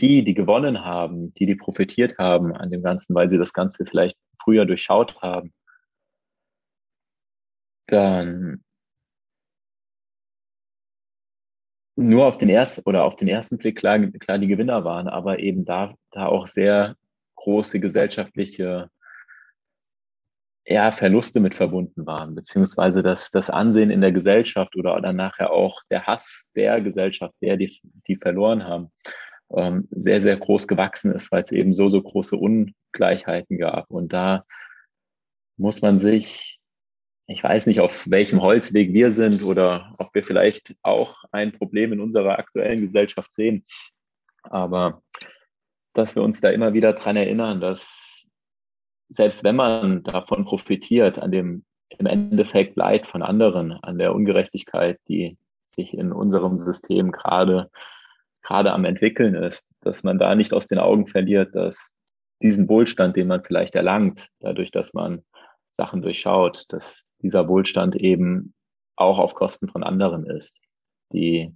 die, 0.00 0.24
die 0.24 0.34
gewonnen 0.34 0.84
haben, 0.84 1.32
die, 1.34 1.46
die 1.46 1.54
profitiert 1.56 2.18
haben 2.18 2.54
an 2.54 2.70
dem 2.70 2.82
Ganzen, 2.82 3.14
weil 3.14 3.30
sie 3.30 3.38
das 3.38 3.52
Ganze 3.52 3.84
vielleicht 3.86 4.16
früher 4.42 4.66
durchschaut 4.66 5.20
haben, 5.22 5.52
dann 7.86 8.64
nur 11.96 12.26
auf 12.26 12.38
den 12.38 12.48
ersten 12.48 12.82
oder 12.86 13.04
auf 13.04 13.16
den 13.16 13.28
ersten 13.28 13.56
Blick 13.56 13.78
klar, 13.78 14.00
klar 14.00 14.38
die 14.38 14.48
Gewinner 14.48 14.84
waren, 14.84 15.08
aber 15.08 15.38
eben 15.38 15.64
da, 15.64 15.94
da 16.10 16.26
auch 16.26 16.48
sehr 16.48 16.96
große 17.36 17.78
gesellschaftliche 17.78 18.90
ja, 20.66 20.90
Verluste 20.92 21.40
mit 21.40 21.54
verbunden 21.54 22.06
waren, 22.06 22.34
beziehungsweise 22.34 23.02
das, 23.02 23.30
das 23.30 23.50
Ansehen 23.50 23.90
in 23.90 24.00
der 24.00 24.12
Gesellschaft 24.12 24.74
oder 24.76 25.00
dann 25.00 25.16
nachher 25.16 25.52
auch 25.52 25.82
der 25.90 26.06
Hass 26.06 26.48
der 26.56 26.80
Gesellschaft, 26.80 27.34
der 27.42 27.56
die, 27.56 27.80
die 28.08 28.16
verloren 28.16 28.64
haben 28.64 28.90
ähm, 29.56 29.88
sehr, 29.90 30.20
sehr 30.20 30.36
groß 30.36 30.68
gewachsen 30.68 31.12
ist, 31.12 31.30
weil 31.32 31.44
es 31.44 31.52
eben 31.52 31.74
so, 31.74 31.88
so 31.88 32.02
große 32.02 32.36
Ungleichheiten 32.36 33.58
gab. 33.58 33.90
Und 33.90 34.12
da 34.12 34.44
muss 35.56 35.82
man 35.82 36.00
sich 36.00 36.60
ich 37.26 37.42
weiß 37.42 37.66
nicht, 37.66 37.80
auf 37.80 38.04
welchem 38.08 38.42
Holzweg 38.42 38.92
wir 38.92 39.12
sind 39.12 39.42
oder 39.42 39.94
ob 39.98 40.14
wir 40.14 40.24
vielleicht 40.24 40.76
auch 40.82 41.24
ein 41.32 41.52
Problem 41.52 41.92
in 41.92 42.00
unserer 42.00 42.38
aktuellen 42.38 42.82
Gesellschaft 42.82 43.32
sehen. 43.32 43.64
Aber 44.42 45.02
dass 45.94 46.14
wir 46.14 46.22
uns 46.22 46.40
da 46.40 46.50
immer 46.50 46.74
wieder 46.74 46.92
dran 46.92 47.16
erinnern, 47.16 47.60
dass 47.60 48.28
selbst 49.08 49.44
wenn 49.44 49.56
man 49.56 50.02
davon 50.02 50.44
profitiert, 50.44 51.18
an 51.18 51.30
dem 51.30 51.64
im 51.88 52.06
Endeffekt 52.06 52.76
Leid 52.76 53.06
von 53.06 53.22
anderen, 53.22 53.72
an 53.72 53.98
der 53.98 54.14
Ungerechtigkeit, 54.14 54.98
die 55.08 55.38
sich 55.66 55.96
in 55.96 56.12
unserem 56.12 56.58
System 56.58 57.12
gerade 57.12 57.70
gerade 58.44 58.72
am 58.72 58.84
entwickeln 58.84 59.34
ist, 59.34 59.74
dass 59.80 60.04
man 60.04 60.18
da 60.18 60.34
nicht 60.34 60.52
aus 60.52 60.66
den 60.66 60.78
Augen 60.78 61.06
verliert, 61.08 61.54
dass 61.54 61.92
diesen 62.42 62.68
Wohlstand, 62.68 63.16
den 63.16 63.26
man 63.26 63.42
vielleicht 63.42 63.74
erlangt, 63.74 64.28
dadurch, 64.40 64.70
dass 64.70 64.92
man 64.92 65.24
Sachen 65.70 66.02
durchschaut, 66.02 66.66
dass 66.68 67.06
dieser 67.22 67.48
Wohlstand 67.48 67.96
eben 67.96 68.54
auch 68.96 69.18
auf 69.18 69.34
Kosten 69.34 69.68
von 69.68 69.82
anderen 69.82 70.26
ist, 70.26 70.56
die 71.12 71.52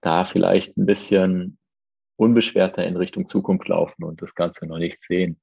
da 0.00 0.24
vielleicht 0.24 0.76
ein 0.76 0.86
bisschen 0.86 1.58
unbeschwerter 2.16 2.84
in 2.84 2.96
Richtung 2.96 3.28
Zukunft 3.28 3.68
laufen 3.68 4.02
und 4.02 4.22
das 4.22 4.34
Ganze 4.34 4.66
noch 4.66 4.78
nicht 4.78 5.02
sehen. 5.04 5.40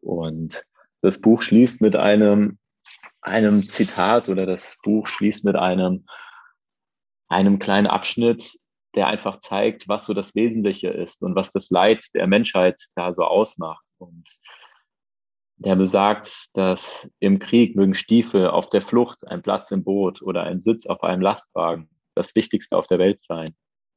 Und 0.00 0.64
das 1.02 1.20
Buch 1.20 1.42
schließt 1.42 1.80
mit 1.80 1.96
einem, 1.96 2.58
einem 3.20 3.62
Zitat 3.64 4.28
oder 4.28 4.46
das 4.46 4.78
Buch 4.82 5.06
schließt 5.06 5.44
mit 5.44 5.56
einem, 5.56 6.06
einem 7.28 7.58
kleinen 7.58 7.88
Abschnitt, 7.88 8.58
der 8.94 9.08
einfach 9.08 9.40
zeigt, 9.40 9.88
was 9.88 10.06
so 10.06 10.14
das 10.14 10.34
Wesentliche 10.34 10.88
ist 10.88 11.22
und 11.22 11.34
was 11.34 11.52
das 11.52 11.70
Leid 11.70 12.04
der 12.14 12.26
Menschheit 12.26 12.80
da 12.94 13.14
so 13.14 13.24
ausmacht. 13.24 13.84
Und 13.98 14.24
der 15.56 15.76
besagt, 15.76 16.48
dass 16.54 17.10
im 17.20 17.38
Krieg 17.38 17.76
mögen 17.76 17.94
Stiefel 17.94 18.48
auf 18.48 18.68
der 18.70 18.82
Flucht, 18.82 19.26
ein 19.26 19.42
Platz 19.42 19.70
im 19.70 19.84
Boot 19.84 20.22
oder 20.22 20.42
ein 20.42 20.60
Sitz 20.60 20.86
auf 20.86 21.02
einem 21.02 21.22
Lastwagen 21.22 21.88
das 22.14 22.34
Wichtigste 22.34 22.76
auf 22.76 22.86
der 22.86 22.98
Welt 22.98 23.20
sein. 23.22 23.54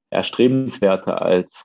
Erstrebenswerter 0.09 1.21
als 1.21 1.63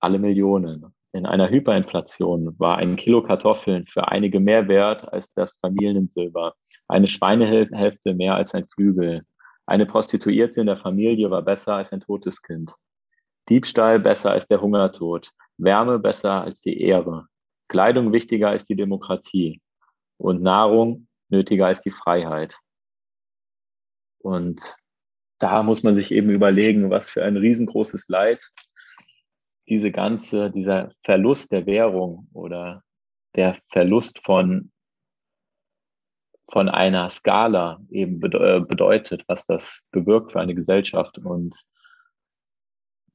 alle 0.00 0.18
Millionen. 0.18 0.94
In 1.12 1.26
einer 1.26 1.48
Hyperinflation 1.48 2.58
war 2.58 2.78
ein 2.78 2.96
Kilo 2.96 3.22
Kartoffeln 3.22 3.86
für 3.86 4.08
einige 4.08 4.40
mehr 4.40 4.66
wert 4.66 5.12
als 5.12 5.32
das 5.34 5.56
Familiensilber, 5.60 6.54
eine 6.88 7.06
Schweinehälfte 7.06 8.14
mehr 8.14 8.34
als 8.34 8.52
ein 8.52 8.66
Flügel. 8.66 9.22
Eine 9.66 9.86
Prostituierte 9.86 10.60
in 10.60 10.66
der 10.66 10.76
Familie 10.76 11.30
war 11.30 11.42
besser 11.42 11.76
als 11.76 11.92
ein 11.92 12.00
totes 12.00 12.42
Kind. 12.42 12.74
Diebstahl 13.48 13.98
besser 14.00 14.32
als 14.32 14.46
der 14.46 14.60
Hungertod. 14.60 15.30
Wärme 15.56 15.98
besser 15.98 16.42
als 16.42 16.60
die 16.60 16.80
Ehre. 16.80 17.28
Kleidung 17.68 18.12
wichtiger 18.12 18.50
als 18.50 18.64
die 18.64 18.76
Demokratie. 18.76 19.60
Und 20.18 20.42
Nahrung 20.42 21.08
nötiger 21.28 21.66
als 21.66 21.80
die 21.80 21.90
Freiheit. 21.90 22.58
Und 24.18 24.76
da 25.38 25.62
muss 25.62 25.82
man 25.82 25.94
sich 25.94 26.10
eben 26.10 26.30
überlegen, 26.30 26.90
was 26.90 27.10
für 27.10 27.24
ein 27.24 27.36
riesengroßes 27.36 28.08
Leid 28.08 28.42
diese 29.68 29.90
ganze, 29.90 30.50
dieser 30.50 30.92
Verlust 31.02 31.52
der 31.52 31.66
Währung 31.66 32.28
oder 32.32 32.82
der 33.34 33.58
Verlust 33.72 34.20
von, 34.24 34.72
von 36.50 36.68
einer 36.68 37.10
Skala 37.10 37.80
eben 37.90 38.22
äh, 38.22 38.60
bedeutet, 38.60 39.24
was 39.26 39.46
das 39.46 39.82
bewirkt 39.90 40.32
für 40.32 40.40
eine 40.40 40.54
Gesellschaft. 40.54 41.18
Und 41.18 41.56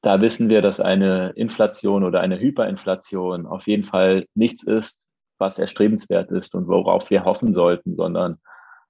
da 0.01 0.21
wissen 0.21 0.49
wir, 0.49 0.61
dass 0.61 0.79
eine 0.79 1.31
Inflation 1.31 2.03
oder 2.03 2.21
eine 2.21 2.39
Hyperinflation 2.39 3.45
auf 3.45 3.67
jeden 3.67 3.85
Fall 3.85 4.25
nichts 4.33 4.63
ist, 4.63 5.05
was 5.37 5.59
erstrebenswert 5.59 6.31
ist 6.31 6.55
und 6.55 6.67
worauf 6.67 7.09
wir 7.09 7.23
hoffen 7.23 7.53
sollten, 7.53 7.95
sondern 7.95 8.39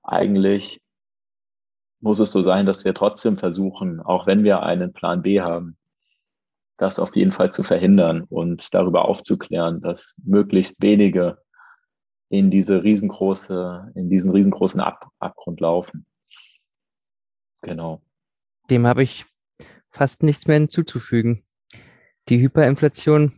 eigentlich 0.04 0.82
muss 2.02 2.20
es 2.20 2.32
so 2.32 2.42
sein, 2.42 2.66
dass 2.66 2.86
wir 2.86 2.94
trotzdem 2.94 3.38
versuchen, 3.38 4.00
auch 4.00 4.26
wenn 4.26 4.44
wir 4.44 4.64
einen 4.64 4.94
Plan 4.94 5.22
B 5.22 5.42
haben, 5.42 5.78
das 6.78 6.98
auf 6.98 7.16
jeden 7.16 7.34
Fall 7.34 7.52
zu 7.52 7.64
verhindern 7.64 8.24
und 8.30 8.74
darüber 8.74 9.06
aufzuklären, 9.06 9.82
dass 9.82 10.16
möglichst 10.24 10.82
wenige 10.82 11.38
in 12.30 12.52
diese 12.52 12.84
riesengroße, 12.84 13.92
in 13.96 14.10
diesen 14.10 14.32
riesengroßen 14.32 14.80
Ab 14.80 15.12
Abgrund 15.20 15.60
laufen. 15.60 16.06
Genau. 17.62 18.02
Dem 18.70 18.86
habe 18.86 19.04
ich 19.04 19.26
fast 19.90 20.24
nichts 20.24 20.48
mehr 20.48 20.58
hinzuzufügen. 20.58 21.40
Die 22.30 22.40
Hyperinflation 22.40 23.34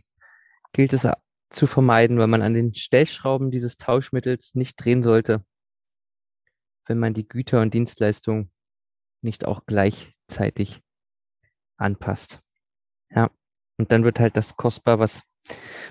gilt 0.72 0.92
es 0.92 1.08
zu 1.50 1.66
vermeiden, 1.66 2.18
weil 2.18 2.26
man 2.26 2.42
an 2.42 2.54
den 2.54 2.74
Stellschrauben 2.74 3.50
dieses 3.50 3.76
Tauschmittels 3.76 4.54
nicht 4.54 4.76
drehen 4.76 5.02
sollte, 5.02 5.44
wenn 6.86 6.98
man 6.98 7.14
die 7.14 7.26
Güter 7.26 7.62
und 7.62 7.74
Dienstleistungen 7.74 8.50
nicht 9.22 9.44
auch 9.46 9.64
gleichzeitig 9.66 10.82
anpasst. 11.76 12.40
Ja. 13.10 13.30
Und 13.78 13.90
dann 13.92 14.04
wird 14.04 14.20
halt 14.20 14.36
das 14.36 14.56
kostbar, 14.56 14.98
was, 14.98 15.22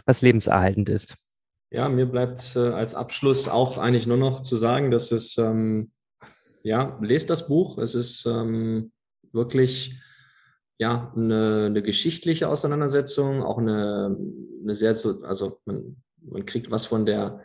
was 0.06 0.22
lebenserhaltend 0.22 0.90
ist. 0.90 1.18
Ja, 1.72 1.88
mir 1.88 2.06
bleibt 2.06 2.56
äh, 2.58 2.60
als 2.60 2.96
Abschluss 2.96 3.48
auch 3.48 3.78
eigentlich 3.78 4.06
nur 4.06 4.18
noch 4.18 4.42
zu 4.42 4.58
sagen, 4.58 4.92
dass 4.92 5.12
es, 5.12 5.38
ähm, 5.38 5.92
ja, 6.64 7.00
lest 7.02 7.30
das 7.30 7.48
Buch. 7.48 7.78
Es 7.78 7.96
ist 7.96 8.26
ähm, 8.26 8.92
wirklich, 9.32 9.96
ja, 10.78 11.14
eine, 11.16 11.68
eine, 11.68 11.82
geschichtliche 11.82 12.50
Auseinandersetzung, 12.50 13.42
auch 13.42 13.58
eine, 13.58 14.18
eine 14.62 14.76
sehr, 14.76 14.94
so, 14.94 15.22
also 15.24 15.62
man, 15.66 15.96
man 16.22 16.46
kriegt 16.46 16.72
was 16.72 16.86
von 16.86 17.06
der 17.06 17.42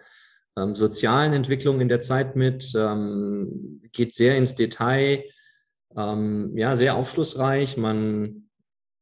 ähm, 0.58 0.74
sozialen 0.74 1.32
Entwicklung 1.32 1.80
in 1.80 1.88
der 1.88 2.00
Zeit 2.00 2.34
mit, 2.34 2.72
ähm, 2.74 3.80
geht 3.92 4.14
sehr 4.14 4.36
ins 4.36 4.56
Detail, 4.56 5.22
ähm, 5.96 6.56
ja, 6.58 6.74
sehr 6.74 6.96
aufschlussreich. 6.96 7.76
Man 7.76 8.46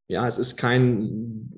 ja, 0.09 0.27
es 0.27 0.39
ist 0.39 0.57
kein 0.57 1.51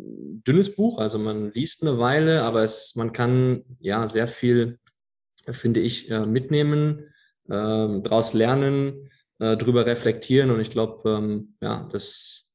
dünnes 0.46 0.74
Buch, 0.74 0.98
also 0.98 1.18
man 1.18 1.52
liest 1.52 1.82
eine 1.82 1.98
Weile, 1.98 2.42
aber 2.42 2.62
es, 2.62 2.94
man 2.94 3.12
kann 3.12 3.64
ja 3.80 4.06
sehr 4.06 4.28
viel, 4.28 4.78
finde 5.50 5.80
ich, 5.80 6.10
äh, 6.10 6.26
mitnehmen, 6.26 7.10
äh, 7.48 8.00
daraus 8.00 8.32
lernen, 8.32 9.10
äh, 9.38 9.56
drüber 9.56 9.86
reflektieren. 9.86 10.50
Und 10.50 10.60
ich 10.60 10.70
glaube, 10.70 11.08
ähm, 11.10 11.56
ja, 11.60 11.88
das, 11.90 12.50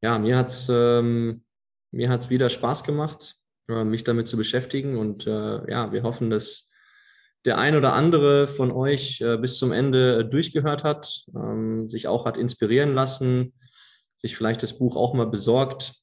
ja, 0.00 0.18
mir 0.18 0.36
hat 0.36 0.48
es 0.48 0.68
ähm, 0.70 1.44
wieder 1.92 2.48
Spaß 2.48 2.84
gemacht, 2.84 3.36
äh, 3.68 3.84
mich 3.84 4.04
damit 4.04 4.26
zu 4.26 4.36
beschäftigen. 4.36 4.96
Und 4.96 5.26
äh, 5.26 5.70
ja, 5.70 5.92
wir 5.92 6.02
hoffen, 6.02 6.30
dass 6.30 6.70
der 7.44 7.58
ein 7.58 7.76
oder 7.76 7.92
andere 7.92 8.48
von 8.48 8.72
euch 8.72 9.20
äh, 9.20 9.36
bis 9.36 9.58
zum 9.58 9.72
Ende 9.72 10.24
durchgehört 10.24 10.84
hat, 10.84 11.24
ähm, 11.34 11.88
sich 11.88 12.08
auch 12.08 12.26
hat 12.26 12.36
inspirieren 12.36 12.94
lassen, 12.94 13.54
sich 14.16 14.36
vielleicht 14.36 14.62
das 14.62 14.78
Buch 14.78 14.96
auch 14.96 15.14
mal 15.14 15.26
besorgt. 15.26 15.94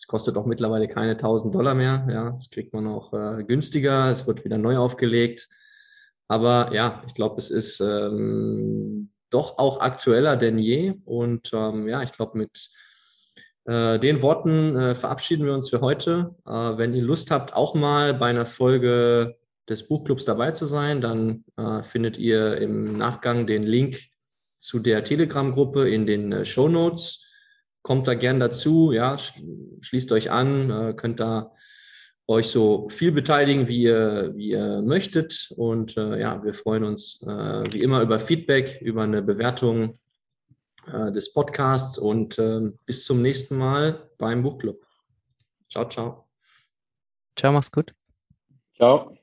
Es 0.00 0.06
kostet 0.06 0.38
auch 0.38 0.46
mittlerweile 0.46 0.88
keine 0.88 1.10
1000 1.10 1.54
Dollar 1.54 1.74
mehr. 1.74 2.06
Ja, 2.10 2.30
das 2.30 2.48
kriegt 2.48 2.72
man 2.72 2.86
auch 2.86 3.12
äh, 3.12 3.44
günstiger. 3.44 4.10
Es 4.10 4.26
wird 4.26 4.46
wieder 4.46 4.56
neu 4.56 4.78
aufgelegt. 4.78 5.46
Aber 6.26 6.70
ja, 6.72 7.02
ich 7.06 7.12
glaube, 7.12 7.36
es 7.36 7.50
ist 7.50 7.80
ähm, 7.80 9.10
doch 9.28 9.58
auch 9.58 9.80
aktueller 9.80 10.38
denn 10.38 10.58
je. 10.58 10.94
Und 11.04 11.50
ähm, 11.52 11.86
ja, 11.86 12.02
ich 12.02 12.12
glaube, 12.12 12.38
mit 12.38 12.70
äh, 13.66 13.98
den 13.98 14.22
Worten 14.22 14.74
äh, 14.74 14.94
verabschieden 14.94 15.44
wir 15.44 15.52
uns 15.52 15.68
für 15.68 15.82
heute. 15.82 16.34
Äh, 16.46 16.50
wenn 16.50 16.94
ihr 16.94 17.02
Lust 17.02 17.30
habt, 17.30 17.52
auch 17.54 17.74
mal 17.74 18.14
bei 18.14 18.30
einer 18.30 18.46
Folge 18.46 19.36
des 19.68 19.86
Buchclubs 19.86 20.24
dabei 20.24 20.52
zu 20.52 20.64
sein, 20.64 21.02
dann 21.02 21.44
äh, 21.58 21.82
findet 21.82 22.16
ihr 22.16 22.56
im 22.56 22.96
Nachgang 22.96 23.46
den 23.46 23.64
Link 23.64 23.98
zu 24.56 24.78
der 24.78 25.04
Telegram-Gruppe 25.04 25.90
in 25.90 26.06
den 26.06 26.32
äh, 26.32 26.46
Show 26.46 26.70
Notes. 26.70 27.26
Kommt 27.82 28.08
da 28.08 28.14
gern 28.14 28.40
dazu, 28.40 28.92
ja, 28.92 29.16
schließt 29.18 30.12
euch 30.12 30.30
an, 30.30 30.70
äh, 30.70 30.94
könnt 30.94 31.20
da 31.20 31.52
euch 32.26 32.46
so 32.46 32.88
viel 32.90 33.10
beteiligen, 33.10 33.66
wie 33.66 33.82
ihr, 33.82 34.32
wie 34.36 34.50
ihr 34.50 34.82
möchtet. 34.82 35.52
Und 35.56 35.96
äh, 35.96 36.20
ja, 36.20 36.42
wir 36.44 36.54
freuen 36.54 36.84
uns 36.84 37.22
äh, 37.22 37.72
wie 37.72 37.80
immer 37.80 38.02
über 38.02 38.20
Feedback, 38.20 38.80
über 38.82 39.02
eine 39.02 39.20
Bewertung 39.20 39.98
äh, 40.86 41.10
des 41.10 41.32
Podcasts 41.32 41.98
und 41.98 42.38
ähm, 42.38 42.78
bis 42.86 43.04
zum 43.04 43.20
nächsten 43.20 43.56
Mal 43.56 44.10
beim 44.18 44.42
Buchclub. 44.42 44.80
Ciao, 45.68 45.88
ciao. 45.88 46.28
Ciao, 47.36 47.52
mach's 47.52 47.72
gut. 47.72 47.92
Ciao. 48.76 49.16